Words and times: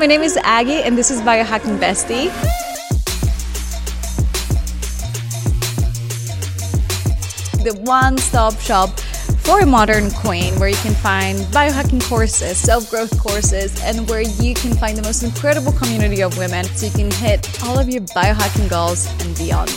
My 0.00 0.06
name 0.06 0.22
is 0.22 0.38
Aggie, 0.38 0.80
and 0.80 0.96
this 0.96 1.10
is 1.10 1.20
Biohacking 1.20 1.78
Bestie. 1.78 2.32
The 7.62 7.78
one 7.82 8.16
stop 8.16 8.58
shop 8.60 8.98
for 9.40 9.60
a 9.60 9.66
modern 9.66 10.10
queen 10.12 10.58
where 10.58 10.70
you 10.70 10.76
can 10.76 10.94
find 10.94 11.40
biohacking 11.52 12.02
courses, 12.08 12.56
self 12.56 12.88
growth 12.88 13.20
courses, 13.20 13.78
and 13.82 14.08
where 14.08 14.22
you 14.22 14.54
can 14.54 14.72
find 14.72 14.96
the 14.96 15.02
most 15.02 15.22
incredible 15.22 15.72
community 15.72 16.22
of 16.22 16.38
women 16.38 16.64
so 16.64 16.86
you 16.86 16.92
can 16.92 17.10
hit 17.10 17.62
all 17.64 17.78
of 17.78 17.90
your 17.90 18.00
biohacking 18.00 18.70
goals 18.70 19.06
and 19.20 19.36
beyond. 19.36 19.68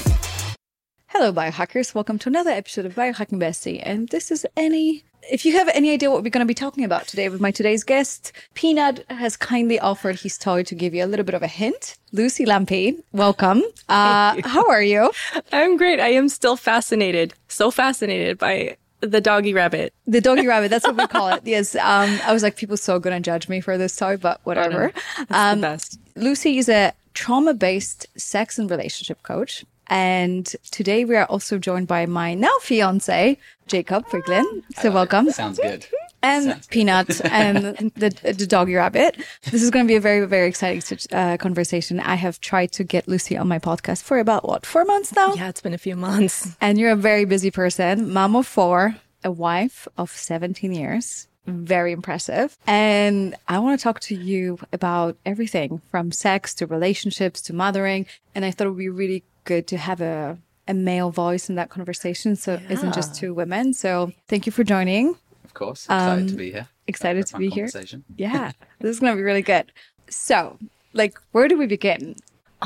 Hello, 1.08 1.34
biohackers. 1.34 1.94
Welcome 1.94 2.18
to 2.20 2.30
another 2.30 2.52
episode 2.52 2.86
of 2.86 2.96
Biohacking 2.96 3.42
Bestie. 3.42 3.82
And 3.84 4.08
this 4.08 4.32
is 4.32 4.46
any 4.55 5.04
if 5.30 5.46
you 5.46 5.54
have 5.54 5.70
any 5.74 5.92
idea 5.92 6.10
what 6.10 6.24
we're 6.24 6.30
going 6.30 6.46
to 6.46 6.48
be 6.48 6.54
talking 6.54 6.84
about 6.84 7.08
today 7.08 7.30
with 7.30 7.42
my 7.42 7.52
today's 7.52 7.84
guest, 7.84 8.32
Peanut 8.54 9.06
has 9.10 9.38
kindly 9.38 9.80
offered 9.80 10.20
his 10.20 10.38
toy 10.38 10.64
to 10.64 10.76
give 10.76 10.94
you 10.94 11.04
a 11.04 11.07
little 11.07 11.26
bit 11.26 11.36
of 11.36 11.43
a 11.43 11.47
hint. 11.47 11.97
Luci 12.14 12.46
Lampe, 12.46 13.02
welcome. 13.11 13.64
Uh, 13.89 14.36
how 14.44 14.68
are 14.70 14.82
you? 14.82 15.11
I'm 15.52 15.78
great. 15.78 16.00
I 16.00 16.10
am 16.10 16.30
still 16.30 16.56
fascinated, 16.56 17.33
so 17.47 17.71
fascinated 17.71 18.38
by 18.38 18.78
the 19.02 19.21
doggy 19.21 19.54
rabbit. 19.54 19.94
The 20.07 20.21
doggy 20.21 20.47
rabbit, 20.47 20.70
that's 20.70 20.86
what 20.86 20.97
we 20.97 21.07
call 21.07 21.30
it. 21.30 21.42
Yes. 21.46 21.75
Um, 21.75 22.19
I 22.25 22.32
was 22.32 22.44
like, 22.44 22.55
people 22.55 22.78
so 22.78 23.00
going 23.00 23.16
to 23.16 23.25
judge 23.25 23.50
me 23.50 23.60
for 23.61 23.78
this 23.78 23.96
toy, 23.96 24.18
but 24.18 24.39
whatever. 24.44 24.92
Oh, 25.19 25.25
no. 25.30 25.38
um. 25.74 25.78
Luci 26.16 26.58
is 26.58 26.69
a 26.69 26.94
trauma 27.14 27.54
based 27.54 28.08
sex 28.18 28.58
and 28.58 28.69
relationship 28.69 29.21
coach. 29.24 29.66
And 29.87 30.46
today 30.71 31.05
we 31.05 31.15
are 31.15 31.25
also 31.25 31.57
joined 31.57 31.87
by 31.87 32.05
my 32.05 32.33
now 32.33 32.58
fiance, 32.61 33.38
Jacob 33.67 34.08
Friglin. 34.08 34.64
So 34.75 34.91
welcome. 34.91 35.30
Sounds 35.31 35.59
good. 35.59 35.86
And 36.22 36.45
Sounds 36.45 36.67
Peanut 36.67 37.08
good. 37.08 37.22
and 37.25 37.91
the, 37.95 38.09
the 38.23 38.47
doggy 38.47 38.75
rabbit. 38.75 39.17
This 39.52 39.61
is 39.61 39.69
going 39.69 39.86
to 39.86 39.88
be 39.88 39.95
a 39.95 40.02
very, 40.02 40.25
very 40.25 40.47
exciting 40.47 40.97
uh, 41.11 41.38
conversation. 41.38 42.00
I 42.00 42.16
have 42.16 42.39
tried 42.39 42.72
to 42.73 42.83
get 42.83 43.08
Luci 43.08 43.39
on 43.39 43.47
my 43.47 43.59
podcast 43.59 44.03
for 44.03 44.19
about 44.19 44.47
what, 44.47 44.66
four 44.66 44.85
months 44.85 45.13
now? 45.13 45.33
Yeah, 45.33 45.49
it's 45.49 45.61
been 45.61 45.73
a 45.73 45.77
few 45.77 45.95
months. 45.95 46.55
And 46.61 46.77
you're 46.77 46.91
a 46.91 46.95
very 46.95 47.25
busy 47.25 47.52
person, 47.52 48.13
mom 48.13 48.36
of 48.36 48.47
four, 48.47 48.95
a 49.23 49.31
wife 49.31 49.88
of 49.97 50.11
17 50.11 50.71
years 50.71 51.27
very 51.45 51.91
impressive. 51.91 52.58
And 52.65 53.36
I 53.47 53.59
want 53.59 53.80
to 53.80 53.83
talk 53.83 53.99
to 54.02 54.15
you 54.15 54.59
about 54.71 55.17
everything 55.25 55.81
from 55.91 56.11
sex 56.11 56.53
to 56.55 56.67
relationships 56.67 57.41
to 57.43 57.53
mothering. 57.53 58.05
And 58.33 58.45
I 58.45 58.52
thought 58.52 58.67
it 58.67 58.69
would 58.69 58.80
be 58.80 58.89
really 58.89 59.23
good 59.44 59.67
to 59.67 59.77
have 59.77 60.02
a 60.02 60.38
a 60.67 60.73
male 60.73 61.11
voice 61.11 61.49
in 61.49 61.55
that 61.55 61.69
conversation, 61.69 62.36
so 62.36 62.53
yeah. 62.53 62.59
it 62.61 62.72
isn't 62.72 62.94
just 62.94 63.16
two 63.16 63.33
women. 63.33 63.73
So 63.73 64.13
thank 64.27 64.45
you 64.45 64.52
for 64.52 64.63
joining. 64.63 65.16
Of 65.44 65.53
course, 65.53 65.83
excited 65.83 66.22
um, 66.22 66.27
to 66.27 66.36
be 66.36 66.52
here. 66.52 66.67
Excited 66.88 67.27
to 67.27 67.38
be 67.38 67.49
here. 67.49 67.69
Yeah, 68.16 68.52
this 68.80 68.95
is 68.95 68.99
gonna 68.99 69.16
be 69.16 69.21
really 69.21 69.41
good. 69.41 69.71
So, 70.09 70.58
like, 70.94 71.17
where 71.31 71.47
do 71.47 71.58
we 71.58 71.67
begin? 71.67 72.16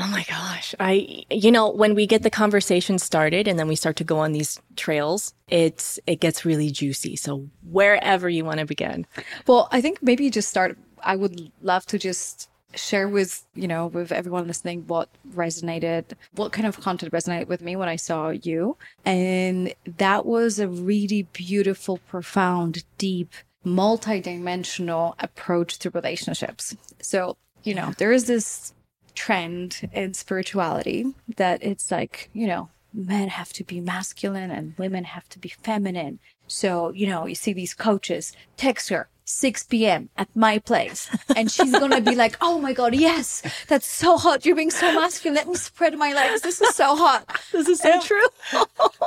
Oh 0.00 0.06
my 0.06 0.24
gosh. 0.28 0.76
I 0.78 1.24
you 1.28 1.50
know, 1.50 1.70
when 1.70 1.96
we 1.96 2.06
get 2.06 2.22
the 2.22 2.30
conversation 2.30 3.00
started 3.00 3.48
and 3.48 3.58
then 3.58 3.66
we 3.66 3.74
start 3.74 3.96
to 3.96 4.04
go 4.04 4.18
on 4.18 4.30
these 4.30 4.60
trails, 4.76 5.34
it's 5.48 5.98
it 6.06 6.20
gets 6.20 6.44
really 6.44 6.70
juicy. 6.70 7.16
So 7.16 7.48
wherever 7.68 8.28
you 8.28 8.44
want 8.44 8.60
to 8.60 8.66
begin. 8.66 9.06
Well, 9.48 9.68
I 9.72 9.80
think 9.80 10.00
maybe 10.00 10.30
just 10.30 10.48
start 10.48 10.78
I 11.02 11.16
would 11.16 11.50
love 11.62 11.84
to 11.86 11.98
just 11.98 12.48
share 12.74 13.08
with 13.08 13.46
you 13.54 13.66
know 13.66 13.86
with 13.86 14.12
everyone 14.12 14.46
listening 14.46 14.86
what 14.86 15.08
resonated 15.34 16.04
what 16.34 16.52
kind 16.52 16.66
of 16.66 16.80
content 16.80 17.12
resonated 17.12 17.48
with 17.48 17.62
me 17.62 17.76
when 17.76 17.88
i 17.88 17.96
saw 17.96 18.28
you. 18.28 18.76
And 19.04 19.74
that 19.96 20.26
was 20.26 20.58
a 20.58 20.68
really 20.68 21.22
beautiful 21.32 21.98
profound 22.08 22.84
deep 22.98 23.32
multi-dimensional 23.64 25.16
approach 25.18 25.78
to 25.80 25.90
relationships. 25.90 26.76
So 27.00 27.36
you 27.64 27.74
know 27.74 27.92
there 27.98 28.12
is 28.12 28.26
this 28.26 28.74
trend 29.14 29.88
in 29.92 30.14
spirituality 30.14 31.14
that 31.36 31.62
it's 31.62 31.90
like 31.90 32.30
you 32.32 32.46
know 32.46 32.68
men 32.92 33.28
have 33.28 33.52
to 33.52 33.64
be 33.64 33.80
masculine 33.80 34.50
and 34.50 34.74
women 34.78 35.04
have 35.04 35.28
to 35.30 35.38
be 35.38 35.48
feminine. 35.48 36.18
So 36.46 36.90
you 36.90 37.06
know 37.06 37.26
you 37.26 37.34
see 37.34 37.54
these 37.54 37.74
coaches 37.74 38.32
text 38.56 38.90
her 38.90 39.08
6 39.28 39.64
p.m. 39.64 40.08
at 40.16 40.34
my 40.34 40.58
place. 40.58 41.08
And 41.36 41.50
she's 41.50 41.70
going 41.70 41.90
to 41.90 42.00
be 42.00 42.14
like, 42.14 42.36
Oh 42.40 42.58
my 42.58 42.72
God, 42.72 42.94
yes, 42.94 43.42
that's 43.68 43.86
so 43.86 44.16
hot. 44.16 44.46
You're 44.46 44.56
being 44.56 44.70
so 44.70 44.92
masculine. 44.94 45.34
Let 45.36 45.48
me 45.48 45.54
spread 45.54 45.96
my 45.98 46.14
legs. 46.14 46.40
This 46.40 46.60
is 46.62 46.74
so 46.74 46.96
hot. 46.96 47.28
This 47.52 47.68
is 47.68 47.80
so 47.80 47.92
and, 47.92 48.02
true. 48.02 48.26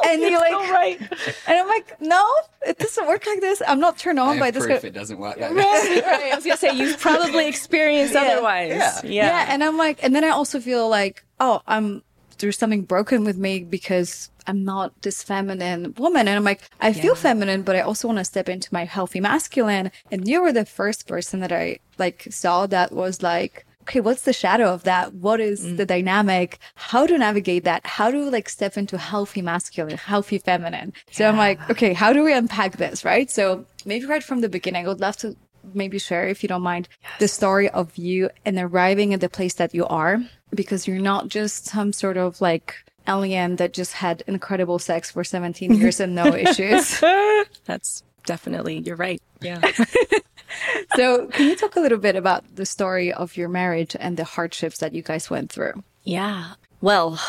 and 0.07 0.21
you're 0.21 0.39
like, 0.39 0.51
so 0.51 0.71
right. 0.71 1.01
And 1.47 1.57
I'm 1.57 1.67
like, 1.67 1.99
no, 1.99 2.23
it 2.65 2.77
doesn't 2.77 3.07
work 3.07 3.25
like 3.25 3.41
this. 3.41 3.63
I'm 3.67 3.79
not 3.79 3.97
turned 3.97 4.19
on 4.19 4.37
by 4.37 4.51
this. 4.51 4.65
Proof 4.65 4.85
it 4.85 4.93
doesn't 4.93 5.17
work 5.17 5.37
like 5.39 5.55
this. 5.55 6.05
right. 6.05 6.31
I 6.31 6.35
was 6.35 6.45
going 6.45 6.55
to 6.55 6.61
say, 6.61 6.75
you've 6.75 6.99
probably 6.99 7.47
experienced 7.47 8.13
yeah. 8.13 8.21
otherwise. 8.21 8.69
Yeah. 8.69 9.01
yeah. 9.03 9.09
Yeah. 9.09 9.45
And 9.49 9.63
I'm 9.63 9.77
like, 9.77 10.03
and 10.03 10.13
then 10.15 10.23
I 10.23 10.29
also 10.29 10.59
feel 10.59 10.87
like, 10.87 11.25
oh, 11.39 11.61
I'm, 11.65 12.03
there's 12.41 12.57
something 12.57 12.83
broken 12.83 13.23
with 13.23 13.37
me 13.37 13.63
because 13.63 14.29
I'm 14.47 14.63
not 14.63 15.01
this 15.01 15.23
feminine 15.23 15.93
woman. 15.97 16.27
And 16.27 16.35
I'm 16.35 16.43
like, 16.43 16.61
I 16.79 16.89
yeah. 16.89 17.01
feel 17.01 17.15
feminine, 17.15 17.61
but 17.61 17.75
I 17.75 17.81
also 17.81 18.07
want 18.07 18.19
to 18.19 18.25
step 18.25 18.49
into 18.49 18.73
my 18.73 18.85
healthy 18.85 19.19
masculine. 19.19 19.91
And 20.11 20.27
you 20.27 20.41
were 20.41 20.51
the 20.51 20.65
first 20.65 21.07
person 21.07 21.39
that 21.41 21.51
I 21.51 21.79
like 21.97 22.27
saw 22.29 22.67
that 22.67 22.91
was 22.91 23.21
like, 23.21 23.65
okay, 23.81 23.99
what's 23.99 24.23
the 24.23 24.33
shadow 24.33 24.73
of 24.73 24.83
that? 24.83 25.13
What 25.13 25.39
is 25.39 25.65
mm. 25.65 25.77
the 25.77 25.85
dynamic? 25.85 26.59
How 26.75 27.05
to 27.07 27.17
navigate 27.17 27.63
that? 27.63 27.85
How 27.85 28.11
to 28.11 28.29
like 28.29 28.49
step 28.49 28.77
into 28.77 28.97
healthy 28.97 29.41
masculine, 29.41 29.97
healthy 29.97 30.37
feminine? 30.37 30.93
So. 31.11 31.27
I'm 31.27 31.37
like, 31.37 31.69
okay, 31.69 31.93
how 31.93 32.13
do 32.13 32.23
we 32.23 32.33
unpack 32.33 32.77
this? 32.77 33.03
Right. 33.03 33.29
So 33.29 33.65
maybe 33.85 34.05
right 34.05 34.23
from 34.23 34.41
the 34.41 34.49
beginning, 34.49 34.85
I 34.85 34.89
would 34.89 35.01
love 35.01 35.17
to 35.17 35.35
maybe 35.73 35.99
share, 35.99 36.27
if 36.27 36.43
you 36.43 36.49
don't 36.49 36.61
mind, 36.61 36.89
yes. 37.01 37.11
the 37.19 37.27
story 37.27 37.69
of 37.69 37.95
you 37.97 38.29
and 38.45 38.57
arriving 38.57 39.13
at 39.13 39.21
the 39.21 39.29
place 39.29 39.55
that 39.55 39.75
you 39.75 39.85
are, 39.85 40.19
because 40.53 40.87
you're 40.87 40.99
not 40.99 41.27
just 41.27 41.65
some 41.65 41.93
sort 41.93 42.17
of 42.17 42.41
like 42.41 42.75
alien 43.07 43.55
that 43.57 43.73
just 43.73 43.93
had 43.93 44.23
incredible 44.27 44.79
sex 44.79 45.11
for 45.11 45.23
17 45.23 45.73
years 45.79 45.99
and 45.99 46.15
no 46.15 46.33
issues. 46.35 46.99
That's 47.65 48.03
definitely, 48.25 48.79
you're 48.79 48.95
right. 48.95 49.21
Yeah. 49.41 49.61
so, 50.95 51.27
can 51.27 51.47
you 51.47 51.55
talk 51.55 51.75
a 51.75 51.79
little 51.79 51.97
bit 51.97 52.15
about 52.15 52.55
the 52.55 52.65
story 52.65 53.11
of 53.11 53.37
your 53.37 53.49
marriage 53.49 53.95
and 53.99 54.17
the 54.17 54.23
hardships 54.23 54.79
that 54.79 54.93
you 54.93 55.01
guys 55.01 55.29
went 55.29 55.51
through? 55.51 55.83
Yeah. 56.03 56.53
Well, 56.81 57.19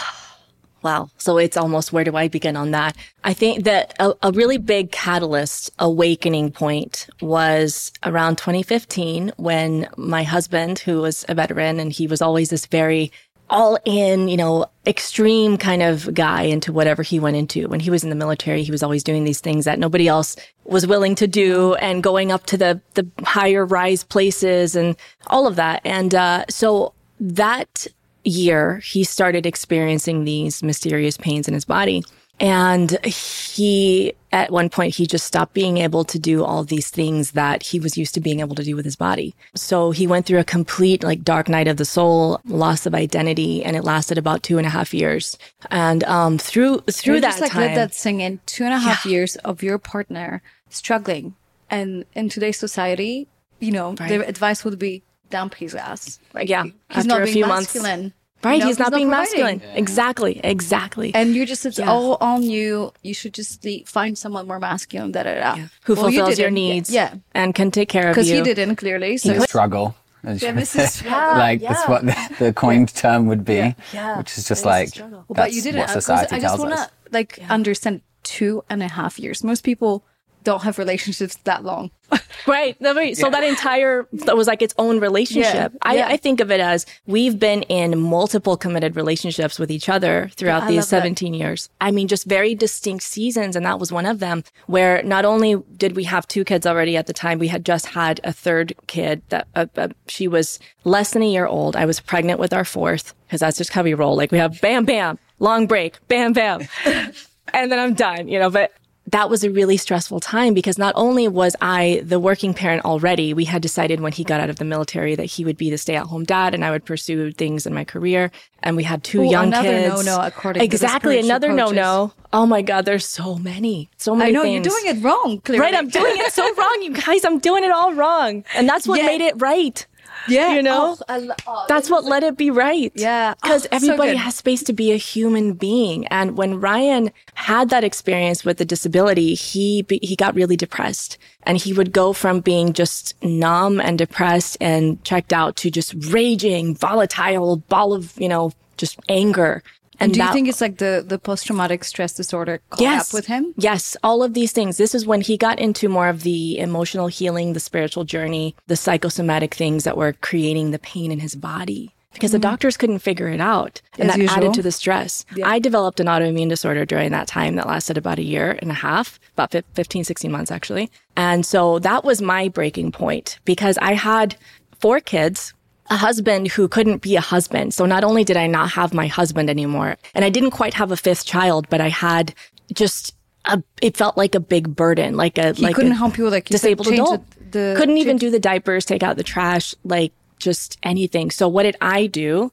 Wow. 0.82 1.10
So 1.16 1.38
it's 1.38 1.56
almost 1.56 1.92
where 1.92 2.04
do 2.04 2.16
I 2.16 2.28
begin 2.28 2.56
on 2.56 2.72
that? 2.72 2.96
I 3.22 3.34
think 3.34 3.64
that 3.64 3.94
a, 4.00 4.14
a, 4.22 4.32
really 4.32 4.58
big 4.58 4.90
catalyst 4.90 5.70
awakening 5.78 6.50
point 6.50 7.08
was 7.20 7.92
around 8.02 8.38
2015 8.38 9.32
when 9.36 9.88
my 9.96 10.24
husband, 10.24 10.80
who 10.80 11.00
was 11.00 11.24
a 11.28 11.34
veteran 11.34 11.78
and 11.78 11.92
he 11.92 12.08
was 12.08 12.20
always 12.20 12.50
this 12.50 12.66
very 12.66 13.12
all 13.50 13.78
in, 13.84 14.28
you 14.28 14.36
know, 14.36 14.64
extreme 14.86 15.58
kind 15.58 15.82
of 15.82 16.12
guy 16.14 16.42
into 16.42 16.72
whatever 16.72 17.02
he 17.02 17.20
went 17.20 17.36
into. 17.36 17.68
When 17.68 17.80
he 17.80 17.90
was 17.90 18.02
in 18.02 18.08
the 18.08 18.16
military, 18.16 18.62
he 18.62 18.70
was 18.70 18.82
always 18.82 19.04
doing 19.04 19.24
these 19.24 19.40
things 19.40 19.66
that 19.66 19.78
nobody 19.78 20.08
else 20.08 20.36
was 20.64 20.86
willing 20.86 21.14
to 21.16 21.26
do 21.26 21.74
and 21.74 22.02
going 22.02 22.32
up 22.32 22.46
to 22.46 22.56
the, 22.56 22.80
the 22.94 23.06
higher 23.24 23.66
rise 23.66 24.04
places 24.04 24.74
and 24.74 24.96
all 25.26 25.46
of 25.46 25.56
that. 25.56 25.82
And, 25.84 26.14
uh, 26.14 26.46
so 26.48 26.94
that 27.20 27.86
year, 28.24 28.78
he 28.78 29.04
started 29.04 29.46
experiencing 29.46 30.24
these 30.24 30.62
mysterious 30.62 31.16
pains 31.16 31.48
in 31.48 31.54
his 31.54 31.64
body. 31.64 32.02
And 32.40 32.98
he, 33.04 34.14
at 34.32 34.50
one 34.50 34.68
point, 34.68 34.96
he 34.96 35.06
just 35.06 35.26
stopped 35.26 35.52
being 35.52 35.78
able 35.78 36.02
to 36.04 36.18
do 36.18 36.42
all 36.42 36.64
these 36.64 36.90
things 36.90 37.32
that 37.32 37.62
he 37.62 37.78
was 37.78 37.96
used 37.96 38.14
to 38.14 38.20
being 38.20 38.40
able 38.40 38.56
to 38.56 38.64
do 38.64 38.74
with 38.74 38.84
his 38.84 38.96
body. 38.96 39.34
So 39.54 39.92
he 39.92 40.08
went 40.08 40.26
through 40.26 40.40
a 40.40 40.44
complete, 40.44 41.04
like, 41.04 41.22
dark 41.22 41.48
night 41.48 41.68
of 41.68 41.76
the 41.76 41.84
soul, 41.84 42.40
loss 42.44 42.84
of 42.84 42.94
identity, 42.94 43.62
and 43.62 43.76
it 43.76 43.84
lasted 43.84 44.18
about 44.18 44.42
two 44.42 44.58
and 44.58 44.66
a 44.66 44.70
half 44.70 44.92
years. 44.92 45.38
And, 45.70 46.02
um, 46.04 46.36
through, 46.38 46.80
through 46.90 47.20
that 47.20 47.28
just, 47.28 47.42
like, 47.42 47.52
time. 47.52 47.60
let 47.60 47.74
that 47.76 47.94
sing 47.94 48.20
in. 48.20 48.40
Two 48.46 48.64
and 48.64 48.74
a 48.74 48.78
half 48.78 49.04
yeah. 49.04 49.12
years 49.12 49.36
of 49.36 49.62
your 49.62 49.78
partner 49.78 50.42
struggling. 50.68 51.36
And 51.70 52.06
in 52.14 52.28
today's 52.28 52.58
society, 52.58 53.28
you 53.60 53.70
know, 53.70 53.94
right. 54.00 54.08
the 54.08 54.26
advice 54.26 54.64
would 54.64 54.78
be 54.78 55.04
dump 55.32 55.54
his 55.54 55.74
ass. 55.74 56.20
Like, 56.32 56.48
yeah. 56.48 56.62
He's 56.64 56.74
after 56.90 57.08
not 57.08 57.22
a 57.22 57.26
few 57.26 57.46
masculine. 57.46 58.02
months. 58.02 58.16
Right, 58.44 58.54
he's, 58.54 58.62
not 58.62 58.68
he's 58.68 58.78
not 58.78 58.92
being 58.92 59.08
masculine. 59.08 59.60
Yeah. 59.60 59.74
Exactly, 59.74 60.40
exactly. 60.42 61.14
And 61.14 61.34
you're 61.34 61.46
just, 61.46 61.64
it's 61.64 61.78
yeah. 61.78 61.90
all 61.90 62.18
on 62.20 62.42
you. 62.42 62.92
You 63.02 63.14
should 63.14 63.34
just 63.34 63.64
find 63.86 64.18
someone 64.18 64.48
more 64.48 64.58
masculine, 64.58 65.12
da 65.12 65.22
da 65.22 65.34
da. 65.34 65.54
Yeah. 65.54 65.68
Who 65.84 65.94
well, 65.94 66.04
fulfills 66.04 66.38
you 66.38 66.42
your 66.42 66.50
needs 66.50 66.90
yeah. 66.90 67.14
and 67.34 67.54
can 67.54 67.70
take 67.70 67.88
care 67.88 68.10
of 68.10 68.16
you. 68.16 68.22
Because 68.22 68.28
he 68.28 68.42
didn't, 68.42 68.76
clearly. 68.76 69.16
So 69.16 69.38
struggle. 69.40 69.94
Yeah, 70.24 70.52
Mrs. 70.52 71.04
like 71.38 71.60
yeah. 71.60 71.72
that's 71.72 71.88
what 71.88 72.06
the, 72.06 72.34
the 72.38 72.52
coined 72.52 72.94
term 72.94 73.26
would 73.26 73.44
be, 73.44 73.54
yeah. 73.54 73.74
yeah. 73.92 74.18
which 74.18 74.38
is 74.38 74.46
just 74.46 74.64
like 74.64 74.90
well, 74.96 75.24
but 75.28 75.52
you 75.52 75.62
didn't. 75.62 75.80
What 75.80 75.90
society 75.90 76.36
I 76.36 76.38
just 76.38 76.58
want 76.60 76.74
to 76.74 76.88
like 77.10 77.40
understand 77.48 78.02
two 78.22 78.62
and 78.70 78.82
a 78.82 78.88
half 78.88 79.18
years. 79.18 79.42
Most 79.42 79.64
people 79.64 80.04
don't 80.42 80.62
have 80.62 80.78
relationships 80.78 81.36
that 81.44 81.64
long. 81.64 81.90
Right. 82.46 82.78
No, 82.80 82.92
right. 82.94 83.16
So 83.16 83.30
that 83.30 83.44
entire 83.44 84.08
that 84.12 84.36
was 84.36 84.46
like 84.48 84.62
its 84.62 84.74
own 84.76 84.98
relationship. 85.00 85.72
Yeah. 85.72 85.78
I, 85.82 85.96
Yeah. 85.96 86.08
I 86.08 86.16
think 86.16 86.40
of 86.40 86.50
it 86.50 86.60
as 86.60 86.86
we've 87.06 87.38
been 87.38 87.62
in 87.64 88.00
multiple 88.00 88.56
committed 88.56 88.96
relationships 88.96 89.58
with 89.60 89.70
each 89.70 89.88
other 89.88 90.28
throughout 90.34 90.64
I 90.64 90.68
these 90.68 90.76
love 90.78 90.90
that. 90.90 91.02
17 91.02 91.34
years. 91.34 91.68
I 91.80 91.90
mean, 91.92 92.08
just 92.08 92.26
very 92.26 92.54
distinct 92.56 93.04
seasons. 93.04 93.54
And 93.54 93.64
that 93.64 93.78
was 93.78 93.92
one 93.92 94.06
of 94.06 94.18
them 94.18 94.42
where 94.66 95.02
not 95.04 95.24
only 95.24 95.62
did 95.76 95.94
we 95.94 96.04
have 96.04 96.26
two 96.26 96.44
kids 96.44 96.66
already 96.66 96.96
at 96.96 97.06
the 97.06 97.12
time, 97.12 97.38
we 97.38 97.48
had 97.48 97.64
just 97.64 97.86
had 97.86 98.20
a 98.24 98.32
third 98.32 98.74
kid 98.88 99.22
that 99.28 99.46
uh, 99.54 99.66
uh, 99.76 99.88
she 100.08 100.26
was 100.26 100.58
less 100.84 101.12
than 101.12 101.22
a 101.22 101.30
year 101.30 101.46
old. 101.46 101.76
I 101.76 101.84
was 101.86 102.00
pregnant 102.00 102.40
with 102.40 102.52
our 102.52 102.64
fourth 102.64 103.14
because 103.26 103.40
that's 103.40 103.58
just 103.58 103.72
how 103.72 103.82
we 103.84 103.94
roll. 103.94 104.16
Like 104.16 104.32
we 104.32 104.38
have 104.38 104.60
bam, 104.60 104.84
bam, 104.84 105.18
long 105.38 105.66
break, 105.66 105.96
bam, 106.08 106.32
bam. 106.32 106.66
and 106.84 107.70
then 107.70 107.78
I'm 107.78 107.94
done, 107.94 108.26
you 108.26 108.38
know, 108.40 108.50
but 108.50 108.72
that 109.08 109.28
was 109.28 109.42
a 109.42 109.50
really 109.50 109.76
stressful 109.76 110.20
time 110.20 110.54
because 110.54 110.78
not 110.78 110.92
only 110.96 111.26
was 111.26 111.56
I 111.60 112.02
the 112.04 112.20
working 112.20 112.54
parent 112.54 112.84
already, 112.84 113.34
we 113.34 113.44
had 113.44 113.60
decided 113.60 114.00
when 114.00 114.12
he 114.12 114.22
got 114.22 114.40
out 114.40 114.48
of 114.48 114.56
the 114.56 114.64
military 114.64 115.16
that 115.16 115.24
he 115.24 115.44
would 115.44 115.56
be 115.56 115.70
the 115.70 115.76
stay 115.78 115.96
at 115.96 116.06
home 116.06 116.24
dad 116.24 116.54
and 116.54 116.64
I 116.64 116.70
would 116.70 116.84
pursue 116.84 117.32
things 117.32 117.66
in 117.66 117.74
my 117.74 117.84
career. 117.84 118.30
And 118.62 118.76
we 118.76 118.84
had 118.84 119.02
two 119.02 119.22
Ooh, 119.22 119.30
young 119.30 119.48
another 119.48 119.68
kids. 119.68 120.04
no-no 120.06 120.22
according 120.24 120.60
to 120.60 120.68
the 120.68 120.72
exactly. 120.72 121.18
another 121.18 121.52
no 121.52 121.64
coaches. 121.64 121.76
no. 121.76 122.12
Oh 122.32 122.46
my 122.46 122.62
God. 122.62 122.84
There's 122.84 123.04
so 123.04 123.34
many, 123.36 123.90
so 123.96 124.14
many 124.14 124.30
I 124.30 124.32
know 124.32 124.42
things. 124.42 124.66
you're 124.66 124.80
doing 124.80 124.96
it 124.96 125.02
wrong. 125.04 125.40
Clearly. 125.40 125.60
Right. 125.60 125.74
I'm 125.74 125.88
doing 125.88 126.14
it 126.18 126.32
so 126.32 126.54
wrong. 126.54 126.78
You 126.82 126.92
guys, 126.94 127.24
I'm 127.24 127.40
doing 127.40 127.64
it 127.64 127.72
all 127.72 127.92
wrong. 127.94 128.44
And 128.54 128.68
that's 128.68 128.86
what 128.86 129.00
Yeah. 129.00 129.06
made 129.06 129.20
it 129.20 129.34
right. 129.42 129.84
Yeah, 130.28 130.54
You 130.54 130.62
know? 130.62 130.96
Oh, 131.08 131.18
lo- 131.18 131.34
oh, 131.46 131.64
That's 131.68 131.90
what 131.90 132.04
let 132.04 132.22
it 132.22 132.36
be 132.36 132.50
right. 132.50 132.92
Yeah. 132.94 133.34
Oh, 133.34 133.38
because 133.42 133.66
Oh, 133.66 133.68
everybody 133.76 134.12
good. 134.12 134.18
has 134.18 134.36
space 134.36 134.62
to 134.64 134.72
be 134.72 134.92
a 134.92 134.96
human 134.96 135.54
being. 135.54 136.06
And 136.08 136.36
when 136.36 136.60
Ryan 136.60 137.10
had 137.34 137.70
that 137.70 137.84
experience 137.84 138.44
with 138.44 138.58
the 138.58 138.64
disability, 138.64 139.34
he, 139.34 139.82
be, 139.82 139.98
he 140.02 140.16
got 140.16 140.34
really 140.34 140.56
depressed 140.56 141.18
and 141.44 141.58
he 141.58 141.72
would 141.72 141.92
go 141.92 142.12
from 142.12 142.40
being 142.40 142.72
just 142.72 143.14
numb 143.22 143.80
and 143.80 143.98
depressed 143.98 144.56
and 144.60 145.02
checked 145.04 145.32
out 145.32 145.56
to 145.56 145.70
just 145.70 145.94
raging, 146.12 146.74
volatile 146.76 147.56
ball 147.56 147.92
of, 147.92 148.12
you 148.20 148.28
know, 148.28 148.52
just 148.76 148.98
anger. 149.08 149.62
And 150.02 150.14
Do 150.14 150.22
you 150.22 150.32
think 150.32 150.48
it's 150.48 150.60
like 150.60 150.78
the 150.78 151.04
the 151.06 151.18
post 151.18 151.46
traumatic 151.46 151.84
stress 151.84 152.12
disorder 152.12 152.60
caught 152.70 152.80
yes. 152.80 153.08
up 153.08 153.14
with 153.14 153.26
him? 153.26 153.54
Yes, 153.56 153.96
all 154.02 154.22
of 154.22 154.34
these 154.34 154.52
things. 154.52 154.76
This 154.76 154.94
is 154.94 155.06
when 155.06 155.20
he 155.20 155.36
got 155.36 155.58
into 155.58 155.88
more 155.88 156.08
of 156.08 156.22
the 156.22 156.58
emotional 156.58 157.06
healing, 157.06 157.52
the 157.52 157.60
spiritual 157.60 158.04
journey, 158.04 158.54
the 158.66 158.76
psychosomatic 158.76 159.54
things 159.54 159.84
that 159.84 159.96
were 159.96 160.14
creating 160.14 160.70
the 160.70 160.78
pain 160.78 161.12
in 161.12 161.20
his 161.20 161.34
body. 161.34 161.94
Because 162.12 162.32
the 162.32 162.36
mm-hmm. 162.36 162.50
doctors 162.50 162.76
couldn't 162.76 162.98
figure 162.98 163.28
it 163.28 163.40
out. 163.40 163.80
And 163.98 164.10
As 164.10 164.16
that 164.16 164.20
usual. 164.20 164.36
added 164.36 164.54
to 164.54 164.62
the 164.62 164.72
stress. 164.72 165.24
I 165.42 165.58
developed 165.58 165.98
an 165.98 166.08
autoimmune 166.08 166.50
disorder 166.50 166.84
during 166.84 167.10
that 167.12 167.26
time 167.26 167.56
that 167.56 167.66
lasted 167.66 167.96
about 167.96 168.18
a 168.18 168.22
year 168.22 168.58
and 168.60 168.70
a 168.70 168.74
half, 168.74 169.18
about 169.32 169.52
fif- 169.52 169.64
15, 169.72 170.04
16 170.04 170.30
months 170.30 170.50
actually. 170.50 170.90
And 171.16 171.46
so 171.46 171.78
that 171.78 172.04
was 172.04 172.20
my 172.20 172.48
breaking 172.48 172.92
point 172.92 173.38
because 173.46 173.78
I 173.78 173.94
had 173.94 174.36
four 174.78 175.00
kids 175.00 175.54
a 175.92 175.96
husband 175.96 176.48
who 176.54 176.68
couldn't 176.68 177.02
be 177.02 177.16
a 177.16 177.20
husband. 177.20 177.74
So 177.74 177.84
not 177.86 178.02
only 178.04 178.24
did 178.24 178.36
I 178.44 178.46
not 178.46 178.70
have 178.72 178.90
my 178.94 179.06
husband 179.18 179.50
anymore, 179.50 179.96
and 180.14 180.24
I 180.24 180.30
didn't 180.30 180.52
quite 180.52 180.74
have 180.74 180.90
a 180.90 180.96
fifth 180.96 181.24
child, 181.26 181.66
but 181.68 181.80
I 181.80 181.88
had 181.90 182.34
just 182.72 183.14
a, 183.44 183.62
it 183.82 183.96
felt 183.96 184.16
like 184.16 184.34
a 184.34 184.40
big 184.40 184.74
burden, 184.74 185.16
like 185.16 185.36
a, 185.38 185.52
He 185.52 185.62
like 185.62 185.74
couldn't 185.76 185.92
help 186.02 186.16
you, 186.18 186.30
like 186.30 186.46
disabled 186.46 186.86
change 186.88 186.98
adult. 187.00 187.30
the- 187.30 187.58
the- 187.58 187.74
couldn't 187.76 187.98
even 187.98 188.16
do 188.16 188.30
the 188.30 188.40
diapers, 188.40 188.84
take 188.86 189.02
out 189.02 189.16
the 189.16 189.22
trash, 189.34 189.74
like 189.84 190.12
just 190.38 190.78
anything. 190.82 191.30
So 191.30 191.46
what 191.48 191.64
did 191.64 191.76
I 191.80 192.06
do? 192.06 192.50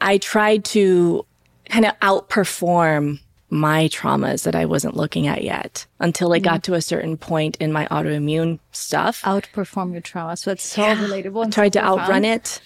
I 0.00 0.18
tried 0.18 0.64
to 0.76 1.24
kind 1.70 1.86
of 1.86 1.92
outperform 2.00 3.20
my 3.48 3.88
traumas 3.88 4.44
that 4.44 4.54
I 4.54 4.64
wasn't 4.64 4.96
looking 4.96 5.26
at 5.26 5.42
yet 5.44 5.86
until 6.00 6.32
it 6.32 6.40
Mm. 6.40 6.44
got 6.44 6.62
to 6.64 6.74
a 6.74 6.82
certain 6.82 7.16
point 7.16 7.56
in 7.60 7.70
my 7.72 7.86
autoimmune 7.86 8.58
stuff. 8.72 9.22
outperform 9.22 9.92
your 9.92 10.00
trauma. 10.00 10.36
So 10.36 10.50
that's 10.50 10.64
so 10.64 10.82
relatable. 10.82 11.44
And 11.44 11.52
tried 11.52 11.72
to 11.74 11.80
profound. 11.80 12.00
outrun 12.00 12.24
it. 12.24 12.60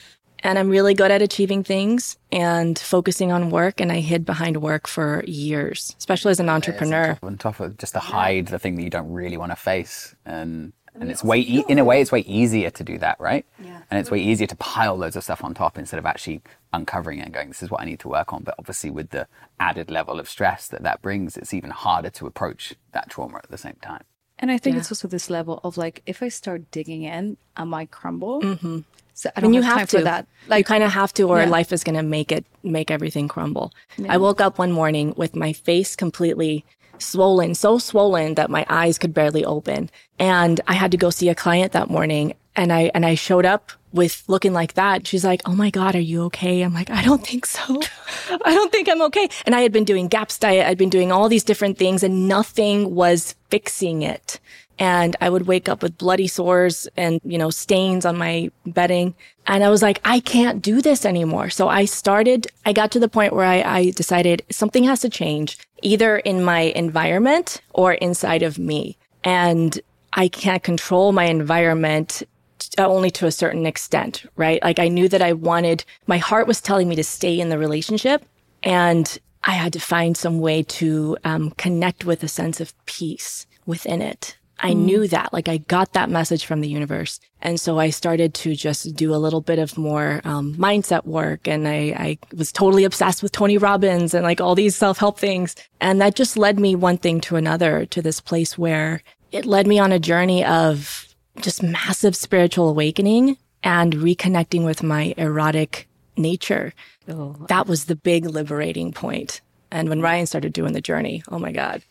And 0.46 0.58
I'm 0.60 0.68
really 0.68 0.94
good 0.94 1.10
at 1.10 1.22
achieving 1.22 1.64
things 1.64 2.16
and 2.30 2.78
focusing 2.78 3.32
on 3.32 3.50
work. 3.50 3.80
And 3.80 3.90
I 3.90 3.98
hid 4.00 4.24
behind 4.24 4.62
work 4.62 4.86
for 4.86 5.24
years, 5.26 5.94
especially 5.98 6.30
as 6.30 6.40
an 6.40 6.48
entrepreneur. 6.48 7.18
on 7.22 7.36
top 7.36 7.58
of 7.60 7.76
just 7.78 7.94
to 7.94 7.98
hide 7.98 8.46
the 8.46 8.58
thing 8.60 8.76
that 8.76 8.82
you 8.82 8.90
don't 8.90 9.10
really 9.10 9.36
want 9.36 9.50
to 9.52 9.56
face 9.56 10.14
and 10.24 10.72
and 10.98 11.10
it's 11.10 11.22
way 11.22 11.40
e- 11.40 11.64
in 11.68 11.78
a 11.78 11.84
way 11.84 12.00
it's 12.00 12.10
way 12.10 12.20
easier 12.20 12.70
to 12.70 12.82
do 12.82 12.96
that 12.96 13.20
right 13.20 13.44
yeah. 13.62 13.82
and 13.90 14.00
it's 14.00 14.10
way 14.10 14.18
easier 14.18 14.46
to 14.46 14.56
pile 14.56 14.96
loads 14.96 15.14
of 15.14 15.22
stuff 15.22 15.44
on 15.44 15.52
top 15.52 15.76
instead 15.76 15.98
of 15.98 16.06
actually 16.06 16.40
uncovering 16.72 17.18
it 17.18 17.26
and 17.26 17.34
going 17.34 17.48
this 17.48 17.62
is 17.62 17.70
what 17.70 17.82
i 17.82 17.84
need 17.84 18.00
to 18.00 18.08
work 18.08 18.32
on 18.32 18.42
but 18.42 18.54
obviously 18.58 18.88
with 18.88 19.10
the 19.10 19.26
added 19.60 19.90
level 19.90 20.18
of 20.18 20.26
stress 20.26 20.68
that 20.68 20.82
that 20.82 21.02
brings 21.02 21.36
it's 21.36 21.52
even 21.52 21.68
harder 21.70 22.08
to 22.08 22.26
approach 22.26 22.74
that 22.92 23.10
trauma 23.10 23.36
at 23.44 23.50
the 23.50 23.58
same 23.58 23.76
time 23.82 24.04
And 24.38 24.50
I 24.50 24.58
think 24.58 24.74
Yeah. 24.74 24.80
it's 24.80 24.92
also 24.92 25.08
this 25.08 25.28
level 25.38 25.60
of 25.66 25.76
like, 25.84 25.96
if 26.12 26.18
I 26.22 26.28
start 26.28 26.60
digging 26.70 27.02
in, 27.04 27.24
am 27.34 27.38
I 27.56 27.64
might 27.64 27.90
crumble. 27.90 28.40
Mm-hmm. 28.42 28.78
So 29.16 29.30
I 29.30 29.32
And 29.36 29.44
don't 29.44 29.54
you 29.54 29.62
have, 29.62 29.78
have 29.80 29.88
to. 29.90 30.02
that. 30.04 30.26
Like, 30.46 30.60
you 30.60 30.64
kind 30.64 30.84
of 30.84 30.92
have 30.92 31.12
to, 31.14 31.22
or 31.24 31.40
Yeah. 31.40 31.48
life 31.48 31.72
is 31.72 31.82
going 31.82 31.96
to 31.96 32.02
make 32.02 32.30
it, 32.30 32.44
make 32.62 32.90
everything 32.90 33.28
crumble. 33.28 33.72
I 34.08 34.18
woke 34.18 34.40
up 34.42 34.58
one 34.58 34.70
morning 34.72 35.14
with 35.16 35.34
my 35.34 35.52
face 35.54 35.96
completely 35.96 36.64
swollen, 36.98 37.54
so 37.54 37.78
swollen 37.78 38.34
that 38.34 38.50
my 38.50 38.64
eyes 38.68 38.98
could 38.98 39.14
barely 39.14 39.42
open. 39.44 39.90
And 40.18 40.60
I 40.68 40.74
had 40.74 40.90
to 40.92 40.96
go 40.98 41.08
see 41.10 41.28
a 41.30 41.34
client 41.34 41.72
that 41.72 41.88
morning. 41.90 42.34
And 42.54 42.72
I, 42.72 42.90
and 42.94 43.04
I 43.06 43.14
showed 43.16 43.44
up 43.46 43.72
with 43.92 44.22
looking 44.28 44.52
like 44.52 44.74
that. 44.74 45.06
She's 45.06 45.24
like, 45.24 45.40
Oh 45.46 45.54
my 45.54 45.70
God, 45.70 45.94
are 45.94 46.00
you 46.00 46.22
okay? 46.24 46.60
I'm 46.62 46.74
like, 46.74 46.90
I 46.90 47.02
don't 47.02 47.26
think 47.26 47.46
so. 47.46 47.62
I 48.44 48.54
don't 48.54 48.70
think 48.72 48.88
I'm 48.88 49.00
okay. 49.02 49.28
And 49.46 49.54
I 49.54 49.60
had 49.62 49.72
been 49.72 49.84
doing 49.84 50.08
GAPS 50.08 50.38
diet. 50.38 50.66
I'd 50.66 50.76
been 50.78 50.90
doing 50.90 51.10
all 51.12 51.28
these 51.30 51.44
different 51.44 51.78
things 51.78 52.02
and 52.02 52.28
nothing 52.28 52.94
was 52.94 53.34
fixing 53.50 54.02
it. 54.02 54.40
And 54.78 55.16
I 55.20 55.30
would 55.30 55.46
wake 55.46 55.68
up 55.68 55.82
with 55.82 55.96
bloody 55.96 56.28
sores 56.28 56.86
and, 56.96 57.20
you 57.24 57.38
know, 57.38 57.50
stains 57.50 58.04
on 58.04 58.18
my 58.18 58.50
bedding. 58.66 59.14
And 59.46 59.64
I 59.64 59.70
was 59.70 59.80
like, 59.80 60.00
I 60.04 60.20
can't 60.20 60.60
do 60.60 60.82
this 60.82 61.06
anymore. 61.06 61.50
So 61.50 61.68
I 61.68 61.86
started, 61.86 62.46
I 62.66 62.72
got 62.72 62.90
to 62.92 63.00
the 63.00 63.08
point 63.08 63.32
where 63.32 63.46
I, 63.46 63.62
I 63.62 63.90
decided 63.90 64.44
something 64.50 64.84
has 64.84 65.00
to 65.00 65.08
change 65.08 65.58
either 65.82 66.18
in 66.18 66.44
my 66.44 66.60
environment 66.60 67.62
or 67.72 67.94
inside 67.94 68.42
of 68.42 68.58
me. 68.58 68.98
And 69.24 69.80
I 70.12 70.28
can't 70.28 70.62
control 70.62 71.12
my 71.12 71.24
environment 71.24 72.22
t- 72.58 72.68
only 72.78 73.10
to 73.12 73.26
a 73.26 73.32
certain 73.32 73.66
extent, 73.66 74.24
right? 74.36 74.62
Like 74.62 74.78
I 74.78 74.88
knew 74.88 75.08
that 75.08 75.22
I 75.22 75.32
wanted, 75.32 75.84
my 76.06 76.18
heart 76.18 76.46
was 76.46 76.60
telling 76.60 76.88
me 76.88 76.96
to 76.96 77.04
stay 77.04 77.38
in 77.40 77.48
the 77.48 77.58
relationship 77.58 78.24
and 78.62 79.18
I 79.44 79.52
had 79.52 79.72
to 79.74 79.80
find 79.80 80.16
some 80.16 80.40
way 80.40 80.64
to 80.64 81.16
um, 81.24 81.52
connect 81.52 82.04
with 82.04 82.22
a 82.24 82.28
sense 82.28 82.60
of 82.60 82.74
peace 82.86 83.46
within 83.64 84.02
it. 84.02 84.36
I 84.58 84.72
knew 84.72 85.06
that, 85.08 85.32
like 85.32 85.48
I 85.48 85.58
got 85.58 85.92
that 85.92 86.08
message 86.08 86.46
from 86.46 86.60
the 86.60 86.68
universe. 86.68 87.20
And 87.42 87.60
so 87.60 87.78
I 87.78 87.90
started 87.90 88.32
to 88.34 88.54
just 88.54 88.96
do 88.96 89.14
a 89.14 89.16
little 89.16 89.42
bit 89.42 89.58
of 89.58 89.76
more 89.76 90.22
um, 90.24 90.54
mindset 90.54 91.04
work. 91.04 91.46
And 91.46 91.68
I, 91.68 91.94
I 91.96 92.18
was 92.34 92.52
totally 92.52 92.84
obsessed 92.84 93.22
with 93.22 93.32
Tony 93.32 93.58
Robbins 93.58 94.14
and 94.14 94.24
like 94.24 94.40
all 94.40 94.54
these 94.54 94.74
self-help 94.74 95.18
things. 95.18 95.56
And 95.80 96.00
that 96.00 96.14
just 96.14 96.38
led 96.38 96.58
me 96.58 96.74
one 96.74 96.96
thing 96.96 97.20
to 97.22 97.36
another 97.36 97.84
to 97.86 98.00
this 98.00 98.20
place 98.20 98.56
where 98.56 99.02
it 99.30 99.44
led 99.44 99.66
me 99.66 99.78
on 99.78 99.92
a 99.92 99.98
journey 99.98 100.44
of 100.44 101.14
just 101.40 101.62
massive 101.62 102.16
spiritual 102.16 102.68
awakening 102.68 103.36
and 103.62 103.92
reconnecting 103.94 104.64
with 104.64 104.82
my 104.82 105.12
erotic 105.18 105.86
nature. 106.16 106.72
That 107.06 107.66
was 107.66 107.84
the 107.84 107.96
big 107.96 108.24
liberating 108.24 108.92
point. 108.92 109.42
And 109.70 109.88
when 109.90 110.00
Ryan 110.00 110.26
started 110.26 110.52
doing 110.52 110.72
the 110.72 110.80
journey, 110.80 111.22
oh 111.28 111.38
my 111.38 111.52
God. 111.52 111.82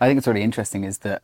i 0.00 0.06
think 0.06 0.18
it's 0.18 0.26
really 0.26 0.42
interesting 0.42 0.84
is 0.84 0.98
that 0.98 1.22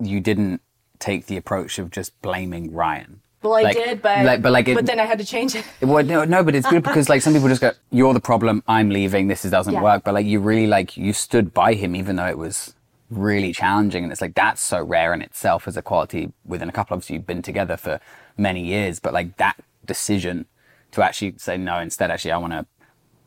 you 0.00 0.20
didn't 0.20 0.60
take 0.98 1.26
the 1.26 1.36
approach 1.36 1.78
of 1.78 1.90
just 1.90 2.20
blaming 2.22 2.72
ryan 2.72 3.20
Well, 3.42 3.54
I 3.54 3.62
Like- 3.62 3.76
did, 3.76 4.02
but 4.02 4.24
like- 4.24 4.42
but 4.42 4.50
like 4.52 4.66
it- 4.68 4.74
but 4.74 4.86
then 4.86 4.98
I 4.98 5.04
had 5.04 5.18
to 5.18 5.24
change 5.24 5.54
it. 5.54 5.64
Well, 5.80 6.04
no, 6.04 6.24
no, 6.24 6.42
but 6.42 6.54
it's 6.56 6.68
good 6.68 6.82
because 6.82 7.08
like 7.08 7.22
some 7.22 7.32
people 7.32 7.48
just 7.48 7.60
go, 7.60 7.70
"You're 7.90 8.12
the 8.14 8.18
problem. 8.32 8.62
I'm 8.66 8.88
leaving. 8.90 9.28
This 9.28 9.42
doesn't 9.42 9.72
Yeah. 9.72 9.82
work." 9.82 10.02
But 10.04 10.14
like 10.14 10.26
you 10.26 10.40
really 10.40 10.66
like 10.66 10.96
you 10.96 11.12
stood 11.12 11.52
by 11.54 11.74
him 11.74 11.94
even 11.94 12.16
though 12.16 12.26
it 12.26 12.38
was 12.38 12.74
really 13.08 13.52
challenging, 13.52 14.02
and 14.02 14.10
it's 14.10 14.20
like 14.20 14.34
that's 14.34 14.60
so 14.62 14.82
rare 14.82 15.12
in 15.14 15.22
itself 15.22 15.68
as 15.68 15.76
a 15.76 15.82
quality 15.82 16.32
within 16.44 16.68
a 16.68 16.72
couple. 16.72 16.94
Obviously, 16.94 17.16
you've 17.16 17.26
been 17.26 17.42
together 17.42 17.76
for 17.76 18.00
many 18.36 18.62
years, 18.64 18.98
but 18.98 19.12
like 19.14 19.36
that 19.36 19.56
decision 19.84 20.46
to 20.92 21.04
actually 21.04 21.34
say 21.36 21.56
no, 21.56 21.78
instead, 21.78 22.10
actually, 22.10 22.32
I 22.32 22.38
want 22.38 22.54
to 22.54 22.66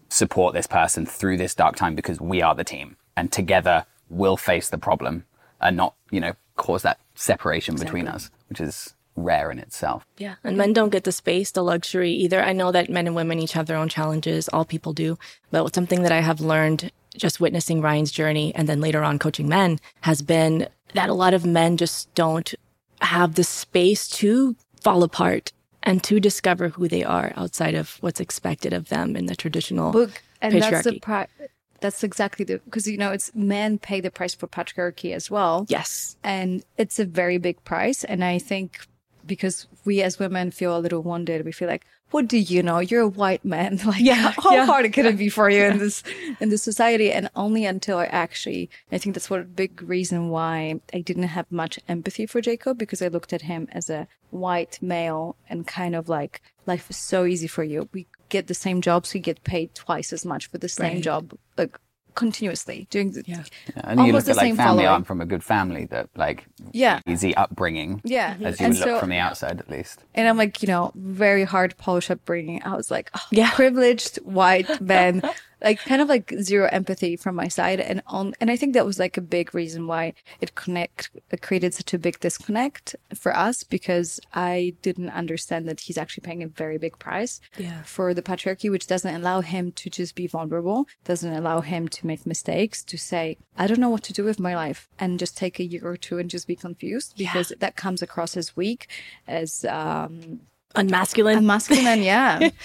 support 0.10 0.54
this 0.54 0.68
person 0.68 1.06
through 1.06 1.38
this 1.38 1.54
dark 1.56 1.76
time 1.78 1.96
because 1.96 2.20
we 2.20 2.42
are 2.42 2.56
the 2.56 2.64
team, 2.66 2.98
and 3.16 3.32
together 3.32 3.86
we'll 4.10 4.38
face 4.38 4.70
the 4.70 4.78
problem 4.78 5.24
and 5.62 5.78
not 5.78 5.94
you 6.12 6.20
know 6.20 6.34
cause 6.60 6.84
that 6.84 7.00
separation 7.16 7.76
between 7.76 8.08
us, 8.08 8.30
which 8.50 8.62
is 8.62 8.94
rare 9.16 9.50
in 9.52 9.60
itself. 9.60 10.06
Yeah. 10.18 10.36
And 10.44 10.58
men 10.58 10.74
don't 10.74 10.90
get 10.90 11.04
the 11.04 11.12
space, 11.12 11.52
the 11.52 11.64
luxury 11.64 12.12
either. 12.12 12.42
I 12.42 12.54
know 12.54 12.72
that 12.72 12.90
men 12.90 13.08
and 13.08 13.16
women 13.16 13.40
each 13.40 13.54
have 13.54 13.66
their 13.66 13.78
own 13.78 13.90
challenges. 13.90 14.48
All 14.50 14.66
people 14.66 14.94
do. 14.94 15.18
But 15.52 15.74
something 15.74 16.04
that 16.04 16.12
I 16.12 16.22
have 16.22 16.42
learned 16.42 16.92
just 17.18 17.40
witnessing 17.40 17.82
Ryan's 17.82 18.12
journey 18.12 18.54
and 18.56 18.68
then 18.70 18.80
later 18.82 19.04
on 19.04 19.20
coaching 19.20 19.48
men 19.48 19.80
has 20.02 20.22
been 20.22 20.68
that 20.94 21.10
a 21.10 21.14
lot 21.14 21.34
of 21.34 21.46
men 21.46 21.78
just 21.78 22.14
don't 22.14 22.54
have 23.02 23.36
the 23.36 23.44
space 23.44 24.08
to 24.10 24.56
fall 24.82 25.04
apart 25.04 25.52
and 25.84 26.04
to 26.04 26.20
discover 26.20 26.70
who 26.70 26.88
they 26.88 27.04
are 27.04 27.34
outside 27.36 27.74
of 27.74 27.98
what's 28.02 28.20
expected 28.20 28.74
of 28.74 28.90
them 28.90 29.16
in 29.16 29.26
the 29.26 29.36
traditional 29.36 29.92
book 29.92 30.22
and 30.42 30.54
that's 30.62 30.84
the 30.84 30.92
patriarchy. 30.92 31.02
pri- 31.02 31.28
that's 31.82 32.04
exactly 32.04 32.46
the 32.46 32.60
because 32.66 32.88
you 32.88 32.98
know 32.98 33.12
it's 33.12 33.34
men 33.36 33.78
pay 33.80 34.02
the 34.02 34.12
price 34.12 34.36
for 34.36 34.48
patriarchy 34.48 35.14
as 35.14 35.30
well. 35.32 35.66
Yes. 35.70 36.18
and 36.24 36.64
it's 36.78 37.00
a 37.00 37.06
very 37.06 37.38
big 37.38 37.64
price. 37.64 38.04
And 38.04 38.24
I 38.24 38.40
think 38.40 38.80
because 39.26 39.68
we 39.86 40.02
as 40.02 40.18
women 40.20 40.52
feel 40.52 40.76
a 40.76 40.80
little 40.80 41.02
wounded, 41.04 41.46
we 41.46 41.52
feel 41.52 41.68
like, 41.68 41.86
what 42.12 42.28
do 42.28 42.38
you 42.38 42.64
know? 42.64 42.80
You're 42.80 43.02
a 43.04 43.08
white 43.08 43.46
man. 43.46 43.80
Like, 43.86 44.00
Yeah, 44.02 44.34
how 44.44 44.54
yeah. 44.56 44.66
hard 44.66 44.92
can 44.94 45.06
it 45.06 45.18
be 45.18 45.30
for 45.30 45.48
you 45.50 45.64
in 45.66 45.78
this 45.78 46.02
in 46.40 46.50
this 46.50 46.64
society? 46.64 47.12
And 47.12 47.30
only 47.36 47.66
until 47.66 48.00
I 48.00 48.06
actually, 48.06 48.70
I 48.92 48.98
think 48.98 49.14
that's 49.14 49.30
what 49.30 49.42
a 49.42 49.44
big 49.44 49.82
reason 49.84 50.30
why 50.30 50.80
I 50.94 51.02
didn't 51.02 51.24
have 51.38 51.46
much 51.52 51.80
empathy 51.88 52.26
for 52.26 52.42
Jacob 52.42 52.78
because 52.80 53.02
I 53.04 53.08
looked 53.10 53.32
at 53.34 53.44
him 53.44 53.68
as 53.72 53.90
a 53.90 54.08
white 54.32 54.80
male 54.82 55.36
and 55.50 55.68
kind 55.68 55.96
of 55.96 56.10
like 56.10 56.42
life 56.66 56.90
is 56.90 56.98
so 56.98 57.26
easy 57.26 57.48
for 57.48 57.64
you. 57.64 57.88
We 57.94 58.08
get 58.30 58.48
the 58.48 58.54
same 58.54 58.82
jobs, 58.82 59.14
you 59.14 59.20
get 59.22 59.44
paid 59.44 59.74
twice 59.76 60.14
as 60.14 60.26
much 60.26 60.48
for 60.48 60.58
the 60.58 60.70
same 60.70 60.96
Right. 60.96 61.04
job, 61.04 61.34
like 61.58 61.78
continuously 62.16 62.86
doing 62.90 63.12
the 63.12 63.24
Yeah. 63.26 63.44
Yeah, 63.76 63.82
and 63.86 64.06
you 64.06 64.12
look 64.12 64.28
at 64.28 64.36
like 64.36 64.56
family. 64.56 64.58
following. 64.84 64.88
I'm 64.88 65.04
from 65.04 65.22
a 65.22 65.26
good 65.26 65.44
family 65.44 65.86
that 65.86 66.10
like 66.16 66.46
Yeah. 66.72 67.00
easy 67.08 67.34
upbringing. 67.36 68.02
Yeah. 68.04 68.36
as 68.44 68.60
you 68.60 68.66
And 68.66 68.74
would 68.74 68.80
look 68.82 68.90
so- 68.90 69.00
from 69.00 69.10
the 69.10 69.18
outside 69.18 69.60
at 69.60 69.70
least. 69.70 70.04
And 70.16 70.28
I'm 70.28 70.36
like, 70.38 70.62
you 70.62 70.68
know, 70.68 70.92
very 70.96 71.46
hard 71.46 71.78
Polish 71.78 72.10
upbringing. 72.12 72.62
I 72.64 72.76
was 72.76 72.92
like, 72.92 73.10
oh, 73.16 73.22
Yeah. 73.32 73.52
privileged 73.52 74.18
white 74.18 74.82
men, 74.82 75.22
like 75.62 75.80
kind 75.80 76.02
of 76.02 76.08
like 76.08 76.34
zero 76.42 76.70
empathy 76.72 77.16
from 77.16 77.36
my 77.36 77.48
side. 77.48 77.80
And 77.80 78.02
on, 78.08 78.34
and 78.40 78.50
I 78.50 78.56
think 78.56 78.74
that 78.74 78.86
was 78.86 79.00
like 79.00 79.18
a 79.18 79.22
big 79.22 79.54
reason 79.54 79.88
why 79.88 80.14
it 80.42 80.56
connect, 80.56 81.10
it 81.32 81.42
created 81.42 81.74
such 81.74 81.94
a 81.94 82.00
big 82.00 82.20
disconnect 82.20 82.96
for 83.16 83.36
us 83.36 83.64
because 83.64 84.20
I 84.34 84.74
didn't 84.82 85.10
understand 85.10 85.68
that 85.68 85.82
he's 85.82 85.98
actually 85.98 86.22
paying 86.22 86.44
a 86.44 86.48
very 86.48 86.78
big 86.78 86.98
price 87.00 87.42
Yeah. 87.58 87.82
for 87.84 88.14
the 88.14 88.22
patriarchy, 88.22 88.72
which 88.72 88.88
doesn't 88.88 89.14
allow 89.14 89.42
him 89.42 89.72
to 89.74 89.90
just 89.90 90.16
be 90.16 90.28
vulnerable, 90.28 90.88
doesn't 91.04 91.34
allow 91.34 91.62
him 91.62 91.88
to 91.90 92.08
make 92.08 92.26
mistakes, 92.26 92.84
to 92.84 92.98
say, 92.98 93.38
I 93.58 93.68
don't 93.68 93.80
know 93.80 93.90
what 93.90 94.04
to 94.04 94.14
do 94.14 94.24
with 94.24 94.40
my 94.40 94.56
life 94.56 94.88
and 95.00 95.20
just 95.20 95.38
take 95.38 95.60
a 95.60 95.64
year 95.66 95.86
or 95.86 95.98
two 95.98 96.18
and 96.20 96.30
just 96.30 96.48
be 96.48 96.56
confused 96.56 97.16
because 97.18 97.52
that 97.60 97.76
comes 97.76 98.02
across 98.02 98.38
as 98.38 98.56
weak, 98.56 98.88
as, 99.28 99.66
um, 99.66 100.40
Unmasculine. 100.76 101.44
masculine, 101.46 102.02
yeah. 102.04 102.50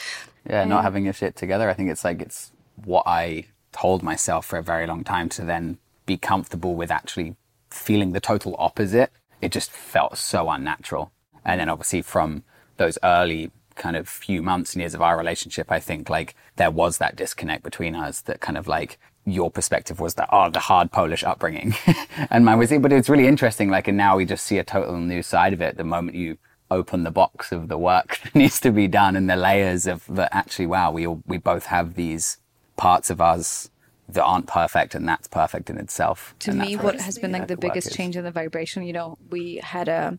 Yeah, 0.48 0.64
not 0.64 0.82
having 0.82 1.04
your 1.04 1.14
shit 1.14 1.36
together. 1.36 1.70
I 1.70 1.72
think 1.72 1.90
it's 1.90 2.04
like 2.04 2.20
it's 2.20 2.52
what 2.76 3.04
I 3.06 3.46
told 3.72 4.02
myself 4.02 4.46
for 4.46 4.58
a 4.58 4.62
very 4.62 4.86
long 4.86 5.04
time 5.04 5.28
to 5.30 5.42
then 5.44 5.78
be 6.06 6.16
comfortable 6.16 6.74
with 6.74 6.90
actually 6.90 7.36
feeling 7.70 8.12
the 8.12 8.20
total 8.20 8.54
opposite. 8.58 9.10
It 9.40 9.52
just 9.52 9.70
felt 9.70 10.16
so 10.16 10.48
unnatural. 10.48 11.12
And 11.44 11.60
then 11.60 11.68
obviously 11.68 12.02
from 12.02 12.44
those 12.76 12.98
early 13.02 13.50
kind 13.74 13.96
of 13.96 14.08
few 14.08 14.42
months 14.42 14.74
and 14.74 14.80
years 14.80 14.94
of 14.94 15.02
our 15.02 15.18
relationship, 15.18 15.70
I 15.70 15.80
think 15.80 16.08
like 16.08 16.34
there 16.56 16.70
was 16.70 16.98
that 16.98 17.16
disconnect 17.16 17.62
between 17.62 17.94
us 17.94 18.20
that 18.22 18.40
kind 18.40 18.56
of 18.56 18.68
like 18.68 18.98
your 19.26 19.50
perspective 19.50 20.00
was 20.00 20.14
that, 20.14 20.28
oh, 20.30 20.50
the 20.50 20.60
hard 20.60 20.92
Polish 20.92 21.24
upbringing. 21.24 21.74
and 22.30 22.44
mine 22.44 22.58
was, 22.58 22.70
it 22.70 22.82
but 22.82 22.92
it's 22.92 23.08
really 23.08 23.26
interesting. 23.26 23.70
Like, 23.70 23.88
and 23.88 23.96
now 23.96 24.16
we 24.16 24.24
just 24.24 24.44
see 24.44 24.58
a 24.58 24.64
total 24.64 24.98
new 24.98 25.22
side 25.22 25.52
of 25.52 25.60
it 25.60 25.76
the 25.76 25.84
moment 25.84 26.16
you 26.16 26.38
open 26.70 27.04
the 27.04 27.10
box 27.10 27.52
of 27.52 27.68
the 27.68 27.78
work 27.78 28.18
that 28.24 28.34
needs 28.34 28.60
to 28.60 28.70
be 28.70 28.88
done 28.88 29.16
and 29.16 29.28
the 29.28 29.36
layers 29.36 29.86
of 29.86 30.04
that 30.08 30.34
actually 30.34 30.66
wow 30.66 30.90
we 30.90 31.06
all, 31.06 31.22
we 31.26 31.36
both 31.36 31.66
have 31.66 31.94
these 31.94 32.38
parts 32.76 33.10
of 33.10 33.20
us 33.20 33.70
that 34.08 34.22
aren't 34.22 34.46
perfect 34.46 34.94
and 34.94 35.08
that's 35.08 35.26
perfect 35.28 35.70
in 35.70 35.78
itself 35.78 36.34
to 36.40 36.52
me, 36.52 36.76
what 36.76 36.84
what 36.84 37.00
has 37.00 37.18
been 37.18 37.32
like 37.32 37.48
the 37.48 37.56
the 37.56 37.60
biggest 37.60 37.88
is. 37.88 37.96
change 37.96 38.16
in 38.16 38.24
the 38.24 38.30
vibration, 38.30 38.82
you 38.84 38.92
know, 38.92 39.18
we 39.30 39.56
had 39.62 39.88
a. 39.88 40.18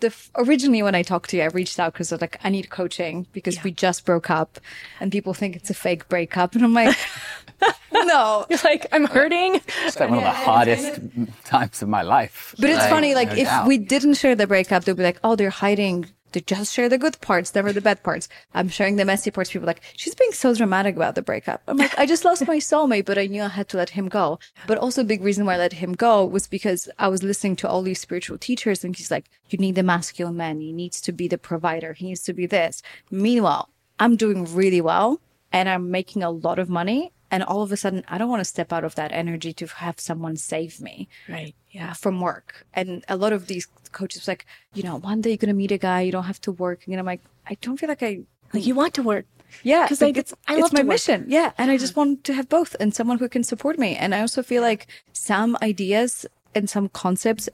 The 0.00 0.14
originally 0.36 0.82
when 0.82 0.94
I 0.94 1.02
talked 1.02 1.28
to 1.30 1.36
you, 1.36 1.42
I 1.42 1.46
reached 1.48 1.78
out 1.78 1.92
because 1.92 2.10
I 2.10 2.14
was 2.14 2.20
like, 2.22 2.38
I 2.42 2.48
need 2.48 2.70
coaching 2.70 3.26
because 3.32 3.62
we 3.62 3.70
just 3.70 4.06
broke 4.06 4.30
up, 4.30 4.58
and 4.98 5.12
people 5.12 5.34
think 5.34 5.56
it's 5.56 5.68
a 5.68 5.74
fake 5.74 6.08
breakup, 6.08 6.54
and 6.54 6.64
I'm 6.64 6.72
like, 6.72 6.96
no. 7.92 8.46
You're 8.50 8.58
like, 8.64 8.86
I'm 8.92 9.04
hurting. 9.04 9.56
it's 9.84 10.00
like 10.00 10.08
one 10.08 10.18
of 10.20 10.24
the 10.24 10.30
hardest 10.30 11.00
times 11.44 11.82
of 11.82 11.88
my 11.90 12.00
life 12.00 12.54
But 12.58 12.70
it's 12.70 12.86
funny, 12.86 13.14
like 13.14 13.28
no 13.28 13.34
if 13.34 13.44
doubt. 13.44 13.66
we 13.66 13.76
didn't 13.76 14.14
share 14.14 14.34
the 14.34 14.46
breakup, 14.46 14.84
they'd 14.84 14.96
be 14.96 15.02
like, 15.02 15.20
oh, 15.22 15.36
they're 15.36 15.50
hiding. 15.50 16.06
They 16.32 16.40
just 16.40 16.72
share 16.72 16.88
the 16.88 16.98
good 16.98 17.20
parts, 17.20 17.54
never 17.54 17.72
the 17.72 17.80
bad 17.80 18.02
parts. 18.02 18.28
I'm 18.54 18.68
sharing 18.68 18.96
the 18.96 19.04
messy 19.04 19.30
parts. 19.30 19.50
People 19.50 19.66
like, 19.66 19.82
she's 19.96 20.14
being 20.14 20.32
so 20.32 20.54
dramatic 20.54 20.96
about 20.96 21.14
the 21.14 21.22
breakup. 21.22 21.62
I'm 21.66 21.76
like, 21.76 21.98
I 21.98 22.06
just 22.06 22.24
lost 22.24 22.46
my 22.46 22.58
soulmate, 22.58 23.04
but 23.04 23.18
I 23.18 23.26
knew 23.26 23.42
I 23.42 23.48
had 23.48 23.68
to 23.70 23.76
let 23.76 23.90
him 23.90 24.08
go. 24.08 24.38
But 24.66 24.78
also 24.78 25.00
a 25.00 25.04
big 25.04 25.22
reason 25.22 25.44
why 25.46 25.54
I 25.54 25.58
let 25.58 25.74
him 25.74 25.92
go 25.92 26.24
was 26.24 26.46
because 26.46 26.88
I 26.98 27.08
was 27.08 27.22
listening 27.22 27.56
to 27.56 27.68
all 27.68 27.82
these 27.82 28.00
spiritual 28.00 28.38
teachers 28.38 28.84
and 28.84 28.96
he's 28.96 29.10
like, 29.10 29.28
you 29.48 29.58
need 29.58 29.74
the 29.74 29.82
masculine 29.82 30.36
man. 30.36 30.60
He 30.60 30.72
needs 30.72 31.00
to 31.02 31.12
be 31.12 31.28
the 31.28 31.38
provider. 31.38 31.92
He 31.92 32.06
needs 32.06 32.22
to 32.24 32.32
be 32.32 32.46
this. 32.46 32.82
Meanwhile, 33.10 33.68
I'm 33.98 34.16
doing 34.16 34.54
really 34.54 34.80
well 34.80 35.20
and 35.52 35.68
I'm 35.68 35.90
making 35.90 36.22
a 36.22 36.30
lot 36.30 36.58
of 36.58 36.68
money. 36.68 37.12
And 37.30 37.42
all 37.44 37.62
of 37.62 37.70
a 37.72 37.76
sudden, 37.76 38.04
I 38.08 38.18
don't 38.18 38.28
want 38.28 38.40
to 38.40 38.44
step 38.44 38.72
out 38.72 38.84
of 38.84 38.94
that 38.96 39.12
energy 39.12 39.52
to 39.54 39.66
have 39.66 40.00
someone 40.00 40.36
save 40.36 40.80
me 40.80 41.08
Right. 41.28 41.54
Yeah. 41.70 41.92
from 41.92 42.20
work. 42.20 42.66
And 42.74 43.04
a 43.08 43.16
lot 43.16 43.32
of 43.32 43.46
these 43.46 43.66
coaches 43.92 44.26
like, 44.26 44.46
you 44.74 44.82
know, 44.82 44.96
one 44.98 45.20
day 45.20 45.30
you're 45.30 45.36
gonna 45.36 45.54
meet 45.54 45.72
a 45.72 45.78
guy, 45.78 46.00
you 46.02 46.12
don't 46.12 46.24
have 46.24 46.40
to 46.42 46.52
work. 46.52 46.86
And 46.86 46.98
I'm 46.98 47.06
like, 47.06 47.22
I 47.46 47.56
don't 47.60 47.76
feel 47.78 47.88
like 47.88 48.02
I 48.02 48.20
Like 48.52 48.66
you 48.66 48.74
want 48.74 48.94
to 48.94 49.02
work. 49.02 49.26
yeah, 49.62 49.86
'Cause 49.88 50.00
like 50.00 50.16
it's, 50.16 50.34
I 50.48 50.58
it's 50.58 50.72
my 50.72 50.82
mission. 50.82 51.24
Yeah. 51.28 51.52
And 51.58 51.70
I 51.70 51.76
just 51.76 51.94
want 51.96 52.24
to 52.24 52.32
have 52.34 52.48
both 52.48 52.74
and 52.80 52.92
someone 52.94 53.18
who 53.18 53.28
can 53.28 53.44
support 53.44 53.78
me. 53.78 53.94
And 53.96 54.14
I 54.14 54.20
also 54.20 54.42
feel 54.42 54.62
like 54.62 54.86
some 55.12 55.56
ideas 55.62 56.26
and 56.54 56.68
some 56.68 56.88
concepts 56.88 57.48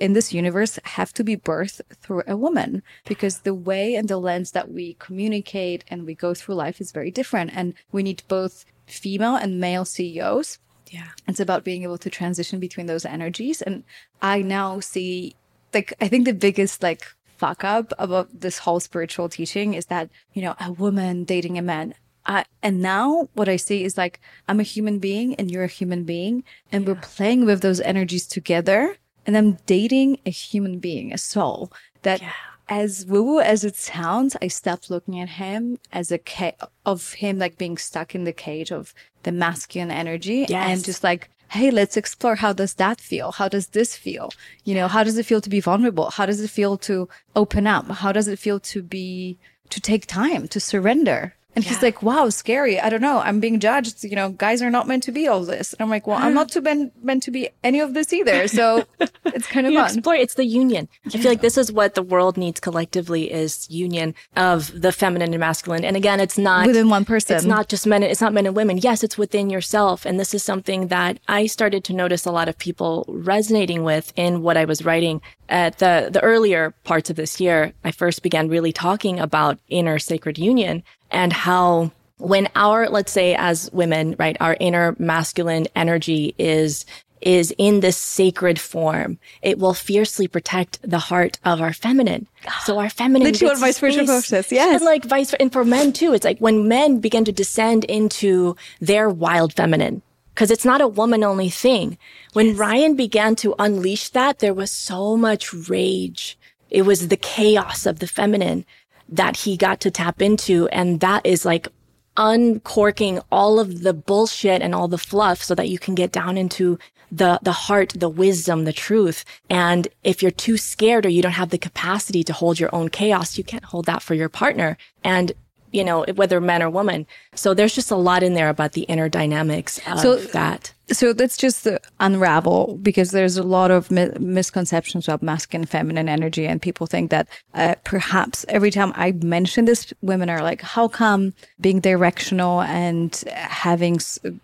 in 0.00 0.12
this 0.14 0.32
universe 0.32 0.78
have 0.84 1.12
to 1.14 1.24
be 1.24 1.36
birthed 1.36 1.80
through 2.02 2.22
a 2.26 2.36
woman 2.36 2.82
because 3.06 3.40
the 3.40 3.54
way 3.54 3.94
and 3.94 4.08
the 4.08 4.18
lens 4.18 4.50
that 4.52 4.70
we 4.70 4.94
communicate 5.06 5.84
and 5.88 6.06
we 6.06 6.14
go 6.14 6.34
through 6.34 6.54
life 6.54 6.80
is 6.80 6.92
very 6.92 7.10
different. 7.10 7.50
And 7.54 7.74
we 7.92 8.02
need 8.02 8.22
both 8.28 8.64
female 8.86 9.36
and 9.36 9.60
male 9.60 9.84
CEOs 9.84 10.58
Yeah. 10.90 11.08
it's 11.26 11.40
about 11.40 11.64
being 11.64 11.82
able 11.82 11.98
to 11.98 12.10
transition 12.10 12.58
between 12.60 12.86
those 12.86 13.04
energies. 13.04 13.62
And 13.62 13.84
I 14.22 14.42
now 14.42 14.80
see, 14.80 15.34
like, 15.72 15.92
I 16.00 16.08
think 16.08 16.24
the 16.24 16.34
biggest, 16.34 16.82
like, 16.82 17.02
fuck 17.36 17.64
up 17.64 17.92
about 17.98 18.28
this 18.40 18.58
whole 18.58 18.80
spiritual 18.80 19.28
teaching 19.28 19.74
is 19.74 19.86
that, 19.86 20.08
you 20.34 20.42
know, 20.42 20.54
a 20.60 20.70
woman 20.72 21.24
dating 21.24 21.58
a 21.58 21.62
man. 21.62 21.94
I, 22.26 22.44
and 22.62 22.80
now 22.80 23.28
what 23.34 23.48
I 23.48 23.56
see 23.56 23.84
is 23.84 23.98
like, 23.98 24.20
I'm 24.48 24.60
a 24.60 24.62
human 24.74 24.98
being 24.98 25.34
and 25.34 25.50
you're 25.50 25.64
a 25.64 25.78
human 25.80 26.04
being 26.04 26.44
and 26.72 26.86
we're 26.86 26.94
playing 26.94 27.44
with 27.44 27.60
those 27.60 27.80
energies 27.80 28.26
together. 28.26 28.96
And 29.26 29.36
I'm 29.36 29.58
dating 29.66 30.18
a 30.26 30.30
human 30.30 30.78
being, 30.78 31.12
a 31.12 31.18
soul 31.18 31.72
that 32.02 32.20
as 32.68 33.04
woo 33.06 33.22
woo 33.22 33.40
as 33.40 33.64
it 33.64 33.76
sounds, 33.76 34.36
I 34.40 34.48
stopped 34.48 34.90
looking 34.90 35.20
at 35.20 35.28
him 35.30 35.78
as 35.92 36.10
a 36.12 36.18
ca- 36.18 36.52
of 36.84 37.14
him 37.14 37.38
like 37.38 37.58
being 37.58 37.76
stuck 37.78 38.14
in 38.14 38.24
the 38.24 38.32
cage 38.32 38.70
of 38.72 38.94
the 39.22 39.32
masculine 39.32 39.90
energy 39.90 40.46
Yes. 40.48 40.68
and 40.70 40.84
just 40.84 41.04
like, 41.04 41.28
hey, 41.48 41.70
let's 41.70 41.96
explore 41.96 42.36
how 42.36 42.52
does 42.52 42.74
that 42.74 43.00
feel? 43.00 43.32
How 43.32 43.48
does 43.48 43.68
this 43.68 43.96
feel? 43.96 44.30
You 44.64 44.74
know, 44.74 44.88
how 44.88 45.04
does 45.04 45.18
it 45.18 45.26
feel 45.26 45.40
to 45.42 45.50
be 45.50 45.60
vulnerable? 45.60 46.10
How 46.10 46.26
does 46.26 46.40
it 46.40 46.50
feel 46.50 46.76
to 46.78 47.08
open 47.36 47.66
up? 47.66 47.88
How 47.90 48.12
does 48.12 48.28
it 48.28 48.38
feel 48.38 48.60
to 48.60 48.82
be 48.82 49.38
to 49.70 49.80
take 49.80 50.06
time 50.06 50.48
to 50.48 50.60
surrender? 50.60 51.34
And 51.54 51.64
he's 51.64 51.82
like, 51.82 52.02
wow, 52.02 52.28
scary. 52.30 52.80
I 52.80 52.88
don't 52.88 53.00
know. 53.00 53.20
I'm 53.20 53.40
being 53.40 53.60
judged. 53.60 54.02
You 54.02 54.16
know, 54.16 54.30
guys 54.30 54.60
are 54.60 54.70
not 54.70 54.88
meant 54.88 55.04
to 55.04 55.12
be 55.12 55.28
all 55.28 55.44
this. 55.44 55.72
And 55.72 55.82
I'm 55.82 55.90
like, 55.90 56.06
well, 56.06 56.16
I'm 56.16 56.32
mm. 56.32 56.34
not 56.34 56.48
to 56.50 56.60
been 56.60 56.90
meant 57.02 57.22
to 57.24 57.30
be 57.30 57.48
any 57.62 57.80
of 57.80 57.94
this 57.94 58.12
either. 58.12 58.48
So 58.48 58.84
it's 59.24 59.46
kind 59.46 59.66
of 59.66 59.72
You 59.72 59.78
fun. 59.78 59.94
explore. 59.94 60.14
It's 60.16 60.34
the 60.34 60.44
union. 60.44 60.88
I 61.06 61.10
feel 61.10 61.30
like 61.30 61.42
this 61.42 61.56
is 61.56 61.70
what 61.70 61.94
the 61.94 62.02
world 62.02 62.36
needs 62.36 62.58
collectively 62.58 63.30
is 63.30 63.70
union 63.70 64.14
of 64.36 64.80
the 64.80 64.90
feminine 64.90 65.32
and 65.32 65.40
masculine. 65.40 65.84
And 65.84 65.96
again, 65.96 66.20
it's 66.20 66.38
not 66.38 66.66
Within 66.66 66.88
one 66.88 67.04
person. 67.04 67.36
It's 67.36 67.44
not 67.44 67.68
just 67.68 67.86
men. 67.86 68.02
It's 68.02 68.20
not 68.20 68.32
men 68.32 68.46
and 68.46 68.56
women. 68.56 68.78
Yes, 68.78 69.04
it's 69.04 69.16
within 69.16 69.50
yourself. 69.50 70.04
And 70.04 70.18
this 70.18 70.34
is 70.34 70.42
something 70.42 70.88
that 70.88 71.20
I 71.28 71.46
started 71.46 71.84
to 71.84 71.92
notice 71.92 72.26
a 72.26 72.32
lot 72.32 72.48
of 72.48 72.58
people 72.58 73.04
resonating 73.08 73.84
with 73.84 74.12
in 74.16 74.42
what 74.42 74.56
I 74.56 74.64
was 74.64 74.84
writing 74.84 75.20
at 75.48 75.78
the, 75.78 76.08
the 76.10 76.22
earlier 76.22 76.72
parts 76.84 77.10
of 77.10 77.16
this 77.16 77.40
year. 77.40 77.72
I 77.84 77.92
first 77.92 78.22
began 78.22 78.48
really 78.48 78.72
talking 78.72 79.20
about 79.20 79.58
inner 79.68 79.98
sacred 79.98 80.38
union 80.38 80.82
and 81.14 81.32
how 81.32 81.92
when 82.18 82.48
our, 82.54 82.88
let's 82.88 83.12
say 83.12 83.34
as 83.34 83.70
women, 83.72 84.16
right, 84.18 84.36
our 84.40 84.56
inner 84.60 84.94
masculine 84.98 85.66
energy 85.74 86.34
is 86.38 86.84
is 87.20 87.54
in 87.56 87.80
this 87.80 87.96
sacred 87.96 88.60
form, 88.60 89.18
it 89.40 89.58
will 89.58 89.72
fiercely 89.72 90.28
protect 90.28 90.78
the 90.82 90.98
heart 90.98 91.38
of 91.42 91.62
our 91.62 91.72
feminine. 91.72 92.26
So 92.64 92.78
our 92.78 92.90
feminine, 92.90 93.28
Literally 93.28 93.48
one 93.48 93.56
of 93.56 93.60
my 93.62 93.70
spiritual 93.70 94.06
coaches, 94.06 94.52
yes. 94.52 94.76
And 94.76 94.84
like 94.84 95.06
vice 95.06 95.32
and 95.34 95.50
for 95.50 95.64
men 95.64 95.94
too. 95.94 96.12
It's 96.12 96.24
like 96.24 96.38
when 96.38 96.68
men 96.68 97.00
begin 97.00 97.24
to 97.24 97.32
descend 97.32 97.84
into 97.84 98.56
their 98.78 99.08
wild 99.08 99.54
feminine. 99.54 100.02
Cause 100.34 100.50
it's 100.50 100.66
not 100.66 100.82
a 100.82 100.88
woman 100.88 101.24
only 101.24 101.48
thing. 101.48 101.96
When 102.34 102.56
Ryan 102.56 102.94
began 102.94 103.36
to 103.36 103.54
unleash 103.58 104.10
that, 104.10 104.40
there 104.40 104.52
was 104.52 104.70
so 104.70 105.16
much 105.16 105.54
rage. 105.54 106.36
It 106.70 106.82
was 106.82 107.08
the 107.08 107.16
chaos 107.16 107.86
of 107.86 108.00
the 108.00 108.06
feminine 108.08 108.66
that 109.08 109.38
he 109.38 109.56
got 109.56 109.80
to 109.80 109.90
tap 109.90 110.22
into. 110.22 110.68
And 110.68 111.00
that 111.00 111.24
is 111.24 111.44
like 111.44 111.68
uncorking 112.16 113.20
all 113.30 113.58
of 113.58 113.82
the 113.82 113.92
bullshit 113.92 114.62
and 114.62 114.74
all 114.74 114.88
the 114.88 114.98
fluff 114.98 115.42
so 115.42 115.54
that 115.54 115.68
you 115.68 115.78
can 115.78 115.94
get 115.94 116.12
down 116.12 116.36
into 116.38 116.78
the, 117.10 117.38
the 117.42 117.52
heart, 117.52 117.92
the 117.96 118.08
wisdom, 118.08 118.64
the 118.64 118.72
truth. 118.72 119.24
And 119.48 119.88
if 120.02 120.22
you're 120.22 120.30
too 120.30 120.56
scared 120.56 121.06
or 121.06 121.10
you 121.10 121.22
don't 121.22 121.32
have 121.32 121.50
the 121.50 121.58
capacity 121.58 122.24
to 122.24 122.32
hold 122.32 122.58
your 122.58 122.74
own 122.74 122.88
chaos, 122.88 123.38
you 123.38 123.44
can't 123.44 123.64
hold 123.64 123.86
that 123.86 124.02
for 124.02 124.14
your 124.14 124.28
partner. 124.28 124.76
And 125.02 125.32
you 125.74 125.84
know, 125.84 126.04
whether 126.14 126.40
men 126.40 126.62
or 126.62 126.70
women. 126.70 127.06
So 127.34 127.52
there's 127.52 127.74
just 127.74 127.90
a 127.90 127.96
lot 127.96 128.22
in 128.22 128.34
there 128.34 128.48
about 128.48 128.72
the 128.72 128.82
inner 128.82 129.08
dynamics 129.08 129.80
of 129.90 130.00
So- 130.00 130.16
that. 130.32 130.72
So 130.92 131.14
let's 131.16 131.38
just 131.38 131.66
uh, 131.66 131.78
unravel 131.98 132.78
because 132.82 133.10
there's 133.10 133.38
a 133.38 133.42
lot 133.42 133.70
of 133.70 133.90
mi- 133.90 134.10
misconceptions 134.20 135.08
about 135.08 135.22
masculine 135.22 135.66
feminine 135.66 136.10
energy, 136.10 136.46
and 136.46 136.60
people 136.60 136.86
think 136.86 137.10
that 137.10 137.26
uh, 137.54 137.74
perhaps 137.84 138.44
every 138.50 138.70
time 138.70 138.92
I 138.94 139.12
mention 139.12 139.64
this, 139.64 139.94
women 140.02 140.28
are 140.28 140.42
like, 140.42 140.60
"How 140.60 140.86
come 140.88 141.32
being 141.58 141.80
directional 141.80 142.60
and 142.60 143.10
having, 143.34 143.98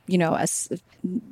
you 0.06 0.16
know, 0.16 0.34
as 0.34 0.68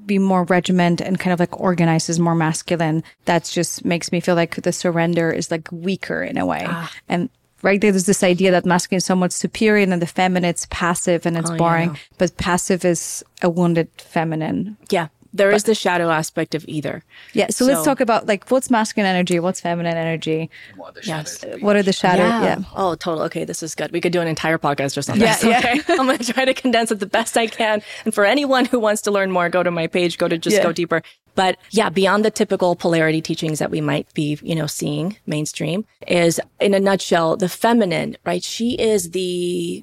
be 0.05 0.19
more 0.19 0.45
regiment 0.45 1.01
and 1.01 1.19
kind 1.19 1.33
of 1.33 1.41
like 1.41 1.59
organized 1.59 2.11
is 2.11 2.19
more 2.21 2.35
masculine?" 2.35 3.03
That 3.25 3.45
just 3.45 3.87
makes 3.87 4.13
me 4.13 4.21
feel 4.21 4.35
like 4.35 4.57
the 4.57 4.73
surrender 4.73 5.31
is 5.33 5.51
like 5.51 5.69
weaker 5.73 6.23
in 6.23 6.37
a 6.37 6.45
way, 6.45 6.69
and. 7.09 7.31
Right 7.63 7.81
there, 7.81 7.91
there's 7.93 8.07
this 8.07 8.23
idea 8.23 8.51
that 8.53 8.65
masculine 8.65 8.99
is 8.99 9.05
somewhat 9.05 9.33
superior 9.33 9.83
and 9.83 9.91
then 9.93 9.99
the 10.01 10.07
feminine 10.07 10.49
it's 10.49 10.67
passive 10.71 11.27
and 11.27 11.37
it's 11.37 11.51
Oh, 11.51 11.57
boring, 11.57 11.89
no. 11.93 11.99
but 12.19 12.37
passive 12.37 12.85
is 12.85 13.25
a 13.43 13.51
wounded 13.51 13.89
feminine. 13.99 14.77
Yeah. 14.91 15.09
There 15.35 15.51
is 15.51 15.65
the 15.65 15.75
shadow 15.75 16.09
aspect 16.11 16.55
of 16.55 16.65
either. 16.67 17.05
Yeah. 17.35 17.49
So, 17.51 17.67
let's 17.67 17.85
talk 17.85 18.01
about 18.01 18.27
like 18.27 18.49
what's 18.51 18.71
masculine 18.71 19.07
energy, 19.15 19.39
what's 19.39 19.61
feminine 19.61 19.95
energy, 19.97 20.49
What 20.77 20.97
are 20.97 21.01
the 21.03 21.07
Yes. 21.07 21.41
shadows? 21.41 21.61
what 21.61 21.77
are 21.77 21.83
the 21.83 21.93
shadow? 21.93 22.23
Yeah. 22.23 22.59
Oh, 22.75 22.95
total. 22.95 23.23
Okay, 23.25 23.45
this 23.45 23.63
is 23.63 23.75
good. 23.75 23.93
We 23.93 24.01
could 24.01 24.11
do 24.13 24.23
an 24.23 24.27
entire 24.27 24.57
podcast 24.57 24.95
just 24.95 25.11
on 25.11 25.21
Yeah, 25.21 25.35
this. 25.35 25.45
yeah. 25.45 25.59
Okay. 25.59 25.81
I'm 26.01 26.07
going 26.07 26.19
to 26.19 26.33
try 26.33 26.47
to 26.47 26.55
condense 26.55 26.91
it 26.91 27.01
the 27.01 27.07
best 27.07 27.37
I 27.37 27.47
can. 27.47 27.83
And 28.07 28.15
for 28.15 28.25
anyone 28.25 28.65
who 28.65 28.79
wants 28.81 29.03
to 29.03 29.11
learn 29.11 29.31
more, 29.31 29.51
go 29.51 29.63
to 29.63 29.71
my 29.71 29.87
page, 29.87 30.17
go 30.17 30.29
to 30.29 30.39
just 30.39 30.57
Yeah. 30.57 30.63
go 30.63 30.73
deeper. 30.73 31.03
But 31.39 31.57
yeah, 31.71 31.89
beyond 31.89 32.25
the 32.25 32.33
typical 32.33 32.75
polarity 32.75 33.23
teachings 33.23 33.61
that 33.61 33.71
we 33.71 33.81
might 33.81 34.13
be, 34.13 34.41
you 34.43 34.57
know, 34.57 34.67
seeing 34.67 35.19
mainstream 35.25 35.85
is 36.09 36.41
in 36.59 36.75
a 36.75 36.81
nutshell, 36.81 37.37
the 37.37 37.49
feminine, 37.49 38.17
right? 38.27 38.43
She 38.43 38.73
is 38.73 39.13
the, 39.13 39.21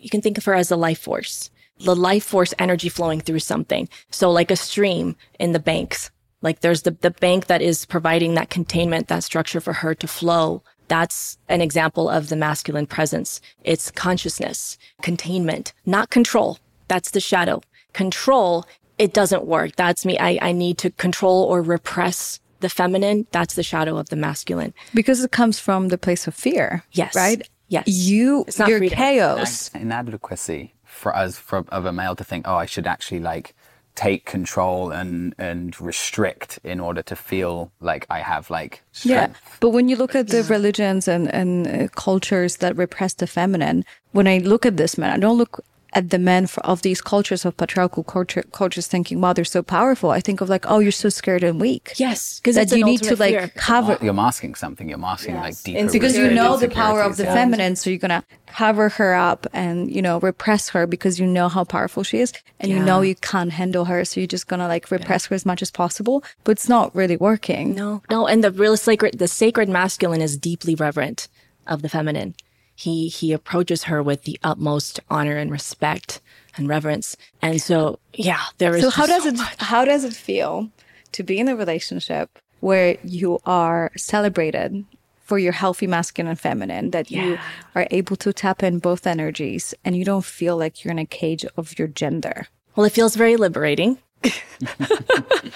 you 0.04 0.10
can 0.10 0.20
think 0.20 0.38
of 0.38 0.44
her 0.44 0.54
as 0.54 0.68
the 0.68 0.78
life 0.78 1.00
force, 1.00 1.50
the 1.80 1.96
life 1.96 2.26
force 2.26 2.54
energy 2.60 2.90
flowing 2.90 3.22
through 3.22 3.40
something. 3.40 3.88
So 4.12 4.30
like 4.30 4.52
a 4.52 4.58
stream 4.58 5.16
in 5.40 5.54
the 5.54 5.60
banks, 5.72 6.12
like 6.42 6.60
there's 6.60 6.82
the, 6.82 6.92
the 6.92 7.12
bank 7.12 7.46
that 7.46 7.62
is 7.62 7.86
providing 7.86 8.34
that 8.34 8.50
containment, 8.50 9.08
that 9.08 9.24
structure 9.24 9.62
for 9.62 9.72
her 9.72 9.96
to 9.96 10.08
flow. 10.08 10.62
That's 10.90 11.38
an 11.48 11.62
example 11.62 12.10
of 12.10 12.28
the 12.28 12.36
masculine 12.36 12.86
presence. 12.86 13.40
It's 13.64 13.92
consciousness, 13.92 14.78
containment, 15.02 15.72
not 15.86 16.10
control. 16.10 16.60
That's 16.90 17.12
the 17.12 17.22
shadow. 17.22 17.62
Control, 17.94 18.66
it 18.98 19.14
doesn't 19.14 19.46
work. 19.46 19.76
That's 19.76 20.06
me. 20.06 20.18
I, 20.18 20.38
I 20.42 20.52
need 20.52 20.78
to 20.80 20.90
control 20.92 21.44
or 21.44 21.62
repress 21.62 22.40
the 22.62 22.70
feminine. 22.70 23.28
That's 23.32 23.56
the 23.56 23.64
shadow 23.64 23.98
of 23.98 24.10
the 24.10 24.16
masculine. 24.16 24.74
Because 24.94 25.24
it 25.24 25.32
comes 25.32 25.60
from 25.60 25.90
the 25.90 25.98
place 25.98 26.28
of 26.28 26.34
fear. 26.36 26.84
Yes. 26.92 27.16
Right? 27.16 27.48
Yes. 27.68 27.88
You 27.88 28.46
It's 28.48 28.60
not 28.60 28.70
your 28.70 28.78
freedom. 28.80 28.98
chaos. 28.98 29.70
inadequacy 29.74 30.74
for 30.84 31.16
us 31.16 31.38
from 31.38 31.66
of 31.70 31.86
a 31.86 31.92
male 31.92 32.16
to 32.16 32.24
think 32.24 32.48
oh 32.48 32.56
i 32.56 32.66
should 32.66 32.88
actually 32.88 33.20
like 33.20 33.54
take 33.96 34.24
control 34.26 34.92
and 34.92 35.36
and 35.38 35.80
restrict 35.82 36.58
in 36.64 36.80
order 36.80 37.02
to 37.02 37.16
feel 37.16 37.70
like 37.82 38.06
i 38.10 38.20
have 38.20 38.50
like 38.50 38.82
strength. 38.94 39.34
Yeah. 39.36 39.58
But 39.60 39.70
when 39.72 39.90
you 39.90 39.96
look 39.98 40.16
at 40.16 40.28
the 40.30 40.44
religions 40.44 41.08
and, 41.08 41.34
and 41.34 41.68
uh, 41.68 41.88
cultures 41.96 42.58
that 42.58 42.78
repress 42.78 43.14
the 43.16 43.28
feminine, 43.28 43.84
when 44.12 44.28
I 44.28 44.38
look 44.40 44.66
at 44.66 44.78
this 44.78 44.98
man, 44.98 45.12
I 45.12 45.18
don't 45.18 45.38
look 45.38 45.64
at 45.96 46.10
the 46.12 46.20
men 46.20 46.46
for, 46.46 46.64
of 46.66 46.82
these 46.84 47.02
cultures 47.02 47.46
of 47.46 47.56
patriarchal 47.58 48.04
culture, 48.04 48.44
cultures 48.52 48.86
thinking, 48.86 49.22
wow, 49.22 49.34
they're 49.34 49.46
so 49.46 49.64
powerful. 49.64 50.12
I 50.12 50.20
think 50.20 50.42
of 50.42 50.50
like, 50.50 50.66
oh, 50.70 50.80
you're 50.80 50.92
so 50.92 51.10
scared 51.10 51.44
and 51.44 51.60
weak. 51.60 51.94
Yes. 51.96 52.40
Because 52.40 52.56
That 52.58 52.70
you 52.78 52.84
need 52.86 53.02
to 53.04 53.16
like 53.16 53.34
fear. 53.34 53.52
cover. 53.56 53.98
you're 54.02 54.14
masking 54.14 54.54
something 54.56 54.90
you're 54.90 54.98
masking 54.98 55.36
like 55.36 55.56
deeper 55.64 55.80
Insecurity. 55.80 56.00
because 56.00 56.18
you 56.18 56.30
know 56.36 56.58
the 56.58 56.70
power 56.70 57.02
of 57.02 57.16
the 57.18 57.24
yeah. 57.24 57.34
feminine 57.34 57.76
so 57.76 57.90
you're 57.90 57.98
gonna 58.08 58.24
cover 58.48 58.90
her 58.90 59.14
up 59.16 59.48
and 59.54 59.90
you 59.96 60.02
know 60.02 60.20
repress 60.20 60.70
her 60.70 60.86
because 60.86 61.20
you 61.20 61.26
know 61.26 61.48
how 61.50 61.64
powerful 61.64 62.04
she 62.04 62.20
is 62.20 62.32
and 62.60 62.72
you 62.72 62.80
know 62.80 63.02
you 63.02 63.16
can't 63.16 63.52
handle 63.54 63.86
her 63.86 64.04
so 64.06 64.20
you're 64.20 64.28
just 64.28 64.48
gonna 64.48 64.68
like 64.68 64.90
repress 64.92 65.26
her 65.28 65.34
as 65.36 65.46
much 65.46 65.62
as 65.62 65.72
possible 65.72 66.24
but 66.44 66.52
it's 66.54 66.70
not 66.70 66.94
really 66.96 67.18
working 67.18 67.74
No, 67.76 68.02
no, 68.10 68.28
and 68.28 68.44
the 68.44 68.52
real 68.52 68.78
sacred, 68.78 69.18
the 69.20 69.28
sacred 69.28 69.68
masculine 69.70 70.22
is 70.22 70.38
deeply 70.38 70.76
reverent 70.76 71.28
of 71.68 71.82
the 71.82 71.90
feminine. 71.90 72.36
He 72.76 73.08
he 73.08 73.32
approaches 73.34 73.84
her 73.84 74.04
with 74.04 74.24
the 74.24 74.38
utmost 74.44 75.00
honor 75.10 75.38
and 75.38 75.50
respect 75.52 76.22
and 76.58 76.68
reverence, 76.68 77.16
and 77.42 77.62
so 77.62 78.00
yeah, 78.14 78.42
there 78.58 78.76
is. 78.76 78.84
so 78.84 78.90
how 78.90 79.06
does 79.06 79.24
so 79.24 79.30
it 79.30 79.38
much. 79.38 79.56
how 79.60 79.86
does 79.86 80.04
it 80.04 80.14
feel 80.14 80.70
to 81.14 81.24
be 81.24 81.40
in 81.40 81.48
a 81.48 81.56
relationship 81.56 82.38
where 82.60 82.98
you 83.04 83.40
are 83.46 83.92
celebrated 83.96 84.86
for 85.24 85.40
your 85.40 85.54
healthy 85.54 85.88
masculine 85.88 86.30
and 86.30 86.40
feminine 86.40 86.92
that 86.92 87.10
you 87.10 87.38
are 87.74 87.88
able 87.92 88.16
to 88.16 88.32
tap 88.32 88.62
in 88.62 88.78
both 88.80 89.08
energies 89.08 89.74
and 89.84 89.96
you 89.98 90.06
don't 90.06 90.26
feel 90.26 90.56
like 90.58 90.84
you're 90.84 90.92
in 90.92 91.00
a 91.00 91.06
cage 91.06 91.46
of 91.58 91.78
your 91.80 91.88
gender 91.88 92.48
Well, 92.76 92.86
it 92.86 92.92
feels 92.94 93.16
very 93.16 93.36
liberating. 93.38 93.98
I 94.24 94.30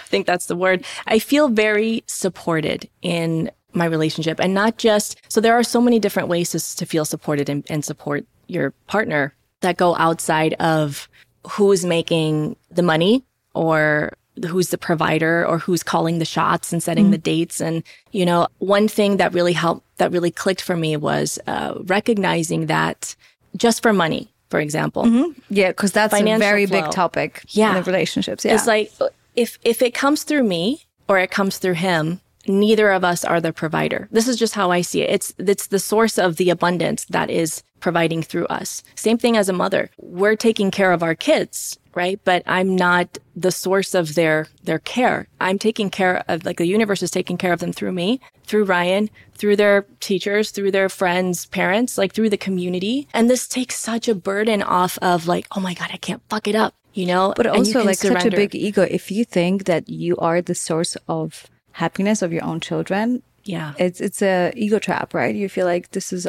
think 0.08 0.25
that's 0.25 0.45
the 0.47 0.55
word. 0.55 0.86
I 1.08 1.19
feel 1.19 1.49
very 1.49 2.03
supported 2.08 2.89
in 3.01 3.51
my 3.73 3.86
relationship. 3.86 4.39
And 4.39 4.53
not 4.53 4.77
just, 4.77 5.21
so 5.27 5.39
there 5.41 5.53
are 5.53 5.63
so 5.63 5.82
many 5.82 5.99
different 5.99 6.27
ways 6.27 6.51
to, 6.51 6.75
to 6.77 6.86
feel 6.86 7.05
supported 7.05 7.49
and, 7.49 7.65
and 7.69 7.86
support 7.86 8.25
your 8.47 8.71
partner 8.88 9.34
that 9.62 9.77
go 9.77 9.95
outside 9.95 10.53
of 10.55 11.08
who's 11.47 11.86
making 11.86 12.55
the 12.71 12.82
money 12.82 13.23
or 13.53 14.13
who's 14.47 14.69
the 14.69 14.77
provider 14.77 15.45
or 15.45 15.58
who's 15.58 15.84
calling 15.84 16.19
the 16.19 16.25
shots 16.25 16.71
and 16.71 16.82
setting 16.82 17.12
the 17.12 17.17
dates. 17.17 17.60
And, 17.60 17.84
you 18.12 18.25
know, 18.25 18.47
one 18.60 18.88
thing 18.88 19.17
that 19.17 19.34
really 19.34 19.53
helped, 19.53 19.86
that 19.97 20.12
really 20.12 20.32
clicked 20.32 20.62
for 20.62 20.77
me 20.77 20.95
was 20.95 21.38
uh, 21.45 21.75
recognizing 21.86 22.67
that 22.67 23.15
just 23.58 23.82
for 23.82 23.91
money, 23.91 24.32
for 24.49 24.60
example, 24.60 25.34
yeah 25.49 25.69
because 25.69 25.91
that's 25.91 26.13
a 26.13 26.23
very 26.38 26.65
big 26.65 26.89
topic 26.91 27.43
Yeah. 27.49 27.69
in 27.69 27.75
the 27.75 27.84
relationships 27.84 28.45
yeah. 28.45 28.55
It's 28.55 28.67
like 28.67 28.91
if 29.36 29.60
if 29.63 29.82
it 29.82 29.93
comes 29.93 30.23
through 30.23 30.43
me 30.43 30.86
or 31.08 31.17
it 31.19 31.32
comes 31.32 31.58
through 31.58 31.73
him, 31.73 32.21
neither 32.47 32.91
of 32.91 33.04
us 33.04 33.23
are 33.23 33.41
the 33.41 33.54
provider. 33.54 34.08
This 34.12 34.28
is 34.28 34.38
just 34.38 34.56
how 34.56 34.71
I 34.71 34.82
see 34.82 35.02
it. 35.02 35.10
It's 35.10 35.34
it's 35.38 35.67
the 35.67 35.80
source 35.80 36.17
of 36.17 36.38
the 36.38 36.49
abundance 36.49 37.06
that 37.06 37.30
is 37.30 37.63
providing 37.80 38.21
through 38.21 38.45
us. 38.47 38.84
Same 38.95 39.17
thing 39.17 39.38
as 39.38 39.49
a 39.49 39.54
mother. 39.54 39.89
We're 39.97 40.36
taking 40.36 40.71
care 40.71 40.91
of 40.91 41.02
our 41.02 41.15
kids, 41.15 41.80
right? 41.95 42.19
But 42.23 42.43
I'm 42.45 42.75
not 42.75 43.17
the 43.36 43.52
source 43.52 43.95
of 43.95 44.15
their 44.15 44.47
their 44.63 44.80
care. 44.80 45.28
I'm 45.39 45.60
taking 45.60 45.89
care 45.89 46.23
of 46.28 46.45
like 46.45 46.58
the 46.58 46.65
universe 46.65 47.04
is 47.04 47.12
taking 47.12 47.38
care 47.38 47.54
of 47.54 47.60
them 47.60 47.73
through 47.73 47.93
me, 47.93 48.19
through 48.43 48.65
Ryan, 48.65 49.10
through 49.34 49.56
their 49.56 49.86
teachers, 49.99 50.52
through 50.52 50.71
their 50.71 50.89
friends, 50.89 51.45
parents, 51.47 51.97
like 51.97 52.13
through 52.13 52.30
the 52.30 52.38
community. 52.38 53.08
And 53.13 53.30
this 53.30 53.47
takes 53.47 53.75
such 53.75 54.08
a 54.08 54.15
burden 54.15 54.62
off 54.62 54.97
of 55.02 55.28
like, 55.28 55.47
oh 55.56 55.60
my 55.60 55.73
god, 55.73 55.89
I 55.93 55.97
can't 55.97 56.21
fuck 56.30 56.47
it 56.47 56.56
up, 56.56 56.73
you 56.93 57.06
know? 57.06 57.34
But 57.36 57.47
also 57.47 57.84
like 57.84 57.97
such 57.97 58.25
a 58.25 58.32
big 58.32 58.56
ego. 58.56 58.82
If 58.82 59.12
you 59.12 59.23
think 59.23 59.65
that 59.65 59.89
you 59.89 60.17
are 60.17 60.41
the 60.41 60.56
source 60.56 60.97
of 61.08 61.47
happiness 61.84 62.22
of 62.26 62.30
your 62.36 62.44
own 62.50 62.60
children, 62.70 63.22
Yeah. 63.56 63.74
it's 63.86 64.00
it's 64.08 64.22
a 64.22 64.52
ego 64.65 64.80
trap, 64.88 65.13
right? 65.22 65.34
You 65.44 65.48
feel 65.50 65.65
like 65.74 65.86
this 65.96 66.08
is 66.18 66.28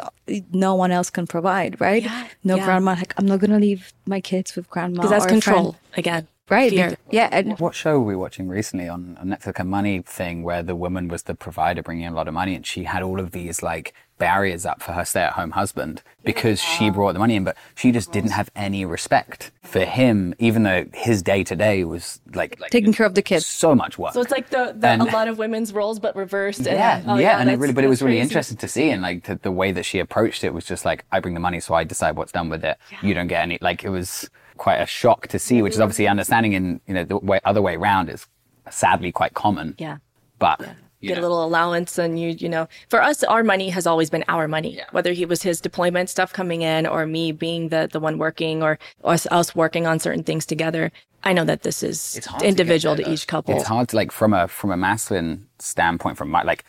no 0.66 0.72
one 0.82 0.90
else 0.98 1.10
can 1.16 1.26
provide, 1.26 1.72
right? 1.80 2.02
Yeah, 2.04 2.26
No 2.50 2.56
yeah. 2.56 2.64
grandma. 2.66 2.92
Like 3.02 3.12
I'm 3.18 3.26
not 3.32 3.40
gonna 3.42 3.58
leave 3.68 3.82
my 4.06 4.20
kids 4.30 4.48
with 4.56 4.66
grandma. 4.74 4.94
because 4.96 5.10
that's 5.14 5.24
or 5.24 5.28
a 5.28 5.30
friend. 5.30 5.42
control 5.44 5.76
again. 6.02 6.24
right? 6.58 6.70
Fear. 6.72 6.96
Yeah, 7.18 7.28
and 7.38 7.46
What 7.64 7.74
show 7.82 7.92
were 8.00 8.06
we 8.12 8.16
watching 8.24 8.46
recently 8.58 8.88
on, 8.94 9.16
on 9.20 9.26
Netflix? 9.32 9.60
A 9.60 9.64
money 9.78 9.96
thing 10.18 10.36
where 10.48 10.62
the 10.70 10.74
woman 10.84 11.04
was 11.12 11.22
the 11.30 11.34
provider 11.46 11.80
bringing 11.86 12.06
in 12.08 12.12
a 12.12 12.16
lot 12.20 12.26
of 12.30 12.34
money 12.34 12.54
and 12.58 12.64
she 12.72 12.80
had 12.92 13.02
all 13.08 13.18
of 13.24 13.28
these 13.38 13.56
like 13.72 13.86
barriers 14.20 14.64
up 14.64 14.80
for 14.80 14.92
her 14.92 15.04
stay 15.04 15.22
at 15.22 15.32
home 15.32 15.50
husband 15.50 16.02
because 16.22 16.60
she 16.60 16.90
brought 16.90 17.14
the 17.14 17.18
money 17.18 17.34
in, 17.34 17.42
but 17.42 17.56
she 17.74 17.90
just 17.90 18.12
didn't 18.12 18.30
have 18.30 18.50
any 18.54 18.84
respect 18.84 19.50
for 19.62 19.84
him, 19.84 20.34
even 20.38 20.62
though 20.62 20.84
his 20.92 21.22
day 21.22 21.42
to 21.42 21.56
day 21.56 21.82
was 21.82 22.20
like, 22.34 22.60
like 22.60 22.70
taking 22.70 22.92
care 22.92 23.06
of 23.06 23.14
the 23.14 23.22
kids. 23.22 23.46
so 23.46 23.74
much 23.74 23.98
work. 23.98 24.12
So 24.12 24.20
it's 24.20 24.30
like 24.30 24.50
the, 24.50 24.74
the 24.76 24.88
And- 24.88 25.02
a 25.02 25.06
lot 25.06 25.26
of 25.26 25.38
women's 25.38 25.72
roles, 25.72 25.98
but 25.98 26.14
reversed. 26.14 26.60
And, 26.60 26.78
yeah, 26.78 27.02
oh, 27.06 27.16
yeah, 27.16 27.40
and 27.40 27.50
it 27.50 27.58
really, 27.58 27.72
but 27.72 27.82
it 27.82 27.88
was 27.88 28.02
really 28.02 28.16
crazy. 28.16 28.28
interesting 28.28 28.56
to 28.58 28.68
see, 28.68 28.90
and 28.90 29.02
like 29.02 29.24
the, 29.24 29.36
the 29.36 29.50
way 29.50 29.72
that 29.72 29.84
she 29.84 29.98
approached 29.98 30.44
it 30.44 30.54
was 30.54 30.64
just 30.64 30.84
like, 30.84 31.04
I 31.10 31.18
bring 31.18 31.34
the 31.34 31.40
money, 31.40 31.58
so 31.58 31.74
I 31.74 31.82
decide 31.82 32.16
what's 32.16 32.32
done 32.32 32.48
with 32.50 32.64
it. 32.64 32.76
You 33.02 33.14
don't 33.14 33.26
get 33.28 33.42
any. 33.42 33.58
Like 33.60 33.82
it 33.82 33.90
was 33.90 34.28
quite 34.58 34.76
a 34.76 34.86
shock 34.86 35.26
to 35.28 35.38
see, 35.38 35.62
which 35.62 35.72
is 35.72 35.76
mm-hmm. 35.76 35.84
obviously 35.84 36.06
understanding 36.06 36.52
in 36.52 36.80
you 36.86 36.94
know 36.94 37.04
the 37.04 37.16
way 37.16 37.40
other 37.44 37.62
way 37.62 37.76
around 37.76 38.10
is 38.10 38.26
sadly 38.70 39.10
quite 39.10 39.32
common. 39.34 39.74
Yeah. 39.78 39.96
but 40.38 40.60
you 41.00 41.08
Get 41.08 41.18
a 41.18 41.22
little 41.22 41.42
allowance, 41.42 41.96
and 41.96 42.20
you, 42.20 42.28
you 42.30 42.48
know, 42.48 42.68
for 42.88 43.02
us, 43.02 43.24
our 43.24 43.42
money 43.42 43.70
has 43.70 43.86
always 43.86 44.10
been 44.10 44.24
our 44.28 44.46
money. 44.46 44.80
Whether 44.92 45.12
he 45.12 45.24
was 45.24 45.42
his 45.42 45.60
deployment 45.60 46.10
stuff 46.10 46.32
coming 46.32 46.60
in, 46.60 46.86
or 46.86 47.06
me 47.06 47.32
being 47.32 47.70
the 47.70 47.88
the 47.90 48.00
one 48.00 48.18
working, 48.18 48.62
or 48.62 48.78
us 49.02 49.26
us 49.30 49.56
working 49.56 49.86
on 49.86 49.98
certain 49.98 50.24
things 50.24 50.44
together. 50.44 50.92
I 51.24 51.32
know 51.32 51.44
that 51.44 51.62
this 51.62 51.82
is 51.82 52.16
it's 52.16 52.26
hard 52.26 52.42
to 52.42 52.48
individual 52.48 52.96
there, 52.96 53.06
to, 53.06 53.12
each 53.12 53.26
couple. 53.26 53.56
It's 53.56 53.66
hard 53.66 53.88
to 53.90 53.96
like 53.96 54.12
from 54.12 54.32
a 54.34 54.46
from 54.48 54.70
a 54.70 54.76
masculine 54.76 55.48
standpoint, 55.58 56.18
from 56.18 56.30
my 56.30 56.42
like, 56.42 56.64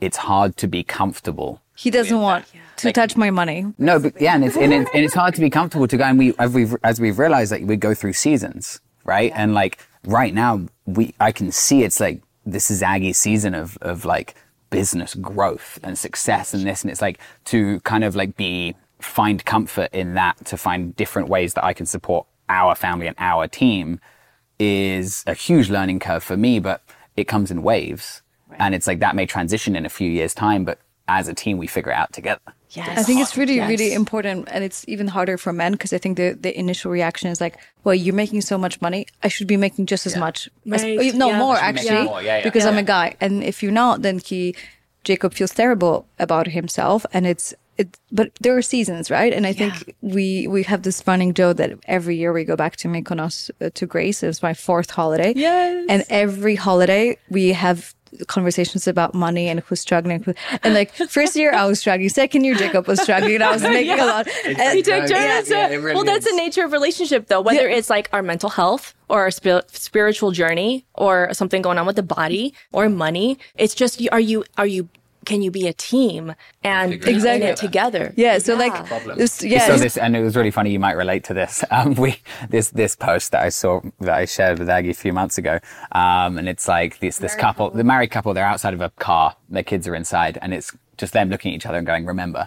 it's 0.00 0.16
hard 0.16 0.56
to 0.58 0.66
be 0.66 0.82
comfortable 0.82 1.60
He 1.76 1.90
doesn't 1.90 2.20
want 2.20 2.44
to 2.76 2.92
touch 2.92 3.16
my 3.16 3.30
money. 3.30 3.66
No, 3.78 3.98
but 3.98 4.20
yeah, 4.20 4.34
and 4.34 4.44
it's 4.44 4.56
and, 4.56 4.72
it's 4.72 4.90
and 4.92 5.04
it's 5.04 5.14
hard 5.14 5.34
to 5.36 5.40
be 5.40 5.48
comfortable 5.48 5.88
to 5.88 5.96
go. 5.96 6.04
And 6.04 6.18
we 6.18 6.34
as 6.38 6.52
we've 6.52 6.74
as 6.84 7.00
we've 7.00 7.18
realized 7.18 7.52
that 7.52 7.62
we 7.62 7.76
go 7.76 7.94
through 7.94 8.12
seasons, 8.12 8.80
right? 9.04 9.32
And 9.34 9.54
like 9.54 9.78
right 10.04 10.34
now, 10.34 10.66
we 10.86 11.14
I 11.20 11.32
can 11.32 11.52
see 11.52 11.82
it's 11.82 12.00
like 12.00 12.20
this 12.44 12.70
is 12.70 12.82
Aggie's 12.82 13.18
season 13.18 13.54
of 13.54 13.78
of 13.80 14.04
like 14.04 14.34
business 14.70 15.14
growth 15.14 15.78
and 15.82 15.98
success 15.98 16.54
and 16.54 16.66
this, 16.66 16.82
and 16.82 16.90
it's 16.90 17.02
like 17.02 17.18
to 17.46 17.80
kind 17.80 18.04
of 18.04 18.16
like 18.16 18.36
be 18.36 18.74
find 19.00 19.44
comfort 19.44 19.90
in 19.92 20.14
that 20.14 20.44
to 20.44 20.56
find 20.56 20.94
different 20.96 21.28
ways 21.28 21.54
that 21.54 21.64
I 21.64 21.72
can 21.72 21.86
support 21.86 22.26
our 22.48 22.74
family 22.74 23.06
and 23.06 23.16
our 23.18 23.46
team 23.48 24.00
is 24.58 25.24
a 25.26 25.34
huge 25.34 25.70
learning 25.70 26.00
curve 26.00 26.22
for 26.22 26.36
me, 26.36 26.58
but 26.58 26.82
it 27.16 27.24
comes 27.24 27.50
in 27.50 27.62
waves. 27.62 28.22
And 28.58 28.74
it's 28.74 28.86
like 28.86 29.00
that 29.00 29.16
may 29.16 29.24
transition 29.24 29.74
in 29.74 29.86
a 29.86 29.88
few 29.88 30.10
years 30.10 30.34
time, 30.34 30.64
but 30.64 30.78
as 31.08 31.28
a 31.28 31.34
team, 31.34 31.56
we 31.56 31.66
figure 31.66 31.92
it 31.92 31.94
out 31.94 32.12
together. 32.12 32.40
Yes. 32.70 32.98
I 32.98 33.02
think 33.02 33.20
it's 33.20 33.36
really, 33.36 33.56
Yes. 33.56 33.68
really 33.68 33.92
important, 33.92 34.48
and 34.52 34.62
it's 34.62 34.84
even 34.86 35.08
harder 35.08 35.36
for 35.38 35.52
men 35.52 35.72
because 35.72 35.92
I 35.92 35.98
think 35.98 36.16
the 36.16 36.36
the 36.40 36.52
initial 36.58 36.90
reaction 36.92 37.30
is 37.30 37.40
like, 37.40 37.56
"Well, 37.84 37.94
you're 37.94 38.14
making 38.14 38.42
so 38.42 38.56
much 38.58 38.80
money, 38.80 39.06
I 39.24 39.28
should 39.28 39.48
be 39.48 39.56
making 39.56 39.86
just 39.86 40.06
as 40.06 40.16
much, 40.16 40.48
as, 40.72 40.82
no 41.14 41.28
Yeah. 41.28 41.38
more 41.38 41.56
Should 41.56 41.74
be 41.74 41.80
actually, 41.80 42.04
more, 42.04 42.22
yeah, 42.22 42.36
yeah. 42.38 42.44
because 42.44 42.64
I'm 42.68 42.78
a 42.78 42.82
guy." 42.96 43.14
And 43.20 43.42
if 43.42 43.62
you're 43.62 43.72
not, 43.84 44.02
then 44.02 44.18
he, 44.20 44.54
Jacob, 45.04 45.34
feels 45.34 45.52
terrible 45.54 46.06
about 46.18 46.46
himself, 46.48 47.04
and 47.12 47.26
it's 47.26 47.54
it. 47.76 47.88
But 48.12 48.28
there 48.42 48.54
are 48.56 48.62
seasons, 48.62 49.10
right? 49.10 49.32
And 49.36 49.46
I 49.46 49.52
think 49.52 49.72
we 50.00 50.46
we 50.54 50.62
have 50.64 50.82
this 50.82 51.02
running 51.06 51.34
joke 51.34 51.56
that 51.56 51.70
every 51.88 52.16
year 52.16 52.32
we 52.32 52.44
go 52.44 52.56
back 52.56 52.76
to 52.76 52.88
Mykonos 52.88 53.50
uh, 53.60 53.70
to 53.74 53.86
Greece. 53.86 54.22
It's 54.22 54.42
my 54.42 54.54
fourth 54.54 54.90
holiday, 54.90 55.32
Yes. 55.34 55.86
and 55.88 56.04
every 56.08 56.56
holiday 56.56 57.16
we 57.30 57.52
have 57.52 57.94
conversations 58.26 58.86
about 58.86 59.14
money 59.14 59.48
and 59.48 59.60
who's 59.60 59.80
struggling 59.80 60.24
and 60.62 60.74
like 60.74 60.92
first 60.92 61.36
year 61.36 61.52
I 61.52 61.64
was 61.66 61.78
struggling 61.80 62.08
second 62.08 62.44
year 62.44 62.54
Jacob 62.54 62.86
was 62.88 63.00
struggling 63.00 63.36
and 63.36 63.44
I 63.44 63.52
was 63.52 63.62
making 63.78 63.98
a 63.98 64.04
lot 64.06 64.26
and 64.44 64.56
We 64.74 64.82
take 64.82 65.06
turns. 65.08 65.48
yeah, 65.50 65.68
it 65.68 65.76
really 65.76 65.94
well, 65.94 66.04
that's 66.04 66.26
is. 66.26 66.32
the 66.32 66.36
nature 66.36 66.64
of 66.64 66.72
relationship, 66.72 67.26
though. 67.28 67.40
Whether 67.40 67.68
Yeah. 67.68 67.76
it's 67.76 67.88
like 67.90 68.08
our 68.12 68.22
mental 68.22 68.50
health 68.50 68.94
or 69.08 69.20
our 69.20 69.30
spi- 69.30 69.62
spiritual 69.68 70.32
journey 70.32 70.84
or 70.94 71.32
something 71.32 71.62
going 71.62 71.78
on 71.78 71.86
with 71.86 71.96
the 71.96 72.02
body 72.02 72.54
or 72.72 72.88
money, 72.88 73.38
it's 73.56 73.74
just 73.74 74.00
are 74.12 74.20
you 74.20 74.44
are 74.58 74.66
you 74.66 74.88
can 75.30 75.42
you 75.42 75.50
be 75.60 75.66
a 75.68 75.72
team 75.92 76.34
and 76.64 77.00
be 77.00 77.10
Exactly. 77.14 77.46
it 77.50 77.56
together? 77.56 78.04
yeah 78.16 78.38
so 78.46 78.50
like 78.64 78.74
this 79.16 79.32
yeah 79.44 79.66
So 79.68 79.76
this, 79.84 79.96
and 79.96 80.16
it 80.18 80.22
was 80.28 80.34
really 80.38 80.50
funny. 80.58 80.70
You 80.76 80.82
might 80.88 80.96
relate 81.04 81.22
to 81.30 81.34
this. 81.40 81.54
Um, 81.76 81.94
we 81.94 82.10
this 82.54 82.66
this 82.82 82.94
post 82.96 83.26
that 83.32 83.42
I 83.48 83.50
saw 83.60 83.80
that 84.06 84.16
I 84.22 84.24
shared 84.36 84.58
with 84.58 84.68
Aggie 84.76 84.90
a 84.90 85.00
few 85.06 85.12
months 85.20 85.36
ago, 85.42 85.54
um, 85.92 86.30
and 86.38 86.46
it's 86.52 86.66
like 86.76 86.98
this 86.98 87.18
this 87.24 87.34
couple, 87.44 87.70
the 87.70 87.84
married 87.84 88.10
couple, 88.10 88.34
they're 88.34 88.52
outside 88.54 88.74
of 88.74 88.80
a 88.80 88.90
car, 89.08 89.36
their 89.56 89.62
kids 89.72 89.86
are 89.88 89.94
inside, 89.94 90.34
and 90.42 90.52
it's 90.52 90.68
just 91.00 91.12
them 91.12 91.28
looking 91.30 91.52
at 91.52 91.56
each 91.58 91.66
other 91.68 91.78
and 91.78 91.86
going, 91.86 92.04
"Remember, 92.06 92.42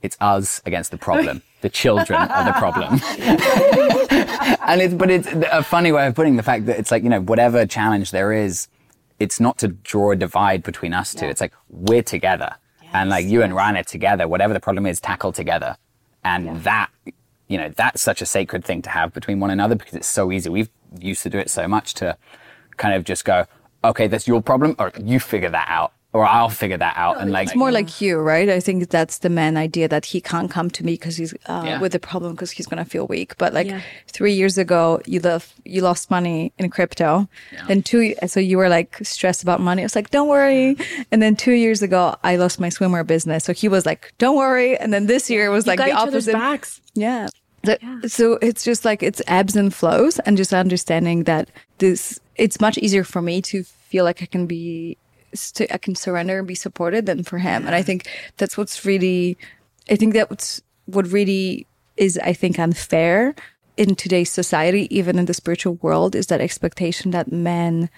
it's 0.00 0.16
us 0.20 0.62
against 0.64 0.90
the 0.92 0.98
problem. 1.08 1.36
The 1.62 1.70
children 1.84 2.18
are 2.36 2.44
the 2.50 2.56
problem." 2.64 2.92
and 4.70 4.78
it's 4.84 4.94
but 4.94 5.10
it's 5.10 5.28
a 5.60 5.62
funny 5.62 5.90
way 5.96 6.06
of 6.08 6.14
putting 6.14 6.36
the 6.36 6.42
fact 6.50 6.66
that 6.66 6.76
it's 6.80 6.90
like 6.94 7.02
you 7.02 7.10
know 7.14 7.20
whatever 7.32 7.66
challenge 7.66 8.10
there 8.10 8.32
is, 8.46 8.68
it's 9.22 9.38
not 9.38 9.56
to 9.58 9.68
draw 9.68 10.10
a 10.10 10.16
divide 10.16 10.62
between 10.64 10.92
us 10.92 11.14
two. 11.14 11.26
It's 11.26 11.40
like 11.40 11.54
we're 11.68 12.02
together, 12.02 12.56
and 12.92 13.08
like 13.08 13.24
you 13.26 13.42
and 13.42 13.54
Ryan 13.54 13.76
are 13.76 13.84
together. 13.84 14.26
Whatever 14.26 14.52
the 14.52 14.60
problem 14.60 14.84
is, 14.86 15.00
tackle 15.00 15.32
together, 15.32 15.76
and 16.24 16.62
that 16.64 16.90
you 17.48 17.56
know 17.56 17.68
that's 17.68 18.02
such 18.02 18.20
a 18.20 18.26
sacred 18.26 18.64
thing 18.64 18.82
to 18.82 18.90
have 18.90 19.12
between 19.12 19.38
one 19.38 19.50
another 19.50 19.76
because 19.76 19.94
it's 19.94 20.08
so 20.08 20.32
easy. 20.32 20.50
We've 20.50 20.70
used 20.98 21.22
to 21.22 21.30
do 21.30 21.38
it 21.38 21.50
so 21.50 21.68
much 21.68 21.94
to 21.94 22.16
kind 22.76 22.94
of 22.94 23.04
just 23.04 23.24
go, 23.24 23.46
okay, 23.84 24.08
that's 24.08 24.26
your 24.26 24.42
problem, 24.42 24.74
or 24.78 24.92
you 25.00 25.20
figure 25.20 25.50
that 25.50 25.68
out, 25.68 25.92
or 26.14 26.26
I'll 26.26 26.50
figure 26.50 26.76
that 26.76 26.94
out, 26.96 27.20
and 27.20 27.30
like 27.32 27.48
It's 27.48 27.56
more 27.56 27.72
like 27.72 28.00
you, 28.02 28.18
right? 28.18 28.48
I 28.50 28.60
think 28.60 28.90
that's 28.90 29.18
the 29.18 29.30
man 29.30 29.56
idea 29.56 29.88
that 29.88 30.04
he 30.04 30.20
can't 30.20 30.50
come 30.50 30.68
to 30.70 30.84
me 30.84 30.92
because 30.92 31.16
he's 31.16 31.32
uh, 31.46 31.62
Yeah. 31.64 31.80
with 31.80 31.94
a 31.94 31.98
problem 31.98 32.32
because 32.34 32.50
he's 32.50 32.66
gonna 32.66 32.84
feel 32.84 33.06
weak. 33.06 33.36
But 33.38 33.54
like 33.54 33.66
Yeah. 33.68 33.80
three 34.08 34.34
years 34.34 34.58
ago, 34.58 35.00
you 35.06 35.20
left, 35.20 35.54
you 35.64 35.80
lost 35.80 36.10
money 36.10 36.52
in 36.58 36.68
crypto, 36.70 37.28
and 37.68 37.84
two, 37.84 38.14
so 38.26 38.40
you 38.40 38.58
were 38.58 38.68
like 38.68 38.98
stressed 39.02 39.42
about 39.42 39.60
money. 39.60 39.82
I 39.82 39.86
was 39.86 39.96
like, 39.96 40.10
don't 40.10 40.28
worry. 40.28 40.76
And 41.10 41.22
then 41.22 41.34
two 41.36 41.52
years 41.52 41.80
ago, 41.82 42.16
I 42.22 42.36
lost 42.36 42.60
my 42.60 42.68
swimwear 42.68 43.06
business, 43.06 43.44
so 43.44 43.52
he 43.54 43.68
was 43.68 43.86
like, 43.86 44.12
don't 44.18 44.36
worry. 44.36 44.76
And 44.76 44.92
then 44.92 45.06
this 45.06 45.30
year 45.30 45.50
was 45.50 45.66
like 45.66 45.78
got 45.78 45.86
the 45.86 45.92
each 45.92 46.08
opposite. 46.08 46.32
backs. 46.34 46.80
Yeah. 46.94 47.28
The- 47.62 47.78
So 48.08 48.38
it's 48.42 48.64
just 48.64 48.84
like 48.84 49.02
it's 49.02 49.22
ebbs 49.26 49.56
and 49.56 49.72
flows, 49.72 50.18
and 50.26 50.36
just 50.36 50.52
understanding 50.52 51.24
that 51.24 51.48
this 51.78 52.20
it's 52.36 52.60
much 52.60 52.76
easier 52.78 53.04
for 53.04 53.22
me 53.22 53.40
to 53.42 53.62
feel 53.62 54.04
like 54.04 54.22
I 54.22 54.26
can 54.26 54.46
be, 54.46 54.96
st- 54.96 54.98
I 55.70 55.78
can 55.78 55.94
surrender 55.94 56.38
and 56.38 56.48
be 56.48 56.54
supported 56.54 57.06
than 57.06 57.22
for 57.24 57.38
him. 57.38 57.66
And 57.66 57.74
I 57.74 57.82
think 57.82 58.08
that's 58.36 58.56
what's 58.56 58.84
really, 58.84 59.36
I 59.90 59.96
think 59.96 60.14
that's 60.14 60.62
what 60.86 61.06
really 61.08 61.66
is, 61.96 62.18
I 62.18 62.32
think, 62.32 62.58
unfair 62.58 63.34
in 63.76 63.94
today's 63.94 64.30
society, 64.30 64.94
even 64.94 65.18
in 65.18 65.26
the 65.26 65.34
spiritual 65.34 65.74
world, 65.82 66.14
is 66.14 66.26
that 66.26 66.40
expectation 66.40 67.10
that 67.12 67.32
men 67.32 67.88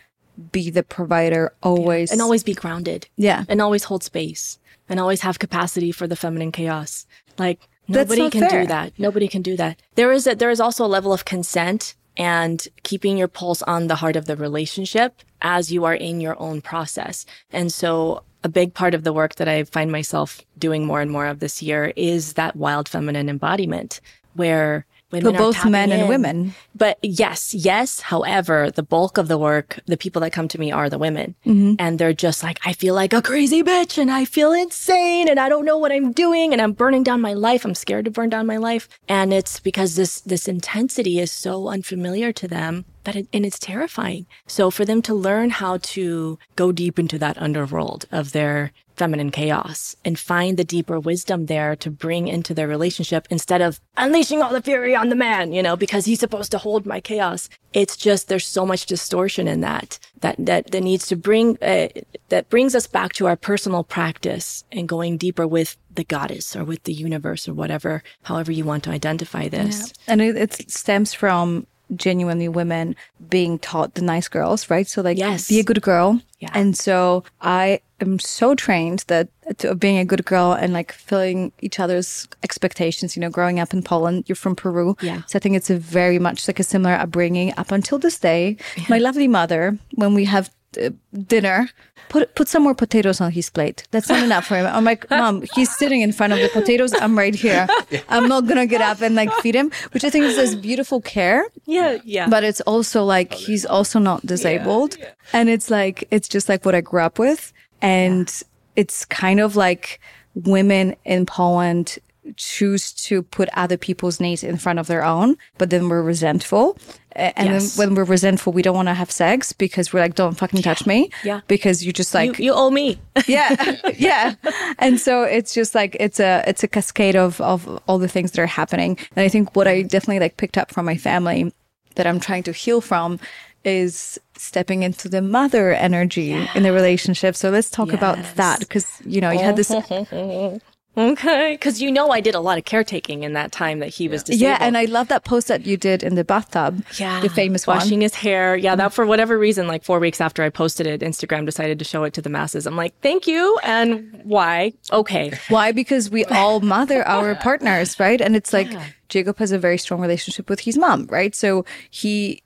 be 0.52 0.70
the 0.70 0.82
provider 0.82 1.52
always 1.62 2.10
and 2.10 2.20
always 2.20 2.42
be 2.42 2.54
grounded. 2.54 3.08
Yeah. 3.16 3.44
And 3.48 3.60
always 3.60 3.84
hold 3.84 4.02
space 4.02 4.58
and 4.88 4.98
always 4.98 5.20
have 5.20 5.38
capacity 5.38 5.92
for 5.92 6.06
the 6.06 6.16
feminine 6.16 6.52
chaos. 6.52 7.06
Like 7.38 7.60
nobody 7.88 8.30
can 8.30 8.48
fair. 8.48 8.62
do 8.62 8.66
that. 8.68 8.92
Nobody 8.98 9.28
can 9.28 9.42
do 9.42 9.56
that. 9.56 9.80
There 9.94 10.12
is 10.12 10.26
a, 10.26 10.34
there 10.34 10.50
is 10.50 10.60
also 10.60 10.84
a 10.84 10.88
level 10.88 11.12
of 11.12 11.24
consent 11.24 11.94
and 12.16 12.66
keeping 12.82 13.18
your 13.18 13.28
pulse 13.28 13.62
on 13.62 13.86
the 13.88 13.96
heart 13.96 14.16
of 14.16 14.26
the 14.26 14.36
relationship 14.36 15.22
as 15.44 15.70
you 15.70 15.84
are 15.84 15.94
in 15.94 16.20
your 16.20 16.40
own 16.40 16.60
process. 16.60 17.24
And 17.52 17.72
so 17.72 18.24
a 18.42 18.48
big 18.48 18.74
part 18.74 18.94
of 18.94 19.04
the 19.04 19.12
work 19.12 19.36
that 19.36 19.48
I 19.48 19.62
find 19.64 19.92
myself 19.92 20.40
doing 20.58 20.84
more 20.84 21.00
and 21.00 21.10
more 21.10 21.26
of 21.26 21.38
this 21.38 21.62
year 21.62 21.92
is 21.94 22.32
that 22.32 22.56
wild 22.56 22.88
feminine 22.88 23.28
embodiment 23.28 24.00
where 24.34 24.84
women 25.10 25.34
are 25.34 25.38
both 25.38 25.64
men 25.64 25.92
and 25.92 26.02
in. 26.02 26.08
women. 26.08 26.54
But 26.74 26.98
yes, 27.02 27.54
yes. 27.54 28.00
However, 28.00 28.70
the 28.70 28.82
bulk 28.82 29.16
of 29.16 29.28
the 29.28 29.38
work, 29.38 29.78
the 29.86 29.96
people 29.96 30.20
that 30.22 30.32
come 30.32 30.48
to 30.48 30.58
me 30.58 30.72
are 30.72 30.90
the 30.90 30.98
women. 30.98 31.34
Mm-hmm. 31.46 31.74
And 31.78 31.98
they're 31.98 32.12
just 32.12 32.42
like, 32.42 32.58
I 32.64 32.72
feel 32.72 32.94
like 32.94 33.12
a 33.12 33.22
crazy 33.22 33.62
bitch 33.62 33.96
and 33.96 34.10
I 34.10 34.24
feel 34.24 34.52
insane 34.52 35.28
and 35.28 35.38
I 35.38 35.48
don't 35.48 35.64
know 35.64 35.78
what 35.78 35.92
I'm 35.92 36.12
doing 36.12 36.52
and 36.52 36.60
I'm 36.60 36.72
burning 36.72 37.02
down 37.02 37.20
my 37.20 37.34
life. 37.34 37.64
I'm 37.64 37.74
scared 37.74 38.06
to 38.06 38.10
burn 38.10 38.28
down 38.28 38.46
my 38.46 38.56
life. 38.56 38.88
And 39.08 39.32
it's 39.32 39.60
because 39.60 39.94
this, 39.94 40.20
this 40.22 40.48
intensity 40.48 41.20
is 41.20 41.30
so 41.30 41.68
unfamiliar 41.68 42.32
to 42.32 42.48
them 42.48 42.84
that 43.04 43.16
it, 43.16 43.28
and 43.32 43.46
it's 43.46 43.58
terrifying. 43.58 44.26
So 44.46 44.70
for 44.70 44.84
them 44.84 45.02
to 45.02 45.14
learn 45.14 45.50
how 45.50 45.78
to 45.78 46.38
go 46.56 46.72
deep 46.72 46.98
into 46.98 47.18
that 47.18 47.40
underworld 47.40 48.06
of 48.10 48.32
their 48.32 48.72
feminine 48.96 49.30
chaos 49.30 49.96
and 50.04 50.18
find 50.18 50.56
the 50.56 50.64
deeper 50.64 51.00
wisdom 51.00 51.46
there 51.46 51.74
to 51.76 51.90
bring 51.90 52.28
into 52.28 52.54
their 52.54 52.68
relationship 52.68 53.26
instead 53.30 53.60
of 53.60 53.80
unleashing 53.96 54.40
all 54.40 54.52
the 54.52 54.62
fury 54.62 54.94
on 54.94 55.08
the 55.08 55.16
man, 55.16 55.52
you 55.52 55.62
know, 55.62 55.76
because 55.76 56.04
he's 56.04 56.20
supposed 56.20 56.50
to 56.52 56.58
hold 56.58 56.86
my 56.86 57.00
chaos. 57.00 57.48
It's 57.72 57.96
just 57.96 58.28
there's 58.28 58.46
so 58.46 58.64
much 58.64 58.86
distortion 58.86 59.48
in 59.48 59.60
that 59.62 59.98
that 60.20 60.36
that, 60.38 60.70
that 60.70 60.82
needs 60.82 61.06
to 61.06 61.16
bring 61.16 61.58
uh, 61.60 61.88
that 62.28 62.48
brings 62.48 62.74
us 62.74 62.86
back 62.86 63.12
to 63.14 63.26
our 63.26 63.36
personal 63.36 63.82
practice 63.82 64.64
and 64.70 64.88
going 64.88 65.16
deeper 65.16 65.46
with 65.46 65.76
the 65.94 66.04
goddess 66.04 66.54
or 66.56 66.64
with 66.64 66.84
the 66.84 66.92
universe 66.92 67.48
or 67.48 67.54
whatever, 67.54 68.02
however 68.22 68.52
you 68.52 68.64
want 68.64 68.84
to 68.84 68.90
identify 68.90 69.48
this. 69.48 69.92
and 70.06 70.20
it, 70.20 70.36
it 70.36 70.70
stems 70.70 71.14
from 71.14 71.66
genuinely 71.96 72.48
women 72.48 72.96
being 73.28 73.58
taught 73.58 73.94
the 73.94 74.02
nice 74.02 74.28
girls, 74.28 74.70
right? 74.70 74.86
So 74.86 75.02
like, 75.02 75.18
Yes. 75.18 75.48
be 75.48 75.60
a 75.60 75.64
good 75.64 75.82
girl. 75.82 76.20
Yeah. 76.40 76.50
And 76.54 76.76
so 76.76 77.24
I 77.40 77.80
am 78.00 78.18
so 78.18 78.54
trained 78.54 79.04
that 79.08 79.28
to, 79.58 79.74
being 79.74 79.98
a 79.98 80.04
good 80.04 80.24
girl 80.24 80.52
and 80.52 80.72
like 80.72 80.92
filling 80.92 81.52
each 81.60 81.78
other's 81.80 82.26
expectations. 82.42 83.16
You 83.16 83.20
know, 83.20 83.30
growing 83.30 83.60
up 83.60 83.72
in 83.72 83.82
Poland, 83.82 84.24
you're 84.26 84.36
from 84.36 84.54
Peru, 84.56 84.96
Yeah. 85.00 85.22
So 85.26 85.36
I 85.38 85.40
think 85.40 85.56
it's 85.56 85.70
a 85.70 85.76
very 85.76 86.18
much 86.18 86.46
like 86.48 86.58
a 86.60 86.64
similar 86.64 86.94
upbringing 86.94 87.52
up 87.56 87.70
until 87.72 87.98
this 87.98 88.18
day. 88.18 88.56
My 88.88 88.98
lovely 88.98 89.28
mother, 89.28 89.78
when 89.94 90.14
we 90.14 90.24
have 90.26 90.50
uh, 90.78 90.90
dinner, 91.26 91.68
put 92.08 92.34
put 92.34 92.48
some 92.48 92.62
more 92.62 92.74
potatoes 92.74 93.20
on 93.20 93.32
his 93.32 93.50
plate. 93.50 93.86
That's 93.90 94.08
not 94.08 94.22
enough 94.22 94.46
for 94.46 94.56
him. 94.56 94.66
I'm 94.66 94.84
like, 94.84 95.08
mom, 95.10 95.44
he's 95.54 95.74
sitting 95.74 96.00
in 96.00 96.12
front 96.12 96.32
of 96.32 96.38
the 96.38 96.48
potatoes. 96.48 96.92
I'm 96.94 97.16
right 97.16 97.34
here. 97.34 97.66
I'm 98.08 98.28
not 98.28 98.46
gonna 98.46 98.66
get 98.66 98.80
up 98.80 99.00
and 99.00 99.14
like 99.14 99.32
feed 99.42 99.54
him, 99.54 99.70
which 99.92 100.04
I 100.04 100.10
think 100.10 100.24
is 100.24 100.36
this 100.36 100.54
beautiful 100.54 101.00
care. 101.00 101.46
Yeah, 101.66 101.98
yeah. 102.04 102.28
But 102.28 102.44
it's 102.44 102.60
also 102.62 103.04
like 103.04 103.34
he's 103.34 103.66
also 103.66 103.98
not 103.98 104.24
disabled, 104.26 104.96
and 105.32 105.48
it's 105.48 105.70
like 105.70 106.06
it's 106.10 106.28
just 106.28 106.48
like 106.48 106.64
what 106.64 106.74
I 106.74 106.80
grew 106.80 107.00
up 107.00 107.18
with, 107.18 107.52
and 107.80 108.30
it's 108.76 109.04
kind 109.04 109.40
of 109.40 109.56
like 109.56 110.00
women 110.34 110.96
in 111.04 111.26
Poland 111.26 111.98
choose 112.36 112.92
to 112.92 113.22
put 113.22 113.48
other 113.54 113.76
people's 113.76 114.20
needs 114.20 114.42
in 114.42 114.56
front 114.56 114.78
of 114.78 114.86
their 114.86 115.04
own, 115.04 115.36
but 115.58 115.70
then 115.70 115.88
we're 115.88 116.02
resentful. 116.02 116.76
And 117.12 117.48
Yes. 117.48 117.76
then 117.76 117.88
when 117.88 117.94
we're 117.94 118.04
resentful, 118.04 118.52
we 118.52 118.62
don't 118.62 118.74
want 118.74 118.88
to 118.88 118.94
have 118.94 119.10
sex 119.10 119.52
because 119.52 119.92
we're 119.92 120.00
like, 120.00 120.14
don't 120.16 120.34
fucking 120.36 120.62
touch 120.62 120.84
me. 120.86 121.10
Yeah. 121.22 121.40
Because 121.46 121.84
you 121.84 121.92
just 121.92 122.12
like, 122.14 122.38
you 122.40 122.52
owe 122.52 122.70
me. 122.70 122.98
yeah, 123.26 123.76
yeah. 123.96 124.34
And 124.78 124.98
so 124.98 125.22
it's 125.22 125.54
just 125.54 125.74
like, 125.74 125.96
it's 126.00 126.18
a, 126.18 126.42
it's 126.46 126.64
a 126.64 126.68
cascade 126.68 127.14
of, 127.14 127.40
of 127.40 127.80
all 127.86 127.98
the 127.98 128.08
things 128.08 128.32
that 128.32 128.42
are 128.42 128.46
happening. 128.46 128.98
And 129.14 129.24
I 129.24 129.28
think 129.28 129.54
what 129.54 129.68
I 129.68 129.82
definitely 129.82 130.20
like 130.20 130.36
picked 130.38 130.58
up 130.58 130.72
from 130.72 130.86
my 130.86 130.96
family 130.96 131.52
that 131.94 132.06
I'm 132.06 132.18
trying 132.18 132.42
to 132.44 132.52
heal 132.52 132.80
from 132.80 133.20
is 133.64 134.18
stepping 134.36 134.82
into 134.82 135.08
the 135.08 135.22
mother 135.22 135.72
energy 135.72 136.32
in 136.32 136.62
the 136.64 136.72
relationship. 136.72 137.36
So 137.36 137.50
let's 137.50 137.70
talk 137.70 137.92
about 137.92 138.18
that 138.34 138.58
because, 138.58 139.00
you 139.06 139.20
know, 139.20 139.30
you 139.30 139.38
had 139.38 139.56
this 139.56 139.68
Okay. 140.96 141.54
Because 141.54 141.82
you 141.82 141.90
know, 141.90 142.10
I 142.10 142.20
did 142.20 142.34
a 142.34 142.40
lot 142.40 142.58
of 142.58 142.64
caretaking 142.64 143.22
in 143.22 143.32
that 143.32 143.52
time 143.52 143.80
that 143.80 143.88
he 143.88 144.08
was 144.08 144.22
disabled. 144.22 144.42
Yeah, 144.42 144.58
and 144.60 144.76
I 144.76 144.84
love 144.84 145.08
that 145.08 145.24
post 145.24 145.48
that 145.48 145.66
you 145.66 145.76
did 145.76 146.02
in 146.02 146.14
the 146.14 146.24
bathtub. 146.24 146.84
yeah, 146.98 147.20
the 147.20 147.28
famous 147.28 147.66
washing 147.66 147.98
one. 147.98 148.02
his 148.02 148.14
hair. 148.14 148.56
Yeah, 148.56 148.76
that 148.76 148.88
mm-hmm. 148.88 148.94
for 148.94 149.06
whatever 149.06 149.38
reason, 149.38 149.66
like 149.66 149.84
four 149.84 149.98
weeks 149.98 150.20
after 150.20 150.42
I 150.42 150.50
posted 150.50 150.86
it, 150.86 151.00
Instagram 151.00 151.46
decided 151.46 151.78
to 151.80 151.84
show 151.84 152.04
it 152.04 152.14
to 152.14 152.22
the 152.22 152.30
masses. 152.30 152.66
I'm 152.66 152.76
like, 152.76 152.98
thank 153.00 153.26
you. 153.26 153.58
And 153.62 154.20
why? 154.24 154.72
Okay. 154.92 155.32
Why? 155.48 155.72
Because 155.72 156.10
we 156.10 156.24
all 156.26 156.60
mother 156.60 157.06
our 157.06 157.34
partners, 157.48 157.98
right? 158.00 158.20
And 158.20 158.36
it's 158.36 158.52
like 158.52 158.68
Jacob 159.08 159.38
has 159.38 159.52
a 159.52 159.58
very 159.58 159.78
strong 159.78 160.00
relationship 160.00 160.48
with 160.48 160.60
his 160.60 160.78
mom, 160.78 161.06
right? 161.06 161.34
So 161.34 161.64
he, 161.90 162.42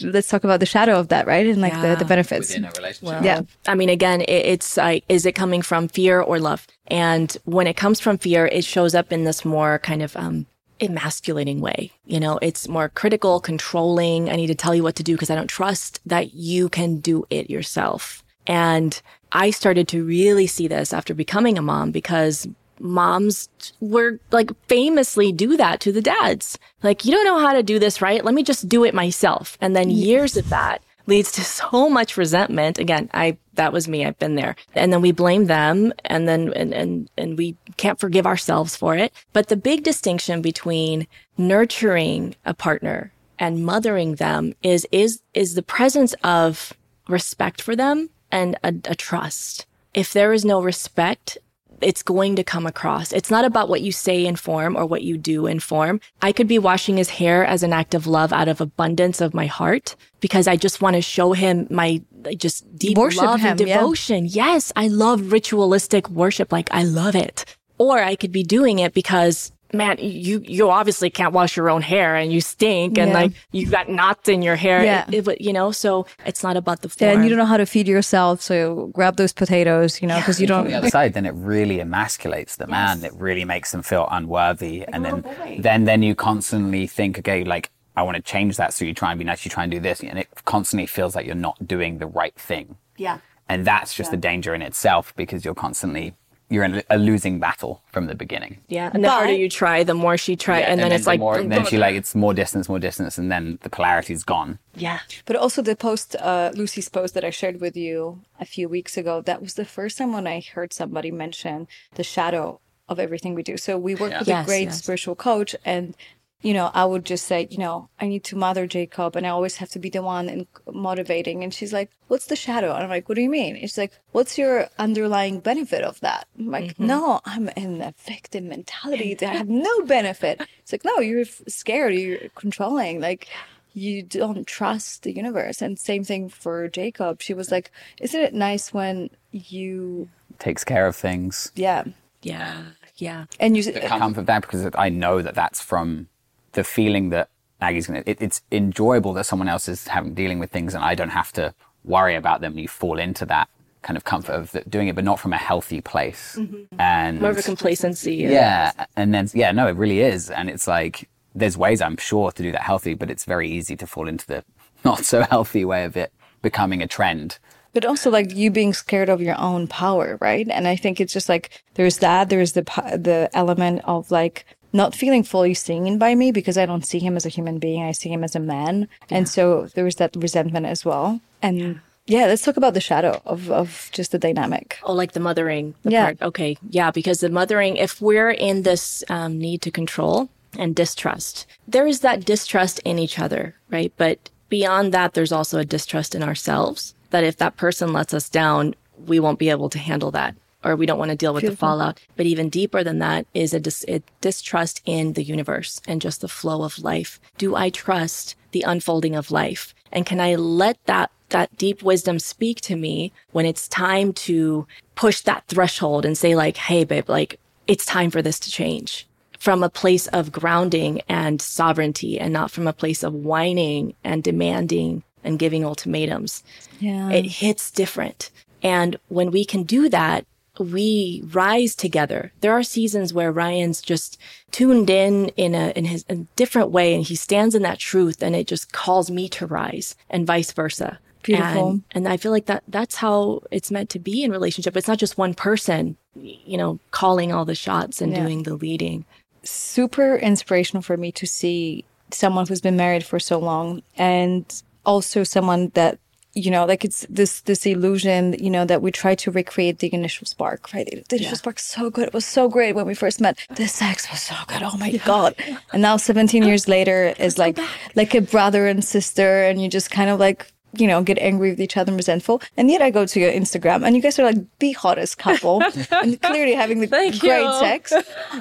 let's 0.00 0.28
talk 0.28 0.44
about 0.44 0.60
the 0.60 0.66
shadow 0.66 0.98
of 0.98 1.08
that, 1.08 1.26
right? 1.26 1.46
And 1.46 1.60
like 1.60 1.72
the, 1.74 1.88
Yeah. 1.88 1.94
the 1.96 2.04
benefits. 2.04 2.48
within 2.48 2.64
a 2.64 2.70
relationship. 2.76 3.22
Yeah. 3.24 3.42
I 3.66 3.74
mean, 3.74 3.88
again, 3.88 4.20
it, 4.22 4.30
it's 4.30 4.76
like, 4.76 5.04
is 5.08 5.26
it 5.26 5.32
coming 5.32 5.62
from 5.62 5.88
fear 5.88 6.20
or 6.20 6.38
love? 6.38 6.66
And 6.88 7.36
when 7.44 7.66
it 7.66 7.76
comes 7.76 8.00
from 8.00 8.18
fear, 8.18 8.46
it 8.46 8.64
shows 8.64 8.94
up 8.94 9.12
in 9.12 9.24
this 9.24 9.44
more 9.44 9.78
kind 9.80 10.02
of, 10.02 10.16
um, 10.16 10.46
emasculating 10.80 11.60
way. 11.60 11.92
You 12.06 12.20
know, 12.20 12.38
it's 12.40 12.66
more 12.66 12.88
critical, 12.88 13.38
controlling. 13.40 14.30
I 14.30 14.36
need 14.36 14.46
to 14.46 14.54
tell 14.54 14.74
you 14.74 14.82
what 14.82 14.96
to 14.96 15.02
do 15.02 15.14
because 15.14 15.30
I 15.30 15.34
don't 15.34 15.46
trust 15.46 16.00
that 16.06 16.32
you 16.34 16.68
can 16.68 17.00
do 17.00 17.26
it 17.30 17.50
yourself. 17.50 18.24
And 18.46 19.00
I 19.32 19.50
started 19.50 19.86
to 19.88 20.02
really 20.04 20.46
see 20.46 20.66
this 20.68 20.92
after 20.92 21.14
becoming 21.14 21.58
a 21.58 21.62
mom 21.62 21.90
because 21.90 22.48
moms 22.80 23.48
were 23.80 24.18
like 24.30 24.50
famously 24.66 25.32
do 25.32 25.56
that 25.56 25.80
to 25.80 25.92
the 25.92 26.02
dads. 26.02 26.58
Like, 26.82 27.04
you 27.04 27.12
don't 27.12 27.24
know 27.24 27.38
how 27.38 27.52
to 27.52 27.62
do 27.62 27.78
this, 27.78 28.00
right? 28.00 28.24
Let 28.24 28.34
me 28.34 28.42
just 28.42 28.68
do 28.68 28.84
it 28.84 28.94
myself. 28.94 29.58
And 29.60 29.76
then 29.76 29.90
years 29.90 30.36
of 30.36 30.48
that 30.48 30.82
leads 31.06 31.32
to 31.32 31.42
so 31.42 31.88
much 31.90 32.16
resentment. 32.16 32.78
Again, 32.78 33.10
I, 33.12 33.36
that 33.54 33.72
was 33.72 33.88
me. 33.88 34.04
I've 34.04 34.18
been 34.18 34.36
there. 34.36 34.56
And 34.74 34.92
then 34.92 35.00
we 35.00 35.12
blame 35.12 35.46
them 35.46 35.92
and 36.04 36.28
then, 36.28 36.52
and, 36.54 36.72
and, 36.72 37.10
and 37.18 37.36
we 37.36 37.56
can't 37.76 38.00
forgive 38.00 38.26
ourselves 38.26 38.76
for 38.76 38.96
it. 38.96 39.12
But 39.32 39.48
the 39.48 39.56
big 39.56 39.82
distinction 39.82 40.40
between 40.40 41.06
nurturing 41.36 42.36
a 42.44 42.54
partner 42.54 43.12
and 43.38 43.64
mothering 43.64 44.16
them 44.16 44.54
is, 44.62 44.86
is, 44.92 45.20
is 45.34 45.54
the 45.54 45.62
presence 45.62 46.14
of 46.22 46.72
respect 47.08 47.60
for 47.60 47.74
them 47.74 48.10
and 48.30 48.56
a, 48.62 48.72
a 48.84 48.94
trust. 48.94 49.66
If 49.92 50.12
there 50.12 50.32
is 50.32 50.44
no 50.44 50.62
respect, 50.62 51.38
it's 51.80 52.02
going 52.02 52.36
to 52.36 52.44
come 52.44 52.66
across. 52.66 53.12
It's 53.12 53.30
not 53.30 53.44
about 53.44 53.68
what 53.68 53.80
you 53.80 53.92
say 53.92 54.26
in 54.26 54.36
form 54.36 54.76
or 54.76 54.86
what 54.86 55.02
you 55.02 55.16
do 55.16 55.46
in 55.46 55.60
form. 55.60 56.00
I 56.22 56.32
could 56.32 56.48
be 56.48 56.58
washing 56.58 56.96
his 56.96 57.10
hair 57.10 57.44
as 57.44 57.62
an 57.62 57.72
act 57.72 57.94
of 57.94 58.06
love 58.06 58.32
out 58.32 58.48
of 58.48 58.60
abundance 58.60 59.20
of 59.20 59.34
my 59.34 59.46
heart 59.46 59.96
because 60.20 60.46
I 60.46 60.56
just 60.56 60.82
want 60.82 60.96
to 60.96 61.02
show 61.02 61.32
him 61.32 61.66
my 61.70 62.02
just 62.36 62.64
deep 62.76 62.98
Worship 62.98 63.22
love 63.22 63.44
and 63.44 63.60
him, 63.60 63.68
yeah. 63.68 63.78
devotion. 63.78 64.26
Yes, 64.26 64.72
I 64.76 64.88
love 64.88 65.32
ritualistic 65.32 66.08
worship. 66.10 66.52
Like 66.52 66.68
I 66.72 66.84
love 66.84 67.14
it. 67.14 67.44
Or 67.78 67.98
I 67.98 68.14
could 68.14 68.32
be 68.32 68.42
doing 68.42 68.78
it 68.78 68.92
because 68.92 69.52
man, 69.72 69.96
you, 70.00 70.42
you 70.46 70.70
obviously 70.70 71.10
can't 71.10 71.32
wash 71.32 71.56
your 71.56 71.70
own 71.70 71.82
hair 71.82 72.16
and 72.16 72.32
you 72.32 72.40
stink 72.40 72.98
and 72.98 73.08
Yeah. 73.10 73.14
like 73.14 73.32
you 73.52 73.66
got 73.70 73.88
knots 73.88 74.28
in 74.28 74.42
your 74.42 74.56
hair. 74.56 74.84
Yeah. 74.84 75.04
It- 75.10 75.26
it- 75.28 75.40
you 75.40 75.52
know, 75.52 75.70
so 75.72 76.06
it's 76.26 76.42
not 76.42 76.56
about 76.56 76.82
the 76.82 76.88
form. 76.88 77.10
And 77.12 77.22
you 77.24 77.28
don't 77.30 77.38
know 77.38 77.44
how 77.44 77.56
to 77.56 77.66
feed 77.66 77.88
yourself, 77.88 78.40
so 78.42 78.86
grab 78.92 79.16
those 79.16 79.32
potatoes, 79.32 80.00
you 80.02 80.08
know, 80.08 80.16
because 80.16 80.40
you 80.40 80.46
don't. 80.46 80.60
on 80.60 80.66
the 80.66 80.74
other 80.74 80.90
side, 80.90 81.14
then 81.14 81.26
it 81.26 81.34
really 81.34 81.78
emasculates 81.78 82.56
the 82.56 82.66
man. 82.66 83.04
It 83.04 83.12
really 83.14 83.44
makes 83.44 83.70
them 83.72 83.82
feel 83.82 84.08
unworthy, 84.10 84.84
and 84.92 85.04
then 85.04 85.24
then 85.60 85.84
then 85.84 86.02
you 86.02 86.14
constantly 86.14 86.86
think, 86.86 87.18
okay, 87.20 87.44
like 87.44 87.70
I 87.96 88.02
want 88.02 88.16
to 88.16 88.22
change 88.22 88.56
that, 88.56 88.72
so 88.72 88.84
you 88.84 88.94
try 88.94 89.10
and 89.10 89.18
be 89.18 89.24
nice, 89.24 89.44
you 89.44 89.50
try 89.50 89.64
and 89.64 89.70
do 89.72 89.80
this, 89.80 90.00
and 90.00 90.18
it 90.18 90.28
constantly 90.44 90.86
feels 90.86 91.14
like 91.14 91.26
you're 91.26 91.34
not 91.34 91.66
doing 91.66 91.98
the 91.98 92.06
right 92.06 92.34
thing. 92.36 92.76
Yeah. 92.96 93.18
And 93.48 93.66
that's 93.66 93.94
just 93.94 94.10
the 94.12 94.16
danger 94.16 94.54
in 94.54 94.62
itself 94.62 95.12
because 95.16 95.44
you're 95.44 95.54
constantly 95.56 96.14
you're 96.50 96.64
in 96.64 96.82
a 96.90 96.98
losing 96.98 97.38
battle 97.38 97.80
from 97.92 98.06
the 98.06 98.14
beginning. 98.14 98.58
Yeah. 98.68 98.90
And 98.92 99.04
the 99.04 99.08
harder 99.08 99.32
you 99.32 99.48
try, 99.48 99.84
the 99.84 99.94
more 99.94 100.16
she 100.18 100.34
try. 100.36 100.60
and, 100.60 100.80
then, 100.80 100.90
it's 100.92 101.04
the 101.04 101.10
like, 101.10 101.20
more, 101.20 101.38
and 101.38 101.50
then 101.50 101.64
she 101.64 101.78
like 101.78 101.94
it's 101.94 102.14
more 102.14 102.34
distance, 102.34 102.68
more 102.68 102.80
distance, 102.80 103.16
and 103.18 103.30
then 103.30 103.58
the 103.62 103.70
polarity's 103.70 104.24
gone. 104.24 104.58
yeah. 104.74 104.98
But 105.26 105.36
also 105.36 105.62
the 105.62 105.76
post, 105.76 106.16
uh, 106.16 106.50
Luci's 106.54 106.88
post 106.88 107.14
that 107.14 107.24
I 107.24 107.30
shared 107.30 107.60
with 107.60 107.76
you 107.76 108.20
a 108.40 108.44
few 108.44 108.68
weeks 108.68 108.96
ago, 108.96 109.22
that 109.22 109.40
was 109.40 109.54
the 109.54 109.64
first 109.64 109.96
time 109.98 110.12
when 110.12 110.26
I 110.26 110.40
heard 110.54 110.72
somebody 110.72 111.10
mention 111.10 111.68
the 111.94 112.02
shadow 112.02 112.60
of 112.88 112.98
everything 112.98 113.34
we 113.36 113.44
do. 113.44 113.56
So 113.56 113.78
we 113.78 113.94
work 113.94 114.18
with 114.18 114.26
Yes, 114.28 114.44
a 114.44 114.46
great 114.46 114.64
yes. 114.64 114.78
spiritual 114.82 115.14
coach 115.14 115.54
and 115.64 115.94
you 116.42 116.54
know, 116.54 116.70
I 116.72 116.84
would 116.86 117.04
just 117.04 117.26
say, 117.26 117.46
you 117.50 117.58
know, 117.58 117.88
I 118.00 118.08
need 118.08 118.24
to 118.24 118.36
mother 118.36 118.66
Jacob 118.66 119.14
and 119.16 119.26
I 119.26 119.30
always 119.30 119.56
have 119.56 119.68
to 119.70 119.78
be 119.78 119.90
the 119.90 120.02
one 120.02 120.28
and 120.28 120.46
motivating. 120.72 121.44
And 121.44 121.52
she's 121.52 121.72
like, 121.72 121.90
what's 122.08 122.26
the 122.26 122.36
shadow? 122.36 122.72
And 122.72 122.82
I'm 122.84 122.88
like, 122.90 123.08
what 123.08 123.16
do 123.16 123.20
you 123.20 123.28
mean? 123.30 123.56
It's 123.56 123.76
like, 123.76 123.92
what's 124.12 124.38
your 124.38 124.68
underlying 124.78 125.40
benefit 125.40 125.82
of 125.82 126.00
that? 126.00 126.26
I'm 126.38 126.50
like, 126.50 126.64
Mm-hmm. 126.74 126.86
no, 126.86 127.20
I'm 127.26 127.48
in 127.50 127.82
a 127.82 127.92
victim 128.06 128.48
mentality. 128.48 129.16
I 129.22 129.24
have 129.34 129.48
no 129.50 129.82
benefit. 129.82 130.40
It's 130.60 130.72
like, 130.72 130.84
no, 130.84 130.98
you're 131.00 131.26
scared. 131.46 131.94
You're 131.94 132.18
controlling. 132.34 133.00
Like, 133.00 133.28
you 133.72 134.02
don't 134.02 134.46
trust 134.46 135.02
the 135.04 135.12
universe. 135.14 135.60
And 135.62 135.78
same 135.78 136.04
thing 136.04 136.28
for 136.28 136.68
Jacob. 136.68 137.20
She 137.22 137.34
was 137.34 137.50
like, 137.52 137.70
isn't 138.00 138.20
it 138.20 138.34
nice 138.34 138.72
when 138.72 139.10
you, 139.30 140.08
Takes 140.38 140.64
care 140.64 140.86
of 140.86 140.96
things. 140.96 141.52
yeah. 141.54 141.84
Yeah. 142.22 142.62
Yeah. 142.96 143.26
And 143.38 143.56
you, 143.56 143.62
the 143.62 143.80
comfort 143.80 144.20
of 144.20 144.26
that 144.26 144.42
because 144.42 144.68
I 144.74 144.88
know 144.90 145.22
that 145.22 145.34
that's 145.34 145.60
from 145.60 146.08
the 146.52 146.64
feeling 146.64 147.10
that 147.10 147.28
Maggie's 147.60 147.86
gonna. 147.86 148.02
It, 148.06 148.20
it's 148.20 148.42
enjoyable 148.50 149.12
that 149.14 149.24
someone 149.24 149.48
else 149.48 149.68
is 149.68 149.88
having 149.88 150.14
dealing 150.14 150.38
with 150.38 150.50
things 150.50 150.74
and 150.74 150.82
I 150.84 150.94
don't 150.94 151.10
have 151.10 151.32
to 151.32 151.54
worry 151.84 152.14
about 152.14 152.40
them. 152.40 152.52
And 152.52 152.60
you 152.60 152.68
fall 152.68 152.98
into 152.98 153.26
that 153.26 153.48
kind 153.82 153.96
of 153.96 154.04
comfort 154.04 154.32
of 154.32 154.52
the, 154.52 154.60
doing 154.62 154.88
it, 154.88 154.94
but 154.94 155.04
not 155.04 155.18
from 155.18 155.32
a 155.32 155.38
healthy 155.38 155.80
place. 155.80 156.36
Mm-hmm. 156.38 156.80
And 156.80 157.20
More 157.20 157.30
of 157.30 157.38
a 157.38 157.42
complacency. 157.42 158.14
yeah, 158.16 158.72
and 158.96 159.14
then 159.14 159.28
yeah, 159.34 159.52
no, 159.52 159.66
it 159.68 159.76
really 159.76 160.00
is, 160.00 160.30
and 160.30 160.50
it's 160.50 160.66
like 160.66 161.08
there's 161.34 161.56
ways 161.56 161.80
I'm 161.80 161.96
sure 161.96 162.30
to 162.32 162.42
do 162.42 162.52
that 162.52 162.62
healthy, 162.62 162.94
but 162.94 163.10
it's 163.10 163.24
very 163.24 163.48
easy 163.48 163.76
to 163.76 163.86
fall 163.86 164.08
into 164.08 164.26
the 164.26 164.44
not 164.84 165.04
so 165.04 165.22
healthy 165.22 165.64
way 165.64 165.84
of 165.84 165.96
it 165.96 166.12
becoming 166.42 166.82
a 166.82 166.86
trend. 166.88 167.38
but 167.72 167.84
also 167.84 168.10
like 168.10 168.34
you 168.34 168.50
being 168.50 168.72
scared 168.74 169.08
of 169.08 169.20
your 169.20 169.38
own 169.38 169.66
power, 169.68 170.18
right? 170.20 170.48
And 170.50 170.66
I 170.66 170.74
think 170.76 171.00
it's 171.00 171.12
just 171.12 171.28
like 171.28 171.62
there's 171.74 171.98
that, 171.98 172.28
there's 172.30 172.52
the 172.52 172.62
the 173.08 173.30
element 173.32 173.82
of 173.84 174.10
like 174.10 174.44
not 174.72 174.94
feeling 174.94 175.22
fully 175.22 175.54
seen 175.54 175.98
by 175.98 176.14
me 176.14 176.32
because 176.32 176.56
I 176.58 176.66
don't 176.66 176.86
see 176.86 176.98
him 176.98 177.16
as 177.16 177.26
a 177.26 177.30
human 177.30 177.58
being, 177.58 177.82
I 177.82 177.92
see 177.92 178.08
him 178.08 178.24
as 178.24 178.34
a 178.36 178.40
man, 178.40 178.88
and 179.10 179.28
so 179.28 179.66
there 179.74 179.84
was 179.84 179.96
that 179.96 180.14
resentment 180.16 180.66
as 180.66 180.84
well. 180.84 181.20
And 181.42 181.80
yeah, 182.06 182.26
let's 182.26 182.42
talk 182.42 182.56
about 182.56 182.74
the 182.74 182.80
shadow 182.80 183.20
of 183.24 183.50
of 183.50 183.88
just 183.92 184.12
the 184.12 184.18
dynamic. 184.18 184.78
Oh, 184.82 184.92
like 184.92 185.12
the 185.12 185.20
mothering. 185.20 185.74
The 185.82 185.90
Yeah. 185.90 186.04
Part. 186.04 186.22
Okay. 186.22 186.56
Yeah. 186.68 186.90
Because 186.90 187.20
the 187.20 187.30
mothering, 187.30 187.76
if 187.76 188.00
we're 188.00 188.30
in 188.30 188.62
this 188.62 189.04
um, 189.08 189.38
need 189.38 189.62
to 189.62 189.70
control 189.70 190.28
and 190.58 190.74
distrust, 190.74 191.46
there 191.68 191.86
is 191.86 192.00
that 192.00 192.24
distrust 192.24 192.80
in 192.80 192.98
each 192.98 193.18
other, 193.18 193.54
right? 193.70 193.92
But 193.96 194.30
beyond 194.48 194.92
that, 194.92 195.14
there's 195.14 195.32
also 195.32 195.58
a 195.58 195.64
distrust 195.64 196.14
in 196.14 196.22
ourselves 196.22 196.94
that 197.10 197.24
if 197.24 197.36
that 197.36 197.56
person 197.56 197.92
lets 197.92 198.12
us 198.12 198.28
down, 198.28 198.74
we 199.06 199.20
won't 199.20 199.38
be 199.38 199.50
able 199.50 199.70
to 199.70 199.78
handle 199.78 200.10
that 200.10 200.34
or 200.64 200.76
we 200.76 200.86
don't 200.86 200.98
want 200.98 201.10
to 201.10 201.16
deal 201.16 201.34
with 201.34 201.44
the 201.44 201.56
fallout. 201.56 202.00
But 202.16 202.26
even 202.26 202.48
deeper 202.48 202.84
than 202.84 202.98
that 202.98 203.26
is 203.34 203.54
a, 203.54 203.60
dis- 203.60 203.84
a 203.88 204.02
distrust 204.20 204.82
in 204.84 205.14
the 205.14 205.22
universe 205.22 205.80
and 205.86 206.00
just 206.00 206.20
the 206.20 206.28
flow 206.28 206.62
of 206.62 206.78
life. 206.78 207.20
Do 207.38 207.56
I 207.56 207.70
trust 207.70 208.36
the 208.52 208.62
unfolding 208.62 209.14
of 209.14 209.30
life? 209.30 209.74
And 209.92 210.06
can 210.06 210.20
I 210.20 210.34
let 210.34 210.78
that 210.86 211.10
that 211.30 211.56
deep 211.56 211.80
wisdom 211.80 212.18
speak 212.18 212.60
to 212.60 212.74
me 212.74 213.12
when 213.30 213.46
it's 213.46 213.68
time 213.68 214.12
to 214.12 214.66
push 214.96 215.20
that 215.20 215.44
threshold 215.46 216.04
and 216.04 216.18
say 216.18 216.34
like, 216.34 216.56
Hey, 216.56 216.82
babe, 216.82 217.08
like 217.08 217.38
it's 217.68 217.86
time 217.86 218.10
for 218.10 218.20
this 218.20 218.40
to 218.40 218.50
change 218.50 219.06
from 219.40 219.62
a 219.62 219.70
place 219.70 220.06
of 220.08 220.30
grounding 220.30 221.00
and 221.08 221.40
sovereignty 221.40 222.20
and 222.20 222.32
not 222.32 222.50
from 222.50 222.68
a 222.68 222.74
place 222.74 223.02
of 223.02 223.14
whining 223.14 223.94
and 224.04 224.22
demanding 224.22 225.02
and 225.24 225.38
giving 225.38 225.64
ultimatums. 225.64 226.44
Yeah. 226.78 227.10
It 227.10 227.24
hits 227.24 227.70
different. 227.70 228.30
And 228.62 228.96
when 229.08 229.30
we 229.30 229.46
can 229.46 229.62
do 229.62 229.88
that, 229.88 230.26
we 230.60 231.22
rise 231.32 231.74
together. 231.74 232.32
There 232.40 232.52
are 232.52 232.62
seasons 232.62 233.12
where 233.12 233.32
Ryan's 233.32 233.80
just 233.82 234.18
tuned 234.52 234.90
in 234.90 235.28
in 235.36 235.54
a 235.54 235.70
in 235.76 235.86
his 235.86 236.04
a 236.08 236.16
different 236.36 236.70
way 236.70 236.94
and 236.94 237.04
he 237.04 237.14
stands 237.16 237.54
in 237.54 237.62
that 237.62 237.78
truth 237.78 238.22
and 238.22 238.36
it 238.36 238.46
just 238.46 238.72
calls 238.72 239.10
me 239.10 239.28
to 239.30 239.46
rise 239.46 239.96
and 240.08 240.26
vice 240.26 240.52
versa. 240.52 240.98
Beautiful. 241.22 241.70
And, 241.70 241.82
and 241.92 242.08
I 242.08 242.16
feel 242.16 242.32
like 242.32 242.46
that 242.46 242.62
that's 242.68 242.96
how 242.96 243.42
it's 243.50 243.70
meant 243.70 243.90
to 243.90 243.98
be 243.98 244.22
in 244.22 244.30
relationship. 244.30 244.76
It's 244.76 244.88
not 244.88 244.98
just 244.98 245.18
one 245.18 245.34
person, 245.34 245.96
you 246.14 246.56
know, 246.56 246.78
calling 246.92 247.32
all 247.32 247.44
the 247.44 247.54
shots 247.54 248.00
and 248.00 248.12
Yeah. 248.12 248.22
doing 248.22 248.42
the 248.44 248.54
leading. 248.54 249.04
super 249.42 250.16
inspirational 250.16 250.82
for 250.82 250.96
me 250.96 251.10
to 251.12 251.26
see 251.26 251.84
someone 252.10 252.46
who's 252.46 252.60
been 252.60 252.76
married 252.76 253.04
for 253.04 253.18
so 253.18 253.38
long 253.38 253.82
and 253.96 254.62
also 254.84 255.24
someone 255.24 255.70
that 255.74 255.98
you 256.34 256.50
know 256.50 256.64
like 256.64 256.84
it's 256.84 257.06
this 257.10 257.40
this 257.42 257.66
illusion 257.66 258.34
you 258.38 258.50
know 258.50 258.64
that 258.64 258.82
we 258.82 258.90
try 258.90 259.14
to 259.14 259.30
recreate 259.30 259.78
the 259.80 259.92
initial 259.92 260.26
spark 260.26 260.72
right? 260.72 260.86
The 261.08 261.16
initial 261.16 261.36
spark's 261.36 261.64
so 261.64 261.90
good. 261.90 262.08
It 262.08 262.14
was 262.14 262.26
so 262.26 262.48
great 262.48 262.74
when 262.74 262.86
we 262.86 262.94
first 262.94 263.20
met. 263.20 263.38
The 263.54 263.66
sex 263.66 264.10
was 264.10 264.22
so 264.22 264.34
good. 264.46 264.62
Oh 264.62 264.76
my 264.76 264.92
god. 265.04 265.34
And 265.72 265.82
now 265.82 265.96
17 265.96 266.42
years 266.44 266.68
later 266.68 267.14
is 267.18 267.38
like 267.38 267.58
like 267.96 268.14
a 268.14 268.20
brother 268.20 268.66
and 268.66 268.84
sister 268.84 269.42
and 269.44 269.60
you 269.60 269.68
just 269.68 269.90
kind 269.90 270.10
of 270.10 270.20
like 270.20 270.52
you 270.74 270.86
know, 270.86 271.02
get 271.02 271.18
angry 271.18 271.50
with 271.50 271.60
each 271.60 271.76
other 271.76 271.90
and 271.90 271.96
resentful. 271.96 272.40
And 272.56 272.70
yet 272.70 272.80
I 272.80 272.90
go 272.90 273.04
to 273.06 273.20
your 273.20 273.32
Instagram 273.32 273.84
and 273.84 273.96
you 273.96 274.02
guys 274.02 274.18
are 274.18 274.24
like 274.24 274.38
the 274.60 274.72
hottest 274.72 275.18
couple 275.18 275.62
and 275.90 276.20
clearly 276.22 276.54
having 276.54 276.80
the 276.80 276.86
Thank 276.86 277.18
great 277.20 277.42
you. 277.42 277.52
sex. 277.58 277.92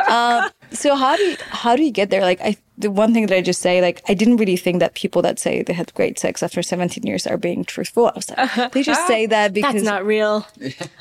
Um, 0.07 0.49
so 0.71 0.95
how 0.95 1.15
do 1.15 1.23
you, 1.23 1.37
how 1.49 1.75
do 1.75 1.83
you 1.83 1.91
get 1.91 2.09
there? 2.09 2.21
Like 2.21 2.41
I, 2.41 2.57
the 2.77 2.89
one 2.89 3.13
thing 3.13 3.27
that 3.27 3.35
I 3.35 3.41
just 3.41 3.61
say, 3.61 3.81
like 3.81 4.01
I 4.07 4.13
didn't 4.13 4.37
really 4.37 4.55
think 4.55 4.79
that 4.79 4.93
people 4.93 5.21
that 5.23 5.39
say 5.39 5.63
they 5.63 5.73
had 5.73 5.93
great 5.93 6.17
sex 6.17 6.41
after 6.41 6.61
17 6.61 7.03
years 7.05 7.27
are 7.27 7.37
being 7.37 7.65
truthful. 7.65 8.07
I 8.07 8.11
was 8.15 8.29
like, 8.29 8.39
uh-huh. 8.39 8.69
they 8.71 8.83
just 8.83 9.05
say 9.07 9.25
ah, 9.25 9.29
that 9.29 9.53
because 9.53 9.73
That's 9.73 9.85
not 9.85 10.05
real. 10.05 10.47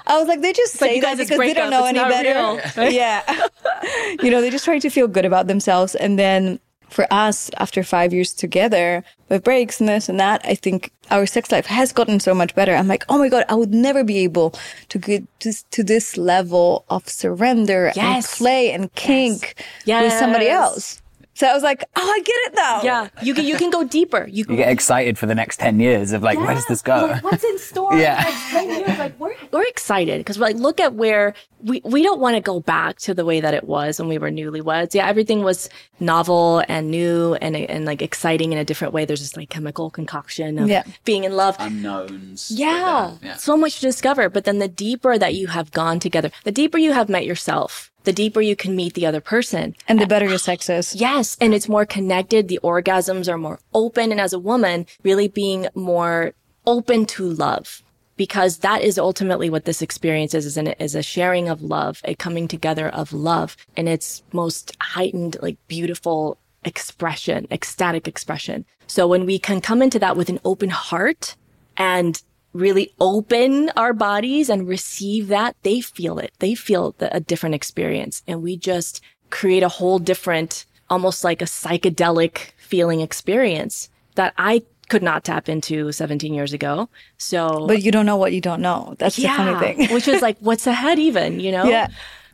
I 0.07 0.19
was 0.19 0.29
like, 0.29 0.41
they 0.41 0.53
just 0.53 0.81
like 0.81 0.91
say 0.91 0.97
you 0.97 1.03
that 1.03 1.19
because 1.19 1.39
they 1.39 1.55
don't 1.55 1.71
breakup, 1.71 1.71
know 1.71 1.85
any 1.85 1.99
better. 1.99 2.81
real. 2.83 2.91
yeah. 2.93 3.49
you 4.23 4.31
know, 4.31 4.41
they 4.41 4.51
just 4.51 4.65
try 4.65 4.79
to 4.79 4.91
feel 4.91 5.09
good 5.09 5.25
about 5.25 5.47
themselves. 5.47 5.95
And 5.95 6.19
then 6.19 6.59
for 6.89 7.07
us, 7.11 7.51
after 7.59 7.83
five 7.83 8.13
years 8.13 8.33
together 8.33 9.05
with 9.29 9.45
breaks 9.45 9.81
and 9.81 9.89
this 9.89 10.09
and 10.09 10.19
that, 10.19 10.41
I 10.45 10.55
think 10.55 10.91
our 11.11 11.27
sex 11.27 11.53
life 11.53 11.67
has 11.67 11.93
gotten 11.93 12.21
so 12.21 12.35
much 12.35 12.55
better. 12.55 12.75
I'm 12.75 12.89
like, 12.89 13.05
oh 13.09 13.19
my 13.19 13.29
God, 13.29 13.45
I 13.49 13.55
would 13.55 13.75
never 13.75 14.05
be 14.05 14.19
able 14.19 14.55
to 14.89 14.99
get 14.99 15.25
to, 15.41 15.53
to 15.71 15.85
this 15.85 16.17
level 16.17 16.85
of 16.89 17.09
surrender 17.09 17.93
and 17.97 18.25
play 18.25 18.73
and 18.73 18.93
kink 18.95 19.55
with 19.87 20.13
somebody 20.19 20.49
else. 20.49 21.03
So 21.39 21.47
I 21.47 21.55
was 21.55 21.63
like, 21.63 21.85
oh, 21.95 22.01
I 22.03 22.19
get 22.19 22.35
it 22.47 22.55
though. 22.57 22.81
Yeah, 22.83 23.09
you 23.23 23.33
can 23.33 23.45
you 23.45 23.57
can 23.57 23.71
go 23.71 23.85
deeper. 23.85 24.27
You, 24.29 24.45
You 24.49 24.57
get 24.57 24.71
excited 24.73 25.17
for 25.17 25.27
the 25.27 25.37
next 25.37 25.59
10 25.61 25.79
years 25.79 26.11
of 26.11 26.21
like, 26.21 26.37
where 26.37 26.53
does 26.53 26.67
this 26.67 26.83
go? 26.83 27.07
Like, 27.07 27.23
what's 27.23 27.45
in 27.45 27.59
store? 27.61 27.95
Yeah. 27.97 28.17
Like, 28.25 28.35
10 28.51 28.69
years, 28.71 28.99
like 28.99 29.21
we're, 29.21 29.35
we're 29.53 29.67
excited 29.69 30.19
because 30.19 30.37
we're 30.37 30.47
like, 30.47 30.57
look 30.57 30.81
at 30.81 30.95
where 30.95 31.35
we, 31.63 31.81
we 31.85 32.03
don't 32.03 32.19
want 32.21 32.35
to 32.35 32.41
go 32.41 32.59
back 32.59 32.99
to 33.07 33.15
the 33.15 33.25
way 33.25 33.39
that 33.41 33.55
it 33.55 33.65
was 33.69 34.01
when 34.01 34.09
we 34.09 34.19
were 34.19 34.31
newlyweds. 34.33 34.95
Yeah, 34.95 35.07
everything 35.07 35.45
was 35.45 35.69
novel 36.01 36.65
and 36.69 36.91
new 36.91 37.35
and, 37.35 37.55
and 37.57 37.85
like 37.85 38.03
exciting 38.03 38.53
in 38.53 38.59
a 38.59 38.65
different 38.65 38.93
way. 38.93 39.05
There's 39.05 39.21
this 39.21 39.37
like 39.37 39.49
chemical 39.49 39.91
concoction 39.91 40.59
of 40.59 40.69
Yeah. 40.69 40.83
being 41.05 41.23
in 41.23 41.37
love. 41.37 41.55
unknowns. 41.61 42.51
Yeah. 42.51 43.15
So 43.37 43.57
much 43.57 43.77
to 43.77 43.81
discover. 43.83 44.29
But 44.29 44.45
then 44.45 44.59
the 44.59 44.69
deeper 44.69 45.17
that 45.19 45.35
you 45.35 45.47
have 45.49 45.71
gone 45.71 46.01
together, 46.01 46.31
the 46.43 46.53
deeper 46.53 46.79
you 46.79 46.93
have 46.93 47.09
met 47.09 47.25
yourself, 47.25 47.93
the 48.09 48.13
deeper 48.15 48.41
you 48.41 48.57
can 48.57 48.75
meet 48.75 48.95
the 48.95 49.05
other 49.05 49.21
person. 49.21 49.77
And 49.87 50.01
the 50.01 50.07
better 50.07 50.27
your 50.27 50.39
sex 50.49 50.71
is. 50.71 50.95
Yes. 50.95 51.37
And 51.43 51.53
it's 51.53 51.69
more 51.69 51.85
connected. 51.85 52.49
The 52.49 52.59
orgasms 52.65 53.31
are 53.31 53.37
more 53.37 53.61
open. 53.75 54.11
And 54.11 54.19
as 54.19 54.33
a 54.33 54.39
woman, 54.39 54.87
really 55.03 55.29
being 55.29 55.69
more 55.75 56.33
open 56.67 57.05
to 57.05 57.29
love 57.29 57.83
because 58.17 58.59
that 58.59 58.81
is 58.81 58.99
ultimately 58.99 59.51
what 59.51 59.67
this 59.67 59.83
experience 59.83 60.33
is, 60.33 60.47
is, 60.47 60.57
an, 60.57 60.69
is 60.69 60.95
a 60.95 61.03
sharing 61.03 61.51
of 61.51 61.61
love, 61.61 62.01
a 62.05 62.15
coming 62.15 62.49
together 62.49 62.89
of 62.89 63.13
love 63.13 63.59
in 63.77 63.87
its 63.87 64.23
most 64.33 64.75
heightened, 64.81 65.37
like 65.43 65.59
beautiful 65.69 66.39
expression, 66.65 67.47
ecstatic 67.51 68.09
expression. 68.09 68.65
So 68.87 69.07
when 69.07 69.27
we 69.27 69.39
can 69.39 69.61
come 69.61 69.83
into 69.83 69.99
that 69.99 70.17
with 70.17 70.31
an 70.31 70.41
open 70.47 70.71
heart 70.71 71.37
and 71.77 72.21
really 72.53 72.93
open 73.01 73.71
our 73.77 73.93
bodies 73.93 74.49
and 74.49 74.67
receive 74.67 75.29
that, 75.29 75.57
they 75.63 75.81
feel 75.81 76.19
it. 76.19 76.33
They 76.39 76.55
feel 76.55 76.95
the, 76.99 77.15
a 77.15 77.21
different 77.21 77.55
experience. 77.55 78.23
And 78.27 78.43
we 78.43 78.57
just 78.57 79.01
create 79.31 79.63
a 79.63 79.69
whole 79.69 79.99
different, 79.99 80.65
almost 80.91 81.25
like 81.25 81.43
a 81.43 81.47
psychedelic 81.47 82.53
feeling 82.57 83.01
experience 83.01 83.89
that 84.15 84.35
I 84.39 84.63
could 84.89 85.03
not 85.03 85.23
tap 85.25 85.49
into 85.49 85.93
17 85.93 86.33
years 86.33 86.53
ago. 86.53 86.89
So, 87.19 87.67
But 87.67 87.83
you 87.83 87.93
don't 87.93 88.07
know 88.07 88.17
what 88.17 88.33
you 88.33 88.41
don't 88.41 88.63
know. 88.63 88.95
That's 88.99 89.17
the 89.17 89.25
funny 89.29 89.59
thing. 89.77 89.93
which 89.95 90.09
is 90.09 90.23
like, 90.23 90.39
what's 90.41 90.67
ahead 90.67 90.99
even, 90.99 91.41
you 91.41 91.53
know? 91.53 91.65
Yeah. 91.65 91.89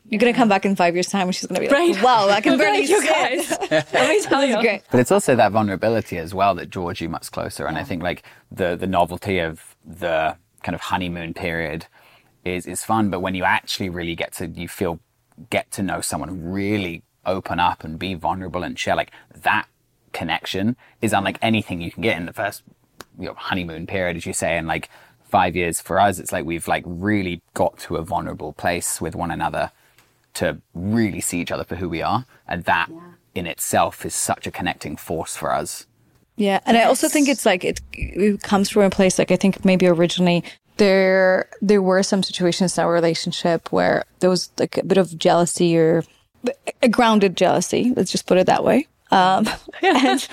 You're 0.07 0.19
gonna 0.19 0.33
come 0.33 0.47
back 0.47 0.65
in 0.65 0.75
five 0.75 0.93
years' 0.93 1.07
time, 1.07 1.23
and 1.27 1.33
she's 1.35 1.47
gonna 1.47 1.59
be 1.59 1.67
like, 1.67 1.75
Right. 1.75 2.03
"Wow, 2.03 2.29
I 2.29 2.39
can 2.39 2.57
barely 2.59 2.81
Right, 2.81 2.89
you 2.89 3.07
guys. 3.07 3.49
Let 3.91 4.07
me 4.09 4.21
tell 4.21 4.45
you. 4.45 4.61
great. 4.61 4.83
But 4.91 4.99
it's 4.99 5.11
also 5.11 5.35
that 5.35 5.51
vulnerability 5.51 6.19
as 6.19 6.31
well 6.31 6.53
that 6.55 6.69
draws 6.69 7.01
you 7.01 7.09
much 7.09 7.31
closer. 7.31 7.65
And 7.65 7.75
I 7.75 7.83
think 7.83 8.03
like 8.03 8.21
the 8.51 8.75
the 8.75 8.85
novelty 8.85 9.39
of 9.39 9.74
the 9.85 10.37
kind 10.63 10.75
of 10.75 10.81
honeymoon 10.81 11.33
period 11.33 11.87
is 12.43 12.65
is 12.65 12.83
fun. 12.83 13.09
But 13.09 13.19
when 13.19 13.35
you 13.35 13.43
actually 13.43 13.89
really 13.89 14.15
get 14.15 14.33
to 14.33 14.47
you 14.47 14.67
feel 14.67 14.99
get 15.49 15.71
to 15.71 15.83
know 15.83 16.01
someone, 16.01 16.51
really 16.51 17.03
open 17.25 17.59
up 17.59 17.83
and 17.83 17.97
be 17.97 18.13
vulnerable 18.13 18.63
and 18.63 18.77
share 18.77 18.95
like 18.95 19.11
that 19.33 19.67
connection 20.13 20.77
is 21.01 21.11
unlike 21.11 21.37
anything 21.41 21.81
you 21.81 21.91
can 21.91 22.03
get 22.03 22.17
in 22.17 22.25
the 22.25 22.33
first 22.33 22.63
you 23.19 23.25
know, 23.25 23.33
honeymoon 23.33 23.87
period, 23.87 24.17
as 24.17 24.25
you 24.25 24.33
say, 24.33 24.57
and 24.57 24.67
like 24.67 24.89
five 25.23 25.55
years 25.55 25.81
for 25.81 25.99
us, 25.99 26.19
it's 26.19 26.31
like 26.31 26.45
we've 26.45 26.67
like 26.67 26.83
really 26.85 27.41
got 27.53 27.77
to 27.79 27.97
a 27.97 28.01
vulnerable 28.01 28.53
place 28.53 29.01
with 29.01 29.15
one 29.15 29.31
another 29.31 29.71
to 30.35 30.61
really 30.73 31.21
see 31.21 31.41
each 31.41 31.51
other 31.51 31.63
for 31.63 31.75
who 31.75 31.89
we 31.89 32.01
are. 32.01 32.25
And 32.47 32.63
that 32.65 32.89
in 33.33 33.47
itself 33.47 34.05
is 34.05 34.15
such 34.15 34.47
a 34.47 34.51
connecting 34.51 34.95
force 34.95 35.35
for 35.35 35.51
us. 35.51 35.87
Yeah, 36.37 36.59
and 36.65 36.77
I 36.77 36.83
also 36.83 37.07
think 37.07 37.29
it's 37.29 37.45
like 37.45 37.63
it, 37.63 37.79
it 37.93 38.41
comes 38.41 38.69
from 38.69 38.83
a 38.83 38.89
place 38.89 39.17
like 39.17 39.31
I 39.31 39.37
think 39.37 39.63
maybe 39.63 39.87
originally 39.87 40.43
there 40.77 41.49
there 41.61 41.81
were 41.81 42.03
some 42.03 42.23
situations 42.23 42.77
in 42.77 42.83
our 42.83 42.91
relationship 42.91 43.71
where 43.71 44.03
there 44.19 44.29
was 44.29 44.49
like 44.59 44.77
a 44.77 44.85
bit 44.85 44.97
of 44.97 45.17
jealousy 45.17 45.77
or 45.77 46.03
a 46.81 46.89
grounded 46.89 47.37
jealousy. 47.37 47.93
Let's 47.95 48.11
just 48.11 48.27
put 48.27 48.37
it 48.37 48.47
that 48.47 48.63
way. 48.63 48.87
Um, 49.11 49.47
and 49.81 50.27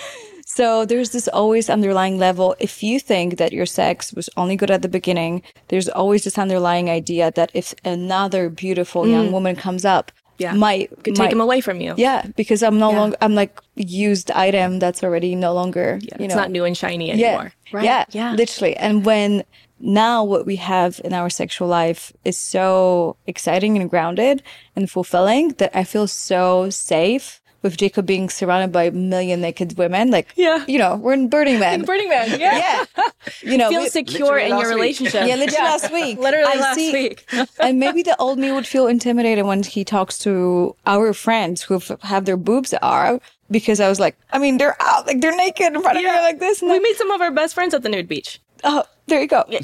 so 0.46 0.84
there's 0.84 1.10
this 1.10 1.28
always 1.28 1.68
underlying 1.68 2.18
level. 2.18 2.54
If 2.60 2.82
you 2.82 3.00
think 3.00 3.38
that 3.38 3.52
your 3.52 3.66
sex 3.66 4.12
was 4.12 4.30
only 4.36 4.56
good 4.56 4.70
at 4.70 4.82
the 4.82 4.88
beginning, 4.88 5.42
there's 5.68 5.88
always 5.88 6.24
this 6.24 6.38
underlying 6.38 6.88
idea 6.88 7.32
that 7.32 7.50
if 7.52 7.74
another 7.84 8.48
beautiful 8.48 9.06
young 9.08 9.32
woman 9.32 9.56
comes 9.56 9.84
up, 9.84 10.12
Yeah. 10.38 10.52
might 10.54 10.90
Could 11.02 11.18
might, 11.18 11.24
take 11.24 11.30
them 11.30 11.40
away 11.40 11.60
from 11.60 11.80
you. 11.80 11.94
Yeah, 11.96 12.26
because 12.36 12.62
I'm 12.62 12.78
no 12.78 12.90
Yeah. 12.90 13.00
longer 13.00 13.16
I'm 13.20 13.34
like 13.34 13.60
used 13.74 14.30
item 14.30 14.78
that's 14.78 15.02
already 15.02 15.34
no 15.34 15.52
longer 15.52 15.98
you 16.02 16.08
It's 16.24 16.34
not 16.34 16.50
new 16.50 16.64
and 16.64 16.76
shiny 16.76 17.08
yeah, 17.08 17.14
anymore. 17.14 17.52
Right? 17.72 17.84
Yeah, 17.84 18.04
Yeah. 18.12 18.32
literally. 18.34 18.76
And 18.76 19.04
when 19.04 19.42
now 19.80 20.24
what 20.24 20.46
we 20.46 20.56
have 20.56 21.00
in 21.04 21.12
our 21.12 21.30
sexual 21.30 21.68
life 21.68 22.12
is 22.24 22.36
so 22.38 23.16
exciting 23.26 23.76
and 23.78 23.88
grounded 23.90 24.42
and 24.76 24.90
fulfilling 24.90 25.48
that 25.58 25.70
I 25.74 25.84
feel 25.84 26.06
so 26.06 26.70
safe 26.70 27.40
with 27.62 27.76
Jacob 27.76 28.06
being 28.06 28.28
surrounded 28.30 28.70
by 28.72 28.84
a 28.84 28.90
million 28.92 29.40
naked 29.40 29.76
women. 29.76 30.10
Like, 30.10 30.28
Yeah. 30.36 30.64
you 30.68 30.78
know, 30.78 30.96
we're 30.96 31.12
in 31.14 31.28
Burning 31.28 31.58
Man. 31.58 31.80
In 31.80 31.86
Burning 31.90 32.08
Man. 32.08 32.38
Yeah. 32.38 32.56
yeah. 32.58 32.84
You 33.42 33.58
know, 33.58 33.68
Feel 33.68 33.82
we- 33.82 33.88
secure 33.88 34.38
in 34.38 34.48
your 34.48 34.58
last 34.58 34.66
week. 34.68 34.74
relationship. 34.76 35.26
yeah, 35.26 35.34
literally 35.36 35.64
last 35.64 35.92
week. 35.92 36.18
Literally 36.26 36.52
I 36.52 36.60
last 36.60 36.74
see- 36.76 36.92
week. 36.92 37.28
and 37.60 37.78
maybe 37.80 38.02
the 38.02 38.16
old 38.18 38.38
me 38.38 38.52
would 38.52 38.66
feel 38.66 38.86
intimidated 38.86 39.44
when 39.44 39.62
he 39.62 39.84
talks 39.84 40.18
to 40.18 40.74
our 40.86 41.12
friends 41.12 41.62
who 41.62 41.80
have 42.02 42.24
their 42.24 42.36
boobs 42.36 42.74
out 42.82 43.22
because 43.50 43.80
I 43.80 43.88
was 43.88 43.98
like, 43.98 44.16
I 44.32 44.38
mean, 44.38 44.58
they're 44.58 44.76
out, 44.80 45.06
like 45.06 45.20
they're 45.20 45.34
naked 45.36 45.74
in 45.74 45.80
front 45.82 45.96
of 45.98 46.04
me 46.04 46.10
like 46.10 46.38
this. 46.38 46.60
And 46.62 46.70
We 46.70 46.76
then, 46.76 46.82
made 46.82 46.96
some 46.96 47.10
of 47.10 47.20
our 47.20 47.30
best 47.30 47.54
friends 47.54 47.74
at 47.74 47.82
the 47.82 47.88
nude 47.88 48.06
beach. 48.08 48.40
oh, 48.64 48.84
there 49.06 49.20
you 49.20 49.26
go. 49.28 49.44
Yeah. 49.48 49.60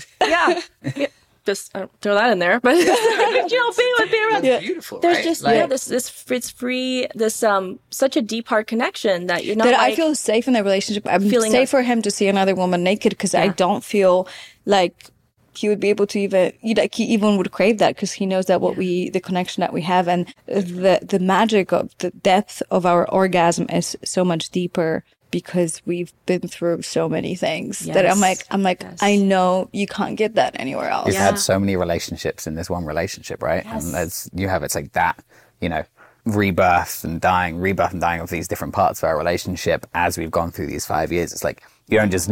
Yeah. 0.97 1.07
Just 1.45 1.77
uh, 1.77 1.87
throw 2.01 2.15
that 2.15 2.31
in 2.31 2.39
there. 2.39 2.59
But, 2.61 2.77
you 2.77 2.85
know, 2.87 3.73
being 3.77 3.95
with 3.99 4.11
being 4.11 4.25
around. 4.33 4.45
That's 4.45 4.65
beautiful, 4.65 5.01
There's 5.01 5.17
right? 5.17 5.25
just 5.25 5.43
Like, 5.43 5.57
yeah, 5.57 5.67
this 5.67 5.85
this 5.87 6.25
it's 6.31 6.51
free 6.51 7.07
this 7.15 7.43
um 7.43 7.79
such 7.91 8.17
a 8.17 8.23
deep 8.23 8.49
heart 8.49 8.67
connection 8.67 9.27
that 9.27 9.45
you're 9.45 9.57
not 9.57 9.65
that 9.65 9.79
I 9.79 9.95
feel 9.95 10.15
safe 10.15 10.47
in 10.47 10.55
that 10.55 10.65
relationship. 10.65 11.07
I'm 11.07 11.29
Feeling 11.29 11.53
safe 11.53 11.65
of- 11.69 11.71
for 11.71 11.83
him 11.83 12.01
to 12.03 12.11
see 12.11 12.29
another 12.29 12.55
woman 12.55 12.83
naked 12.83 13.11
because 13.11 13.35
I 13.35 13.49
don't 13.49 13.85
feel 13.85 14.27
like 14.65 15.11
he 15.57 15.69
would 15.69 15.79
be 15.81 15.89
able 15.91 16.07
to 16.09 16.19
even 16.19 16.53
he- 16.61 16.75
like 16.75 16.95
he 16.95 17.05
even 17.05 17.37
would 17.37 17.53
crave 17.53 17.79
that 17.79 17.95
because 17.95 18.13
he 18.13 18.27
knows 18.27 18.47
that 18.47 18.61
what 18.61 18.77
we 18.77 19.11
the 19.11 19.21
connection 19.21 19.61
that 19.61 19.73
we 19.73 19.83
have 19.83 20.09
and 20.09 20.33
the 20.47 20.99
the 21.03 21.19
magic 21.21 21.73
of 21.73 21.97
the 21.99 22.11
depth 22.11 22.63
of 22.71 22.87
our 22.87 23.09
orgasm 23.11 23.67
is 23.71 23.97
so 24.05 24.25
much 24.25 24.51
deeper 24.51 25.05
because 25.35 25.83
we've 25.85 26.13
been 26.27 26.47
through 26.47 26.81
so 26.81 27.09
many 27.09 27.35
things 27.35 27.81
that 27.81 28.09
I'm 28.09 28.21
like 28.21 28.47
I'm 28.53 28.63
like 28.63 28.83
Yes. 28.83 29.03
I 29.03 29.17
know 29.17 29.69
you 29.73 29.89
can't 29.89 30.15
get 30.17 30.37
that 30.37 30.55
anywhere 30.61 30.89
else. 30.89 31.09
You've 31.09 31.17
Yeah. 31.17 31.25
had 31.25 31.41
so 31.41 31.59
many 31.59 31.75
relationships 31.75 32.47
in 32.47 32.55
this 32.55 32.71
one 32.71 32.85
relationship, 32.85 33.43
right? 33.43 33.65
Yes. 33.65 33.85
And 33.85 33.97
as 33.97 34.31
you 34.33 34.47
have, 34.49 34.63
it's 34.63 34.77
like 34.77 34.93
that, 34.93 35.19
you 35.61 35.69
know, 35.69 35.83
rebirth 36.25 37.03
and 37.03 37.21
dying, 37.21 37.59
rebirth 37.59 37.91
and 37.91 38.01
dying 38.01 38.21
of 38.21 38.31
these 38.31 38.47
different 38.47 38.75
parts 38.75 39.03
of 39.03 39.09
our 39.09 39.19
relationship 39.19 39.87
as 39.93 40.17
we've 40.17 40.31
gone 40.31 40.53
through 40.53 40.69
these 40.69 40.87
five 40.87 41.11
years. 41.11 41.33
It's 41.33 41.43
like, 41.43 41.65
you 41.89 41.99
don't 41.99 42.13
just, 42.13 42.31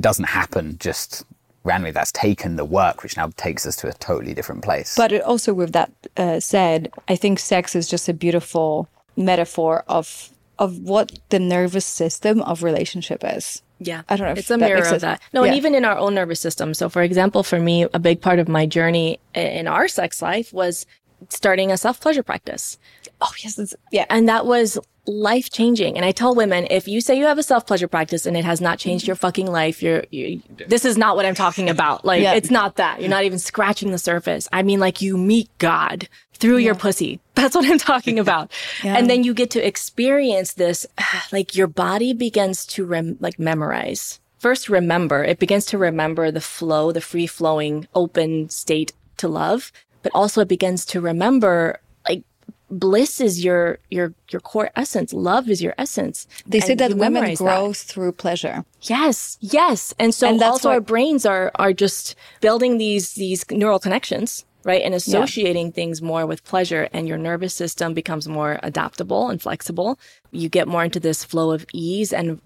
doesn't 0.00 0.24
happen 0.24 0.78
just 0.80 1.24
randomly. 1.62 1.92
That's 1.92 2.10
taken 2.10 2.56
the 2.56 2.64
work, 2.64 3.04
which 3.04 3.16
now 3.16 3.30
takes 3.36 3.66
us 3.66 3.76
to 3.76 3.88
a 3.88 3.92
totally 3.92 4.34
different 4.34 4.62
place. 4.64 4.96
But 4.96 5.12
it 5.12 5.22
also, 5.22 5.54
with 5.54 5.72
that 5.74 5.92
uh, 6.16 6.40
said, 6.40 6.90
I 7.06 7.14
think 7.14 7.38
sex 7.38 7.76
is 7.76 7.86
just 7.86 8.08
a 8.08 8.12
beautiful 8.12 8.88
metaphor 9.16 9.84
of 9.86 10.30
of 10.62 10.78
what 10.78 11.10
the 11.30 11.38
nervous 11.40 11.84
system 11.84 12.40
of 12.42 12.62
relationship 12.62 13.22
is. 13.36 13.62
Yeah. 13.80 14.02
I 14.08 14.16
don't 14.16 14.26
know 14.26 14.32
if 14.32 14.38
It's 14.38 14.50
a 14.50 14.56
mirror 14.58 14.86
of 14.94 15.00
that. 15.00 15.20
No, 15.32 15.42
Yeah. 15.42 15.48
and 15.48 15.56
even 15.56 15.74
in 15.74 15.84
our 15.84 15.98
own 15.98 16.14
nervous 16.14 16.38
system. 16.40 16.72
So, 16.72 16.88
for 16.88 17.02
example, 17.02 17.42
for 17.42 17.58
me, 17.58 17.82
a 17.92 17.98
big 17.98 18.20
part 18.20 18.38
of 18.38 18.46
my 18.48 18.64
journey 18.64 19.18
in 19.34 19.66
our 19.66 19.88
sex 19.88 20.22
life 20.22 20.52
was 20.52 20.86
starting 21.28 21.72
a 21.72 21.76
self 21.76 22.00
pleasure 22.00 22.22
practice. 22.22 22.78
Oh 23.20 23.32
yes, 23.42 23.58
it's, 23.58 23.74
yeah. 23.90 24.06
And 24.08 24.28
that 24.28 24.46
was 24.46 24.78
life 25.06 25.50
changing. 25.50 25.96
And 25.96 26.04
I 26.04 26.12
tell 26.12 26.32
women, 26.32 26.68
if 26.70 26.86
you 26.86 27.00
say 27.00 27.18
you 27.18 27.26
have 27.26 27.38
a 27.38 27.42
self 27.42 27.66
pleasure 27.66 27.88
practice 27.88 28.24
and 28.24 28.36
it 28.36 28.44
has 28.44 28.60
not 28.60 28.78
changed 28.78 29.04
your 29.06 29.16
fucking 29.16 29.48
life, 29.50 29.82
you're, 29.82 30.04
you, 30.10 30.42
this 30.68 30.84
is 30.84 30.96
not 30.96 31.16
what 31.16 31.26
I'm 31.26 31.34
talking 31.34 31.68
about. 31.68 32.04
Like, 32.04 32.22
Yeah. 32.22 32.34
it's 32.34 32.52
not 32.52 32.76
that. 32.76 33.00
You're 33.00 33.10
not 33.10 33.24
even 33.24 33.40
scratching 33.40 33.90
the 33.90 33.98
surface. 33.98 34.48
I 34.52 34.62
mean, 34.62 34.78
like 34.78 35.02
you 35.02 35.16
meet 35.16 35.48
God 35.58 36.08
through 36.42 36.58
your 36.58 36.74
pussy. 36.74 37.12
That's 37.38 37.54
what 37.56 37.64
I'm 37.70 37.78
talking 37.78 38.18
about. 38.24 38.50
And 38.84 39.08
then 39.08 39.22
you 39.24 39.32
get 39.32 39.50
to 39.56 39.60
experience 39.66 40.50
this, 40.54 40.86
like 41.32 41.56
your 41.56 41.68
body 41.68 42.12
begins 42.12 42.66
to 42.74 42.84
rem- 42.84 43.16
like 43.20 43.38
memorize 43.38 44.18
first 44.38 44.68
remember, 44.68 45.22
it 45.22 45.38
begins 45.38 45.64
to 45.66 45.78
remember 45.78 46.32
the 46.32 46.40
flow, 46.40 46.90
the 46.90 47.00
free 47.00 47.28
flowing, 47.28 47.86
open 47.94 48.50
state 48.50 48.90
to 49.18 49.28
love, 49.28 49.70
but 50.02 50.10
also 50.16 50.40
it 50.40 50.48
begins 50.48 50.84
to 50.84 51.00
remember 51.00 51.78
like 52.08 52.24
bliss 52.68 53.20
is 53.20 53.44
your 53.44 53.78
your 53.96 54.12
your 54.32 54.40
core 54.40 54.70
essence 54.74 55.12
love 55.12 55.48
is 55.48 55.62
your 55.62 55.74
essence 55.78 56.26
They 56.52 56.58
say 56.58 56.74
that 56.74 56.90
women 56.94 57.12
memorize 57.22 57.38
that. 57.38 57.44
grow 57.44 57.72
through 57.72 58.12
pleasure. 58.24 58.64
Yes, 58.82 59.38
yes. 59.40 59.94
And 60.02 60.10
so 60.12 60.26
And 60.28 60.40
that's 60.40 60.50
also 60.50 60.68
why- 60.70 60.74
our 60.76 60.80
brains 60.92 61.22
are 61.24 61.52
are 61.64 61.72
just 61.84 62.16
building 62.40 62.78
these 62.78 63.06
these 63.14 63.44
neural 63.50 63.78
connections, 63.78 64.44
right? 64.64 64.82
And 64.82 64.94
associating 64.94 65.72
things 65.72 66.02
more 66.02 66.26
with 66.26 66.44
pleasure 66.44 66.88
and 66.92 67.08
your 67.08 67.18
nervous 67.18 67.54
system 67.54 67.94
becomes 67.94 68.28
more 68.28 68.60
adaptable 68.62 69.28
and 69.28 69.40
flexible. 69.40 69.98
You 70.30 70.48
get 70.48 70.68
more 70.68 70.84
into 70.84 71.00
this 71.00 71.24
flow 71.24 71.50
of 71.52 71.66
ease 71.72 72.12
and 72.12 72.40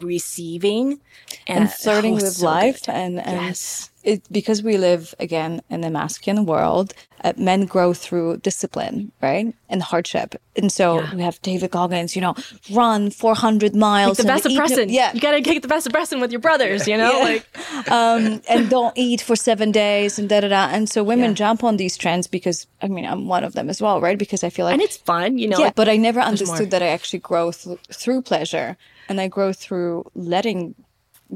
receiving 0.00 1.00
and 1.46 1.64
oh, 1.64 1.68
flirting 1.68 2.12
oh, 2.12 2.16
with 2.16 2.32
so 2.32 2.46
life 2.46 2.86
good. 2.86 2.92
and, 2.92 3.20
and 3.20 3.42
Yes. 3.42 3.91
It 4.04 4.22
because 4.32 4.62
we 4.62 4.76
live 4.76 5.14
again 5.18 5.60
in 5.70 5.84
a 5.84 5.90
masculine 5.90 6.44
world 6.46 6.92
uh, 7.24 7.32
men 7.36 7.66
grow 7.66 7.92
through 7.92 8.36
discipline 8.38 9.12
right 9.22 9.54
and 9.68 9.82
hardship 9.82 10.34
and 10.56 10.72
so 10.72 11.04
we 11.14 11.22
have 11.22 11.40
david 11.42 11.70
goggins 11.70 12.14
you 12.16 12.22
know 12.22 12.34
run 12.72 13.10
400 13.10 13.74
miles 13.76 14.16
the 14.18 14.24
best 14.24 14.44
no- 14.44 14.82
yeah 14.88 15.12
You 15.14 15.20
gotta 15.20 15.40
get 15.40 15.62
the 15.62 15.68
best 15.68 15.86
with 16.20 16.32
your 16.32 16.40
brothers, 16.40 16.86
you 16.88 16.96
know? 16.96 17.12
Like 17.28 17.46
um, 17.90 18.40
and 18.48 18.68
don't 18.68 18.92
eat 18.96 19.20
for 19.20 19.36
seven 19.36 19.70
days 19.72 20.18
and 20.18 20.28
da 20.28 20.40
da 20.40 20.48
da 20.48 20.68
and 20.74 20.88
so 20.88 21.02
women 21.04 21.30
Yeah. 21.30 21.34
jump 21.44 21.62
on 21.64 21.76
these 21.76 21.96
trends 21.96 22.26
because 22.26 22.66
i 22.82 22.88
mean 22.88 23.04
i'm 23.06 23.28
one 23.28 23.44
of 23.44 23.52
them 23.52 23.68
as 23.70 23.80
well 23.80 24.00
right 24.00 24.18
because 24.18 24.42
i 24.44 24.50
feel 24.50 24.66
like 24.66 24.74
and 24.74 24.82
it's 24.82 24.96
fun, 24.96 25.38
you 25.38 25.48
know. 25.48 25.58
yeah, 25.58 25.66
like- 25.66 25.74
but 25.76 25.88
I 25.88 25.96
never 25.96 26.20
more. 26.20 26.28
understood 26.28 26.70
that 26.72 26.82
I 26.82 26.88
actually 26.88 27.20
grow 27.20 27.52
th- 27.52 27.78
through 28.00 28.22
pleasure, 28.22 28.76
and 29.08 29.20
I 29.20 29.28
grow 29.28 29.52
through 29.52 30.04
letting, 30.14 30.74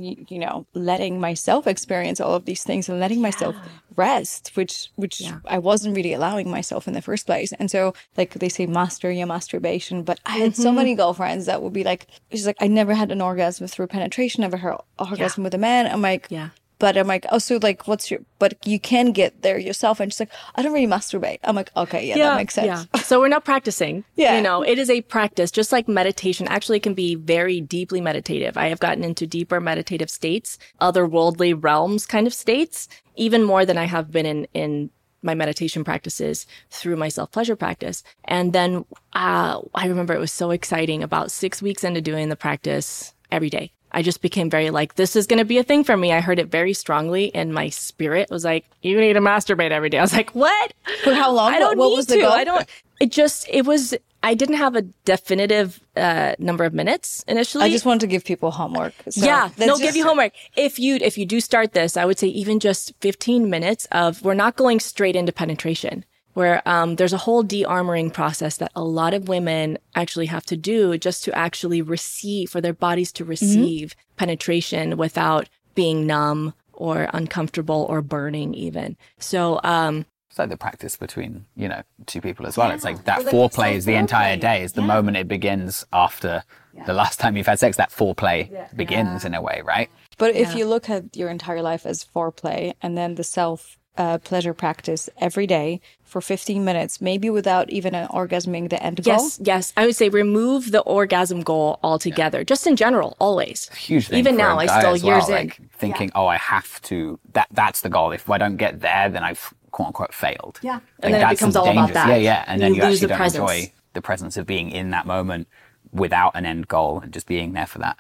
you 0.03 0.39
know, 0.39 0.67
letting 0.75 1.21
myself 1.21 1.67
experience 1.67 2.21
all 2.21 2.35
of 2.35 2.45
these 2.45 2.63
things 2.63 2.89
and 2.89 3.01
letting 3.01 3.21
myself 3.21 3.55
rest, 3.97 4.53
which 4.55 4.91
which 4.97 5.23
I 5.47 5.59
wasn't 5.59 5.97
really 5.97 6.13
allowing 6.13 6.51
myself 6.51 6.87
in 6.87 6.95
the 6.95 7.03
first 7.03 7.27
place. 7.27 7.53
And 7.59 7.71
so, 7.71 7.95
like 8.17 8.35
they 8.35 8.49
say, 8.49 8.67
master 8.67 9.11
your 9.11 9.27
masturbation. 9.27 10.03
But 10.03 10.21
I 10.27 10.39
had 10.39 10.53
Mm-hmm. 10.53 10.63
so 10.63 10.73
many 10.73 10.95
girlfriends 10.95 11.47
that 11.47 11.63
would 11.63 11.73
be 11.73 11.85
like, 11.85 12.07
she's 12.31 12.47
like, 12.47 12.57
I 12.61 12.69
never 12.69 12.95
had 12.95 13.11
an 13.11 13.21
orgasm 13.21 13.67
through 13.67 13.87
penetration, 13.89 14.43
never 14.43 14.57
had 14.59 14.73
an 14.73 14.79
orgasm 14.99 15.45
with 15.45 15.55
a 15.55 15.59
man. 15.59 15.87
I'm 15.87 16.03
like, 16.03 16.27
Yeah. 16.31 16.51
But 16.79 16.99
I'm 16.99 17.07
like, 17.07 17.25
oh, 17.31 17.39
so 17.39 17.59
like, 17.63 17.89
what's 17.89 18.11
your? 18.11 18.21
But 18.39 18.55
you 18.67 18.79
can 18.79 19.13
get 19.13 19.43
there 19.43 19.59
yourself. 19.59 19.99
And 19.99 20.13
she's 20.13 20.21
like, 20.21 20.33
I 20.55 20.63
don't 20.63 20.73
really 20.73 20.87
masturbate. 20.87 21.39
I'm 21.43 21.57
like, 21.57 21.71
okay, 21.77 22.07
yeah, 22.07 22.19
that 22.19 22.37
makes 22.37 22.55
sense. 22.55 22.87
Yeah. 22.95 23.01
So 23.01 23.21
we're 23.21 23.29
not 23.29 23.45
practicing. 23.45 24.05
Yeah. 24.17 24.37
You 24.37 24.43
know, 24.43 24.63
it 24.63 24.79
is 24.79 24.89
a 24.89 25.03
practice, 25.03 25.51
just 25.51 25.73
like 25.73 25.89
meditation 25.89 26.49
actually 26.49 26.81
can 26.81 26.95
be 26.95 27.15
very 27.17 27.61
deeply 27.61 28.01
meditative. 28.01 28.57
I 28.57 28.69
have 28.69 28.81
gotten 28.81 29.05
into 29.05 29.27
deeper 29.27 29.61
meditative 29.61 30.11
states, 30.11 30.59
otherworldly 30.81 31.63
realms 31.63 32.07
kind 32.07 32.27
of 32.27 32.33
states, 32.33 32.89
even 33.15 33.43
more 33.45 33.67
than 33.67 33.77
I 33.77 33.85
have 33.85 34.11
been 34.11 34.25
in, 34.25 34.47
in 34.55 34.91
my 35.23 35.35
meditation 35.35 35.85
practices 35.85 36.47
through 36.71 36.97
my 36.97 37.09
self 37.09 37.31
pleasure 37.31 37.57
practice. 37.57 38.03
And 38.25 38.53
then, 38.55 38.87
uh, 39.13 39.61
I 39.75 39.87
remember 39.87 40.15
it 40.15 40.21
was 40.21 40.33
so 40.33 40.51
exciting 40.51 41.03
about 41.03 41.31
six 41.31 41.61
weeks 41.61 41.85
into 41.85 42.01
doing 42.01 42.31
the 42.31 42.37
practice 42.37 43.15
every 43.31 43.51
day. 43.51 43.73
I 43.97 44.03
just 44.03 44.21
became 44.21 44.51
very 44.51 44.69
like, 44.69 44.97
this 44.97 45.17
is 45.17 45.27
going 45.27 45.39
to 45.39 45.45
be 45.47 45.57
a 45.57 45.63
thing 45.63 45.83
for 45.83 45.97
me. 45.97 46.13
I 46.13 46.21
heard 46.21 46.39
it 46.39 46.49
very 46.49 46.75
strongly 46.75 47.35
and 47.35 47.55
my 47.55 47.71
spirit 47.71 48.29
was 48.31 48.45
like, 48.45 48.67
you 48.83 49.01
need 49.01 49.15
to 49.15 49.21
masturbate 49.21 49.71
every 49.71 49.89
day. 49.89 49.97
I 49.97 50.03
was 50.03 50.13
like, 50.13 50.35
what? 50.35 50.75
For 51.03 51.15
how 51.15 51.33
long? 51.33 51.51
I 51.55 51.59
don't 51.59 51.79
what, 51.79 51.89
what 51.89 51.97
was 51.97 52.07
the 52.07 52.17
to. 52.17 52.21
goal? 52.21 52.31
I 52.31 52.45
don't. 52.45 52.69
It 53.01 53.11
just. 53.11 53.47
It 53.49 53.65
was. 53.65 53.95
I 54.23 54.35
didn't 54.35 54.57
have 54.57 54.77
a 54.77 54.83
definitive 54.83 55.81
uh, 55.97 56.35
number 56.39 56.65
of 56.65 56.75
minutes 56.75 57.25
initially. 57.27 57.65
I 57.65 57.71
just 57.71 57.87
wanted 57.87 58.01
to 58.01 58.07
give 58.07 58.25
people 58.25 58.51
homework. 58.51 58.93
So 59.09 59.25
yeah, 59.25 59.49
no, 59.59 59.67
just- 59.69 59.83
give 59.83 59.97
you 59.97 60.05
homework. 60.05 60.33
If 60.57 60.79
you 60.79 60.97
if 60.97 61.17
you 61.17 61.25
do 61.25 61.41
start 61.41 61.73
this, 61.73 61.97
I 61.97 62.05
would 62.05 62.19
say 62.19 62.27
even 62.29 62.61
just 62.61 62.93
15 63.01 63.49
minutes 63.49 63.87
of 63.93 64.23
we're 64.23 64.35
not 64.35 64.57
going 64.57 64.81
straight 64.81 65.17
into 65.17 65.33
penetration. 65.33 66.05
Where 66.37 66.61
um, 66.69 66.97
there's 66.97 67.15
a 67.15 67.25
whole 67.27 67.43
de-armoring 67.43 68.13
process 68.13 68.59
that 68.59 68.71
a 68.75 68.85
lot 68.85 69.15
of 69.15 69.27
women 69.27 69.79
actually 69.95 70.27
have 70.27 70.45
to 70.53 70.57
do 70.73 70.99
just 70.99 71.25
to 71.25 71.31
actually 71.35 71.81
receive 71.81 72.51
for 72.51 72.61
their 72.61 72.75
bodies 72.75 73.11
to 73.13 73.25
receive 73.25 73.95
penetration 74.17 74.99
without 74.99 75.49
being 75.75 76.07
numb 76.07 76.53
or 76.75 77.09
uncomfortable 77.15 77.87
or 77.89 78.03
burning 78.03 78.53
even. 78.53 78.99
So 79.19 79.61
um, 79.65 80.05
It's 80.29 80.39
like 80.39 80.51
the 80.51 80.59
practice 80.59 80.95
between, 80.99 81.47
you 81.57 81.69
know, 81.69 81.81
two 82.05 82.21
people 82.21 82.47
as 82.47 82.59
well. 82.59 82.71
It's 82.71 82.85
like 82.85 83.05
that 83.05 83.21
foreplay 83.21 83.73
is 83.79 83.87
the 83.87 83.95
entire 83.95 84.37
day. 84.37 84.63
Is 84.63 84.73
the 84.73 84.83
moment 84.83 85.17
it 85.17 85.29
begins 85.29 85.87
after 85.91 86.43
the 86.87 86.93
last 86.93 87.19
time 87.19 87.39
you've 87.39 87.47
had 87.47 87.59
sex. 87.59 87.79
That 87.79 87.91
foreplay 87.91 88.51
begins 88.77 89.25
in 89.25 89.33
a 89.33 89.41
way, 89.41 89.63
right? 89.65 89.89
But 90.19 90.35
if 90.35 90.55
you 90.59 90.67
look 90.67 90.91
at 90.91 91.17
your 91.17 91.31
entire 91.31 91.63
life 91.63 91.87
as 91.87 92.05
foreplay 92.05 92.75
and 92.83 92.93
then 92.99 93.15
the 93.15 93.25
self 93.25 93.79
uh, 93.99 94.19
pleasure 94.19 94.55
practice 94.55 95.09
every 95.19 95.47
day 95.47 95.81
for 96.05 96.21
15 96.21 96.65
minutes, 96.65 97.01
maybe 97.01 97.29
without 97.31 97.69
even 97.71 97.95
an 97.95 98.07
orgasming 98.09 98.71
the 98.71 98.83
end 98.83 99.03
goal. 99.05 99.15
Yes, 99.15 99.41
yes. 99.43 99.73
I 99.77 99.87
would 99.87 99.97
say 99.97 100.09
remove 100.09 100.71
the 100.71 100.81
orgasm 100.81 101.43
goal 101.43 101.79
altogether, 101.83 102.45
just 102.45 102.67
in 102.67 102.77
general, 102.77 103.17
always. 103.19 103.69
Huge 103.75 104.09
thing. 104.09 104.19
Even 104.19 104.35
for 104.35 104.39
now, 104.39 104.55
a 104.59 104.63
I 104.63 104.67
guy 104.67 104.79
still 104.81 104.95
as 104.95 105.03
well, 105.03 105.17
years 105.17 105.29
in. 105.29 105.35
like 105.35 105.61
thinking, 105.73 106.11
oh, 106.15 106.27
I 106.27 106.37
have 106.37 106.81
to. 106.83 107.19
That 107.33 107.49
that's 107.51 107.81
the 107.81 107.89
goal. 107.89 108.13
If 108.13 108.31
I 108.31 108.39
don't 108.39 108.57
get 108.57 108.81
there, 108.81 109.09
then 109.09 109.25
I've 109.25 109.53
quote 109.73 109.89
unquote 109.89 110.15
failed. 110.15 110.59
Yeah. 110.63 110.75
Like, 110.75 110.83
And 111.03 111.15
then 111.15 111.27
it 111.27 111.31
becomes 111.31 111.57
all 111.57 111.69
about 111.69 111.93
that. 111.95 112.09
Yeah, 112.09 112.17
yeah. 112.17 112.45
And 112.47 112.61
then 112.63 112.75
You 112.75 112.83
you, 112.83 112.89
lose 112.89 112.95
actually 112.95 113.01
the 113.01 113.09
don't 113.09 113.17
presence. 113.19 113.51
enjoy 113.51 113.73
the 113.95 114.03
presence 114.03 114.37
of 114.37 114.47
being 114.47 114.71
in 114.71 114.91
that 114.91 115.07
moment 115.07 115.49
without 115.93 116.33
an 116.35 116.47
end 116.47 116.69
goal 116.69 117.01
and 117.01 117.13
just 117.13 117.27
being 117.27 117.53
there 117.53 117.67
for 117.67 117.79
that. 117.81 117.97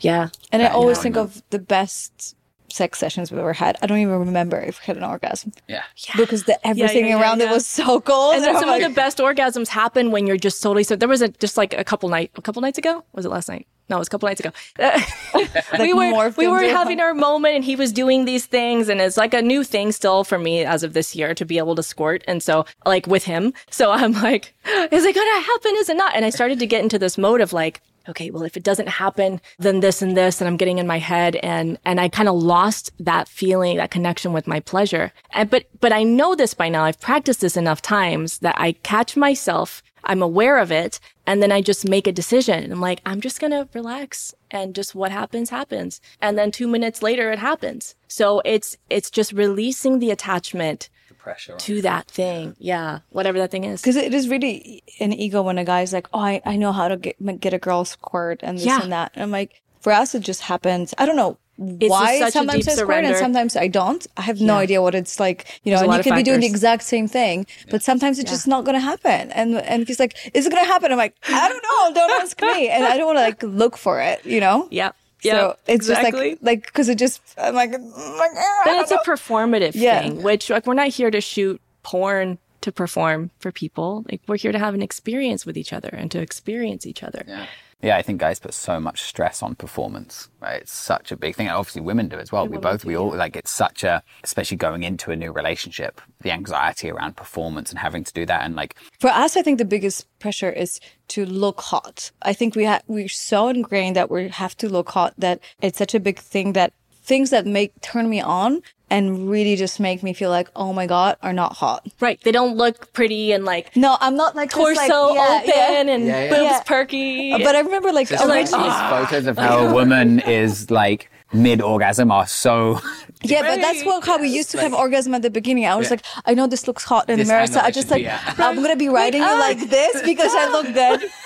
Yeah. 0.00 0.28
And 0.50 0.62
I 0.62 0.68
always 0.68 0.98
think 0.98 1.16
of 1.16 1.42
the 1.50 1.58
best 1.58 2.34
sex 2.72 2.98
sessions 2.98 3.30
we've 3.30 3.40
ever 3.40 3.52
had. 3.52 3.76
I 3.82 3.86
don't 3.86 3.98
even 3.98 4.18
remember 4.18 4.58
if 4.60 4.80
we 4.80 4.86
had 4.86 4.96
an 4.96 5.04
orgasm 5.04 5.52
Yeah. 5.68 5.82
because 6.16 6.44
the 6.44 6.64
everything 6.66 7.06
yeah, 7.06 7.20
around 7.20 7.40
it 7.40 7.44
yeah. 7.46 7.52
was 7.52 7.66
so 7.66 8.00
cool. 8.00 8.32
And 8.32 8.44
then 8.44 8.58
some 8.58 8.68
like- 8.68 8.82
of 8.82 8.90
the 8.90 8.94
best 8.94 9.18
orgasms 9.18 9.68
happen 9.68 10.10
when 10.10 10.26
you're 10.26 10.36
just 10.36 10.62
totally 10.62 10.84
so. 10.84 10.96
There 10.96 11.08
was 11.08 11.22
a 11.22 11.28
just 11.28 11.56
like 11.56 11.72
a 11.74 11.84
couple 11.84 12.08
night, 12.08 12.30
a 12.36 12.42
couple 12.42 12.62
nights 12.62 12.78
ago. 12.78 13.04
Was 13.12 13.24
it 13.24 13.30
last 13.30 13.48
night? 13.48 13.66
No, 13.88 13.96
it 13.96 13.98
was 13.98 14.06
a 14.08 14.10
couple 14.12 14.28
nights 14.28 14.38
ago. 14.38 14.52
we 15.80 15.92
were 15.92 16.32
we 16.36 16.46
were 16.46 16.60
having 16.60 17.00
our 17.00 17.12
moment, 17.12 17.56
and 17.56 17.64
he 17.64 17.74
was 17.74 17.90
doing 17.92 18.24
these 18.24 18.46
things, 18.46 18.88
and 18.88 19.00
it's 19.00 19.16
like 19.16 19.34
a 19.34 19.42
new 19.42 19.64
thing 19.64 19.90
still 19.90 20.22
for 20.22 20.38
me 20.38 20.64
as 20.64 20.84
of 20.84 20.92
this 20.92 21.16
year 21.16 21.34
to 21.34 21.44
be 21.44 21.58
able 21.58 21.74
to 21.74 21.82
squirt. 21.82 22.22
And 22.28 22.40
so, 22.40 22.66
like 22.86 23.08
with 23.08 23.24
him, 23.24 23.52
so 23.68 23.90
I'm 23.90 24.12
like, 24.12 24.54
is 24.92 25.04
it 25.04 25.14
gonna 25.14 25.40
happen? 25.40 25.72
Is 25.78 25.88
it 25.88 25.96
not? 25.96 26.14
And 26.14 26.24
I 26.24 26.30
started 26.30 26.60
to 26.60 26.66
get 26.68 26.84
into 26.84 27.00
this 27.00 27.18
mode 27.18 27.40
of 27.40 27.52
like, 27.52 27.80
okay, 28.10 28.30
well, 28.30 28.42
if 28.42 28.56
it 28.56 28.62
doesn't 28.62 28.88
happen, 28.88 29.40
then 29.58 29.80
this 29.80 30.02
and 30.02 30.16
this, 30.16 30.40
and 30.40 30.48
I'm 30.48 30.56
getting 30.56 30.78
in 30.78 30.86
my 30.86 30.98
head, 30.98 31.36
and 31.36 31.78
and 31.84 32.00
I 32.00 32.08
kind 32.08 32.28
of 32.28 32.34
lost 32.34 32.92
that 32.98 33.28
feeling, 33.28 33.76
that 33.76 33.90
connection 33.90 34.32
with 34.32 34.46
my 34.46 34.60
pleasure. 34.60 35.12
And 35.32 35.48
but 35.48 35.64
but 35.80 35.92
I 35.92 36.02
know 36.02 36.34
this 36.34 36.54
by 36.54 36.68
now. 36.68 36.84
I've 36.84 37.00
practiced 37.00 37.40
this 37.40 37.56
enough 37.56 37.80
times 37.82 38.38
that 38.38 38.56
I 38.58 38.72
catch 38.72 39.16
myself. 39.16 39.82
I'm 40.04 40.22
aware 40.22 40.58
of 40.58 40.72
it, 40.72 40.98
and 41.26 41.42
then 41.42 41.52
I 41.52 41.60
just 41.60 41.88
make 41.88 42.06
a 42.06 42.12
decision. 42.12 42.72
I'm 42.72 42.80
like, 42.80 43.00
I'm 43.04 43.20
just 43.20 43.40
gonna 43.40 43.68
relax, 43.74 44.34
and 44.50 44.74
just 44.74 44.94
what 44.94 45.12
happens 45.12 45.50
happens. 45.50 46.00
And 46.20 46.36
then 46.36 46.50
two 46.50 46.68
minutes 46.68 47.02
later, 47.02 47.30
it 47.30 47.38
happens. 47.38 47.94
So 48.08 48.42
it's 48.44 48.76
it's 48.88 49.10
just 49.10 49.32
releasing 49.32 49.98
the 49.98 50.10
attachment 50.10 50.88
Pressure. 51.30 51.56
to 51.56 51.82
that 51.82 52.06
thing. 52.10 52.56
Yeah, 52.58 53.00
whatever 53.10 53.38
that 53.38 53.50
thing 53.50 53.64
is. 53.64 53.80
Because 53.80 53.96
it 53.96 54.12
is 54.14 54.28
really 54.28 54.82
an 54.98 55.12
ego 55.12 55.42
when 55.42 55.58
a 55.58 55.64
guy's 55.64 55.92
like, 55.92 56.08
"Oh, 56.12 56.20
I, 56.20 56.40
I 56.44 56.56
know 56.56 56.72
how 56.72 56.88
to 56.88 56.96
get 56.96 57.16
get 57.40 57.54
a 57.54 57.58
girl 57.58 57.84
squirt 57.84 58.40
and 58.42 58.58
this 58.58 58.66
Yeah. 58.66 58.82
and 58.82 58.92
that." 58.92 59.12
And 59.14 59.22
I'm 59.22 59.30
like, 59.30 59.62
for 59.80 59.92
us, 59.92 60.14
it 60.14 60.22
just 60.22 60.42
happens. 60.42 60.94
I 60.98 61.06
don't 61.06 61.16
know 61.16 61.38
just 61.78 61.90
why 61.90 62.18
such 62.18 62.28
a 62.30 62.32
sometimes 62.32 62.64
deep 62.64 62.72
I 62.72 62.76
squirt 62.76 63.04
and 63.04 63.16
sometimes 63.16 63.54
I 63.54 63.68
don't. 63.68 64.06
I 64.16 64.22
have 64.22 64.40
no 64.40 64.56
idea 64.56 64.80
what 64.80 64.94
it's 64.94 65.20
like. 65.20 65.60
You 65.62 65.72
know, 65.72 65.78
There's 65.78 65.82
and 65.88 65.92
you 65.92 65.98
of 66.00 66.04
can 66.04 66.16
be 66.16 66.22
doing 66.22 66.40
the 66.40 66.46
exact 66.46 66.82
same 66.84 67.06
thing, 67.06 67.46
but 67.70 67.82
sometimes 67.82 68.18
it's 68.18 68.30
just 68.30 68.48
not 68.48 68.64
going 68.64 68.76
to 68.76 68.80
happen. 68.80 69.30
And 69.32 69.56
and 69.56 69.86
he's 69.86 70.00
like, 70.00 70.16
"Is 70.34 70.46
it 70.46 70.50
going 70.50 70.64
to 70.64 70.70
happen?" 70.72 70.90
I'm 70.90 70.98
like, 70.98 71.16
"I 71.28 71.48
don't 71.48 71.62
know. 71.62 72.00
Don't 72.00 72.22
ask 72.22 72.40
me." 72.40 72.68
And 72.68 72.84
I 72.84 72.96
don't 72.96 73.06
want 73.06 73.18
to 73.18 73.22
like 73.22 73.42
look 73.42 73.76
for 73.76 74.00
it. 74.00 74.24
You 74.24 74.40
know. 74.40 74.68
Yep. 75.22 75.36
So 75.40 75.56
it's 75.66 75.88
exactly. 75.88 76.30
just 76.30 76.42
like 76.42 76.56
like 76.58 76.66
because 76.66 76.88
it 76.88 76.98
just 76.98 77.20
I'm 77.38 77.54
like, 77.54 77.74
I'm 77.74 77.82
like 77.90 78.30
"Ah, 78.36 78.62
then 78.64 78.74
don't 78.74 78.82
it's 78.82 78.90
a 78.92 78.98
performative 78.98 79.72
Yeah. 79.74 80.00
thing, 80.02 80.22
which 80.22 80.50
like 80.50 80.66
we're 80.66 80.74
not 80.74 80.88
here 80.88 81.10
to 81.10 81.20
shoot 81.20 81.60
porn 81.82 82.38
to 82.62 82.72
perform 82.72 83.30
for 83.38 83.50
people. 83.52 84.04
Like 84.10 84.20
we're 84.26 84.36
here 84.36 84.52
to 84.52 84.58
have 84.58 84.74
an 84.74 84.82
experience 84.82 85.46
with 85.46 85.56
each 85.56 85.72
other 85.72 85.88
and 85.92 86.10
to 86.10 86.20
experience 86.20 86.86
each 86.86 87.02
other. 87.02 87.24
Yeah. 87.26 87.46
Yeah, 87.82 87.96
I 87.96 88.02
think 88.02 88.20
guys 88.20 88.38
put 88.38 88.52
so 88.52 88.78
much 88.78 89.02
stress 89.02 89.42
on 89.42 89.54
performance, 89.54 90.28
right? 90.40 90.60
It's 90.62 90.72
such 90.72 91.12
a 91.12 91.16
big 91.16 91.34
thing. 91.34 91.46
And 91.46 91.56
obviously 91.56 91.80
women 91.80 92.08
do 92.08 92.18
as 92.18 92.30
well. 92.30 92.46
we 92.46 92.58
both, 92.58 92.84
we 92.84 92.96
all, 92.96 93.14
like, 93.14 93.36
it's 93.36 93.50
such 93.50 93.84
a, 93.84 94.02
especially 94.22 94.58
going 94.58 94.82
into 94.82 95.10
a 95.10 95.16
new 95.16 95.32
relationship, 95.32 96.00
the 96.20 96.30
anxiety 96.30 96.90
around 96.90 97.16
performance 97.16 97.70
and 97.70 97.78
having 97.78 98.04
to 98.04 98.12
do 98.12 98.26
that. 98.26 98.42
And 98.42 98.54
like, 98.54 98.76
For 98.98 99.08
us, 99.08 99.36
I 99.36 99.42
think 99.42 99.58
the 99.58 99.64
biggest 99.64 100.06
pressure 100.18 100.50
is 100.50 100.78
to 101.08 101.24
look 101.24 101.60
hot. 101.62 102.10
I 102.22 102.34
think 102.34 102.54
we 102.54 102.66
ha- 102.66 102.82
we're 102.86 103.08
so 103.08 103.48
ingrained 103.48 103.96
that 103.96 104.10
we 104.10 104.28
have 104.28 104.56
to 104.58 104.68
look 104.68 104.90
hot 104.90 105.14
that 105.16 105.40
it's 105.62 105.78
such 105.78 105.94
a 105.94 106.00
big 106.00 106.18
thing 106.18 106.52
that 106.52 106.74
things 107.02 107.30
that 107.30 107.46
make 107.46 107.72
turn 107.80 108.08
me 108.08 108.20
on 108.20 108.60
and 108.90 109.30
really 109.30 109.56
just 109.56 109.78
make 109.80 110.02
me 110.02 110.12
feel 110.12 110.30
like, 110.30 110.48
oh 110.56 110.72
my 110.72 110.86
god, 110.86 111.16
are 111.22 111.32
not 111.32 111.52
hot. 111.54 111.86
Right. 112.00 112.20
They 112.22 112.32
don't 112.32 112.56
look 112.56 112.92
pretty 112.92 113.32
and 113.32 113.44
like 113.44 113.74
No, 113.76 113.96
I'm 114.00 114.16
not 114.16 114.34
like 114.36 114.50
torso 114.50 114.74
like, 114.74 114.90
yeah, 114.90 115.38
open 115.42 115.52
yeah. 115.54 115.92
and 115.94 116.06
Yeah, 116.06 116.24
yeah. 116.24 116.30
boobs 116.30 116.42
Yeah. 116.42 116.62
perky. 116.66 117.30
But 117.44 117.54
I 117.56 117.60
remember 117.60 117.92
like 117.92 118.08
Just 118.08 118.26
like 118.26 118.36
originally, 118.36 118.68
these 118.68 118.80
photos 118.90 119.26
of 119.26 119.38
how 119.46 119.66
a 119.68 119.72
woman 119.72 120.20
is 120.20 120.70
like 120.70 121.10
mid 121.32 121.60
orgasm 121.62 122.10
are 122.10 122.26
so. 122.26 122.80
Yeah, 123.22 123.42
but 123.42 123.60
that's 123.60 123.84
what 123.84 124.04
how 124.06 124.18
we 124.18 124.28
used 124.28 124.50
to 124.52 124.58
have 124.60 124.72
orgasm 124.72 125.14
at 125.14 125.22
the 125.22 125.30
beginning. 125.30 125.66
I 125.66 125.74
was 125.76 125.86
Yeah. 125.88 125.90
like, 125.96 126.04
I 126.24 126.34
know 126.34 126.46
this 126.46 126.66
looks 126.66 126.84
hot 126.84 127.08
in 127.10 127.18
the 127.18 127.24
mirror, 127.26 127.46
so 127.46 127.60
I 127.60 127.70
just 127.70 127.90
like 127.90 128.02
be 128.02 128.06
at. 128.08 128.40
I'm 128.40 128.56
gonna 128.56 128.76
be 128.76 128.88
riding 128.88 129.20
you 129.22 129.38
like 129.38 129.60
this 129.68 130.00
because 130.02 130.32
I 130.34 130.48
look 130.48 130.66
good. 130.72 131.10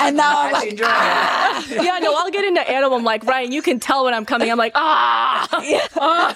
And 0.00 0.16
now 0.16 0.42
I'm 0.42 0.52
like, 0.52 0.78
yeah, 0.78 1.98
no, 2.00 2.14
I'll 2.16 2.30
get 2.30 2.44
into 2.44 2.60
animal. 2.68 2.98
I'm 2.98 3.04
like, 3.04 3.24
Ryan, 3.24 3.50
you 3.52 3.62
can 3.62 3.80
tell 3.80 4.04
when 4.04 4.14
I'm 4.14 4.24
coming. 4.24 4.50
I'm 4.50 4.58
like, 4.58 4.72
ah. 4.74 5.48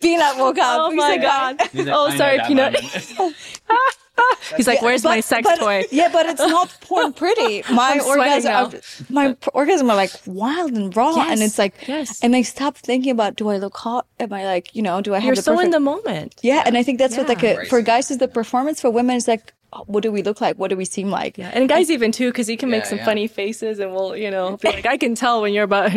Peanut 0.00 0.36
woke 0.38 0.58
up. 0.58 0.80
Oh 0.80 0.90
my 0.92 1.08
like, 1.10 1.22
god. 1.22 1.58
like, 1.74 1.88
Oh, 1.90 2.14
sorry, 2.16 2.38
Peanut. 2.46 2.74
moment." 4.16 4.38
He's 4.56 4.66
like, 4.66 4.82
where's 4.82 5.04
my 5.04 5.16
But- 5.18 5.24
sex 5.24 5.48
but- 5.48 5.58
toy? 5.58 5.84
Yeah, 5.90 6.08
but 6.12 6.26
it's 6.26 6.40
not 6.40 6.74
porn 6.82 7.12
pretty. 7.22 7.62
My 7.72 7.92
I'm 8.00 8.00
orgasm, 8.02 8.52
now. 8.52 8.72
my 9.10 9.32
p- 9.34 9.50
orgasm 9.54 9.90
are 9.90 9.96
like 9.96 10.10
wild 10.26 10.72
and 10.72 10.94
raw, 10.96 11.14
and 11.30 11.40
it's 11.42 11.58
like, 11.58 11.74
yes. 11.88 12.22
and 12.22 12.34
I 12.36 12.42
stop 12.42 12.76
thinking 12.76 13.10
about, 13.12 13.36
do 13.36 13.48
I 13.48 13.58
look 13.58 13.76
hot? 13.76 14.06
Am 14.20 14.32
I 14.32 14.44
like, 14.44 14.74
you 14.74 14.82
know, 14.82 15.00
do 15.00 15.14
I 15.14 15.18
have 15.18 15.26
You're 15.26 15.36
the 15.36 15.42
so 15.42 15.58
in 15.60 15.70
the 15.70 15.80
moment. 15.80 16.34
Yeah, 16.42 16.62
and 16.66 16.76
I 16.76 16.82
think 16.82 16.98
that's 16.98 17.16
what 17.16 17.28
like 17.28 17.42
a, 17.42 17.64
for 17.66 17.80
guys 17.82 18.10
is 18.10 18.18
the 18.18 18.28
performance. 18.28 18.80
For 18.80 18.90
women, 18.90 19.16
it's 19.16 19.28
like, 19.28 19.52
oh, 19.72 19.84
what 19.86 20.02
do 20.02 20.10
we 20.12 20.22
look 20.22 20.40
like? 20.40 20.56
What 20.58 20.68
do 20.70 20.76
we 20.76 20.84
seem 20.84 21.10
like? 21.10 21.38
Yeah, 21.38 21.50
and 21.54 21.68
guys 21.68 21.90
even 21.90 22.12
too, 22.12 22.30
because 22.30 22.46
he 22.46 22.56
can 22.56 22.70
make 22.70 22.84
some 22.86 22.98
yeah. 22.98 23.04
funny 23.04 23.26
faces, 23.28 23.78
and 23.78 23.92
we'll, 23.94 24.16
you 24.16 24.30
know, 24.30 24.56
be 24.58 24.68
like, 24.68 24.86
I 24.86 24.96
can 24.96 25.14
tell 25.14 25.42
when 25.42 25.52
you're 25.52 25.64
about, 25.64 25.90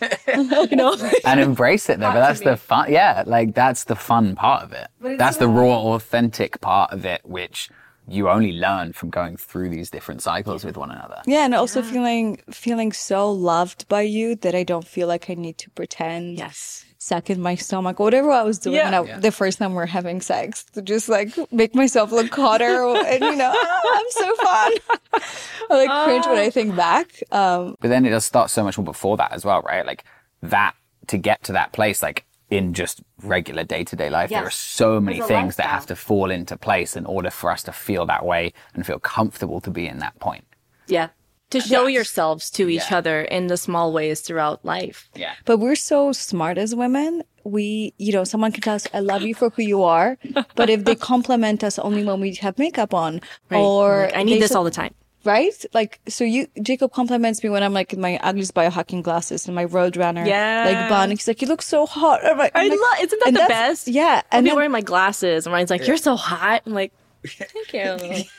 you 0.28 0.76
know. 0.76 0.96
and 1.24 1.40
embrace 1.40 1.88
it 1.88 2.00
though. 2.00 2.12
But 2.12 2.20
that's 2.20 2.40
the 2.40 2.56
fun. 2.56 2.92
Yeah, 2.92 3.24
like 3.26 3.54
that's 3.54 3.84
the 3.84 3.96
fun 3.96 4.34
part 4.36 4.62
of 4.62 4.72
it. 4.72 4.88
That's 5.18 5.38
the 5.38 5.48
raw, 5.48 5.94
authentic 5.94 6.60
part 6.60 6.92
of 6.92 7.04
it, 7.04 7.20
which 7.24 7.70
you 8.06 8.28
only 8.28 8.52
learn 8.52 8.92
from 8.92 9.10
going 9.10 9.36
through 9.36 9.68
these 9.68 9.90
different 9.90 10.22
cycles 10.22 10.64
with 10.64 10.76
one 10.76 10.90
another. 10.90 11.20
Yeah, 11.26 11.44
and 11.44 11.54
also 11.54 11.82
feeling 11.82 12.38
feeling 12.50 12.92
so 12.92 13.30
loved 13.30 13.88
by 13.88 14.02
you 14.02 14.34
that 14.36 14.54
I 14.54 14.64
don't 14.64 14.86
feel 14.86 15.08
like 15.08 15.28
I 15.28 15.34
need 15.34 15.58
to 15.58 15.70
pretend. 15.70 16.38
yes. 16.38 16.84
Suck 17.08 17.30
in 17.30 17.40
my 17.40 17.54
stomach, 17.54 17.98
whatever 17.98 18.30
I 18.30 18.42
was 18.42 18.58
doing 18.58 18.76
Yeah. 18.76 19.00
I- 19.00 19.04
Yeah. 19.04 19.18
the 19.18 19.32
first 19.32 19.58
time 19.58 19.72
we 19.74 19.82
are 19.82 19.86
having 19.98 20.20
sex, 20.20 20.64
to 20.74 20.82
just 20.82 21.08
like 21.08 21.30
make 21.50 21.74
myself 21.74 22.12
look 22.12 22.32
hotter, 22.34 22.74
and 23.12 23.20
you 23.30 23.36
know, 23.42 23.52
"Ah, 23.54 23.80
I'm 23.98 24.10
so 24.10 24.28
fun. 24.48 24.72
I 25.70 25.74
like 25.86 26.04
cringe 26.04 26.26
when 26.26 26.38
I 26.38 26.50
think 26.50 26.76
back. 26.76 27.08
Um, 27.32 27.76
But 27.80 27.88
then 27.88 28.04
it 28.06 28.10
does 28.10 28.24
start 28.26 28.50
so 28.50 28.62
much 28.62 28.76
more 28.78 28.84
before 28.84 29.16
that 29.16 29.32
as 29.32 29.42
well, 29.44 29.62
right? 29.62 29.86
Like 29.86 30.04
that 30.42 30.74
to 31.06 31.16
get 31.18 31.42
to 31.44 31.52
that 31.52 31.72
place, 31.72 32.02
like 32.02 32.24
in 32.50 32.74
just 32.74 33.02
regular 33.22 33.64
day 33.64 33.84
to 33.84 33.96
day 33.96 34.10
life, 34.10 34.28
there 34.30 34.46
are 34.46 34.50
so 34.50 35.00
many 35.00 35.18
There's 35.18 35.30
a 35.30 35.34
things 35.34 35.56
that 35.56 35.66
have 35.66 35.86
to 35.86 35.96
fall 35.96 36.30
into 36.30 36.56
place 36.56 36.96
in 36.96 37.06
order 37.06 37.30
for 37.30 37.50
us 37.50 37.62
to 37.64 37.72
feel 37.72 38.04
that 38.06 38.24
way 38.24 38.52
and 38.74 38.84
feel 38.86 38.98
comfortable 38.98 39.60
to 39.62 39.70
be 39.70 39.86
in 39.86 39.98
that 39.98 40.18
point. 40.18 40.44
Yeah. 40.86 41.08
To 41.50 41.58
uh, 41.58 41.60
show 41.62 41.86
Yes. 41.86 41.94
yourselves 41.94 42.50
to 42.50 42.68
each 42.68 42.90
Yeah. 42.90 42.98
other 42.98 43.22
in 43.22 43.46
the 43.46 43.56
small 43.56 43.92
ways 43.92 44.20
throughout 44.20 44.64
life. 44.64 45.08
Yeah. 45.14 45.32
but 45.44 45.58
we're 45.58 45.76
so 45.76 46.12
smart 46.12 46.58
as 46.58 46.74
women. 46.74 47.22
We, 47.44 47.94
you 47.98 48.12
know, 48.12 48.24
someone 48.24 48.52
can 48.52 48.60
tell 48.62 48.74
us, 48.74 48.86
"I 48.92 49.00
love 49.00 49.22
you 49.22 49.34
for 49.34 49.48
who 49.50 49.62
you 49.62 49.82
are," 49.82 50.18
but 50.56 50.68
if 50.68 50.84
they 50.84 50.94
compliment 50.94 51.64
us 51.64 51.78
only 51.78 52.04
when 52.04 52.20
we 52.20 52.34
have 52.44 52.58
makeup 52.58 52.92
on, 52.92 53.20
Right? 53.48 53.58
or 53.58 54.02
Like, 54.12 54.16
I 54.16 54.22
need 54.24 54.42
this 54.42 54.50
say- 54.50 54.56
all 54.58 54.64
the 54.64 54.70
time. 54.82 54.92
right? 55.24 55.58
Like, 55.72 56.00
so 56.06 56.24
you, 56.24 56.46
Jacob 56.62 56.92
compliments 56.92 57.42
me 57.42 57.48
when 57.48 57.62
I'm 57.62 57.72
like 57.72 57.92
in 57.94 58.00
my 58.00 58.18
ugliest 58.22 58.52
biohacking 58.54 59.02
glasses 59.02 59.46
and 59.46 59.54
my 59.54 59.64
Roadrunner, 59.64 60.16
like 60.24 60.26
Yes. 60.26 60.90
bun. 60.90 61.10
He's 61.10 61.26
like, 61.28 61.40
you 61.42 61.48
look 61.48 61.62
so 61.62 61.86
hot. 61.86 62.20
I'm 62.24 62.36
like, 62.38 62.52
I 62.54 62.64
I'm 62.64 62.68
like- 62.70 62.78
love. 62.80 62.98
Isn't 63.04 63.20
that 63.24 63.32
the 63.42 63.48
best? 63.48 63.88
Yeah, 63.88 64.20
I'll 64.30 64.38
and 64.38 64.44
be 64.44 64.50
then- 64.50 64.56
wearing 64.56 64.70
my 64.72 64.82
glasses, 64.82 65.46
and 65.46 65.52
Ryan's 65.54 65.70
like, 65.70 65.86
"You're 65.86 65.96
so 65.96 66.16
hot." 66.16 66.62
I'm 66.66 66.74
like, 66.74 66.92
"Thank 67.26 67.72
you." 67.72 68.24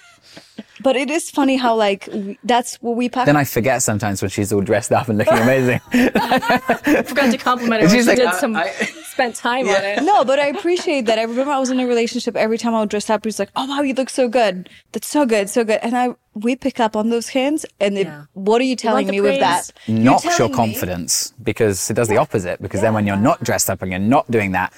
but 0.82 0.96
it 0.96 1.10
is 1.10 1.30
funny 1.30 1.58
how 1.58 1.76
like 1.76 2.08
that's 2.44 2.76
what 2.82 2.96
we 2.96 3.10
pack. 3.10 3.26
Then 3.26 3.36
I 3.36 3.44
forget 3.44 3.82
sometimes 3.82 4.22
when 4.22 4.30
she's 4.30 4.52
all 4.54 4.62
dressed 4.62 4.92
up 4.92 5.10
and 5.10 5.18
looking 5.18 5.38
amazing. 5.38 5.82
I 5.94 7.04
forgot 7.08 7.32
to 7.32 7.38
compliment 7.38 7.82
her. 7.82 7.88
when 7.88 7.96
She's 7.96 8.06
she 8.06 8.10
like, 8.10 8.18
did 8.18 8.28
uh, 8.28 8.32
some 8.34 8.56
I- 8.56 8.70
spent 9.06 9.36
time 9.36 9.68
on 9.68 9.84
it. 9.84 10.04
no, 10.04 10.24
but 10.24 10.40
I 10.40 10.48
appreciate 10.48 11.06
that. 11.08 11.20
I 11.20 11.24
remember 11.24 11.52
I 11.52 11.60
was 11.60 11.70
in 11.70 11.80
a 11.80 11.88
relationship. 11.88 12.36
Every 12.36 12.58
time 12.58 12.74
I 12.74 12.80
would 12.82 12.90
dress 12.90 13.10
up, 13.10 13.24
he's 13.26 13.40
like, 13.40 13.50
"Oh 13.56 13.66
wow, 13.66 13.82
you 13.82 13.94
look 13.94 14.10
so 14.10 14.28
good. 14.28 14.70
That's 14.94 15.08
so 15.08 15.26
good, 15.26 15.50
so 15.50 15.64
good." 15.64 15.80
And 15.82 15.96
I 15.98 16.16
we 16.36 16.56
pick 16.56 16.80
up 16.80 16.96
on 16.96 17.10
those 17.10 17.28
hints. 17.28 17.66
And 17.82 17.98
it, 17.98 18.08
Yeah. 18.08 18.26
what 18.34 18.62
are 18.62 18.64
you 18.66 18.76
telling 18.78 19.08
the 19.08 19.12
me 19.14 19.22
with 19.22 19.40
that? 19.42 19.72
praise? 19.86 20.00
Knocks 20.00 20.24
your 20.24 20.34
telling 20.34 20.52
me- 20.52 20.56
confidence 20.58 21.34
because 21.44 21.90
it 21.90 21.96
does 21.96 22.08
the 22.08 22.18
opposite. 22.18 22.62
Because 22.62 22.82
then 22.82 22.94
when 22.94 23.06
you're 23.06 23.18
not 23.18 23.44
dressed 23.44 23.70
up 23.70 23.82
and 23.82 23.92
you're 23.92 24.00
not 24.00 24.30
doing 24.32 24.52
that, 24.54 24.72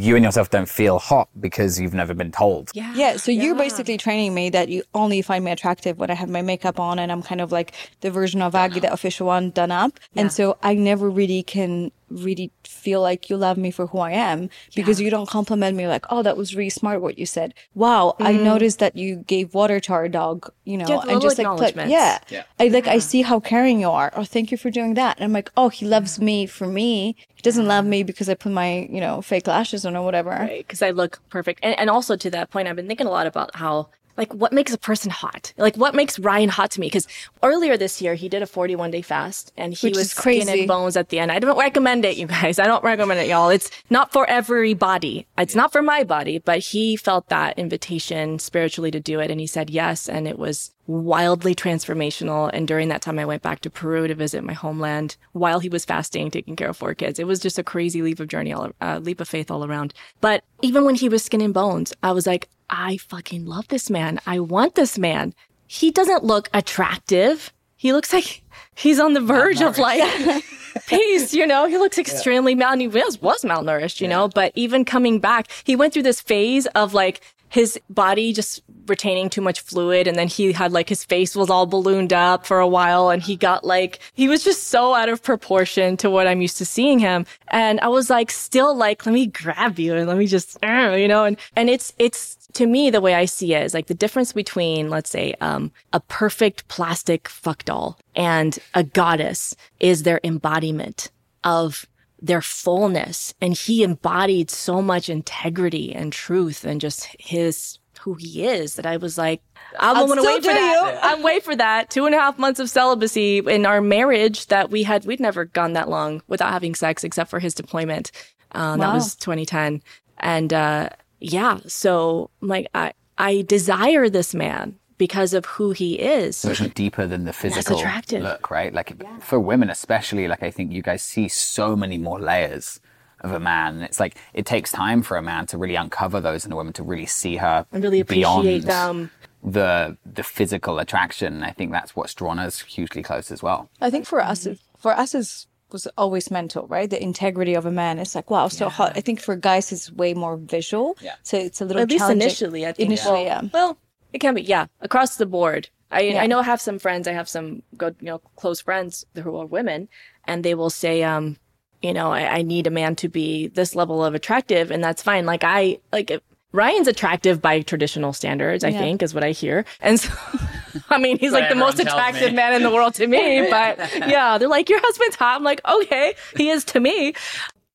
you 0.00 0.16
and 0.16 0.24
yourself 0.24 0.50
don't 0.50 0.68
feel 0.68 0.98
hot 0.98 1.28
because 1.38 1.80
you've 1.80 1.94
never 1.94 2.14
been 2.14 2.32
told. 2.32 2.70
Yeah. 2.74 2.92
Yeah, 2.94 3.16
so 3.16 3.30
you're 3.30 3.54
basically 3.54 3.96
training 3.96 4.34
me 4.34 4.50
that 4.50 4.68
you 4.68 4.82
only 4.94 5.22
find 5.22 5.44
me 5.44 5.50
attractive 5.50 5.98
when 5.98 6.10
I 6.10 6.14
have 6.14 6.28
my 6.28 6.42
makeup 6.42 6.80
on 6.80 6.98
and 6.98 7.10
I'm 7.12 7.22
kind 7.22 7.40
of 7.40 7.52
like 7.52 7.72
the 8.00 8.10
version 8.10 8.42
of 8.42 8.54
Aggie, 8.54 8.80
the 8.80 8.92
official 8.92 9.26
one, 9.26 9.50
done 9.50 9.70
up. 9.70 9.98
And 10.16 10.32
so 10.32 10.56
I 10.62 10.74
never 10.74 11.10
really 11.10 11.42
can 11.42 11.92
really 12.14 12.52
feel 12.64 13.00
like 13.00 13.28
you 13.28 13.36
love 13.36 13.56
me 13.56 13.70
for 13.70 13.86
who 13.86 13.98
I 13.98 14.12
am 14.12 14.48
because 14.74 15.00
you 15.00 15.10
don't 15.10 15.28
compliment 15.28 15.76
me 15.76 15.86
like, 15.86 16.06
oh, 16.10 16.22
that 16.22 16.36
was 16.36 16.54
really 16.54 16.70
smart 16.70 17.00
what 17.00 17.18
you 17.18 17.26
said. 17.26 17.54
Wow, 17.74 18.16
I 18.20 18.34
mm. 18.34 18.42
noticed 18.42 18.78
that 18.78 18.96
you 18.96 19.16
gave 19.16 19.54
water 19.54 19.80
to 19.80 19.92
our 19.92 20.08
dog, 20.08 20.52
you 20.64 20.78
know, 20.78 20.86
Yeah, 20.88 21.00
and 21.08 21.20
just 21.20 21.38
like, 21.38 21.74
put, 21.74 21.76
yeah. 21.88 22.18
Yeah. 22.28 22.44
I 22.58 22.68
like, 22.68 22.86
I 22.86 22.98
see 22.98 23.22
how 23.22 23.40
caring 23.40 23.80
you 23.80 23.90
are. 23.90 24.12
Oh, 24.14 24.24
thank 24.24 24.50
you 24.50 24.58
for 24.58 24.70
doing 24.70 24.94
that. 24.94 25.18
And 25.18 25.24
I'm 25.24 25.32
like, 25.32 25.50
oh, 25.56 25.68
he 25.68 25.86
loves 25.86 26.20
me 26.20 26.46
for 26.46 26.66
me. 26.66 27.16
He 27.34 27.42
doesn't 27.42 27.66
love 27.66 27.84
me 27.84 28.02
because 28.02 28.28
I 28.28 28.34
put 28.34 28.52
my, 28.52 28.88
you 28.90 29.00
know, 29.00 29.22
fake 29.22 29.46
lashes 29.46 29.84
on 29.84 29.96
or 29.96 30.04
whatever. 30.04 30.30
right? 30.30 30.66
Because 30.66 30.82
I 30.82 30.90
look 30.90 31.20
perfect. 31.30 31.60
And, 31.62 31.78
and 31.78 31.90
also 31.90 32.16
to 32.16 32.30
that 32.30 32.50
point, 32.50 32.68
I've 32.68 32.76
been 32.76 32.88
thinking 32.88 33.06
a 33.06 33.10
lot 33.10 33.26
about 33.26 33.56
how, 33.56 33.88
like, 34.16 34.32
what 34.32 34.52
makes 34.52 34.72
a 34.72 34.78
person 34.78 35.10
hot? 35.10 35.52
Like, 35.56 35.76
what 35.76 35.94
makes 35.94 36.18
Ryan 36.18 36.48
hot 36.48 36.70
to 36.72 36.80
me? 36.80 36.86
Because 36.86 37.06
earlier 37.42 37.76
this 37.76 38.00
year, 38.00 38.14
he 38.14 38.28
did 38.28 38.42
a 38.42 38.46
41 38.46 38.90
day 38.90 39.02
fast 39.02 39.52
and 39.56 39.74
he 39.74 39.88
Which 39.88 39.96
was 39.96 40.06
is 40.06 40.10
skin 40.12 40.22
crazy. 40.46 40.60
and 40.60 40.68
bones 40.68 40.96
at 40.96 41.08
the 41.08 41.18
end. 41.18 41.32
I 41.32 41.38
don't 41.38 41.58
recommend 41.58 42.04
it, 42.04 42.16
you 42.16 42.26
guys. 42.26 42.58
I 42.58 42.66
don't 42.66 42.84
recommend 42.84 43.20
it, 43.20 43.28
y'all. 43.28 43.48
It's 43.50 43.70
not 43.90 44.12
for 44.12 44.28
everybody. 44.28 45.26
It's 45.36 45.54
not 45.54 45.72
for 45.72 45.82
my 45.82 46.04
body, 46.04 46.38
but 46.38 46.58
he 46.60 46.96
felt 46.96 47.28
that 47.28 47.58
invitation 47.58 48.38
spiritually 48.38 48.90
to 48.90 49.00
do 49.00 49.20
it. 49.20 49.30
And 49.30 49.40
he 49.40 49.46
said 49.46 49.68
yes. 49.70 50.08
And 50.08 50.28
it 50.28 50.38
was 50.38 50.70
wildly 50.86 51.54
transformational. 51.54 52.50
And 52.52 52.68
during 52.68 52.88
that 52.88 53.02
time, 53.02 53.18
I 53.18 53.24
went 53.24 53.42
back 53.42 53.60
to 53.60 53.70
Peru 53.70 54.06
to 54.06 54.14
visit 54.14 54.44
my 54.44 54.52
homeland 54.52 55.16
while 55.32 55.58
he 55.60 55.68
was 55.68 55.84
fasting, 55.84 56.30
taking 56.30 56.56
care 56.56 56.68
of 56.68 56.76
four 56.76 56.94
kids. 56.94 57.18
It 57.18 57.26
was 57.26 57.40
just 57.40 57.58
a 57.58 57.62
crazy 57.64 58.02
leap 58.02 58.20
of 58.20 58.28
journey, 58.28 58.52
all, 58.52 58.70
uh, 58.80 59.00
leap 59.02 59.20
of 59.20 59.28
faith 59.28 59.50
all 59.50 59.64
around. 59.64 59.94
But 60.20 60.44
even 60.62 60.84
when 60.84 60.94
he 60.94 61.08
was 61.08 61.24
skin 61.24 61.40
and 61.40 61.54
bones, 61.54 61.92
I 62.02 62.12
was 62.12 62.26
like, 62.26 62.48
I 62.76 62.96
fucking 62.96 63.46
love 63.46 63.68
this 63.68 63.88
man. 63.88 64.20
I 64.26 64.40
want 64.40 64.74
this 64.74 64.98
man. 64.98 65.32
He 65.68 65.92
doesn't 65.92 66.24
look 66.24 66.50
attractive. 66.52 67.52
He 67.76 67.92
looks 67.92 68.12
like 68.12 68.42
he's 68.74 68.98
on 68.98 69.12
the 69.12 69.20
verge 69.20 69.62
of 69.62 69.78
like 69.78 70.44
peace, 70.88 71.32
you 71.32 71.46
know? 71.46 71.66
He 71.66 71.78
looks 71.78 71.98
extremely 71.98 72.56
mal, 72.56 72.72
and 72.72 72.80
he 72.80 72.88
was, 72.88 73.22
was 73.22 73.42
malnourished, 73.42 74.00
you 74.00 74.08
know? 74.08 74.26
But 74.26 74.52
even 74.56 74.84
coming 74.84 75.20
back, 75.20 75.48
he 75.62 75.76
went 75.76 75.92
through 75.92 76.02
this 76.02 76.20
phase 76.20 76.66
of 76.68 76.94
like 76.94 77.20
his 77.48 77.78
body 77.88 78.32
just 78.32 78.60
retaining 78.88 79.30
too 79.30 79.40
much 79.40 79.60
fluid. 79.60 80.08
And 80.08 80.18
then 80.18 80.26
he 80.26 80.50
had 80.50 80.72
like 80.72 80.88
his 80.88 81.04
face 81.04 81.36
was 81.36 81.50
all 81.50 81.66
ballooned 81.66 82.12
up 82.12 82.44
for 82.44 82.58
a 82.58 82.66
while. 82.66 83.10
And 83.10 83.22
he 83.22 83.36
got 83.36 83.62
like, 83.64 84.00
he 84.14 84.26
was 84.26 84.42
just 84.42 84.64
so 84.64 84.94
out 84.94 85.08
of 85.08 85.22
proportion 85.22 85.96
to 85.98 86.10
what 86.10 86.26
I'm 86.26 86.40
used 86.40 86.58
to 86.58 86.64
seeing 86.64 86.98
him. 86.98 87.24
And 87.48 87.78
I 87.80 87.88
was 87.88 88.10
like, 88.10 88.32
still 88.32 88.74
like, 88.76 89.06
let 89.06 89.12
me 89.12 89.28
grab 89.28 89.78
you 89.78 89.94
and 89.94 90.08
let 90.08 90.16
me 90.16 90.26
just, 90.26 90.58
you 90.64 91.06
know? 91.06 91.24
And, 91.24 91.36
and 91.54 91.70
it's, 91.70 91.92
it's, 91.98 92.43
to 92.54 92.66
me, 92.66 92.90
the 92.90 93.00
way 93.00 93.14
I 93.14 93.24
see 93.24 93.54
it 93.54 93.62
is 93.64 93.74
like 93.74 93.86
the 93.86 93.94
difference 93.94 94.32
between, 94.32 94.88
let's 94.90 95.10
say, 95.10 95.34
um, 95.40 95.72
a 95.92 96.00
perfect 96.00 96.68
plastic 96.68 97.28
fuck 97.28 97.64
doll 97.64 97.98
and 98.14 98.58
a 98.74 98.82
goddess 98.84 99.54
is 99.80 100.02
their 100.04 100.20
embodiment 100.24 101.10
of 101.42 101.86
their 102.20 102.40
fullness. 102.40 103.34
And 103.40 103.54
he 103.54 103.82
embodied 103.82 104.50
so 104.50 104.80
much 104.80 105.08
integrity 105.08 105.94
and 105.94 106.12
truth 106.12 106.64
and 106.64 106.80
just 106.80 107.08
his 107.18 107.78
who 108.00 108.14
he 108.14 108.44
is 108.44 108.74
that 108.76 108.84
I 108.86 108.96
was 108.98 109.16
like, 109.16 109.40
I'm 109.78 109.96
I'll 109.96 110.06
gonna 110.06 110.20
still 110.20 110.34
wait 110.34 110.42
for 110.44 110.48
that. 110.52 110.92
you. 110.92 110.98
I'm 111.02 111.22
wait 111.22 111.42
for 111.42 111.56
that. 111.56 111.90
Two 111.90 112.06
and 112.06 112.14
a 112.14 112.18
half 112.18 112.38
months 112.38 112.60
of 112.60 112.68
celibacy 112.68 113.38
in 113.38 113.64
our 113.66 113.80
marriage 113.80 114.46
that 114.46 114.70
we 114.70 114.82
had, 114.82 115.04
we'd 115.06 115.20
never 115.20 115.44
gone 115.46 115.72
that 115.72 115.88
long 115.88 116.22
without 116.28 116.52
having 116.52 116.74
sex 116.74 117.02
except 117.02 117.30
for 117.30 117.40
his 117.40 117.54
deployment. 117.54 118.10
Um, 118.52 118.78
That 118.80 118.92
was 118.92 119.14
2010. 119.16 119.82
And, 120.18 120.52
uh, 120.52 120.90
yeah, 121.20 121.58
so 121.66 122.30
like, 122.40 122.68
I, 122.74 122.92
I 123.18 123.42
desire 123.42 124.08
this 124.08 124.34
man 124.34 124.78
because 124.98 125.34
of 125.34 125.44
who 125.46 125.72
he 125.72 125.94
is. 125.98 126.36
so 126.36 126.48
much 126.50 126.74
deeper 126.74 127.06
than 127.06 127.24
the 127.24 127.32
physical 127.32 127.78
attractive. 127.78 128.22
look, 128.22 128.50
right? 128.50 128.72
Like 128.72 129.02
for 129.22 129.40
women, 129.40 129.70
especially, 129.70 130.28
like 130.28 130.42
I 130.42 130.50
think 130.50 130.72
you 130.72 130.82
guys 130.82 131.02
see 131.02 131.28
so 131.28 131.74
many 131.76 131.98
more 131.98 132.20
layers 132.20 132.80
of 133.20 133.32
a 133.32 133.40
man. 133.40 133.76
And 133.76 133.84
it's 133.84 133.98
like 133.98 134.16
it 134.34 134.46
takes 134.46 134.70
time 134.70 135.02
for 135.02 135.16
a 135.16 135.22
man 135.22 135.46
to 135.46 135.58
really 135.58 135.76
uncover 135.76 136.20
those 136.20 136.44
in 136.46 136.52
a 136.52 136.56
woman 136.56 136.72
to 136.74 136.82
really 136.82 137.06
see 137.06 137.36
her 137.36 137.66
And 137.72 137.82
really 137.82 138.02
beyond 138.02 138.46
appreciate 138.46 138.66
them. 138.66 139.10
the 139.42 139.96
the 140.04 140.22
physical 140.22 140.78
attraction. 140.78 141.42
I 141.42 141.50
think 141.50 141.72
that's 141.72 141.96
what's 141.96 142.14
drawn 142.14 142.38
us 142.38 142.60
hugely 142.60 143.02
close 143.02 143.30
as 143.32 143.42
well. 143.42 143.70
I 143.80 143.90
think 143.90 144.06
for 144.06 144.20
us, 144.22 144.46
it- 144.46 144.60
for 144.78 144.92
us, 144.92 145.14
is 145.14 145.46
was 145.74 145.86
always 145.98 146.30
mental, 146.30 146.66
right? 146.68 146.88
The 146.88 147.02
integrity 147.02 147.52
of 147.54 147.66
a 147.66 147.70
man. 147.70 147.98
It's 147.98 148.14
like, 148.14 148.30
wow, 148.30 148.48
so 148.48 148.70
hot. 148.70 148.92
I 148.96 149.02
think 149.02 149.20
for 149.20 149.36
guys, 149.36 149.70
it's 149.72 149.92
way 149.92 150.14
more 150.14 150.36
visual. 150.38 150.96
Yeah. 151.02 151.16
So 151.22 151.36
it's 151.36 151.60
a 151.60 151.66
little 151.66 151.82
At 151.82 151.90
least 151.90 152.08
initially, 152.08 152.64
I 152.64 152.72
think. 152.72 152.86
Initially, 152.86 153.24
well, 153.26 153.42
yeah. 153.42 153.50
Well, 153.52 153.76
It 154.14 154.20
can 154.20 154.34
be, 154.34 154.42
yeah, 154.42 154.66
across 154.80 155.16
the 155.16 155.26
board. 155.26 155.68
I 155.90 156.00
Yeah. 156.00 156.22
I 156.22 156.26
know 156.26 156.38
I 156.38 156.44
have 156.44 156.60
some 156.60 156.78
friends. 156.78 157.06
I 157.06 157.12
have 157.12 157.28
some 157.28 157.62
good, 157.76 157.96
you 158.00 158.06
know, 158.06 158.18
close 158.36 158.60
friends 158.62 159.04
who 159.22 159.36
are 159.36 159.46
women, 159.46 159.88
and 160.24 160.42
they 160.44 160.54
will 160.54 160.70
say, 160.70 161.02
um, 161.02 161.36
you 161.82 161.92
know, 161.92 162.12
I, 162.12 162.38
I 162.38 162.42
need 162.42 162.66
a 162.66 162.70
man 162.70 162.96
to 162.96 163.08
be 163.08 163.48
this 163.48 163.74
level 163.74 164.02
of 164.04 164.14
attractive, 164.14 164.70
and 164.70 164.82
that's 164.82 165.02
fine. 165.02 165.26
Like 165.26 165.44
I 165.44 165.78
like 165.92 166.10
Ryan's 166.52 166.88
attractive 166.88 167.42
by 167.42 167.60
traditional 167.62 168.12
standards. 168.12 168.62
I 168.64 168.68
Yeah. 168.68 168.78
think 168.78 169.02
is 169.02 169.12
what 169.14 169.24
I 169.24 169.32
hear, 169.32 169.64
and 169.80 169.98
so. 170.00 170.10
I 170.90 170.98
mean, 170.98 171.18
he's 171.18 171.32
like 171.32 171.48
the 171.48 171.54
most 171.54 171.78
attractive 171.78 172.32
man 172.32 172.52
in 172.54 172.62
the 172.62 172.70
world 172.70 172.94
to 172.94 173.06
me, 173.06 173.46
but 173.50 173.78
yeah, 173.96 174.38
they're 174.38 174.48
like, 174.48 174.68
your 174.68 174.80
husband's 174.82 175.16
hot. 175.16 175.36
I'm 175.36 175.44
like, 175.44 175.60
okay, 175.66 176.14
he 176.36 176.50
is 176.50 176.64
to 176.66 176.80
me. 176.80 177.14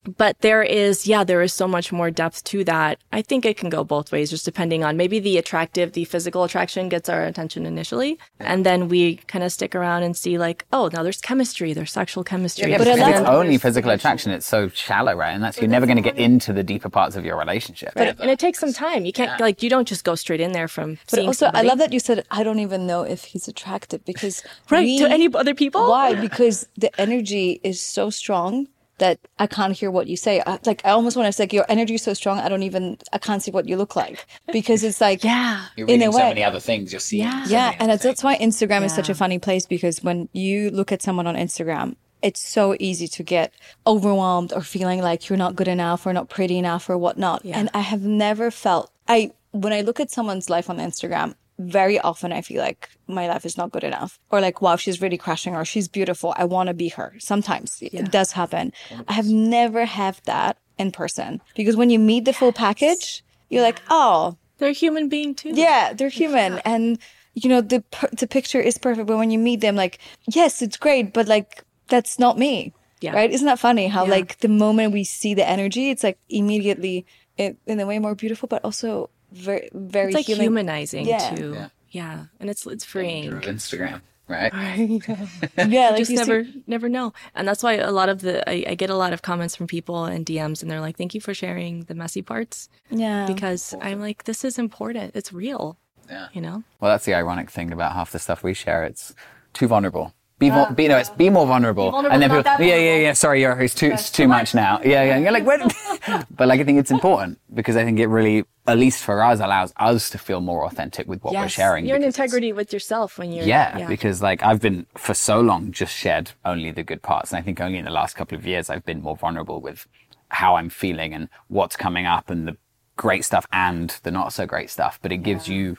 But 0.04 0.40
there 0.40 0.62
is, 0.62 1.06
yeah, 1.06 1.24
there 1.24 1.42
is 1.42 1.52
so 1.52 1.68
much 1.68 1.92
more 1.92 2.10
depth 2.10 2.42
to 2.44 2.64
that. 2.64 2.98
I 3.12 3.20
think 3.20 3.44
it 3.44 3.58
can 3.58 3.68
go 3.68 3.84
both 3.84 4.10
ways, 4.10 4.30
just 4.30 4.46
depending 4.46 4.82
on 4.82 4.96
maybe 4.96 5.18
the 5.18 5.36
attractive, 5.36 5.92
the 5.92 6.06
physical 6.06 6.42
attraction 6.42 6.88
gets 6.88 7.10
our 7.10 7.22
attention 7.24 7.66
initially. 7.66 8.18
And 8.38 8.64
then 8.64 8.88
we 8.88 9.16
kind 9.16 9.44
of 9.44 9.52
stick 9.52 9.74
around 9.74 10.04
and 10.04 10.16
see 10.16 10.38
like, 10.38 10.64
oh, 10.72 10.88
now 10.90 11.02
there's 11.02 11.20
chemistry, 11.20 11.74
there's 11.74 11.92
sexual 11.92 12.24
chemistry. 12.24 12.70
Yeah, 12.70 12.78
But 12.78 12.84
but 12.86 12.94
if 12.94 13.00
like- 13.00 13.14
it's 13.16 13.28
only 13.28 13.58
physical 13.58 13.90
attraction, 13.90 14.32
it's 14.32 14.46
so 14.46 14.68
shallow, 14.68 15.14
right? 15.14 15.32
And 15.32 15.44
that's 15.44 15.60
you're 15.60 15.68
never 15.68 15.84
going 15.84 15.96
to 15.96 16.02
get 16.02 16.16
into 16.16 16.54
the 16.54 16.62
deeper 16.62 16.88
parts 16.88 17.14
of 17.14 17.26
your 17.26 17.38
relationship. 17.38 17.92
But, 17.94 18.18
and 18.20 18.30
it 18.30 18.38
takes 18.38 18.58
some 18.58 18.72
time. 18.72 19.04
You 19.04 19.12
can't, 19.12 19.38
like, 19.38 19.62
you 19.62 19.68
don't 19.68 19.86
just 19.86 20.04
go 20.04 20.14
straight 20.14 20.40
in 20.40 20.52
there 20.52 20.68
from 20.68 20.94
But 20.94 21.16
seeing 21.16 21.26
also, 21.26 21.50
I 21.52 21.60
love 21.60 21.76
that 21.76 21.92
you 21.92 22.00
said, 22.00 22.24
I 22.30 22.42
don't 22.42 22.60
even 22.60 22.86
know 22.86 23.02
if 23.02 23.24
he's 23.24 23.48
attractive 23.48 24.04
because. 24.06 24.42
Right, 24.70 24.84
we- 24.84 24.98
to 25.00 25.10
any 25.10 25.28
other 25.34 25.54
people? 25.54 25.88
Why? 25.88 26.14
Because 26.14 26.68
the 26.76 26.98
energy 27.00 27.60
is 27.64 27.80
so 27.80 28.08
strong 28.08 28.68
that 29.00 29.18
I 29.38 29.46
can't 29.46 29.74
hear 29.76 29.90
what 29.90 30.06
you 30.06 30.16
say. 30.16 30.42
I, 30.46 30.58
like, 30.64 30.80
I 30.84 30.90
almost 30.90 31.16
want 31.16 31.26
to 31.26 31.32
say, 31.32 31.42
like, 31.44 31.52
your 31.52 31.66
energy 31.68 31.94
is 31.94 32.02
so 32.02 32.14
strong, 32.14 32.38
I 32.38 32.48
don't 32.48 32.62
even, 32.62 32.96
I 33.12 33.18
can't 33.18 33.42
see 33.42 33.50
what 33.50 33.68
you 33.68 33.76
look 33.76 33.96
like. 33.96 34.24
Because 34.52 34.84
it's 34.84 35.00
like, 35.00 35.24
Yeah. 35.24 35.66
You're 35.76 35.88
in 35.88 35.94
reading 35.94 36.08
a 36.08 36.12
so 36.12 36.18
way. 36.18 36.28
many 36.28 36.44
other 36.44 36.60
things. 36.60 36.92
You're 36.92 37.00
seeing. 37.00 37.24
Yeah. 37.24 37.44
so 37.44 37.50
yeah. 37.50 37.64
many 37.66 37.76
And 37.80 37.90
that's, 37.90 38.02
that's 38.02 38.22
why 38.22 38.36
Instagram 38.38 38.84
is 38.84 38.94
such 38.94 39.08
a 39.08 39.14
funny 39.14 39.38
place 39.38 39.66
because 39.66 40.02
when 40.02 40.28
you 40.32 40.70
look 40.70 40.92
at 40.92 41.02
someone 41.02 41.26
on 41.26 41.34
Instagram, 41.34 41.96
it's 42.22 42.46
so 42.46 42.76
easy 42.78 43.08
to 43.08 43.22
get 43.22 43.52
overwhelmed 43.86 44.52
or 44.52 44.60
feeling 44.60 45.00
like 45.00 45.28
you're 45.28 45.38
not 45.38 45.56
good 45.56 45.68
enough 45.68 46.06
or 46.06 46.12
not 46.12 46.28
pretty 46.28 46.58
enough 46.58 46.88
or 46.88 46.98
whatnot. 46.98 47.44
Yeah. 47.44 47.58
And 47.58 47.70
I 47.74 47.80
have 47.80 48.02
never 48.02 48.50
felt 48.50 48.90
I 49.08 49.32
when 49.52 49.72
I 49.72 49.80
look 49.80 49.98
at 50.00 50.10
someone's 50.10 50.48
life 50.48 50.70
on 50.70 50.78
Instagram, 50.78 51.34
very 51.60 51.98
often 52.00 52.32
I 52.32 52.40
feel 52.40 52.60
like 52.62 52.88
my 53.06 53.28
life 53.28 53.44
is 53.44 53.56
not 53.56 53.70
good 53.70 53.84
enough. 53.84 54.18
Or 54.30 54.40
like, 54.40 54.62
wow, 54.62 54.76
she's 54.76 55.00
really 55.02 55.18
crushing 55.18 55.54
or 55.54 55.64
she's 55.64 55.88
beautiful. 55.88 56.32
I 56.36 56.44
want 56.44 56.68
to 56.68 56.74
be 56.74 56.88
her. 56.90 57.14
Sometimes 57.18 57.78
it 57.80 58.10
does 58.10 58.32
happen. 58.32 58.72
I 59.08 59.12
have 59.12 59.28
never 59.28 59.84
had 59.84 60.16
that 60.24 60.56
in 60.78 60.90
person. 60.90 61.40
Because 61.54 61.76
when 61.76 61.90
you 61.90 61.98
meet 61.98 62.24
the 62.24 62.32
full 62.32 62.52
package, 62.52 63.22
you're 63.50 63.62
like, 63.62 63.80
oh, 63.90 64.36
They're 64.58 64.70
a 64.70 64.72
human 64.72 65.08
being 65.08 65.34
too. 65.34 65.50
yeah, 65.54 65.92
they're 65.92 66.08
human, 66.08 66.60
and 66.64 66.98
you 67.34 67.48
know 67.48 67.60
the 67.60 67.82
the 68.12 68.26
picture 68.26 68.60
is 68.60 68.76
perfect. 68.78 69.06
But 69.06 69.16
when 69.18 69.30
you 69.30 69.38
meet 69.38 69.60
them, 69.60 69.76
like, 69.76 69.98
yes, 70.28 70.62
it's 70.62 70.76
great, 70.76 71.12
but 71.12 71.26
like 71.28 71.64
that's 71.88 72.18
not 72.18 72.38
me, 72.38 72.72
Yeah. 73.00 73.12
right? 73.14 73.30
Isn't 73.30 73.46
that 73.46 73.58
funny? 73.58 73.88
How 73.88 74.04
Yeah. 74.04 74.10
like 74.16 74.38
the 74.38 74.48
moment 74.48 74.92
we 74.92 75.04
see 75.04 75.34
the 75.34 75.48
energy, 75.48 75.90
it's 75.90 76.02
like 76.04 76.18
immediately 76.28 77.04
in, 77.36 77.56
in 77.66 77.80
a 77.80 77.86
way 77.86 77.98
more 77.98 78.14
beautiful, 78.14 78.46
but 78.48 78.64
also 78.64 79.10
very 79.32 79.68
very 79.72 80.08
It's 80.08 80.14
like 80.14 80.26
healing. 80.26 80.42
humanizing 80.42 81.06
Yeah. 81.06 81.34
too. 81.34 81.52
Yeah. 81.54 81.68
Yeah. 81.90 82.24
And 82.38 82.48
it's, 82.50 82.66
it's 82.66 82.84
through 82.84 83.02
freeing. 83.02 83.30
Instagram, 83.40 84.00
right? 84.28 84.52
Yeah, 85.56 85.90
like 85.90 85.98
just 85.98 86.10
you 86.10 86.16
see- 86.16 86.24
never 86.24 86.46
never 86.66 86.88
know 86.88 87.12
and 87.34 87.46
that's 87.48 87.62
why 87.62 87.74
a 87.74 87.90
lot 87.90 88.08
of 88.08 88.20
the 88.22 88.48
I, 88.48 88.64
I 88.70 88.74
get 88.74 88.90
a 88.90 88.94
lot 88.96 89.12
of 89.12 89.22
comments 89.22 89.56
from 89.56 89.66
people 89.66 90.04
and 90.04 90.24
dms 90.24 90.62
and 90.62 90.70
they're 90.70 90.80
like 90.80 90.96
thank 90.96 91.14
you 91.14 91.20
for 91.20 91.34
sharing 91.34 91.84
the 91.84 91.94
messy 91.94 92.22
parts 92.22 92.68
yeah, 92.90 93.26
because 93.26 93.74
i'm 93.80 94.00
like 94.00 94.24
this 94.24 94.44
is 94.44 94.58
important 94.58 95.14
it's 95.16 95.32
real 95.32 95.76
Yeah. 96.08 96.28
you 96.32 96.40
know 96.40 96.62
Well, 96.80 96.90
that's 96.92 97.04
the 97.04 97.14
ironic 97.14 97.50
thing 97.50 97.72
about 97.72 97.92
half 97.92 98.10
the 98.12 98.18
stuff 98.18 98.42
we 98.44 98.54
share. 98.54 98.84
It's 98.84 99.14
too 99.52 99.66
vulnerable. 99.66 100.12
Be, 100.40 100.48
vul- 100.48 100.68
oh. 100.70 100.72
be 100.72 100.88
no, 100.88 100.96
it's 100.96 101.10
be 101.10 101.28
more 101.28 101.46
vulnerable. 101.46 101.90
vulnerable, 101.90 102.14
and 102.14 102.22
then 102.22 102.30
people, 102.30 102.66
yeah, 102.66 102.76
yeah, 102.76 102.96
yeah. 102.96 103.12
Sorry, 103.12 103.42
you're, 103.42 103.60
it's 103.60 103.74
too, 103.74 103.90
it's 103.92 104.10
too 104.10 104.26
much 104.26 104.54
now. 104.54 104.80
Yeah, 104.82 105.04
yeah. 105.04 105.16
And 105.16 105.22
you're 105.22 105.32
like, 105.32 105.44
but 106.34 106.48
like, 106.48 106.60
I 106.60 106.64
think 106.64 106.78
it's 106.78 106.90
important 106.90 107.38
because 107.52 107.76
I 107.76 107.84
think 107.84 107.98
it 107.98 108.06
really, 108.06 108.44
at 108.66 108.78
least 108.78 109.04
for 109.04 109.22
us, 109.22 109.38
allows 109.40 109.74
us 109.76 110.08
to 110.08 110.16
feel 110.18 110.40
more 110.40 110.64
authentic 110.64 111.06
with 111.06 111.22
what 111.22 111.34
we're 111.34 111.46
sharing. 111.46 111.84
you're 111.84 111.96
in 111.96 112.02
integrity 112.02 112.54
with 112.54 112.72
yourself 112.72 113.18
when 113.18 113.32
you're 113.32 113.44
Yeah, 113.44 113.86
because 113.86 114.22
like 114.22 114.42
I've 114.42 114.62
been 114.62 114.86
for 114.96 115.12
so 115.12 115.42
long 115.42 115.72
just 115.72 115.94
shared 115.94 116.32
only 116.46 116.70
the 116.70 116.82
good 116.82 117.02
parts. 117.02 117.32
And 117.32 117.38
I 117.38 117.42
think 117.42 117.60
only 117.60 117.76
in 117.76 117.84
the 117.84 117.90
last 117.90 118.16
couple 118.16 118.38
of 118.38 118.46
years 118.46 118.70
I've 118.70 118.84
been 118.86 119.02
more 119.02 119.16
vulnerable 119.16 119.60
with 119.60 119.86
how 120.30 120.56
I'm 120.56 120.70
feeling 120.70 121.12
and 121.12 121.28
what's 121.48 121.76
coming 121.76 122.06
up 122.06 122.30
and 122.30 122.48
the 122.48 122.56
great 122.96 123.26
stuff 123.26 123.46
and 123.52 123.94
the 124.04 124.10
not 124.10 124.32
so 124.32 124.46
great 124.46 124.70
stuff. 124.70 124.98
But 125.02 125.12
it 125.12 125.18
gives 125.18 125.48
you 125.48 125.76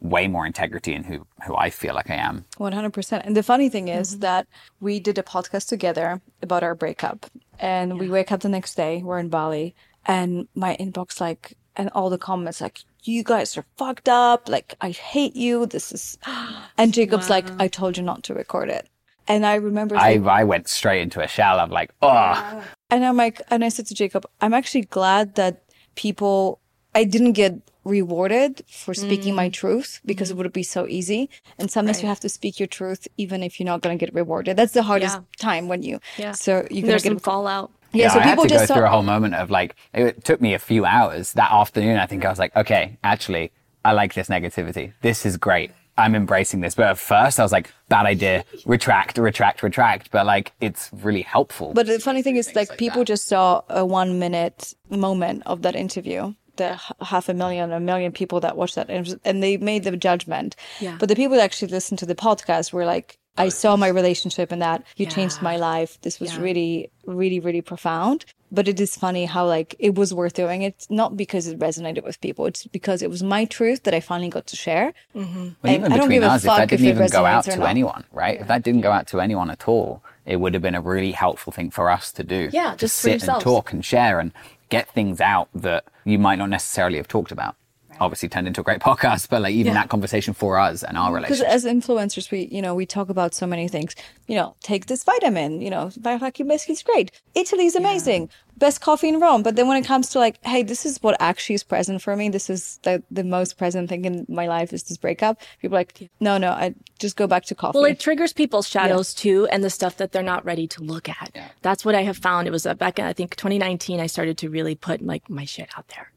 way 0.00 0.28
more 0.28 0.46
integrity 0.46 0.94
in 0.94 1.04
who, 1.04 1.26
who 1.46 1.56
I 1.56 1.70
feel 1.70 1.94
like 1.94 2.10
I 2.10 2.16
am. 2.16 2.44
One 2.56 2.72
hundred 2.72 2.92
percent. 2.92 3.24
And 3.24 3.36
the 3.36 3.42
funny 3.42 3.68
thing 3.68 3.88
is 3.88 4.12
mm-hmm. 4.12 4.20
that 4.20 4.46
we 4.80 5.00
did 5.00 5.18
a 5.18 5.22
podcast 5.22 5.68
together 5.68 6.20
about 6.42 6.62
our 6.62 6.74
breakup, 6.74 7.26
and 7.58 7.98
we 7.98 8.08
wake 8.08 8.32
up 8.32 8.40
the 8.40 8.48
next 8.48 8.74
day. 8.74 9.02
We're 9.02 9.18
in 9.18 9.28
Bali, 9.28 9.74
and 10.06 10.48
my 10.54 10.76
inbox 10.78 11.20
like, 11.20 11.56
and 11.76 11.90
all 11.90 12.10
the 12.10 12.18
comments 12.18 12.60
like, 12.60 12.80
"You 13.02 13.22
guys 13.24 13.56
are 13.56 13.64
fucked 13.76 14.08
up. 14.08 14.48
Like, 14.48 14.74
I 14.80 14.90
hate 14.90 15.36
you. 15.36 15.66
This 15.66 15.92
is," 15.92 16.18
and 16.78 16.94
Jacob's 16.94 17.30
like, 17.30 17.46
"I 17.60 17.68
told 17.68 17.96
you 17.96 18.02
not 18.02 18.22
to 18.24 18.34
record 18.34 18.68
it." 18.70 18.88
And 19.28 19.44
I 19.44 19.56
remember, 19.56 19.94
I, 19.96 20.14
saying- 20.14 20.28
I 20.28 20.44
went 20.44 20.68
straight 20.68 21.02
into 21.02 21.20
a 21.20 21.28
shell 21.28 21.60
of 21.60 21.70
like, 21.70 21.92
oh, 22.00 22.64
and 22.90 23.04
I'm 23.04 23.16
like, 23.16 23.42
and 23.50 23.62
I 23.62 23.68
said 23.68 23.86
to 23.88 23.94
Jacob, 23.94 24.24
I'm 24.40 24.54
actually 24.54 24.82
glad 24.82 25.34
that 25.34 25.64
people, 25.96 26.60
I 26.94 27.04
didn't 27.04 27.32
get 27.32 27.60
rewarded 27.88 28.62
for 28.68 28.94
speaking 28.94 29.34
my 29.34 29.48
mm. 29.48 29.52
truth 29.52 30.00
because 30.04 30.30
it 30.30 30.34
mm-hmm. 30.34 30.44
would 30.44 30.52
be 30.52 30.62
so 30.62 30.86
easy. 30.86 31.30
And 31.58 31.70
sometimes 31.70 32.02
you 32.02 32.08
have 32.08 32.20
to 32.20 32.28
speak 32.28 32.60
your 32.60 32.66
truth 32.66 33.08
even 33.16 33.42
if 33.42 33.58
you're 33.58 33.66
not 33.66 33.80
going 33.80 33.98
to 33.98 34.04
get 34.04 34.14
rewarded. 34.14 34.56
That's 34.56 34.72
the 34.72 34.82
hardest 34.82 35.16
Yeah. 35.16 35.22
time 35.38 35.68
when 35.68 35.82
you, 35.82 36.00
yeah 36.16 36.32
so 36.32 36.66
you're 36.70 36.82
going 36.82 36.86
there's 36.86 37.02
to 37.02 37.08
some 37.08 37.14
get, 37.14 37.24
fallout 37.24 37.70
yeah, 37.92 38.10
so 38.10 38.18
I 38.18 38.22
had 38.22 38.30
people 38.32 38.44
to 38.44 38.50
just 38.50 38.68
go 38.68 38.74
through 38.74 38.84
a 38.84 38.90
whole 38.90 39.02
moment 39.02 39.34
of 39.34 39.50
like, 39.50 39.74
it 39.94 40.24
took 40.24 40.40
me 40.40 40.54
a 40.54 40.58
few 40.58 40.84
hours 40.84 41.32
that 41.34 41.50
afternoon. 41.50 41.98
I 41.98 42.06
think 42.06 42.24
I 42.24 42.30
was 42.30 42.38
like, 42.38 42.54
okay, 42.54 42.98
actually, 43.02 43.50
I 43.84 43.92
like 43.92 44.14
this 44.14 44.28
negativity. 44.28 44.92
This 45.00 45.24
is 45.24 45.36
great. 45.36 45.70
I'm 45.96 46.14
embracing 46.14 46.60
this. 46.60 46.74
But 46.74 46.86
at 46.86 46.98
first 46.98 47.40
I 47.40 47.42
was 47.42 47.50
like, 47.50 47.72
bad 47.88 48.06
idea, 48.06 48.44
retract, 48.66 49.18
retract, 49.18 49.62
retract. 49.62 50.10
But 50.10 50.26
like, 50.26 50.52
it's 50.60 50.90
really 50.92 51.22
helpful. 51.22 51.72
but 51.74 51.86
the 51.86 51.98
funny 51.98 52.22
thing 52.22 52.36
is 52.36 52.54
like, 52.54 52.68
like 52.70 52.78
people 52.78 53.00
that. 53.00 53.06
just 53.06 53.26
saw 53.26 53.62
a 53.68 53.84
one 53.84 54.18
minute 54.18 54.74
moment 54.90 55.42
of 55.46 55.62
that 55.62 55.74
interview. 55.74 56.34
The 56.58 56.78
half 57.00 57.28
a 57.28 57.34
million, 57.34 57.72
a 57.72 57.80
million 57.80 58.12
people 58.12 58.40
that 58.40 58.56
watched 58.56 58.74
that, 58.74 58.90
and 58.90 59.18
and 59.24 59.42
they 59.42 59.56
made 59.56 59.84
the 59.84 59.96
judgment. 59.96 60.54
Yeah. 60.80 60.96
But 60.98 61.08
the 61.08 61.16
people 61.16 61.36
that 61.36 61.42
actually 61.44 61.72
listened 61.72 61.98
to 62.00 62.06
the 62.06 62.14
podcast 62.14 62.72
were 62.72 62.84
like, 62.84 63.18
I 63.38 63.48
saw 63.48 63.76
my 63.76 63.88
relationship 63.88 64.52
in 64.52 64.58
that. 64.58 64.82
You 64.96 65.06
changed 65.06 65.40
my 65.40 65.56
life. 65.56 65.98
This 66.02 66.18
was 66.20 66.34
Yeah. 66.34 66.42
really, 66.42 66.90
really, 67.06 67.40
really 67.40 67.62
profound. 67.62 68.24
But 68.50 68.66
it 68.66 68.80
is 68.80 68.96
funny 68.96 69.26
how 69.26 69.46
like 69.46 69.76
it 69.78 69.94
was 69.94 70.12
worth 70.12 70.32
doing. 70.32 70.62
It's 70.62 70.90
not 70.90 71.16
because 71.16 71.46
it 71.46 71.58
resonated 71.58 72.02
with 72.02 72.20
people. 72.20 72.46
It's 72.46 72.66
because 72.66 73.02
it 73.02 73.10
was 73.10 73.22
my 73.22 73.44
truth 73.44 73.82
that 73.84 73.94
I 73.94 74.00
finally 74.00 74.30
got 74.30 74.46
to 74.46 74.56
share. 74.56 74.92
Mm-hmm. 75.14 75.48
Well, 75.62 75.72
even 75.74 75.92
I 75.92 75.96
don't 75.96 76.08
between 76.08 76.20
give 76.22 76.30
a 76.30 76.32
us, 76.32 76.42
if 76.44 76.48
fuck 76.48 76.58
that 76.58 76.68
didn't 76.70 76.86
it 76.86 76.90
even 76.90 77.08
go 77.08 77.24
out 77.26 77.44
to 77.44 77.68
anyone, 77.68 78.04
right? 78.10 78.40
If 78.40 78.48
that 78.48 78.62
didn't 78.62 78.80
go 78.80 78.90
out 78.90 79.06
to 79.08 79.20
anyone 79.20 79.50
at 79.50 79.68
all, 79.68 80.02
it 80.24 80.36
would 80.40 80.54
have 80.54 80.62
been 80.62 80.74
a 80.74 80.80
really 80.80 81.12
helpful 81.12 81.52
thing 81.52 81.70
for 81.70 81.90
us 81.90 82.10
to 82.12 82.24
do. 82.24 82.48
Yeah, 82.52 82.72
to 82.72 82.76
just 82.78 83.00
for 83.00 83.10
sit 83.10 83.28
and 83.28 83.40
talk 83.40 83.72
and 83.72 83.84
share 83.84 84.18
and 84.18 84.32
get 84.68 84.88
things 84.88 85.20
out 85.20 85.48
that 85.54 85.84
you 86.04 86.18
might 86.18 86.36
not 86.36 86.50
necessarily 86.50 86.96
have 86.96 87.08
talked 87.08 87.32
about. 87.32 87.56
Obviously, 88.00 88.28
turned 88.28 88.46
into 88.46 88.60
a 88.60 88.64
great 88.64 88.80
podcast, 88.90 89.28
but 89.28 89.42
like 89.42 89.54
even 89.54 89.72
Yeah. 89.74 89.80
that 89.80 89.88
conversation 89.88 90.34
for 90.34 90.58
us 90.58 90.82
and 90.82 90.96
our 90.96 91.12
relationship. 91.12 91.46
Because 91.46 91.64
as 91.64 91.70
influencers, 91.72 92.30
we 92.30 92.48
you 92.50 92.62
know 92.62 92.74
we 92.74 92.86
talk 92.86 93.08
about 93.08 93.34
so 93.34 93.46
many 93.46 93.68
things. 93.68 93.94
You 94.26 94.36
know, 94.36 94.56
take 94.62 94.86
this 94.86 95.04
vitamin. 95.04 95.60
You 95.60 95.70
know, 95.70 95.90
Vacuum 95.96 96.48
Biscuit 96.48 96.74
is 96.74 96.82
great. 96.82 97.10
Italy's 97.34 97.74
amazing. 97.74 98.28
Best 98.56 98.80
coffee 98.80 99.08
in 99.08 99.20
Rome. 99.20 99.44
But 99.44 99.54
then 99.54 99.68
when 99.68 99.76
it 99.76 99.86
comes 99.86 100.10
to 100.10 100.18
like, 100.18 100.44
hey, 100.44 100.64
this 100.64 100.84
is 100.84 101.00
what 101.00 101.16
actually 101.20 101.54
is 101.54 101.62
present 101.62 102.02
for 102.02 102.16
me. 102.16 102.28
This 102.28 102.50
is 102.50 102.78
the 102.82 103.02
the 103.10 103.22
most 103.22 103.56
present 103.56 103.88
thing 103.88 104.04
in 104.04 104.26
my 104.28 104.46
life 104.48 104.72
is 104.72 104.82
this 104.82 104.96
breakup. 104.98 105.40
People 105.60 105.76
are 105.76 105.80
like, 105.80 106.10
no, 106.20 106.38
no, 106.38 106.50
I 106.50 106.74
just 106.98 107.16
go 107.16 107.26
back 107.28 107.44
to 107.46 107.54
coffee. 107.54 107.78
Well, 107.78 107.84
it 107.84 108.00
triggers 108.00 108.32
people's 108.32 108.66
shadows 108.68 109.14
too, 109.14 109.46
and 109.52 109.62
the 109.62 109.70
stuff 109.70 109.96
that 109.98 110.10
they're 110.12 110.22
not 110.34 110.44
ready 110.44 110.66
to 110.68 110.82
look 110.82 111.08
at. 111.08 111.30
That's 111.62 111.84
what 111.84 111.94
I 111.94 112.02
have 112.02 112.16
found. 112.16 112.48
It 112.48 112.50
was 112.50 112.66
uh, 112.66 112.74
back 112.74 112.98
in 112.98 113.04
I 113.04 113.12
think 113.12 113.36
2019. 113.36 114.00
I 114.00 114.06
started 114.08 114.36
to 114.38 114.50
really 114.50 114.74
put 114.74 115.02
like 115.02 115.30
my 115.30 115.44
shit 115.44 115.68
out 115.78 115.86
there, 115.88 116.10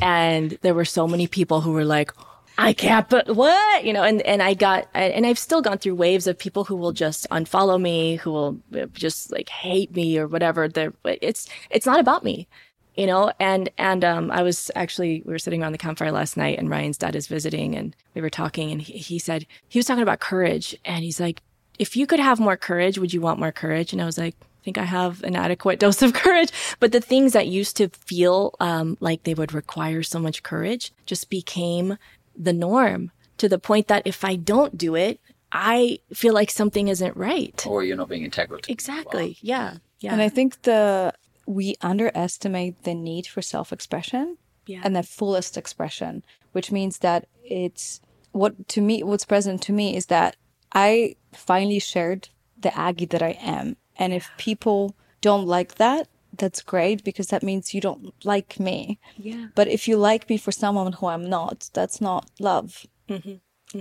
and 0.00 0.58
there 0.62 0.74
were 0.74 0.84
so 0.84 1.06
many 1.06 1.26
people 1.26 1.60
who 1.60 1.72
were 1.72 1.84
like, 1.84 2.12
"I 2.58 2.72
can't," 2.72 3.08
but 3.08 3.34
what? 3.34 3.84
You 3.84 3.92
know, 3.92 4.02
and 4.02 4.22
and 4.22 4.42
I 4.42 4.54
got 4.54 4.88
and 4.94 5.26
I've 5.26 5.38
still 5.38 5.62
gone 5.62 5.78
through 5.78 5.94
waves 5.94 6.26
of 6.26 6.38
people 6.38 6.64
who 6.64 6.76
will 6.76 6.92
just 6.92 7.28
unfollow 7.30 7.80
me, 7.80 8.16
who 8.16 8.32
will 8.32 8.58
just 8.92 9.32
like 9.32 9.48
hate 9.48 9.94
me 9.94 10.18
or 10.18 10.26
whatever. 10.26 10.68
It's 11.04 11.48
it's 11.70 11.86
not 11.86 12.00
about 12.00 12.24
me 12.24 12.48
you 12.96 13.06
know? 13.06 13.30
And 13.38 13.68
and 13.78 14.04
um 14.04 14.30
i 14.30 14.42
was 14.42 14.70
actually 14.74 15.22
we 15.24 15.32
were 15.32 15.38
sitting 15.38 15.62
around 15.62 15.72
the 15.72 15.78
campfire 15.78 16.10
last 16.10 16.36
night 16.36 16.58
and 16.58 16.70
ryan's 16.70 16.98
dad 16.98 17.14
is 17.14 17.26
visiting 17.26 17.76
and 17.76 17.94
we 18.14 18.20
were 18.20 18.30
talking 18.30 18.72
and 18.72 18.82
he, 18.82 18.94
he 18.94 19.18
said 19.18 19.46
he 19.68 19.78
was 19.78 19.86
talking 19.86 20.02
about 20.02 20.20
courage 20.20 20.74
and 20.84 21.04
he's 21.04 21.20
like 21.20 21.42
if 21.78 21.96
you 21.96 22.06
could 22.06 22.20
have 22.20 22.40
more 22.40 22.56
courage 22.56 22.98
would 22.98 23.12
you 23.12 23.20
want 23.20 23.38
more 23.38 23.52
courage? 23.52 23.92
And 23.92 24.02
i 24.02 24.06
was 24.06 24.18
like 24.18 24.34
think 24.66 24.78
I 24.78 24.84
have 25.00 25.22
an 25.22 25.36
adequate 25.36 25.78
dose 25.84 26.02
of 26.02 26.12
courage, 26.12 26.50
but 26.80 26.90
the 26.90 27.00
things 27.00 27.32
that 27.34 27.46
used 27.46 27.76
to 27.76 27.88
feel 27.88 28.54
um, 28.58 28.98
like 29.00 29.22
they 29.22 29.34
would 29.34 29.52
require 29.54 30.02
so 30.02 30.18
much 30.18 30.42
courage 30.42 30.92
just 31.06 31.30
became 31.30 31.96
the 32.36 32.52
norm 32.52 33.12
to 33.38 33.48
the 33.48 33.58
point 33.60 33.86
that 33.86 34.02
if 34.04 34.24
I 34.24 34.34
don't 34.34 34.76
do 34.76 34.96
it, 34.96 35.20
I 35.52 36.00
feel 36.12 36.34
like 36.34 36.50
something 36.50 36.88
isn't 36.88 37.16
right. 37.16 37.64
Or 37.66 37.84
you're 37.84 37.96
not 37.96 38.08
being 38.08 38.24
integral. 38.24 38.60
to 38.60 38.72
Exactly. 38.72 39.38
Yeah. 39.40 39.76
Yeah. 40.00 40.12
And 40.12 40.20
I 40.20 40.28
think 40.28 40.62
the 40.62 41.14
we 41.46 41.76
underestimate 41.80 42.82
the 42.82 42.94
need 42.94 43.26
for 43.28 43.40
self-expression 43.40 44.36
Yeah. 44.66 44.80
and 44.82 44.96
the 44.96 45.04
fullest 45.04 45.56
expression, 45.56 46.24
which 46.52 46.72
means 46.72 46.98
that 46.98 47.28
it's 47.44 48.00
what 48.32 48.66
to 48.74 48.80
me 48.80 49.04
what's 49.04 49.24
present 49.24 49.62
to 49.62 49.72
me 49.72 49.96
is 49.96 50.06
that 50.06 50.34
I 50.72 51.14
finally 51.32 51.78
shared 51.78 52.28
the 52.58 52.76
Aggie 52.76 53.06
that 53.14 53.22
I 53.22 53.38
am. 53.40 53.76
And 53.98 54.12
if 54.12 54.30
people 54.38 54.94
don't 55.20 55.46
like 55.46 55.76
that, 55.76 56.08
that's 56.36 56.62
great 56.62 57.02
because 57.02 57.28
that 57.28 57.42
means 57.42 57.72
you 57.74 57.80
don't 57.80 58.12
like 58.24 58.60
me. 58.60 58.98
Yeah. 59.16 59.46
But 59.54 59.68
if 59.68 59.88
you 59.88 59.96
like 59.96 60.28
me 60.28 60.36
for 60.36 60.52
someone 60.52 60.92
who 60.92 61.06
I'm 61.06 61.28
not, 61.28 61.70
that's 61.72 62.00
not 62.00 62.28
love. 62.38 62.86
Mm-hmm. 63.08 63.36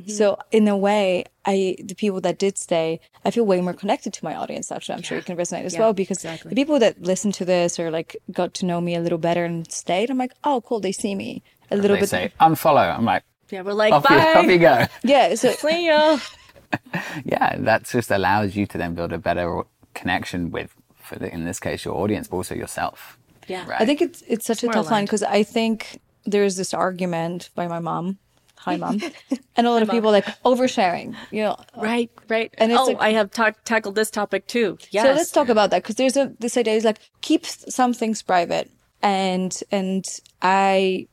So 0.08 0.38
in 0.52 0.68
a 0.68 0.76
way, 0.76 1.26
I 1.46 1.76
the 1.84 1.94
people 1.96 2.20
that 2.22 2.40
did 2.40 2.58
stay, 2.58 3.00
I 3.24 3.32
feel 3.32 3.46
way 3.46 3.62
more 3.62 3.74
connected 3.74 4.14
to 4.14 4.26
my 4.26 4.36
audience. 4.36 4.72
Actually, 4.72 4.96
I'm 4.96 5.02
sure 5.04 5.18
you 5.18 5.24
can 5.24 5.38
resonate 5.38 5.64
as 5.64 5.74
Yeah, 5.76 5.82
well 5.82 5.94
because 5.94 6.18
exactly. 6.18 6.50
the 6.50 6.56
people 6.56 6.80
that 6.80 7.02
listen 7.02 7.32
to 7.34 7.46
this 7.46 7.80
or 7.80 7.92
like 7.92 8.18
got 8.32 8.54
to 8.56 8.66
know 8.66 8.82
me 8.82 8.96
a 8.96 9.00
little 9.00 9.20
better 9.20 9.46
and 9.46 9.72
stayed, 9.72 10.10
I'm 10.10 10.18
like, 10.18 10.34
oh, 10.44 10.62
cool, 10.62 10.80
they 10.80 10.92
see 10.92 11.14
me 11.14 11.44
a 11.72 11.76
little 11.78 11.96
They 11.98 12.02
bit. 12.02 12.10
say 12.10 12.34
unfollow. 12.42 12.98
I'm 12.98 13.06
like, 13.06 13.24
yeah. 13.52 13.62
We're 13.62 13.74
like, 13.74 13.94
off 13.94 14.10
you, 14.10 14.16
bye. 14.18 14.34
off 14.34 14.46
you 14.48 14.58
go. 14.58 14.86
Yeah, 15.04 15.36
so 15.36 15.52
See 15.64 15.86
ya. 15.86 16.18
yeah, 17.24 17.56
that 17.60 17.84
just 17.86 18.12
allows 18.12 18.56
you 18.56 18.66
to 18.66 18.78
then 18.78 18.96
build 18.96 19.14
a 19.14 19.18
better 19.20 19.64
connection 19.96 20.52
with, 20.52 20.76
for 20.96 21.18
the, 21.18 21.34
in 21.34 21.46
this 21.46 21.60
case, 21.60 21.86
your 21.86 21.96
audience, 21.96 22.28
but 22.28 22.38
also 22.38 22.56
yourself. 22.56 23.18
Yeah. 23.48 23.68
Right. 23.68 23.82
I 23.82 23.86
think 23.86 24.02
it's 24.02 24.24
it's 24.28 24.46
such 24.46 24.64
a 24.64 24.68
more 24.68 24.74
tough 24.74 24.92
line 24.92 25.06
because 25.06 25.24
I 25.24 25.44
think 25.44 26.00
there's 26.26 26.56
this 26.56 26.74
argument 26.74 27.50
by 27.54 27.68
my 27.68 27.80
mom, 27.80 28.18
hi 28.58 28.76
mom, 28.76 29.00
and 29.56 29.68
a 29.68 29.70
lot 29.70 29.84
of 29.84 29.90
people 29.90 30.12
like 30.12 30.26
oversharing. 30.44 31.16
You 31.32 31.44
know, 31.44 31.56
Right. 31.78 32.10
Right. 32.28 32.54
And 32.58 32.72
it's 32.72 32.82
oh, 32.82 32.86
like- 32.86 32.98
I 33.02 33.12
have 33.12 33.30
ta- 33.32 33.54
tackled 33.64 33.96
this 33.96 34.10
topic 34.10 34.48
too. 34.48 34.78
Yes. 34.90 35.06
So 35.06 35.14
let's 35.14 35.32
talk 35.32 35.50
about 35.50 35.70
that 35.70 35.84
because 35.84 35.96
there's 35.96 36.18
a 36.18 36.34
this 36.40 36.58
idea 36.58 36.74
is 36.74 36.86
like 36.86 37.00
keep 37.22 37.46
some 37.46 37.94
things 37.94 38.24
private, 38.24 38.70
and 39.04 39.62
and 39.72 40.06
I 40.42 41.08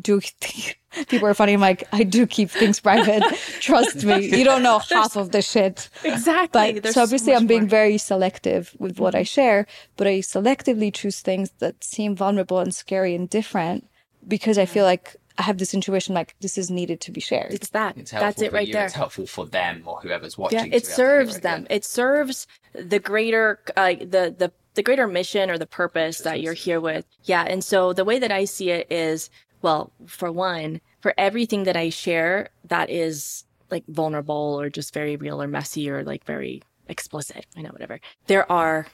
do 0.00 0.20
think 0.20 0.80
people 1.08 1.28
are 1.28 1.34
funny. 1.34 1.54
I'm 1.54 1.60
like 1.60 1.84
I 1.92 2.02
do 2.02 2.26
keep 2.26 2.50
things 2.50 2.80
private. 2.80 3.22
Trust 3.60 4.04
me, 4.04 4.26
you 4.36 4.44
don't 4.44 4.62
know 4.62 4.78
half 4.90 5.16
of 5.16 5.32
the 5.32 5.42
shit. 5.42 5.88
Exactly. 6.04 6.72
But 6.74 6.82
There's 6.82 6.94
so 6.94 7.02
obviously 7.02 7.32
much 7.32 7.42
I'm 7.42 7.46
being 7.46 7.62
more. 7.62 7.68
very 7.70 7.98
selective 7.98 8.74
with 8.78 8.98
what 8.98 9.14
I 9.14 9.22
share, 9.22 9.66
but 9.96 10.06
I 10.06 10.18
selectively 10.20 10.92
choose 10.92 11.20
things 11.20 11.50
that 11.58 11.82
seem 11.84 12.16
vulnerable 12.16 12.58
and 12.58 12.74
scary 12.74 13.14
and 13.14 13.28
different 13.28 13.88
because 14.26 14.58
I 14.58 14.66
feel 14.66 14.84
like 14.84 15.16
I 15.38 15.42
have 15.42 15.58
this 15.58 15.74
intuition 15.74 16.14
like 16.14 16.34
this 16.40 16.56
is 16.56 16.70
needed 16.70 17.00
to 17.02 17.12
be 17.12 17.20
shared. 17.20 17.52
It's 17.52 17.68
that. 17.70 17.96
It's 17.96 18.10
helpful 18.10 18.26
That's 18.26 18.42
it 18.42 18.50
for 18.50 18.56
right 18.56 18.66
you, 18.66 18.72
there. 18.72 18.86
It's 18.86 18.94
helpful 18.94 19.26
for 19.26 19.46
them 19.46 19.82
or 19.84 20.00
whoever's 20.00 20.38
watching. 20.38 20.58
Yeah, 20.58 20.64
it 20.64 20.70
be 20.70 20.76
able 20.76 20.80
to 20.80 20.86
hear 20.86 20.94
serves 20.96 21.40
them. 21.40 21.54
again. 21.64 21.66
It 21.70 21.84
serves 21.84 22.46
the 22.74 22.98
greater, 22.98 23.60
uh, 23.76 23.94
the 24.00 24.34
the 24.36 24.52
the 24.74 24.82
greater 24.82 25.06
mission 25.06 25.50
or 25.50 25.58
the 25.58 25.66
purpose 25.66 26.18
that 26.18 26.40
you're 26.40 26.52
here 26.54 26.80
with. 26.80 27.06
Yeah, 27.24 27.44
and 27.44 27.64
so 27.64 27.92
the 27.92 28.04
way 28.04 28.18
that 28.18 28.30
I 28.30 28.44
see 28.44 28.70
it 28.70 28.86
is, 28.90 29.30
well, 29.62 29.92
for 30.06 30.30
one, 30.30 30.80
for 31.00 31.14
everything 31.18 31.64
that 31.64 31.76
I 31.76 31.90
share 31.90 32.50
that 32.64 32.90
is 32.90 33.44
like 33.70 33.84
vulnerable 33.88 34.58
or 34.60 34.70
just 34.70 34.94
very 34.94 35.16
real 35.16 35.42
or 35.42 35.48
messy 35.48 35.90
or 35.90 36.04
like 36.04 36.24
very 36.24 36.62
explicit. 36.88 37.46
I 37.56 37.62
know, 37.62 37.70
whatever. 37.70 38.00
There 38.26 38.50
are. 38.50 38.86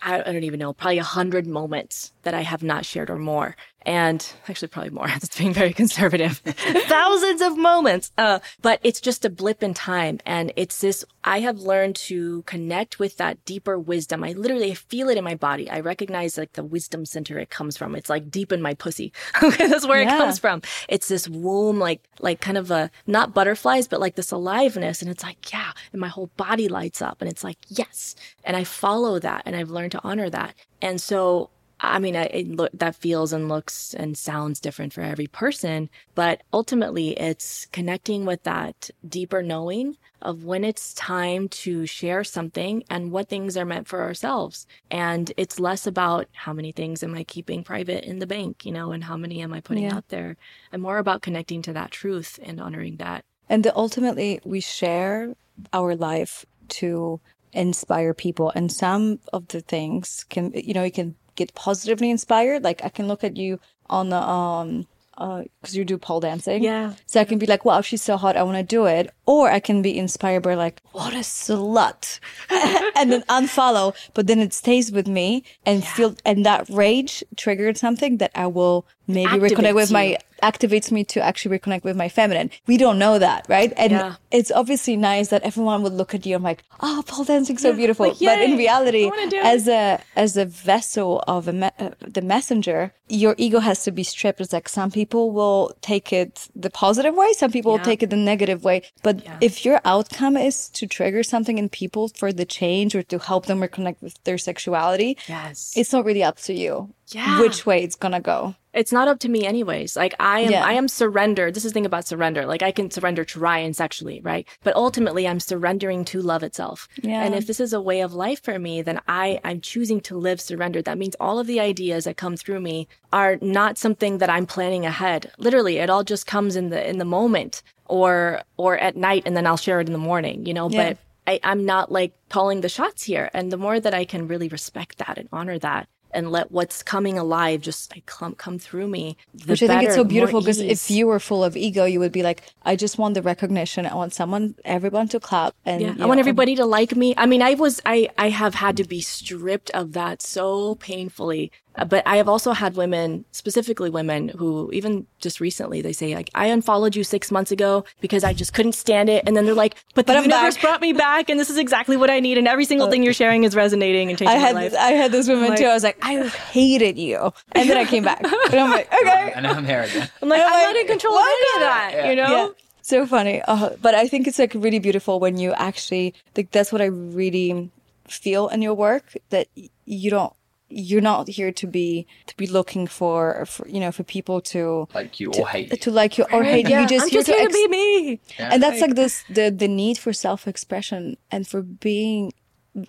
I 0.00 0.20
don't 0.20 0.44
even 0.44 0.60
know, 0.60 0.72
probably 0.72 0.98
a 0.98 1.02
hundred 1.02 1.44
moments 1.44 2.12
that 2.22 2.34
I 2.34 2.42
have 2.42 2.62
not 2.62 2.84
shared 2.84 3.10
or 3.10 3.18
more. 3.18 3.56
And 3.86 4.24
actually 4.46 4.68
probably 4.68 4.90
more. 4.90 5.06
That's 5.08 5.38
being 5.38 5.54
very 5.54 5.72
conservative. 5.72 6.38
Thousands 6.44 7.40
of 7.40 7.56
moments. 7.56 8.12
Uh, 8.18 8.40
but 8.60 8.78
it's 8.82 9.00
just 9.00 9.24
a 9.24 9.30
blip 9.30 9.62
in 9.62 9.72
time. 9.72 10.20
And 10.26 10.52
it's 10.54 10.82
this, 10.82 11.02
I 11.24 11.40
have 11.40 11.60
learned 11.60 11.96
to 11.96 12.42
connect 12.42 12.98
with 12.98 13.16
that 13.16 13.42
deeper 13.46 13.78
wisdom. 13.78 14.22
I 14.22 14.32
literally 14.32 14.74
feel 14.74 15.08
it 15.08 15.16
in 15.16 15.24
my 15.24 15.34
body. 15.34 15.70
I 15.70 15.80
recognize 15.80 16.36
like 16.36 16.52
the 16.52 16.62
wisdom 16.62 17.06
center 17.06 17.38
it 17.38 17.48
comes 17.48 17.78
from. 17.78 17.94
It's 17.94 18.10
like 18.10 18.30
deep 18.30 18.52
in 18.52 18.60
my 18.60 18.74
pussy. 18.74 19.12
Okay. 19.42 19.66
That's 19.68 19.86
where 19.86 20.02
Yeah. 20.02 20.14
it 20.14 20.18
comes 20.18 20.38
from. 20.38 20.60
It's 20.88 21.08
this 21.08 21.26
womb, 21.26 21.78
like, 21.78 22.02
like 22.20 22.40
kind 22.42 22.58
of 22.58 22.70
a, 22.70 22.90
not 23.06 23.32
butterflies, 23.32 23.88
but 23.88 23.98
like 24.00 24.14
this 24.14 24.30
aliveness. 24.30 25.00
And 25.00 25.10
it's 25.10 25.22
like, 25.24 25.50
yeah. 25.52 25.72
And 25.92 26.00
my 26.02 26.08
whole 26.08 26.30
body 26.36 26.68
lights 26.68 27.00
up 27.00 27.22
and 27.22 27.30
it's 27.30 27.42
like, 27.44 27.56
yes. 27.68 28.14
And 28.44 28.58
I 28.58 28.64
follow 28.64 29.18
that 29.20 29.44
and 29.46 29.56
I've 29.56 29.70
learned 29.70 29.92
to 29.92 30.00
honor 30.04 30.28
that. 30.28 30.54
And 30.82 31.00
so 31.00 31.48
I 31.82 31.98
mean, 31.98 32.14
I- 32.14 32.24
it 32.24 32.48
look, 32.48 32.70
that 32.74 32.94
feels 32.94 33.32
and 33.32 33.48
looks 33.48 33.94
and 33.94 34.16
sounds 34.16 34.60
different 34.60 34.92
for 34.92 35.00
every 35.00 35.26
person, 35.26 35.88
but 36.14 36.42
ultimately 36.52 37.18
it's 37.18 37.66
connecting 37.72 38.26
with 38.26 38.42
that 38.42 38.90
deeper 39.08 39.42
knowing 39.42 39.96
of 40.20 40.44
when 40.44 40.62
it's 40.62 40.92
time 40.92 41.48
to 41.48 41.86
share 41.86 42.22
something 42.22 42.84
and 42.90 43.10
what 43.10 43.28
things 43.30 43.56
are 43.56 43.64
meant 43.64 43.88
for 43.88 44.02
ourselves. 44.02 44.66
And 44.90 45.32
it's 45.38 45.58
less 45.58 45.86
about 45.86 46.26
how 46.32 46.52
many 46.52 46.72
things 46.72 47.02
am 47.02 47.14
I 47.14 47.24
keeping 47.24 47.64
private 47.64 48.04
in 48.04 48.18
the 48.18 48.26
bank, 48.26 48.66
you 48.66 48.72
know, 48.72 48.92
and 48.92 49.04
how 49.04 49.16
many 49.16 49.40
am 49.40 49.54
I 49.54 49.60
putting 49.60 49.84
Yeah. 49.84 49.96
out 49.96 50.08
there, 50.08 50.36
and 50.72 50.82
more 50.82 50.98
about 50.98 51.22
connecting 51.22 51.62
to 51.62 51.72
that 51.72 51.90
truth 51.90 52.38
and 52.42 52.60
honoring 52.60 52.96
that. 52.96 53.24
And 53.48 53.66
ultimately, 53.74 54.40
we 54.44 54.60
share 54.60 55.34
our 55.72 55.96
life 55.96 56.44
to 56.68 57.20
inspire 57.52 58.14
people. 58.14 58.52
And 58.54 58.70
some 58.70 59.18
of 59.32 59.48
the 59.48 59.60
things 59.60 60.24
can, 60.28 60.52
you 60.54 60.72
know, 60.72 60.84
you 60.84 60.92
can 60.92 61.16
get 61.40 61.54
positively 61.54 62.10
inspired. 62.10 62.62
Like 62.62 62.84
I 62.84 62.90
can 62.96 63.08
look 63.08 63.22
at 63.24 63.36
you 63.36 63.58
on 63.88 64.10
the, 64.10 64.20
um, 64.22 64.86
uh 65.18 65.42
because 65.60 65.76
you 65.76 65.84
do 65.84 65.98
pole 65.98 66.20
dancing. 66.20 66.62
Yeah. 66.62 66.94
So 67.06 67.20
I 67.20 67.24
can 67.24 67.38
be 67.38 67.46
like, 67.46 67.64
wow, 67.64 67.80
she's 67.82 68.02
so 68.02 68.16
hot. 68.16 68.36
I 68.36 68.42
want 68.42 68.56
to 68.56 68.76
do 68.76 68.86
it. 68.86 69.10
Or 69.26 69.50
I 69.50 69.60
can 69.60 69.82
be 69.82 69.98
inspired 69.98 70.42
by 70.42 70.54
like, 70.54 70.80
what 70.92 71.12
a 71.12 71.24
slut. 71.40 72.20
and 72.96 73.12
then 73.12 73.22
unfollow. 73.28 73.94
But 74.14 74.26
then 74.26 74.40
it 74.40 74.52
stays 74.54 74.90
with 74.90 75.06
me 75.06 75.44
and 75.66 75.84
feel, 75.84 76.16
and 76.24 76.46
that 76.46 76.68
rage 76.70 77.22
triggered 77.36 77.76
something 77.76 78.16
that 78.18 78.32
I 78.34 78.46
will 78.46 78.86
maybe 79.14 79.32
reconnect 79.38 79.74
with 79.74 79.90
Activates 79.90 79.92
my, 79.92 80.18
activates 80.42 80.90
me 80.90 81.04
to 81.04 81.20
actually 81.20 81.58
reconnect 81.58 81.84
with 81.84 81.96
my 81.96 82.08
feminine. 82.08 82.50
We 82.66 82.76
don't 82.78 82.98
know 82.98 83.18
that, 83.18 83.44
right? 83.48 83.72
And 83.76 83.92
Yeah. 83.92 84.14
it's 84.30 84.50
obviously 84.50 84.96
nice 84.96 85.28
that 85.28 85.42
everyone 85.42 85.82
would 85.82 85.92
look 85.92 86.14
at 86.14 86.24
you 86.26 86.34
and 86.36 86.44
like, 86.44 86.62
oh, 86.80 87.02
pole 87.06 87.24
dancing 87.24 87.58
so 87.58 87.72
beautiful. 87.72 88.06
like, 88.08 88.18
but 88.20 88.40
in 88.40 88.56
reality, 88.56 89.04
I 89.04 89.08
wanna 89.08 89.30
do 89.30 89.36
it. 89.36 89.44
as 89.44 89.68
a 89.68 90.00
as 90.16 90.36
a 90.36 90.46
vessel 90.46 91.22
of 91.28 91.48
a 91.48 91.52
me- 91.52 91.70
uh, 91.78 91.90
the 92.00 92.22
messenger, 92.22 92.92
your 93.08 93.34
ego 93.38 93.58
has 93.60 93.82
to 93.84 93.90
be 93.90 94.02
stripped. 94.02 94.40
It's 94.40 94.52
like 94.52 94.68
some 94.68 94.90
people 94.90 95.30
will 95.30 95.72
take 95.82 96.12
it 96.12 96.48
the 96.54 96.70
positive 96.70 97.14
way, 97.14 97.32
some 97.34 97.50
people 97.52 97.72
will 97.72 97.84
take 97.92 98.02
it 98.02 98.10
the 98.10 98.16
negative 98.32 98.64
way. 98.64 98.82
But 99.02 99.16
if 99.40 99.64
your 99.66 99.80
outcome 99.84 100.36
is 100.36 100.68
to 100.70 100.86
trigger 100.86 101.22
something 101.22 101.58
in 101.58 101.68
people 101.68 102.08
for 102.20 102.32
the 102.32 102.44
change 102.46 102.94
or 102.94 103.02
to 103.12 103.18
help 103.18 103.46
them 103.46 103.60
reconnect 103.60 103.96
with 104.00 104.14
their 104.24 104.38
sexuality, 104.38 105.16
Yes. 105.28 105.72
it's 105.76 105.92
not 105.92 106.04
really 106.04 106.22
up 106.22 106.38
to 106.48 106.54
you 106.54 106.94
Yeah. 107.14 107.40
which 107.40 107.66
way 107.66 107.82
it's 107.82 107.96
gonna 107.96 108.20
go. 108.20 108.54
it's 108.72 108.92
not 108.92 109.08
up 109.08 109.18
to 109.18 109.28
me 109.28 109.44
anyways. 109.44 109.96
Like 109.96 110.14
I 110.20 110.40
am, 110.40 110.50
Yeah. 110.52 110.64
I 110.64 110.74
am 110.74 110.86
surrendered. 110.86 111.54
This 111.54 111.64
is 111.64 111.72
the 111.72 111.74
thing 111.74 111.86
about 111.86 112.06
surrender. 112.06 112.46
Like 112.46 112.62
I 112.62 112.70
can 112.70 112.88
surrender 112.90 113.24
to 113.24 113.40
Ryan 113.40 113.74
sexually, 113.74 114.20
right? 114.20 114.46
But 114.62 114.76
ultimately 114.76 115.26
I'm 115.26 115.40
surrendering 115.40 116.04
to 116.06 116.22
love 116.22 116.44
itself. 116.44 116.86
Yeah. 117.02 117.24
And 117.24 117.34
if 117.34 117.46
this 117.48 117.58
is 117.58 117.72
a 117.72 117.80
way 117.80 118.00
of 118.00 118.14
life 118.14 118.40
for 118.44 118.58
me, 118.60 118.80
then 118.82 119.00
I, 119.08 119.40
I'm 119.42 119.60
choosing 119.60 120.00
to 120.02 120.16
live 120.16 120.40
surrendered. 120.40 120.84
That 120.84 120.98
means 120.98 121.16
all 121.18 121.40
of 121.40 121.48
the 121.48 121.58
ideas 121.58 122.04
that 122.04 122.16
come 122.16 122.36
through 122.36 122.60
me 122.60 122.86
are 123.12 123.38
not 123.40 123.76
something 123.76 124.18
that 124.18 124.30
I'm 124.30 124.46
planning 124.46 124.86
ahead. 124.86 125.32
Literally, 125.38 125.78
it 125.78 125.90
all 125.90 126.04
just 126.04 126.28
comes 126.28 126.54
in 126.54 126.70
the, 126.70 126.88
in 126.88 126.98
the 126.98 127.04
moment 127.04 127.62
or, 127.86 128.40
or 128.56 128.78
at 128.78 128.94
night 128.96 129.24
and 129.26 129.36
then 129.36 129.46
I'll 129.48 129.56
share 129.56 129.80
it 129.80 129.88
in 129.88 129.92
the 129.92 129.98
morning, 129.98 130.46
you 130.46 130.54
know, 130.54 130.70
Yeah. 130.70 130.90
but 130.90 130.98
I, 131.26 131.40
I'm 131.42 131.64
not 131.66 131.90
like 131.90 132.12
calling 132.28 132.60
the 132.60 132.68
shots 132.68 133.02
here. 133.02 133.30
And 133.34 133.50
the 133.52 133.56
more 133.56 133.80
that 133.80 133.94
I 133.94 134.04
can 134.04 134.28
really 134.28 134.46
respect 134.48 134.98
that 134.98 135.18
and 135.18 135.28
honor 135.32 135.58
that 135.58 135.88
and 136.12 136.30
let 136.30 136.50
what's 136.50 136.82
coming 136.82 137.18
alive 137.18 137.60
just 137.60 137.94
like 137.94 138.06
come, 138.06 138.34
come 138.34 138.58
through 138.58 138.88
me, 138.88 139.16
Which 139.46 139.62
I 139.62 139.66
think 139.66 139.82
it's 139.84 139.94
so 139.94 140.04
beautiful 140.04 140.40
because 140.40 140.60
if 140.60 140.90
you 140.90 141.06
were 141.06 141.20
full 141.20 141.44
of 141.44 141.56
ego, 141.56 141.84
you 141.84 142.00
would 142.00 142.12
be 142.12 142.22
like, 142.22 142.42
I 142.62 142.76
just 142.76 142.98
want 142.98 143.14
the 143.14 143.22
recognition. 143.22 143.86
I 143.86 143.94
want 143.94 144.14
someone, 144.14 144.54
everyone 144.64 145.08
to 145.08 145.20
clap. 145.20 145.54
And 145.64 145.80
yeah, 145.82 145.94
I 146.00 146.06
want 146.06 146.18
know, 146.18 146.20
everybody 146.20 146.56
to 146.56 146.64
like 146.64 146.96
me. 146.96 147.14
I 147.16 147.26
mean, 147.26 147.42
I 147.42 147.54
was, 147.54 147.80
I, 147.86 148.08
I 148.18 148.30
have 148.30 148.54
had 148.54 148.76
to 148.78 148.84
be 148.84 149.00
stripped 149.00 149.70
of 149.70 149.92
that 149.92 150.22
so 150.22 150.76
painfully. 150.76 151.52
Uh, 151.76 151.84
But 151.84 152.02
I 152.06 152.16
have 152.16 152.28
also 152.28 152.52
had 152.52 152.74
women, 152.76 153.24
specifically 153.32 153.90
women, 153.90 154.28
who 154.30 154.70
even 154.72 155.06
just 155.20 155.40
recently 155.40 155.80
they 155.80 155.92
say 155.92 156.14
like, 156.14 156.28
I 156.34 156.46
unfollowed 156.46 156.96
you 156.96 157.04
six 157.04 157.30
months 157.30 157.52
ago 157.52 157.84
because 158.00 158.24
I 158.24 158.32
just 158.32 158.52
couldn't 158.54 158.72
stand 158.74 159.08
it, 159.08 159.22
and 159.26 159.36
then 159.36 159.46
they're 159.46 159.54
like, 159.54 159.76
but 159.94 160.06
the 160.06 160.12
But 160.12 160.16
I'm 160.18 160.24
universe 160.24 160.56
back. 160.56 160.62
brought 160.62 160.80
me 160.80 160.92
back, 160.92 161.30
and 161.30 161.38
this 161.38 161.48
is 161.50 161.58
exactly 161.58 161.96
what 161.96 162.10
I 162.10 162.18
need, 162.20 162.38
and 162.38 162.48
every 162.48 162.64
single 162.64 162.90
thing 162.90 163.02
you're 163.04 163.12
sharing 163.14 163.44
is 163.44 163.54
resonating 163.54 164.08
and 164.10 164.18
changing 164.18 164.36
I 164.36 164.52
my 164.52 164.62
life. 164.62 164.74
I 164.74 164.92
had 164.92 165.12
those 165.12 165.28
women 165.28 165.56
too. 165.56 165.64
I 165.66 165.74
was 165.74 165.84
like, 165.84 165.98
I 166.02 166.26
hated 166.28 166.98
you, 166.98 167.32
and 167.52 167.70
then 167.70 167.76
I 167.76 167.84
came 167.84 168.02
back, 168.04 168.20
and 168.50 168.60
I'm 168.60 168.70
like, 168.70 168.92
okay, 168.92 169.32
And 169.36 169.46
I'm 169.46 169.64
here 169.64 169.82
again. 169.82 170.10
I'm 170.22 170.28
like, 170.28 170.40
I'm 170.40 170.46
I'm 170.46 170.52
like, 170.52 170.74
not 170.74 170.76
in 170.76 170.86
control 170.88 171.14
of 171.14 171.24
any 171.24 171.54
of 171.56 171.60
that, 171.70 172.06
you 172.08 172.16
know? 172.16 172.30
yeah, 172.30 172.48
so 172.82 173.06
funny. 173.06 173.42
Uh, 173.42 173.70
but 173.80 173.94
I 173.94 174.08
think 174.08 174.26
it's 174.26 174.38
like 174.38 174.54
really 174.54 174.80
beautiful 174.80 175.20
when 175.20 175.38
you 175.38 175.52
actually 175.52 176.14
like. 176.36 176.50
That's 176.50 176.72
what 176.72 176.82
I 176.82 176.86
really 176.86 177.70
feel 178.08 178.48
in 178.48 178.60
your 178.60 178.74
work 178.74 179.16
that 179.30 179.46
you 179.84 180.10
don't 180.10 180.32
you're 180.70 181.00
not 181.00 181.28
here 181.28 181.50
to 181.52 181.66
be 181.66 182.06
to 182.26 182.36
be 182.36 182.46
looking 182.46 182.86
for, 182.86 183.44
for 183.46 183.66
you 183.68 183.80
know 183.80 183.90
for 183.92 184.04
people 184.04 184.40
to 184.40 184.88
Like 184.94 185.18
you 185.20 185.32
or 185.38 185.48
hate 185.48 185.70
you. 185.70 185.76
to 185.78 185.90
like 185.90 186.16
you 186.18 186.24
or 186.32 186.42
hate 186.44 186.66
you. 186.66 186.70
Yeah, 186.70 186.80
You're 186.80 186.88
just 186.88 187.04
I'm 187.04 187.10
here 187.10 187.20
just 187.20 187.28
here 187.28 187.38
to 187.38 187.44
ex- 187.44 187.54
be 187.54 187.68
me. 187.68 188.20
and 188.38 188.62
that's 188.62 188.80
like 188.80 188.94
this 188.94 189.24
the 189.28 189.50
the 189.50 189.68
need 189.68 189.98
for 189.98 190.12
self-expression 190.12 191.16
and 191.30 191.46
for 191.46 191.62
being 191.62 192.32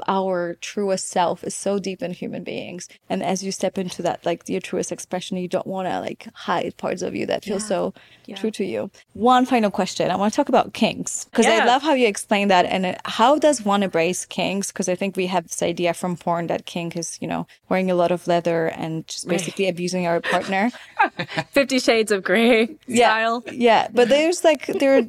our 0.07 0.55
truest 0.61 1.09
self 1.09 1.43
is 1.43 1.55
so 1.55 1.79
deep 1.79 2.01
in 2.03 2.11
human 2.11 2.43
beings. 2.43 2.88
And 3.09 3.23
as 3.23 3.43
you 3.43 3.51
step 3.51 3.77
into 3.77 4.01
that 4.03 4.25
like 4.25 4.47
your 4.47 4.61
truest 4.61 4.91
expression 4.91 5.38
you 5.38 5.47
don't 5.47 5.67
want 5.67 5.88
to 5.88 5.99
like 5.99 6.27
hide 6.34 6.77
parts 6.77 7.01
of 7.01 7.15
you 7.15 7.25
that 7.25 7.43
feel 7.43 7.59
so 7.59 7.93
true 8.36 8.51
to 8.51 8.63
you. 8.65 8.91
One 9.13 9.45
final 9.45 9.71
question. 9.71 10.09
I 10.11 10.15
want 10.15 10.32
to 10.34 10.36
talk 10.36 10.49
about 10.49 10.73
kinks 10.73 11.25
because 11.25 11.45
i 11.45 11.65
love 11.65 11.82
how 11.82 11.93
you 11.93 12.07
explain 12.07 12.47
that. 12.47 12.65
And 12.65 12.86
uh, 12.86 12.95
how 13.05 13.38
does 13.38 13.63
one 13.63 13.84
embrace 13.84 14.25
kinks? 14.25 14.71
Because 14.71 14.88
i 14.88 14.95
think 14.95 15.17
we 15.17 15.27
have 15.27 15.47
this 15.47 15.61
idea 15.61 15.93
from 15.93 16.15
porn 16.15 16.47
that 16.47 16.65
kink 16.65 16.95
is 16.95 17.17
you 17.21 17.27
know 17.27 17.47
wearing 17.69 17.91
a 17.91 17.95
lot 17.95 18.11
of 18.11 18.27
leather 18.27 18.67
and 18.67 19.07
just 19.07 19.27
basically 19.27 19.67
abusing 19.67 20.07
our 20.07 20.21
partner. 20.21 20.71
Fifty 21.51 21.79
Shades 21.79 22.11
of 22.11 22.23
Grey 22.23 22.69
style. 22.88 23.43
yeah, 23.51 23.88
but 23.91 24.09
there's 24.09 24.43
like 24.43 24.67
there 24.67 25.07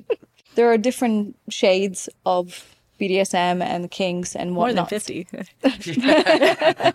there 0.54 0.70
are 0.72 0.78
different 0.78 1.36
shades 1.48 2.08
of 2.26 2.74
BDSM 3.02 3.62
and 3.62 3.90
kinks 3.90 4.36
and 4.36 4.54
whatnot. 4.54 4.90
More 4.90 4.98
than 4.98 5.24
whatnot. 5.30 5.48
fifty. 5.58 6.94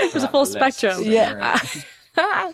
There's 0.12 0.24
a 0.24 0.28
full 0.28 0.46
spectrum. 0.46 1.02
Yeah. 1.04 1.58
I 2.16 2.52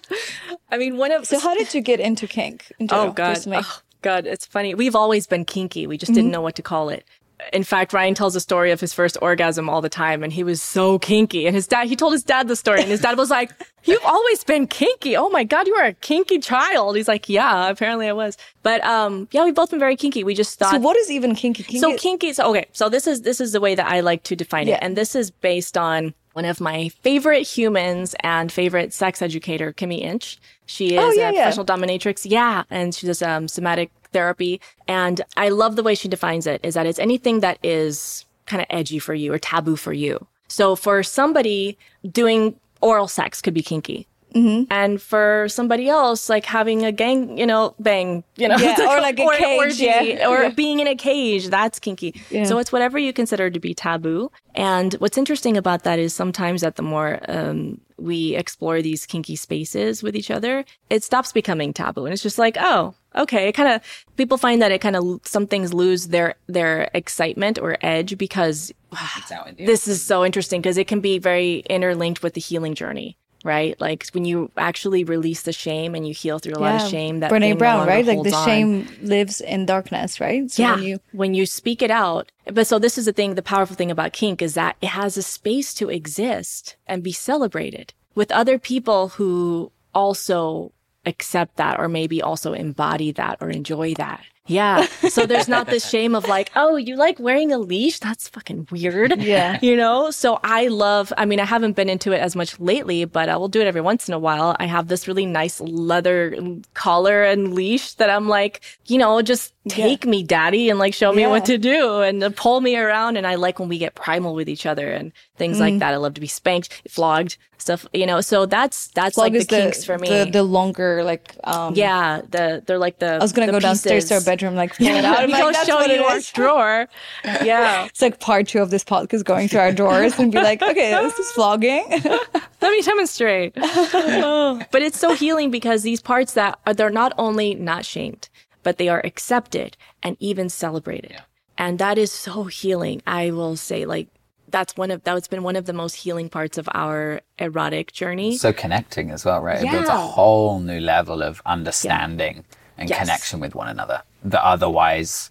mean, 0.76 0.97
one 0.97 1.12
of 1.12 1.26
So 1.26 1.39
how 1.41 1.55
did 1.55 1.72
you 1.74 1.80
get 1.80 1.99
into 1.99 2.26
kink? 2.26 2.70
in 2.78 2.87
oh, 2.87 2.89
general, 2.89 3.09
Oh 3.09 3.12
God. 3.12 3.34
personally? 3.34 3.62
Oh 3.64 3.80
God, 4.03 4.26
it's 4.26 4.47
funny. 4.47 4.74
We've 4.74 4.95
always 4.95 5.26
been 5.26 5.45
kinky. 5.45 5.87
We 5.87 5.97
just 5.97 6.12
didn't 6.12 6.26
mm-hmm. 6.26 6.32
know 6.32 6.41
what 6.43 6.57
to 6.57 6.62
call 6.62 6.91
it. 6.91 7.05
In 7.53 7.64
fact, 7.64 7.93
Ryan 7.93 8.14
tells 8.14 8.34
a 8.34 8.41
story 8.41 8.70
of 8.70 8.80
his 8.80 8.95
first 8.95 9.18
orgasm 9.20 9.68
all 9.68 9.80
the 9.82 9.89
time, 9.91 10.22
and 10.22 10.32
he 10.32 10.43
was 10.43 10.62
so 10.62 10.99
kinky. 10.99 11.47
And 11.47 11.55
his 11.55 11.66
dad, 11.66 11.87
he 11.87 11.95
told 11.97 12.12
his 12.12 12.22
dad 12.22 12.49
the 12.49 12.57
story, 12.57 12.80
and 12.80 12.91
his 12.91 13.01
dad 13.03 13.18
was 13.18 13.28
like, 13.30 13.51
"You've 13.84 14.05
always 14.05 14.43
been 14.43 14.66
kinky. 14.66 15.16
Oh 15.16 15.28
my 15.28 15.45
God, 15.45 15.66
you 15.66 15.74
are 15.74 15.84
a 15.84 15.93
kinky 15.93 16.39
child." 16.39 16.97
He's 16.97 17.09
like, 17.09 17.28
"Yeah, 17.28 17.68
apparently 17.68 18.09
I 18.09 18.12
was." 18.14 18.39
But 18.62 18.82
um, 18.84 19.28
yeah, 19.32 19.45
we've 19.45 19.55
both 19.55 19.70
been 19.70 19.78
very 19.80 19.97
kinky. 19.97 20.24
We 20.24 20.34
just 20.34 20.59
thought 20.59 20.72
So 20.72 20.78
what 20.78 20.97
is 20.97 21.11
even 21.11 21.34
kinky? 21.34 21.62
kinky 21.62 21.78
so 21.78 21.97
kinky. 21.99 22.32
So 22.32 22.51
okay. 22.51 22.66
So 22.72 22.89
this 22.89 23.07
is 23.07 23.22
this 23.22 23.41
is 23.41 23.53
the 23.53 23.61
way 23.61 23.74
that 23.74 23.87
I 23.87 24.01
like 24.01 24.22
to 24.24 24.34
define 24.37 24.66
Yeah. 24.66 24.76
it, 24.76 24.80
and 24.82 24.97
this 24.97 25.14
is 25.14 25.30
based 25.30 25.76
on 25.76 26.14
one 26.32 26.45
of 26.45 26.61
my 26.61 26.89
favorite 27.03 27.47
humans 27.47 28.14
and 28.20 28.53
favorite 28.53 28.93
sex 28.93 29.22
educator, 29.22 29.72
Kimmy 29.72 30.01
Inch. 30.01 30.39
She 30.66 30.95
is 30.97 31.01
Oh, 31.03 31.11
yeah, 31.12 31.30
a 31.30 31.32
yeah. 31.32 31.43
professional 31.45 31.64
dominatrix. 31.64 32.22
Yeah, 32.28 32.64
and 32.70 32.95
she 32.95 33.07
does 33.07 33.22
um, 33.22 33.49
somatic 33.49 33.91
therapy, 34.12 34.61
and 34.88 35.20
I 35.36 35.48
love 35.48 35.76
the 35.76 35.82
way 35.82 35.94
she 35.94 36.09
defines 36.09 36.46
it. 36.46 36.61
Is 36.64 36.74
that 36.74 36.86
it's 36.86 36.98
anything 36.98 37.40
that 37.40 37.59
is 37.62 38.24
kind 38.46 38.61
of 38.61 38.66
edgy 38.70 38.98
for 38.98 39.14
you 39.14 39.32
or 39.32 39.38
taboo 39.38 39.76
for 39.76 39.92
you. 39.92 40.26
So 40.48 40.76
for 40.76 41.02
somebody 41.02 41.76
doing 42.11 42.54
oral 42.80 43.09
sex 43.09 43.42
could 43.42 43.54
be 43.54 43.62
kinky. 43.62 44.07
Mm-hmm. 44.34 44.64
And 44.70 45.00
for 45.00 45.46
somebody 45.48 45.88
else, 45.88 46.28
like 46.28 46.44
having 46.44 46.84
a 46.84 46.92
gang, 46.92 47.38
you 47.38 47.46
know, 47.46 47.74
bang, 47.80 48.22
you 48.36 48.48
know, 48.48 48.57
Yeah, 48.59 48.76
or 48.90 49.00
like 49.00 49.18
a 49.18 49.22
an 49.22 49.30
cage, 49.38 49.59
orgy, 49.59 49.84
yeah. 49.84 50.28
or 50.28 50.42
Yeah. 50.42 50.48
being 50.50 50.78
in 50.80 50.86
a 50.86 50.94
cage, 50.94 51.48
that's 51.48 51.78
kinky. 51.78 52.20
So 52.44 52.59
it's 52.59 52.70
whatever 52.70 52.98
you 52.98 53.14
consider 53.14 53.48
to 53.50 53.59
be 53.59 53.72
taboo. 53.72 54.30
And 54.54 54.92
what's 54.94 55.16
interesting 55.16 55.57
about 55.57 55.84
that 55.84 55.98
is 55.98 56.12
sometimes 56.12 56.61
that 56.61 56.76
the 56.76 56.82
more 56.82 57.18
um, 57.28 57.80
we 57.98 58.36
explore 58.36 58.82
these 58.82 59.07
kinky 59.07 59.36
spaces 59.36 60.02
with 60.02 60.14
each 60.14 60.30
other, 60.30 60.66
it 60.90 61.02
stops 61.02 61.32
becoming 61.32 61.72
taboo, 61.72 62.04
and 62.04 62.12
it's 62.12 62.22
just 62.22 62.38
like, 62.38 62.57
oh, 62.61 62.94
okay. 63.16 63.48
It 63.48 63.52
kind 63.52 63.68
of 63.68 64.04
people 64.16 64.38
find 64.38 64.60
that 64.62 64.72
it 64.72 64.80
kind 64.80 64.96
of 64.96 65.20
some 65.24 65.46
things 65.46 65.72
lose 65.72 66.08
their 66.08 66.34
their 66.46 66.90
excitement 66.94 67.58
or 67.58 67.76
edge 67.80 68.18
because 68.18 68.72
It's 69.16 69.32
out 69.32 69.48
in 69.48 69.56
the 69.56 69.66
this 69.66 69.88
is 69.88 70.02
so 70.02 70.24
interesting 70.24 70.60
because 70.60 70.78
it 70.78 70.86
can 70.86 71.00
be 71.00 71.18
very 71.18 71.58
interlinked 71.70 72.22
with 72.22 72.34
the 72.34 72.40
healing 72.40 72.74
journey. 72.74 73.16
Right, 73.44 73.80
like 73.80 74.08
when 74.08 74.24
you 74.24 74.50
actually 74.56 75.04
release 75.04 75.42
the 75.42 75.52
shame 75.52 75.94
and 75.94 76.08
you 76.08 76.12
heal 76.12 76.40
through 76.40 76.54
a 76.54 76.58
lot 76.58 76.82
of 76.82 76.90
shame. 76.90 77.20
That 77.20 77.30
Brene 77.30 77.40
thing 77.40 77.50
no 77.50 77.56
Brown, 77.58 77.86
right? 77.86 78.04
Like 78.04 78.16
holds 78.16 78.30
the 78.30 78.36
on. 78.36 78.44
shame 78.44 78.88
lives 79.02 79.40
in 79.40 79.66
darkness, 79.66 80.20
right? 80.20 80.50
So 80.50 80.62
yeah. 80.62 80.74
when 80.74 80.82
you 80.82 80.98
when 81.12 81.34
you 81.34 81.46
speak 81.46 81.80
it 81.80 81.92
out. 81.92 82.32
But 82.46 82.66
so 82.66 82.80
this 82.80 82.98
is 82.98 83.04
the 83.04 83.12
thing, 83.12 83.36
the 83.36 83.42
powerful 83.42 83.76
thing 83.76 83.92
about 83.92 84.12
kink 84.12 84.42
is 84.42 84.54
that 84.54 84.76
it 84.80 84.88
has 84.88 85.16
a 85.16 85.22
space 85.22 85.74
to 85.74 85.88
exist 85.90 86.74
and 86.88 87.04
be 87.04 87.12
celebrated 87.12 87.94
with 88.16 88.32
other 88.32 88.58
people 88.58 89.10
who 89.10 89.70
also 89.94 90.72
accept 91.07 91.57
that 91.57 91.78
or 91.80 91.88
maybe 91.88 92.20
also 92.20 92.52
embody 92.52 93.12
that 93.12 93.38
or 93.40 93.48
enjoy 93.50 93.94
that. 93.94 94.22
Yeah. 94.48 94.86
So 95.09 95.26
there's 95.26 95.48
not 95.48 95.66
this 95.66 95.88
shame 95.94 96.14
of 96.14 96.28
like, 96.28 96.52
oh, 96.54 96.76
you 96.76 96.94
like 96.94 97.18
wearing 97.18 97.52
a 97.52 97.59
leash? 97.59 97.98
That's 97.98 98.28
fucking 98.28 98.68
weird. 98.70 99.20
Yeah. 99.20 99.59
You 99.62 99.76
know? 99.76 100.12
So 100.12 100.38
I 100.44 100.68
love, 100.68 101.12
I 101.18 101.24
mean, 101.24 101.40
I 101.40 101.44
haven't 101.44 101.74
been 101.74 101.88
into 101.88 102.12
it 102.12 102.20
as 102.20 102.36
much 102.36 102.61
lately, 102.61 103.04
but 103.07 103.28
I 103.28 103.36
will 103.38 103.48
do 103.48 103.61
it 103.61 103.66
every 103.66 103.80
once 103.80 104.07
in 104.07 104.14
a 104.14 104.20
while. 104.20 104.54
I 104.61 104.66
have 104.66 104.86
this 104.86 105.09
really 105.09 105.26
nice 105.26 105.61
leather 105.61 106.36
collar 106.74 107.24
and 107.24 107.54
leash 107.54 107.94
that 107.94 108.09
I'm 108.09 108.28
like, 108.28 108.61
you 108.86 108.98
know, 108.98 109.20
just 109.20 109.52
take 109.68 110.07
me, 110.07 110.22
daddy, 110.22 110.70
and 110.70 110.78
like 110.78 110.94
show 110.94 111.12
me 111.12 111.22
Yeah. 111.22 111.30
what 111.30 111.44
to 111.46 111.59
do 111.59 112.02
and 112.02 112.36
pull 112.36 112.61
me 112.61 112.76
around. 112.76 113.16
And 113.16 113.26
I 113.26 113.34
like 113.34 113.59
when 113.59 113.68
we 113.68 113.78
get 113.78 113.96
primal 113.96 114.34
with 114.36 114.48
each 114.48 114.64
other 114.64 114.92
and 114.92 115.11
things 115.36 115.57
Mm. 115.57 115.61
like 115.61 115.78
that. 115.80 115.92
I 115.92 115.96
love 115.96 116.14
to 116.14 116.20
be 116.20 116.28
spanked, 116.28 116.82
flogged, 116.88 117.36
stuff, 117.59 117.86
you 117.92 118.07
know? 118.07 118.20
So 118.20 118.46
that's, 118.46 118.88
that's 118.88 119.14
plug 119.14 119.32
like 119.32 119.40
the 119.40 119.46
the, 119.46 119.62
kinks 119.62 119.84
for 119.84 119.98
me. 119.98 120.09
the 120.09 120.30
the 120.30 120.42
longer 120.42 121.02
like 121.04 121.36
um 121.44 121.74
yeah. 121.74 122.22
The, 122.28 122.62
they're 122.66 122.78
like 122.78 122.98
the, 122.98 123.14
I 123.14 123.18
was 123.18 123.32
gonna 123.32 123.46
the 123.46 123.52
go 123.52 123.61
downstairs 123.61 124.07
to 124.07 124.14
our 124.14 124.20
bedroom, 124.20 124.54
like 124.54 124.76
pull 124.78 124.86
it 124.86 125.04
out. 125.04 125.18
I'm 125.18 125.34
I'll 125.34 125.46
like, 125.46 125.66
show 125.66 125.80
you 125.80 125.92
it 125.92 126.00
our 126.00 126.20
drawer. 126.32 126.88
Yeah. 127.24 127.88
It's 127.96 128.02
like 128.02 128.20
part 128.20 128.48
two 128.48 128.61
of 128.61 128.70
this 128.70 128.84
podcast 128.84 129.24
going 129.24 129.48
through 129.48 129.61
our 129.61 129.72
drawers 129.72 130.18
and 130.18 130.30
be 130.30 130.38
like, 130.38 130.61
okay, 130.62 130.90
this 130.90 131.18
is 131.18 131.32
vlogging. 131.32 131.88
Let 132.61 132.70
me 132.70 132.82
demonstrate. 132.82 133.52
Oh. 133.57 134.62
But 134.70 134.82
it's 134.82 134.98
so 134.98 135.14
healing 135.14 135.50
because 135.50 135.82
these 135.82 136.00
parts 136.00 136.34
that 136.34 136.59
are, 136.66 136.74
they're 136.74 136.90
not 136.90 137.12
only 137.16 137.54
not 137.54 137.84
shamed, 137.84 138.28
but 138.62 138.78
they 138.78 138.88
are 138.88 139.00
accepted 139.04 139.76
and 140.02 140.16
even 140.20 140.48
celebrated. 140.48 141.16
And 141.57 141.78
that 141.78 141.96
is 141.98 142.12
so 142.12 142.44
healing. 142.44 143.02
I 143.07 143.30
will 143.30 143.57
say 143.57 143.86
like 143.86 144.09
that's 144.49 144.76
one 144.76 144.90
of 144.90 145.03
that's 145.05 145.28
been 145.28 145.42
one 145.42 145.57
of 145.57 145.66
the 145.66 145.72
most 145.72 145.94
healing 145.97 146.28
parts 146.28 146.57
of 146.59 146.68
our 146.74 147.20
erotic 147.38 147.92
journey. 147.92 148.36
so 148.36 148.53
connecting 148.53 149.11
as 149.11 149.24
well, 149.24 149.40
right? 149.40 149.62
It 149.64 149.70
builds 149.70 149.88
a 149.88 149.97
whole 149.97 150.61
new 150.61 150.80
level 150.80 151.22
of 151.22 151.42
understanding 151.47 152.44
and 152.78 152.88
Yes. 152.88 152.99
connection 153.01 153.40
with 153.40 153.55
one 153.55 153.68
another 153.68 154.03
that 154.24 154.42
otherwise 154.44 155.30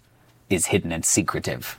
is 0.50 0.66
hidden 0.66 0.92
and 0.92 1.04
secretive. 1.04 1.78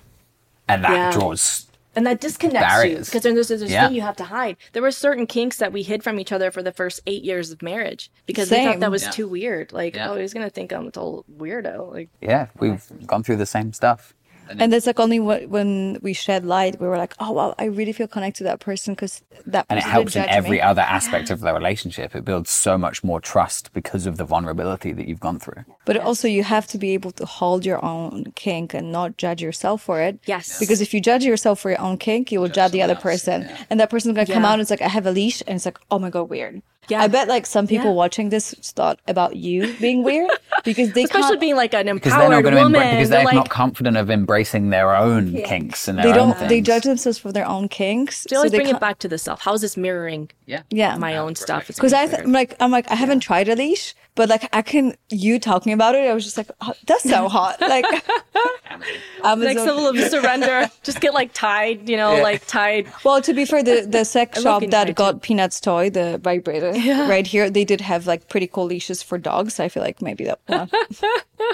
And 0.68 0.84
that 0.84 0.92
Yeah. 0.92 1.12
draws 1.12 1.66
and 1.96 2.06
that 2.06 2.20
disconnects 2.22 2.60
you 2.60 2.68
Barriers. 2.82 3.08
because 3.10 3.24
there's 3.24 3.48
this 3.48 3.72
Yeah. 3.72 3.88
thing 3.88 3.96
you 3.96 4.02
have 4.02 4.16
to 4.18 4.26
hide. 4.26 4.58
There 4.74 4.84
were 4.84 4.92
certain 4.92 5.26
kinks 5.26 5.58
that 5.58 5.74
we 5.74 5.82
hid 5.82 6.04
from 6.04 6.20
each 6.20 6.32
other 6.32 6.52
for 6.52 6.62
the 6.62 6.72
first 6.72 7.00
eight 7.08 7.24
years 7.24 7.50
of 7.52 7.62
marriage 7.64 8.12
because 8.28 8.52
we 8.52 8.64
thought 8.64 8.80
that 8.82 8.92
was 8.92 9.04
Yeah. 9.04 9.10
too 9.12 9.28
weird. 9.28 9.74
Like, 9.74 9.96
Yeah. 9.96 10.12
oh, 10.12 10.16
he's 10.18 10.32
gonna 10.34 10.50
think 10.52 10.72
I'm 10.72 10.88
a 10.88 10.92
total 10.92 11.26
weirdo. 11.40 11.92
Like, 11.92 12.10
yeah, 12.22 12.48
we've 12.60 12.84
gone 13.08 13.24
through 13.24 13.38
the 13.38 13.48
same 13.48 13.74
stuff. 13.74 14.14
And 14.60 14.74
it's 14.74 14.86
like 14.88 15.00
only 15.00 15.18
wh- 15.18 15.50
when 15.50 16.00
we 16.02 16.14
shed 16.14 16.46
light, 16.46 16.80
we 16.80 16.88
were 16.88 16.98
like, 16.98 17.14
oh 17.20 17.32
wow, 17.32 17.56
I 17.60 17.66
really 17.66 17.94
feel 17.94 18.08
connected 18.08 18.40
to 18.40 18.44
that 18.46 18.60
person 18.60 18.94
because 18.94 19.22
that 19.46 19.66
And 19.70 19.80
it 19.80 19.84
helps 19.86 20.16
in 20.16 20.24
every 20.30 20.58
me. 20.58 20.62
other 20.62 20.82
aspect 20.82 21.30
of 21.30 21.40
the 21.42 21.54
relationship. 21.54 22.16
It 22.16 22.26
builds 22.26 22.50
so 22.50 22.78
much 22.78 23.04
more 23.04 23.20
trust 23.20 23.74
because 23.74 24.06
of 24.06 24.18
the 24.18 24.24
vulnerability 24.26 24.92
that 24.94 25.08
you've 25.08 25.20
gone 25.20 25.40
through. 25.40 25.64
But 25.86 25.98
also, 25.98 26.28
you 26.28 26.44
have 26.44 26.68
to 26.68 26.78
be 26.78 26.94
able 26.94 27.12
to 27.12 27.26
hold 27.26 27.66
your 27.66 27.84
own 27.84 28.32
kink 28.36 28.74
and 28.74 28.92
not 28.92 29.18
judge 29.18 29.42
yourself 29.42 29.82
for 29.82 30.02
it. 30.02 30.20
Yes. 30.26 30.60
Because 30.60 30.82
if 30.82 30.94
you 30.94 31.02
judge 31.02 31.24
yourself 31.24 31.60
for 31.60 31.70
your 31.70 31.82
own 31.82 31.98
kink, 31.98 32.32
you 32.32 32.40
will 32.42 32.50
judge 32.50 32.72
the 32.72 32.82
other 32.82 32.94
else, 32.94 33.04
person. 33.04 33.42
yeah. 33.44 33.58
And 33.70 33.80
that 33.80 33.90
person's 33.90 34.16
going 34.16 34.28
to 34.28 34.34
come 34.34 34.46
out 34.46 34.54
and 34.54 34.62
it's 34.62 34.70
like, 34.72 34.82
I 34.82 34.88
have 34.88 35.06
a 35.06 35.12
leash. 35.12 35.42
And 35.48 35.56
it's 35.56 35.66
like, 35.66 35.80
oh 35.92 36.00
my 36.00 36.10
God, 36.10 36.30
weird. 36.30 36.62
Yeah. 36.90 37.02
I 37.02 37.08
bet 37.08 37.28
like 37.28 37.46
some 37.46 37.68
people 37.68 37.88
Yeah. 37.88 37.92
watching 38.04 38.30
this 38.30 38.54
thought 38.76 39.00
about 39.08 39.36
you 39.36 39.74
being 39.80 40.04
weird 40.04 40.30
because 40.64 40.94
they 40.94 41.04
especially 41.04 41.30
can't, 41.32 41.40
being 41.42 41.56
like 41.56 41.74
an 41.74 41.86
Because 41.94 42.14
they're 42.14 42.30
not 42.30 42.38
empowered 42.38 42.44
going 42.44 42.56
to 42.56 42.62
woman. 42.64 42.76
embrace, 42.82 42.94
because 42.96 43.10
they're 43.10 43.18
they're 43.20 43.26
like, 43.26 43.36
not 43.36 43.50
confident 43.50 43.98
of 43.98 44.10
embracing 44.10 44.70
their 44.70 44.96
own 44.96 45.34
kinks 45.44 45.88
and 45.88 45.98
their 45.98 46.06
they 46.08 46.14
don't, 46.14 46.38
they 46.40 46.48
things. 46.48 46.68
judge 46.68 46.84
themselves 46.84 47.18
for 47.18 47.32
their 47.32 47.46
own 47.48 47.68
kinks. 47.68 48.26
They 48.30 48.36
always 48.36 48.52
so 48.52 48.52
they 48.52 48.58
bring 48.60 48.68
it 48.68 48.72
can't- 48.72 48.82
back 48.82 49.00
to 49.00 49.08
the 49.08 49.18
self. 49.18 49.42
How 49.42 49.54
is 49.54 49.62
this 49.62 49.76
mirroring 49.78 50.30
Yeah. 50.46 50.62
Yeah. 50.70 50.98
my 50.98 51.18
own 51.18 51.36
stuff? 51.36 51.68
Because 51.68 51.94
I 51.94 52.08
th- 52.08 52.22
I'm 52.24 52.32
like, 52.32 52.56
I'm 52.60 52.72
like, 52.72 52.90
I 52.90 52.96
haven't 52.96 53.20
tried 53.20 53.50
a 53.50 53.56
leash, 53.56 53.94
but 54.18 54.30
like, 54.30 54.50
I 54.52 54.64
can. 54.64 54.96
You 55.10 55.40
talking 55.40 55.74
about 55.74 55.94
it, 55.94 56.10
I 56.10 56.14
was 56.14 56.24
just 56.24 56.38
like, 56.38 56.50
oh, 56.60 56.74
that's 56.88 57.04
so 57.04 57.30
hot. 57.38 57.62
Like, 57.62 57.86
Amazon. 59.24 59.46
like 59.46 59.60
symbol 59.60 59.88
of 59.88 59.98
surrender. 60.00 60.70
Just 60.84 61.00
get 61.02 61.14
like 61.14 61.34
tied, 61.34 61.88
you 61.88 61.98
know, 61.98 62.22
like 62.22 62.46
tied. 62.48 62.88
Well, 63.04 63.22
to 63.22 63.34
be 63.34 63.46
fair, 63.46 63.62
the, 63.64 63.86
the 63.88 64.04
sex 64.04 64.42
shop 64.42 64.62
that 64.62 64.72
tied 64.72 64.96
got 64.96 65.22
Peanuts 65.22 65.60
toy, 65.60 65.90
the 65.90 66.18
vibrator, 66.18 66.72
right 67.08 67.28
here, 67.28 67.50
they 67.50 67.64
did 67.64 67.82
have 67.82 68.08
like 68.08 68.28
pretty 68.28 68.48
cool 68.48 68.66
leashes 68.66 69.04
for 69.04 69.18
dogs. 69.18 69.60
I 69.60 69.70
feel 69.70 69.84
like 69.84 70.02
maybe 70.02 70.26
that 70.26 70.40
one 70.48 70.70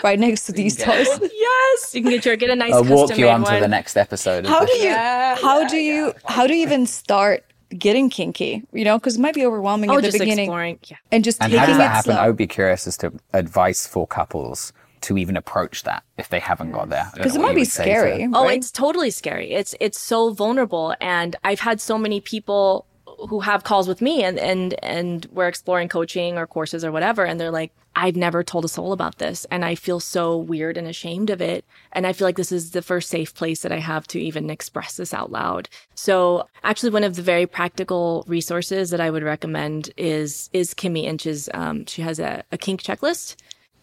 right 0.04 0.20
next 0.20 0.46
to 0.46 0.54
these 0.54 0.78
toys. 0.78 1.08
Yes, 1.22 1.94
you 1.94 2.02
can 2.02 2.12
get 2.12 2.26
your 2.26 2.38
get 2.38 2.50
a 2.50 2.56
nice. 2.56 2.74
I'll 2.74 2.84
walk 2.84 3.18
you 3.18 3.26
custom-made 3.26 3.30
on 3.30 3.46
to 3.46 3.60
the 3.60 3.68
next 3.68 3.98
episode. 3.98 4.46
How 4.46 4.66
do 4.66 4.72
you? 4.74 4.86
Yeah, 4.86 5.36
how 5.36 5.68
do 5.68 5.78
you? 5.78 6.14
How 6.26 6.48
do 6.48 6.56
you 6.56 6.64
even 6.64 6.86
start 6.86 7.44
getting 7.74 8.10
kinky? 8.10 8.64
You 8.74 8.86
know, 8.86 8.98
because 8.98 9.16
it 9.18 9.22
might 9.22 9.36
be 9.36 9.46
overwhelming 9.46 9.90
Oh, 9.90 9.96
at 9.98 10.02
the 10.04 10.08
just 10.10 10.20
beginning, 10.20 10.46
exploring. 10.46 10.80
Yeah. 10.88 10.98
and 11.12 11.24
just 11.24 11.42
And 11.42 11.52
taking 11.52 11.60
how 11.60 11.66
does 11.68 11.78
that 11.78 11.86
it 11.86 11.90
happen? 11.90 12.12
slow. 12.14 12.22
I 12.22 12.28
would 12.28 12.38
be 12.38 12.48
curious 12.48 12.88
as 12.88 12.98
to 12.98 13.12
advice 13.34 13.86
for 13.88 14.08
couples 14.08 14.74
to 15.02 15.18
even 15.18 15.36
approach 15.36 15.84
that 15.84 16.04
if 16.18 16.30
they 16.30 16.40
haven't 16.40 16.72
got 16.72 16.90
there. 16.90 17.10
Because 17.14 17.36
it 17.36 17.42
might 17.42 17.56
be 17.56 17.66
scary. 17.66 18.26
Oh, 18.34 18.46
right? 18.46 18.58
it's 18.58 18.72
totally 18.72 19.10
scary. 19.12 19.52
It's 19.52 19.76
it's 19.82 20.00
so 20.00 20.32
vulnerable, 20.32 20.96
and 21.02 21.36
I've 21.44 21.60
had 21.60 21.82
so 21.82 21.98
many 21.98 22.22
people 22.22 22.86
who 23.30 23.42
have 23.42 23.64
calls 23.64 23.88
with 23.88 24.02
me 24.02 24.24
and 24.24 24.40
and 24.40 24.76
and 24.84 25.28
we're 25.32 25.48
exploring 25.48 25.88
coaching 25.90 26.38
or 26.38 26.48
courses 26.48 26.84
or 26.84 26.92
whatever 26.92 27.24
and 27.24 27.40
they're 27.40 27.52
like 27.52 27.72
I've 27.96 28.16
never 28.16 28.44
told 28.44 28.66
a 28.66 28.70
soul 28.70 28.92
about 28.92 29.18
this 29.18 29.46
and 29.52 29.64
I 29.64 29.76
feel 29.76 30.00
so 30.00 30.38
weird 30.38 30.78
and 30.78 30.88
ashamed 30.88 31.30
of 31.30 31.42
it 31.42 31.66
and 31.92 32.08
I 32.08 32.14
feel 32.14 32.28
like 32.28 32.38
this 32.38 32.52
is 32.52 32.72
the 32.72 32.82
first 32.82 33.10
safe 33.10 33.34
place 33.34 33.62
that 33.62 33.72
I 33.72 33.80
have 33.80 34.08
to 34.08 34.20
even 34.20 34.50
express 34.50 34.98
this 34.98 35.14
out 35.14 35.32
loud. 35.32 35.70
So 35.96 36.48
actually 36.64 36.92
one 36.92 37.04
of 37.04 37.16
the 37.16 37.22
very 37.22 37.46
practical 37.46 38.24
resources 38.28 38.90
that 38.90 39.02
I 39.02 39.10
would 39.10 39.24
recommend 39.24 39.92
is 39.98 40.50
is 40.54 40.74
Kimmy 40.74 41.04
Inch's 41.04 41.50
um, 41.54 41.86
she 41.86 42.02
has 42.02 42.20
a, 42.20 42.44
a 42.52 42.58
kink 42.58 42.82
checklist 42.82 43.36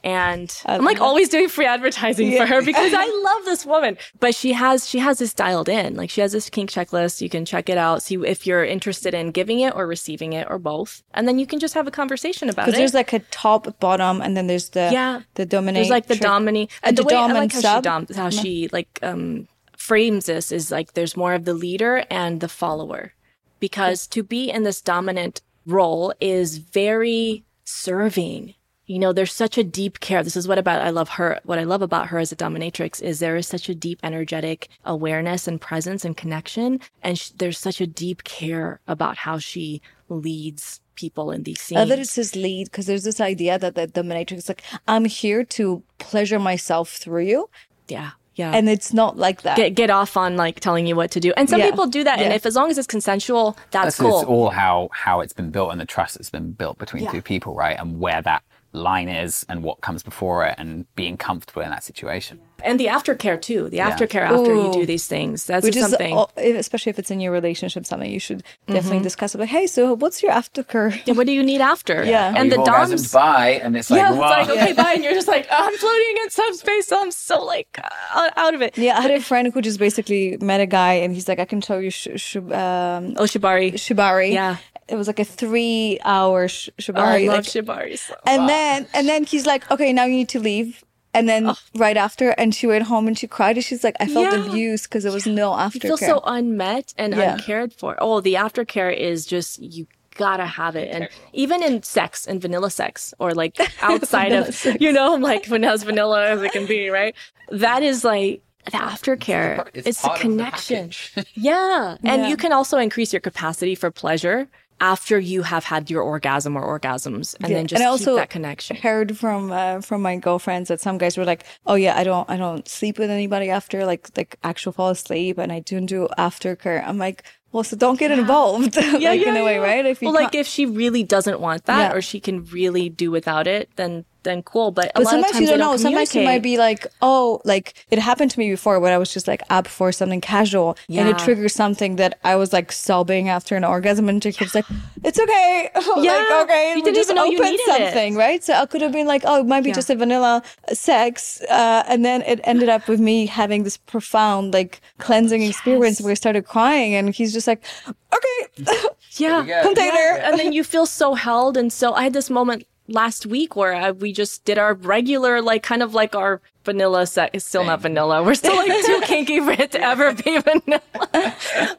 and 0.02 0.62
I'm 0.64 0.84
like 0.84 1.00
always 1.00 1.28
doing 1.28 1.48
free 1.48 1.66
advertising 1.66 2.36
for 2.36 2.46
her 2.46 2.62
because 2.62 2.92
I 2.94 3.06
love 3.24 3.44
this 3.44 3.66
woman. 3.66 3.98
But 4.18 4.34
she 4.34 4.52
has 4.52 4.88
she 4.88 4.98
has 4.98 5.18
this 5.18 5.34
dialed 5.34 5.68
in. 5.68 5.96
Like 5.96 6.10
she 6.10 6.20
has 6.20 6.32
this 6.32 6.48
kink 6.48 6.70
checklist. 6.70 7.20
You 7.20 7.28
can 7.28 7.44
check 7.44 7.68
it 7.68 7.78
out, 7.78 8.02
see 8.02 8.16
if 8.16 8.46
you're 8.46 8.64
interested 8.64 9.14
in 9.14 9.30
giving 9.30 9.60
it 9.60 9.74
or 9.74 9.86
receiving 9.86 10.32
it 10.32 10.46
or 10.50 10.58
both, 10.58 11.02
and 11.14 11.28
then 11.28 11.38
you 11.38 11.46
can 11.46 11.58
just 11.58 11.74
have 11.74 11.86
a 11.86 11.90
conversation 11.90 12.48
about 12.48 12.62
it. 12.62 12.66
Because 12.66 12.78
there's 12.78 12.94
like 12.94 13.12
a 13.12 13.18
top, 13.30 13.78
bottom, 13.80 14.20
and 14.20 14.36
then 14.36 14.46
there's 14.46 14.70
the 14.70 14.90
yeah 14.92 15.22
the 15.34 15.46
dominate. 15.46 15.80
There's 15.80 15.90
like 15.90 16.06
the 16.06 16.16
domini 16.16 16.68
and 16.82 16.96
the 16.96 17.02
the 17.02 17.06
way 17.06 17.14
I 17.14 17.32
like 17.32 17.52
how 17.52 17.60
sub. 17.60 17.82
she 17.82 17.88
dom 17.88 18.06
how 18.14 18.30
she 18.30 18.68
like 18.72 18.98
um 19.02 19.48
frames 19.76 20.26
this 20.26 20.52
is 20.52 20.70
like 20.70 20.92
there's 20.92 21.16
more 21.16 21.32
of 21.32 21.44
the 21.44 21.54
leader 21.54 22.04
and 22.10 22.40
the 22.40 22.48
follower 22.48 23.14
because 23.60 24.06
to 24.08 24.22
be 24.22 24.50
in 24.50 24.62
this 24.62 24.80
dominant 24.80 25.40
role 25.66 26.12
is 26.20 26.58
very 26.58 27.44
serving 27.64 28.54
you 28.90 28.98
know 28.98 29.12
there's 29.12 29.32
such 29.44 29.56
a 29.56 29.62
deep 29.80 29.94
care 30.00 30.22
this 30.24 30.36
is 30.36 30.48
what 30.48 30.58
about 30.58 30.80
i 30.82 30.90
love 30.90 31.10
her 31.18 31.28
what 31.44 31.58
i 31.62 31.64
love 31.72 31.82
about 31.88 32.08
her 32.08 32.18
as 32.18 32.32
a 32.32 32.36
dominatrix 32.44 33.00
is 33.10 33.20
there 33.20 33.36
is 33.36 33.46
such 33.46 33.68
a 33.68 33.74
deep 33.86 34.00
energetic 34.02 34.68
awareness 34.84 35.46
and 35.48 35.60
presence 35.60 36.04
and 36.04 36.16
connection 36.16 36.80
and 37.06 37.18
sh- 37.18 37.30
there's 37.40 37.58
such 37.58 37.80
a 37.80 37.86
deep 37.86 38.24
care 38.24 38.80
about 38.94 39.14
how 39.24 39.38
she 39.38 39.80
leads 40.08 40.80
people 40.96 41.30
in 41.30 41.44
these 41.44 41.60
scenes 41.60 41.78
I 41.78 41.82
love 41.82 41.90
that 41.90 41.98
it 42.00 42.08
says 42.08 42.34
lead 42.34 42.64
because 42.66 42.86
there's 42.86 43.04
this 43.04 43.20
idea 43.20 43.58
that 43.58 43.74
the 43.76 43.86
dominatrix 43.86 44.38
is 44.38 44.48
like 44.48 44.62
I'm 44.88 45.04
here 45.04 45.44
to 45.58 45.82
pleasure 45.98 46.38
myself 46.40 46.90
through 46.90 47.24
you, 47.32 47.48
yeah 47.88 48.10
yeah 48.34 48.52
and 48.56 48.68
it's 48.68 48.92
not 48.92 49.16
like 49.16 49.42
that. 49.42 49.56
get 49.56 49.74
get 49.74 49.90
off 49.90 50.16
on 50.16 50.36
like 50.36 50.60
telling 50.60 50.86
you 50.86 50.94
what 50.96 51.10
to 51.12 51.20
do. 51.20 51.32
And 51.36 51.48
some 51.48 51.60
Yeah. 51.60 51.70
people 51.70 51.86
do 51.86 52.02
that, 52.04 52.18
and 52.20 52.32
if 52.32 52.44
as 52.44 52.54
long 52.56 52.70
as 52.70 52.76
it's 52.78 52.86
consensual, 52.86 53.56
that's 53.70 53.84
That's 53.84 53.96
cool. 53.98 54.20
it's 54.20 54.28
all 54.28 54.50
how 54.50 54.88
how 54.92 55.20
it's 55.20 55.32
been 55.32 55.50
built 55.50 55.72
and 55.72 55.80
the 55.80 55.86
trust 55.86 56.16
that's 56.18 56.30
been 56.30 56.52
built 56.52 56.76
between 56.78 57.10
two 57.10 57.22
people, 57.22 57.54
right? 57.54 57.76
And 57.78 57.98
where 57.98 58.20
that 58.22 58.42
line 58.72 59.08
is 59.08 59.44
and 59.48 59.62
what 59.62 59.80
comes 59.80 60.02
before 60.02 60.46
it 60.46 60.54
and 60.58 60.86
being 60.94 61.16
comfortable 61.16 61.62
in 61.62 61.70
that 61.70 61.84
situation. 61.84 62.40
And 62.64 62.78
the 62.80 62.86
aftercare 62.86 63.40
too. 63.40 63.68
The 63.68 63.78
aftercare 63.78 64.22
after 64.22 64.54
you 64.54 64.72
do 64.72 64.86
these 64.86 65.06
things. 65.06 65.44
That's 65.46 65.64
which 65.64 65.74
something. 65.76 66.14
all- 66.16 66.30
especially 66.36 66.90
if 66.90 66.98
it's 66.98 67.10
in 67.10 67.20
your 67.20 67.32
relationship, 67.32 67.86
something 67.86 68.10
you 68.10 68.20
should 68.20 68.42
definitely 68.66 69.00
discuss. 69.00 69.34
Like, 69.34 69.48
hey, 69.48 69.66
so 69.66 69.94
what's 69.94 70.22
your 70.22 70.32
aftercare? 70.32 71.00
Yeah, 71.06 71.14
what 71.14 71.26
do 71.26 71.32
you 71.32 71.42
need 71.42 71.60
after? 71.60 72.04
Yeah. 72.10 72.34
and 72.36 72.50
the 72.50 72.58
We've 72.58 72.66
orgasmed 72.66 72.88
doms. 72.90 73.12
by, 73.12 73.48
and 73.62 73.76
it's 73.76 73.90
like, 73.90 73.98
Yeah, 74.00 74.12
wow. 74.12 74.40
it's 74.40 74.48
like 74.48 74.58
okay, 74.58 74.72
bye, 74.72 74.92
and 74.94 75.04
you're 75.04 75.14
just 75.14 75.28
like 75.28 75.46
I'm 75.50 75.76
floating 75.76 76.14
in 76.24 76.30
subspace. 76.30 76.86
So 76.88 77.00
I'm 77.00 77.10
so 77.10 77.44
like 77.44 77.78
uh, 78.14 78.30
out 78.36 78.54
of 78.54 78.62
it. 78.62 78.76
Yeah, 78.76 78.98
I 78.98 79.02
had 79.02 79.10
a 79.12 79.20
friend 79.20 79.52
who 79.52 79.60
just 79.62 79.78
basically 79.78 80.36
met 80.40 80.60
a 80.60 80.66
guy, 80.66 80.94
and 80.94 81.14
he's 81.14 81.28
like, 81.28 81.38
I 81.38 81.44
can 81.44 81.60
show 81.60 81.78
you 81.78 81.90
sh- 81.90 82.08
sh- 82.16 82.36
um, 82.36 83.14
Oh, 83.16 83.24
Shibari. 83.30 83.74
shibari. 83.74 84.32
Yeah. 84.32 84.56
it 84.88 84.96
was 84.96 85.06
like 85.06 85.20
a 85.20 85.24
three-hour 85.24 86.48
sh- 86.48 86.68
Oh, 86.68 86.72
I 86.76 86.82
shibari. 86.82 87.26
love 87.28 87.36
like- 87.36 87.44
Shibari. 87.44 87.98
So 87.98 88.14
and 88.26 88.48
then 88.48 88.86
and 88.94 89.08
then 89.08 89.24
he's 89.24 89.46
like, 89.46 89.70
okay, 89.70 89.92
now 89.92 90.04
you 90.04 90.14
need 90.16 90.28
to 90.30 90.40
leave. 90.40 90.84
And 91.12 91.28
then 91.28 91.52
right 91.74 91.96
after, 91.96 92.30
and 92.30 92.54
she 92.54 92.66
went 92.66 92.84
home 92.84 93.08
and 93.08 93.18
she 93.18 93.26
cried. 93.26 93.56
And 93.56 93.64
she's 93.64 93.82
like, 93.82 93.96
I 93.98 94.06
felt 94.06 94.32
Yeah. 94.32 94.46
abused 94.46 94.84
because 94.84 95.02
there 95.02 95.12
was 95.12 95.26
no 95.26 95.50
aftercare. 95.50 95.74
you 95.74 95.80
feel 95.80 95.96
so 95.96 96.20
unmet 96.24 96.94
and 96.96 97.14
Yeah. 97.14 97.32
uncared 97.34 97.72
for. 97.72 97.96
Oh, 97.98 98.20
the 98.20 98.34
aftercare 98.34 98.96
is 98.96 99.26
just 99.26 99.58
you 99.60 99.86
gotta 100.16 100.44
have 100.44 100.76
it, 100.76 100.88
and 100.94 101.08
even 101.32 101.62
in 101.62 101.82
sex 101.82 102.26
and 102.26 102.40
vanilla 102.42 102.70
sex, 102.70 103.14
or 103.18 103.32
like 103.32 103.56
outside 103.80 104.32
of 104.32 104.66
you 104.80 104.92
know, 104.92 105.14
like 105.14 105.46
vanilla 105.46 105.72
as 105.74 105.82
vanilla 105.82 106.28
as 106.30 106.42
it 106.42 106.52
can 106.52 106.66
be, 106.66 106.88
right? 106.90 107.14
That 107.50 107.82
is 107.82 108.04
like 108.04 108.42
the 108.66 108.72
aftercare. 108.72 109.66
It's 109.74 109.86
It's, 109.86 110.02
the 110.02 110.08
part 110.08 110.18
of 110.18 110.22
the 110.22 110.28
connection. 110.36 110.76
package. 110.90 111.12
yeah, 111.34 111.96
and 112.04 112.22
Yeah. 112.22 112.28
you 112.28 112.36
can 112.36 112.52
also 112.52 112.78
increase 112.78 113.12
your 113.12 113.20
capacity 113.20 113.74
for 113.74 113.90
pleasure 113.90 114.48
after 114.80 115.18
you 115.18 115.42
have 115.42 115.64
had 115.64 115.90
your 115.90 116.02
orgasm 116.02 116.56
or 116.56 116.78
orgasms, 116.78 117.34
and 117.40 117.50
Yeah. 117.50 117.56
then 117.58 117.66
just 117.66 117.80
and 117.80 117.86
I 117.88 117.92
keep 117.96 118.06
also 118.06 118.16
that 118.16 118.30
connection. 118.30 118.76
heard 118.76 119.16
from 119.18 119.52
uh, 119.52 119.80
from 119.82 120.02
my 120.02 120.16
girlfriends 120.16 120.68
that 120.68 120.80
some 120.80 120.98
guys 120.98 121.16
were 121.16 121.24
like, 121.24 121.44
"Oh 121.66 121.74
yeah, 121.74 121.96
I 121.96 122.04
don't 122.04 122.28
I 122.30 122.36
don't 122.36 122.66
sleep 122.68 122.98
with 122.98 123.10
anybody 123.10 123.50
after 123.50 123.84
like 123.84 124.08
like 124.16 124.36
actual 124.42 124.72
fall 124.72 124.88
asleep, 124.90 125.38
and 125.38 125.52
I 125.52 125.60
don't 125.60 125.86
do 125.86 126.08
aftercare." 126.18 126.82
I'm 126.86 126.98
like, 126.98 127.24
well, 127.52 127.64
so 127.64 127.76
don't 127.76 127.98
get 127.98 128.10
involved, 128.12 128.76
like 128.76 129.02
in 129.26 129.36
a 129.36 129.44
way, 129.44 129.58
right? 129.58 129.84
If 129.84 130.00
you 130.02 130.06
well, 130.06 130.14
like 130.14 130.32
can't- 130.32 130.40
if 130.42 130.46
she 130.46 130.66
really 130.66 131.02
doesn't 131.02 131.40
want 131.40 131.64
that, 131.66 131.90
Yeah. 131.92 131.96
or 131.96 132.00
she 132.00 132.20
can 132.20 132.44
really 132.46 132.88
do 132.88 133.10
without 133.10 133.46
it, 133.46 133.68
then 133.76 134.04
then 134.22 134.42
cool. 134.42 134.70
But, 134.70 134.86
a 134.86 134.92
But 134.94 135.04
lot 135.04 135.06
of 135.06 135.10
sometimes 135.10 135.32
times 135.32 135.40
you 135.40 135.46
they 135.46 135.56
don't 135.56 135.72
know. 135.72 135.76
Sometimes 135.76 136.14
you 136.14 136.22
might 136.24 136.42
be 136.42 136.58
like, 136.58 136.86
oh, 137.02 137.40
like 137.44 137.74
it 137.90 137.98
happened 137.98 138.30
to 138.32 138.38
me 138.38 138.50
before 138.50 138.78
when 138.80 138.92
I 138.92 138.98
was 138.98 139.12
just 139.12 139.26
like 139.28 139.42
up 139.50 139.66
for 139.66 139.92
something 139.92 140.20
casual 140.20 140.76
and 140.88 141.08
it 141.08 141.18
triggers 141.18 141.54
something 141.54 141.96
that 141.96 142.18
I 142.24 142.36
was 142.36 142.52
like 142.52 142.72
sobbing 142.72 143.28
after 143.28 143.56
an 143.56 143.64
orgasm 143.64 144.08
and 144.08 144.20
Jacob's 144.20 144.54
like, 144.54 144.66
it's 145.04 145.18
okay. 145.18 145.70
like, 145.74 146.04
Yeah. 146.04 146.40
okay. 146.44 146.74
You 146.76 146.82
didn't 146.84 146.96
just 146.96 147.10
even 147.10 147.16
know 147.16 147.24
you 147.24 147.38
opened 147.38 147.58
it. 147.60 147.66
something, 147.66 148.14
right? 148.16 148.42
So 148.44 148.54
I 148.54 148.66
could 148.66 148.82
have 148.82 148.92
been 148.92 149.06
like, 149.06 149.22
oh, 149.24 149.40
it 149.40 149.46
might 149.46 149.62
be 149.62 149.70
Yeah. 149.70 149.74
just 149.76 149.90
a 149.90 149.94
vanilla 149.96 150.42
sex. 150.72 151.40
Uh, 151.50 151.82
and 151.88 152.04
then 152.04 152.22
it 152.22 152.40
ended 152.44 152.68
up 152.68 152.88
with 152.88 153.00
me 153.00 153.26
having 153.26 153.64
this 153.64 153.76
profound 153.76 154.52
like 154.52 154.80
cleansing 154.98 155.42
experience 155.42 156.00
where 156.00 156.10
I 156.10 156.14
started 156.14 156.46
crying 156.46 156.94
and 156.94 157.14
he's 157.14 157.32
just 157.32 157.46
like, 157.46 157.62
okay, 157.88 158.64
yeah. 159.16 159.44
go. 159.44 159.62
container. 159.62 160.18
and 160.22 160.38
then 160.38 160.52
you 160.52 160.64
feel 160.64 160.86
so 160.86 161.14
held 161.14 161.56
and 161.56 161.72
so 161.72 161.92
i 161.94 162.02
had 162.02 162.12
this 162.12 162.28
moment 162.30 162.64
last 162.90 163.26
week 163.26 163.56
where 163.56 163.74
I, 163.74 163.90
we 163.92 164.12
just 164.12 164.44
did 164.44 164.58
our 164.58 164.74
regular 164.74 165.40
like 165.40 165.62
kind 165.62 165.82
of 165.82 165.94
like 165.94 166.14
our 166.14 166.40
vanilla 166.64 167.06
set. 167.06 167.30
It's 167.32 167.44
still 167.44 167.64
not 167.64 167.80
vanilla. 167.80 168.22
We're 168.22 168.34
still 168.34 168.56
like 168.56 168.84
too 168.84 169.00
kinky 169.04 169.40
for 169.40 169.52
it 169.52 169.72
to 169.72 169.80
ever 169.80 170.12
be 170.12 170.38
vanilla. 170.38 170.82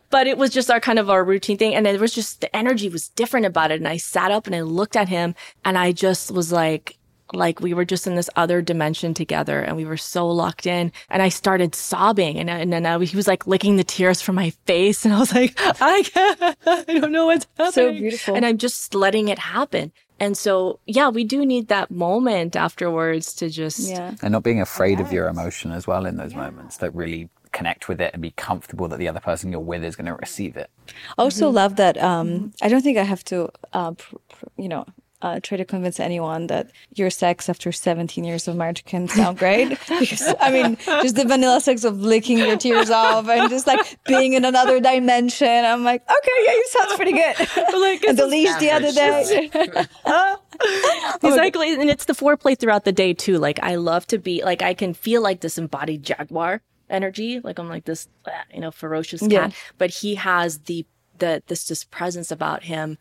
But 0.10 0.28
it 0.28 0.38
was 0.38 0.50
just 0.50 0.72
our 0.72 0.80
kind 0.80 1.00
of 1.00 1.10
our 1.10 1.24
routine 1.24 1.58
thing. 1.58 1.76
And 1.76 1.86
it 1.86 2.00
was 2.00 2.14
just 2.14 2.42
the 2.42 2.56
energy 2.56 2.90
was 2.90 3.10
different 3.10 3.46
about 3.46 3.72
it. 3.72 3.80
And 3.80 3.88
i 3.88 3.98
sat 3.98 4.32
up 4.32 4.48
and 4.48 4.56
i 4.56 4.62
looked 4.62 4.96
at 4.96 5.10
him 5.10 5.36
and 5.66 5.78
i 5.78 5.92
just 5.92 6.32
was 6.32 6.52
like 6.52 6.98
like 7.34 7.60
we 7.60 7.74
were 7.74 7.86
just 7.86 8.08
in 8.08 8.16
this 8.16 8.30
other 8.36 8.62
dimension 8.62 9.14
together 9.14 9.62
and 9.62 9.78
we 9.78 9.86
were 9.86 9.98
so 9.98 10.28
locked 10.28 10.66
in. 10.66 10.92
And 11.10 11.22
I 11.22 11.30
started 11.30 11.76
sobbing 11.76 12.38
and, 12.38 12.50
and 12.50 12.72
then 12.72 12.86
I, 12.86 13.04
he 13.04 13.16
was 13.16 13.28
like 13.28 13.48
licking 13.48 13.78
the 13.78 13.84
tears 13.84 14.22
from 14.22 14.36
my 14.36 14.52
face. 14.66 15.06
And 15.06 15.14
I 15.14 15.20
was 15.20 15.34
like, 15.34 15.54
I 15.58 16.04
can't, 16.04 16.58
I 16.66 17.00
don't 17.00 17.12
know 17.12 17.28
what's 17.28 17.48
happening. 17.58 18.02
beautiful. 18.02 18.36
And 18.36 18.46
I'm 18.46 18.58
just 18.58 18.94
letting 18.94 19.28
it 19.28 19.40
happen. 19.40 19.92
And 20.22 20.38
so, 20.38 20.80
yeah, 20.98 21.10
we 21.10 21.24
do 21.24 21.40
need 21.54 21.68
that 21.70 21.90
moment 21.90 22.56
afterwards 22.56 23.34
to 23.40 23.50
just, 23.50 23.80
Yeah. 23.90 24.14
and 24.22 24.32
not 24.34 24.44
being 24.44 24.62
afraid 24.62 25.00
of 25.00 25.12
your 25.12 25.28
emotion 25.28 25.72
as 25.72 25.88
well 25.88 26.06
in 26.06 26.16
those 26.18 26.36
moments 26.36 26.78
that 26.78 26.94
really 26.94 27.30
connect 27.52 27.90
with 27.90 28.00
it 28.00 28.10
and 28.14 28.22
be 28.22 28.32
comfortable 28.48 28.88
that 28.88 29.00
the 29.00 29.10
other 29.12 29.20
person 29.20 29.52
you're 29.52 29.60
with 29.74 29.84
is 29.84 29.96
going 29.98 30.06
to 30.06 30.14
receive 30.28 30.56
it 30.56 30.70
I 31.18 31.24
also 31.24 31.48
Mm-hmm. 31.48 31.56
love 31.62 31.76
that. 31.78 31.96
Um, 31.98 32.54
I 32.62 32.68
don't 32.70 32.82
think 32.84 32.98
I 32.98 33.04
have 33.04 33.24
to, 33.26 33.50
uh, 33.74 33.92
pr- 33.92 34.16
pr- 34.30 34.46
you 34.64 34.70
know, 34.70 34.86
uh, 35.22 35.40
try 35.42 35.58
to 35.58 35.66
convince 35.66 36.00
anyone 36.00 36.48
that 36.48 36.72
your 36.96 37.10
sex 37.10 37.50
after 37.50 37.72
17 37.72 38.24
years 38.24 38.48
of 38.48 38.56
marriage 38.56 38.84
can 38.86 39.08
sound 39.08 39.38
great. 39.38 39.70
because, 40.00 40.34
I 40.40 40.52
mean, 40.52 40.78
just 40.86 41.16
the 41.16 41.26
vanilla 41.26 41.62
sex 41.62 41.84
of 41.84 42.02
licking 42.02 42.38
your 42.38 42.58
tears 42.58 42.90
off 42.90 43.28
and 43.30 43.50
just 43.50 43.68
like 43.68 44.00
being 44.06 44.34
in 44.34 44.46
another 44.46 44.80
dimension. 44.80 45.48
I'm 45.48 45.84
like, 45.84 46.02
okay, 46.04 46.32
yeah, 46.46 46.52
you 46.52 46.66
sounds 46.70 46.96
pretty 46.96 47.12
good. 47.14 47.40
like, 47.40 48.04
and 48.08 48.18
the 48.18 48.28
leash 48.28 48.56
the 48.58 48.72
other 48.72 48.92
day. 48.92 49.50
exactly. 51.24 51.74
And 51.74 51.90
it's 51.90 52.06
the 52.06 52.14
foreplay 52.14 52.58
throughout 52.58 52.86
the 52.86 52.92
day 52.92 53.14
too. 53.14 53.38
Like 53.38 53.60
I 53.62 53.76
love 53.76 54.08
to 54.08 54.18
be 54.18 54.44
like 54.44 54.62
I 54.62 54.74
can 54.74 54.94
feel 54.94 55.22
like 55.22 55.42
this 55.42 55.58
embodied 55.58 56.04
jaguar 56.04 56.62
energy. 56.90 57.40
Like 57.40 57.60
I'm 57.60 57.70
like 57.70 57.86
this, 57.86 58.08
uh, 58.26 58.32
you 58.54 58.62
know, 58.62 58.72
ferocious 58.72 59.22
cat. 59.22 59.32
Yeah. 59.32 59.50
But 59.78 59.90
he 59.90 60.16
has 60.16 60.60
the 60.60 60.86
the 61.20 61.44
this 61.48 61.66
just 61.66 61.92
presence 61.92 62.32
about 62.32 62.64
him 62.64 62.98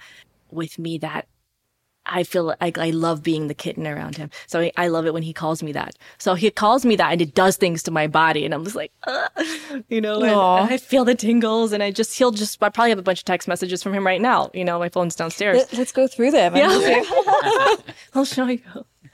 with 0.51 0.79
me 0.79 0.99
that 0.99 1.27
I 2.07 2.23
feel 2.25 2.55
like 2.61 2.79
I 2.79 2.91
love 2.91 3.23
being 3.23 3.47
the 3.49 3.55
kitten 3.55 3.87
around 3.87 4.17
him. 4.17 4.31
So 4.47 4.61
I, 4.61 4.73
I 4.77 4.89
love 4.89 5.07
it 5.07 5.15
when 5.15 5.23
he 5.23 5.33
calls 5.33 5.63
me 5.63 5.73
that. 5.73 5.97
So 6.19 6.35
he 6.35 6.51
calls 6.51 6.85
me 6.85 6.97
that 6.97 7.13
and 7.13 7.23
it 7.23 7.35
does 7.35 7.57
things 7.57 7.83
to 7.85 7.91
my 7.91 8.07
body. 8.07 8.45
And 8.45 8.53
I'm 8.55 8.65
just 8.65 8.75
like, 8.77 8.91
uh, 9.07 9.29
you 9.89 10.01
know, 10.01 10.21
and 10.23 10.33
Aw. 10.35 10.65
I 10.65 10.77
feel 10.79 11.05
the 11.05 11.15
tingles 11.15 11.73
and 11.73 11.83
I 11.83 11.91
just, 11.91 12.17
he'll 12.19 12.31
just, 12.33 12.63
I 12.63 12.69
probably 12.71 12.91
have 12.91 12.99
a 12.99 13.03
bunch 13.03 13.21
of 13.21 13.25
text 13.27 13.47
messages 13.49 13.83
from 13.83 13.93
him 13.95 14.05
right 14.05 14.21
now. 14.21 14.51
You 14.55 14.65
know, 14.65 14.79
my 14.79 14.89
phone's 14.89 15.15
downstairs. 15.15 15.59
Let- 15.59 15.73
Let's 15.75 15.93
go 15.93 16.07
through 16.09 16.31
them. 16.33 16.57
Yeah. 16.57 16.69
I'll 18.15 18.25
show 18.25 18.47
you. 18.47 18.61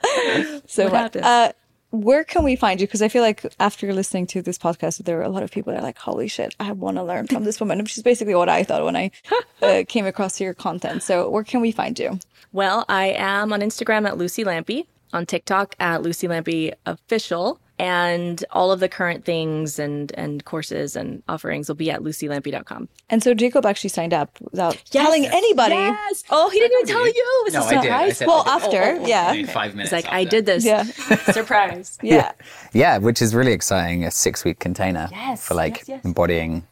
So 0.67 0.85
What 0.85 0.93
happened? 0.93 1.25
Uh, 1.25 1.51
where 1.91 2.23
can 2.23 2.43
we 2.43 2.55
find 2.55 2.79
you? 2.81 2.87
Because 2.87 3.01
I 3.01 3.07
feel 3.07 3.21
like 3.23 3.45
after 3.59 3.91
listening 3.93 4.27
to 4.27 4.41
this 4.41 4.57
podcast, 4.57 5.05
there 5.05 5.19
are 5.19 5.23
a 5.23 5.29
lot 5.29 5.41
of 5.43 5.51
people 5.51 5.71
that 5.73 5.79
are 5.79 5.83
like, 5.83 5.97
"Holy 5.97 6.27
shit, 6.27 6.53
I 6.59 6.73
want 6.73 6.97
to 6.97 7.03
learn 7.03 7.27
from 7.27 7.45
this 7.45 7.59
woman," 7.61 7.79
which 7.79 7.97
is 7.97 8.03
basically 8.03 8.35
what 8.35 8.49
I 8.49 8.63
thought 8.63 8.83
when 8.83 8.95
I 8.97 9.09
uh, 9.61 9.83
came 9.87 10.05
across 10.05 10.39
your 10.41 10.53
content. 10.53 11.01
So 11.01 11.29
where 11.29 11.43
can 11.45 11.61
we 11.61 11.71
find 11.71 11.97
you? 11.97 12.19
Well, 12.53 12.85
I 12.89 13.07
am 13.17 13.53
on 13.53 13.61
Instagram 13.61 14.07
at 14.07 14.15
Luci 14.15 14.45
Lampe, 14.45 14.85
on 15.13 15.25
TikTok 15.25 15.75
at 15.79 16.01
Luci 16.01 16.27
Lampe 16.29 16.73
Official, 16.85 17.59
And 17.79 18.43
all 18.51 18.71
of 18.71 18.79
the 18.79 18.89
current 18.89 19.23
things 19.23 19.77
and, 19.77 20.11
and 20.17 20.43
courses 20.45 20.95
and 20.95 21.21
offerings 21.29 21.67
will 21.67 21.75
be 21.75 21.91
at 21.91 22.01
lucilampe.com. 22.01 22.89
And 23.11 23.21
so 23.21 23.35
Jacob 23.35 23.67
actually 23.67 23.91
signed 23.91 24.15
up 24.15 24.35
without 24.41 24.81
telling 24.89 25.27
anybody. 25.27 25.75
Yes. 25.75 26.23
Oh, 26.31 26.49
he 26.49 26.57
didn't 26.59 26.73
even 26.81 26.87
tell 26.87 27.05
you. 27.07 27.41
Was 27.45 27.53
No, 27.53 27.59
this 27.61 27.71
I 27.73 27.81
did. 27.83 27.91
I 27.91 28.09
said- 28.09 28.27
Well, 28.27 28.43
I 28.47 28.57
did. 28.57 28.63
after, 28.65 28.81
oh, 28.83 28.97
oh, 28.97 29.03
oh. 29.03 29.07
yeah. 29.07 29.27
I 29.27 29.33
mean, 29.33 29.45
five 29.45 29.75
minutes. 29.75 29.93
It's 29.93 30.03
like, 30.05 30.11
I 30.11 30.21
after. 30.21 30.29
did 30.31 30.45
this. 30.47 30.65
Yeah. 30.65 30.83
Surprise. 31.31 31.99
Yeah. 32.01 32.31
Yeah, 32.73 32.97
which 32.97 33.21
is 33.21 33.35
really 33.35 33.53
exciting. 33.53 34.03
A 34.05 34.09
six 34.11 34.43
week 34.43 34.57
container 34.57 35.07
Yes, 35.11 35.45
for 35.47 35.53
like 35.53 35.77
yes, 35.77 35.89
yes. 35.89 36.05
embodying 36.05 36.63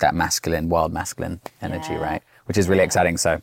that 0.00 0.14
masculine, 0.14 0.68
wild 0.68 0.92
masculine 0.92 1.40
energy, 1.62 1.94
right? 1.94 2.22
Which 2.44 2.58
is 2.58 2.68
really 2.68 2.82
exciting. 2.84 3.16
So, 3.16 3.40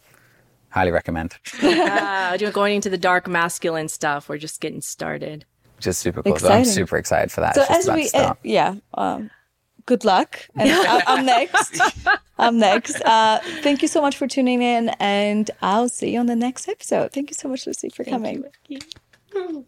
highly 0.70 0.92
recommend. 0.92 1.36
Uh, 1.64 2.36
doing- 2.38 2.52
going 2.52 2.76
into 2.76 2.90
the 2.90 2.98
dark 2.98 3.28
masculine 3.28 3.88
stuff. 3.88 4.28
We're 4.30 4.38
just 4.38 4.60
getting 4.62 4.82
started. 4.82 5.46
Just 5.80 6.00
super 6.00 6.22
cool. 6.24 6.38
So 6.38 6.50
I'm 6.50 6.66
super 6.66 6.98
excited 6.98 7.32
for 7.32 7.42
that. 7.42 7.56
So 7.56 7.64
as 7.70 7.88
we, 7.90 8.10
uh, 8.14 8.34
yeah, 8.44 8.76
um, 8.96 9.30
good 9.86 10.04
luck. 10.04 10.40
And 10.56 10.70
I- 10.72 11.04
I'm 11.08 11.26
next. 11.26 11.80
I'm 12.38 12.58
next. 12.60 13.00
Uh, 13.02 13.40
thank 13.62 13.82
you 13.82 13.88
so 13.88 14.02
much 14.02 14.18
for 14.18 14.28
tuning 14.28 14.62
in, 14.62 14.90
and 15.00 15.50
I'll 15.62 15.88
see 15.90 16.14
you 16.14 16.20
on 16.20 16.26
the 16.26 16.36
next 16.36 16.68
episode. 16.68 17.12
Thank 17.14 17.30
you 17.30 17.36
so 17.36 17.48
much, 17.48 17.66
Luci, 17.66 17.94
for 17.94 18.04
coming. 18.04 18.44
you. 18.68 18.80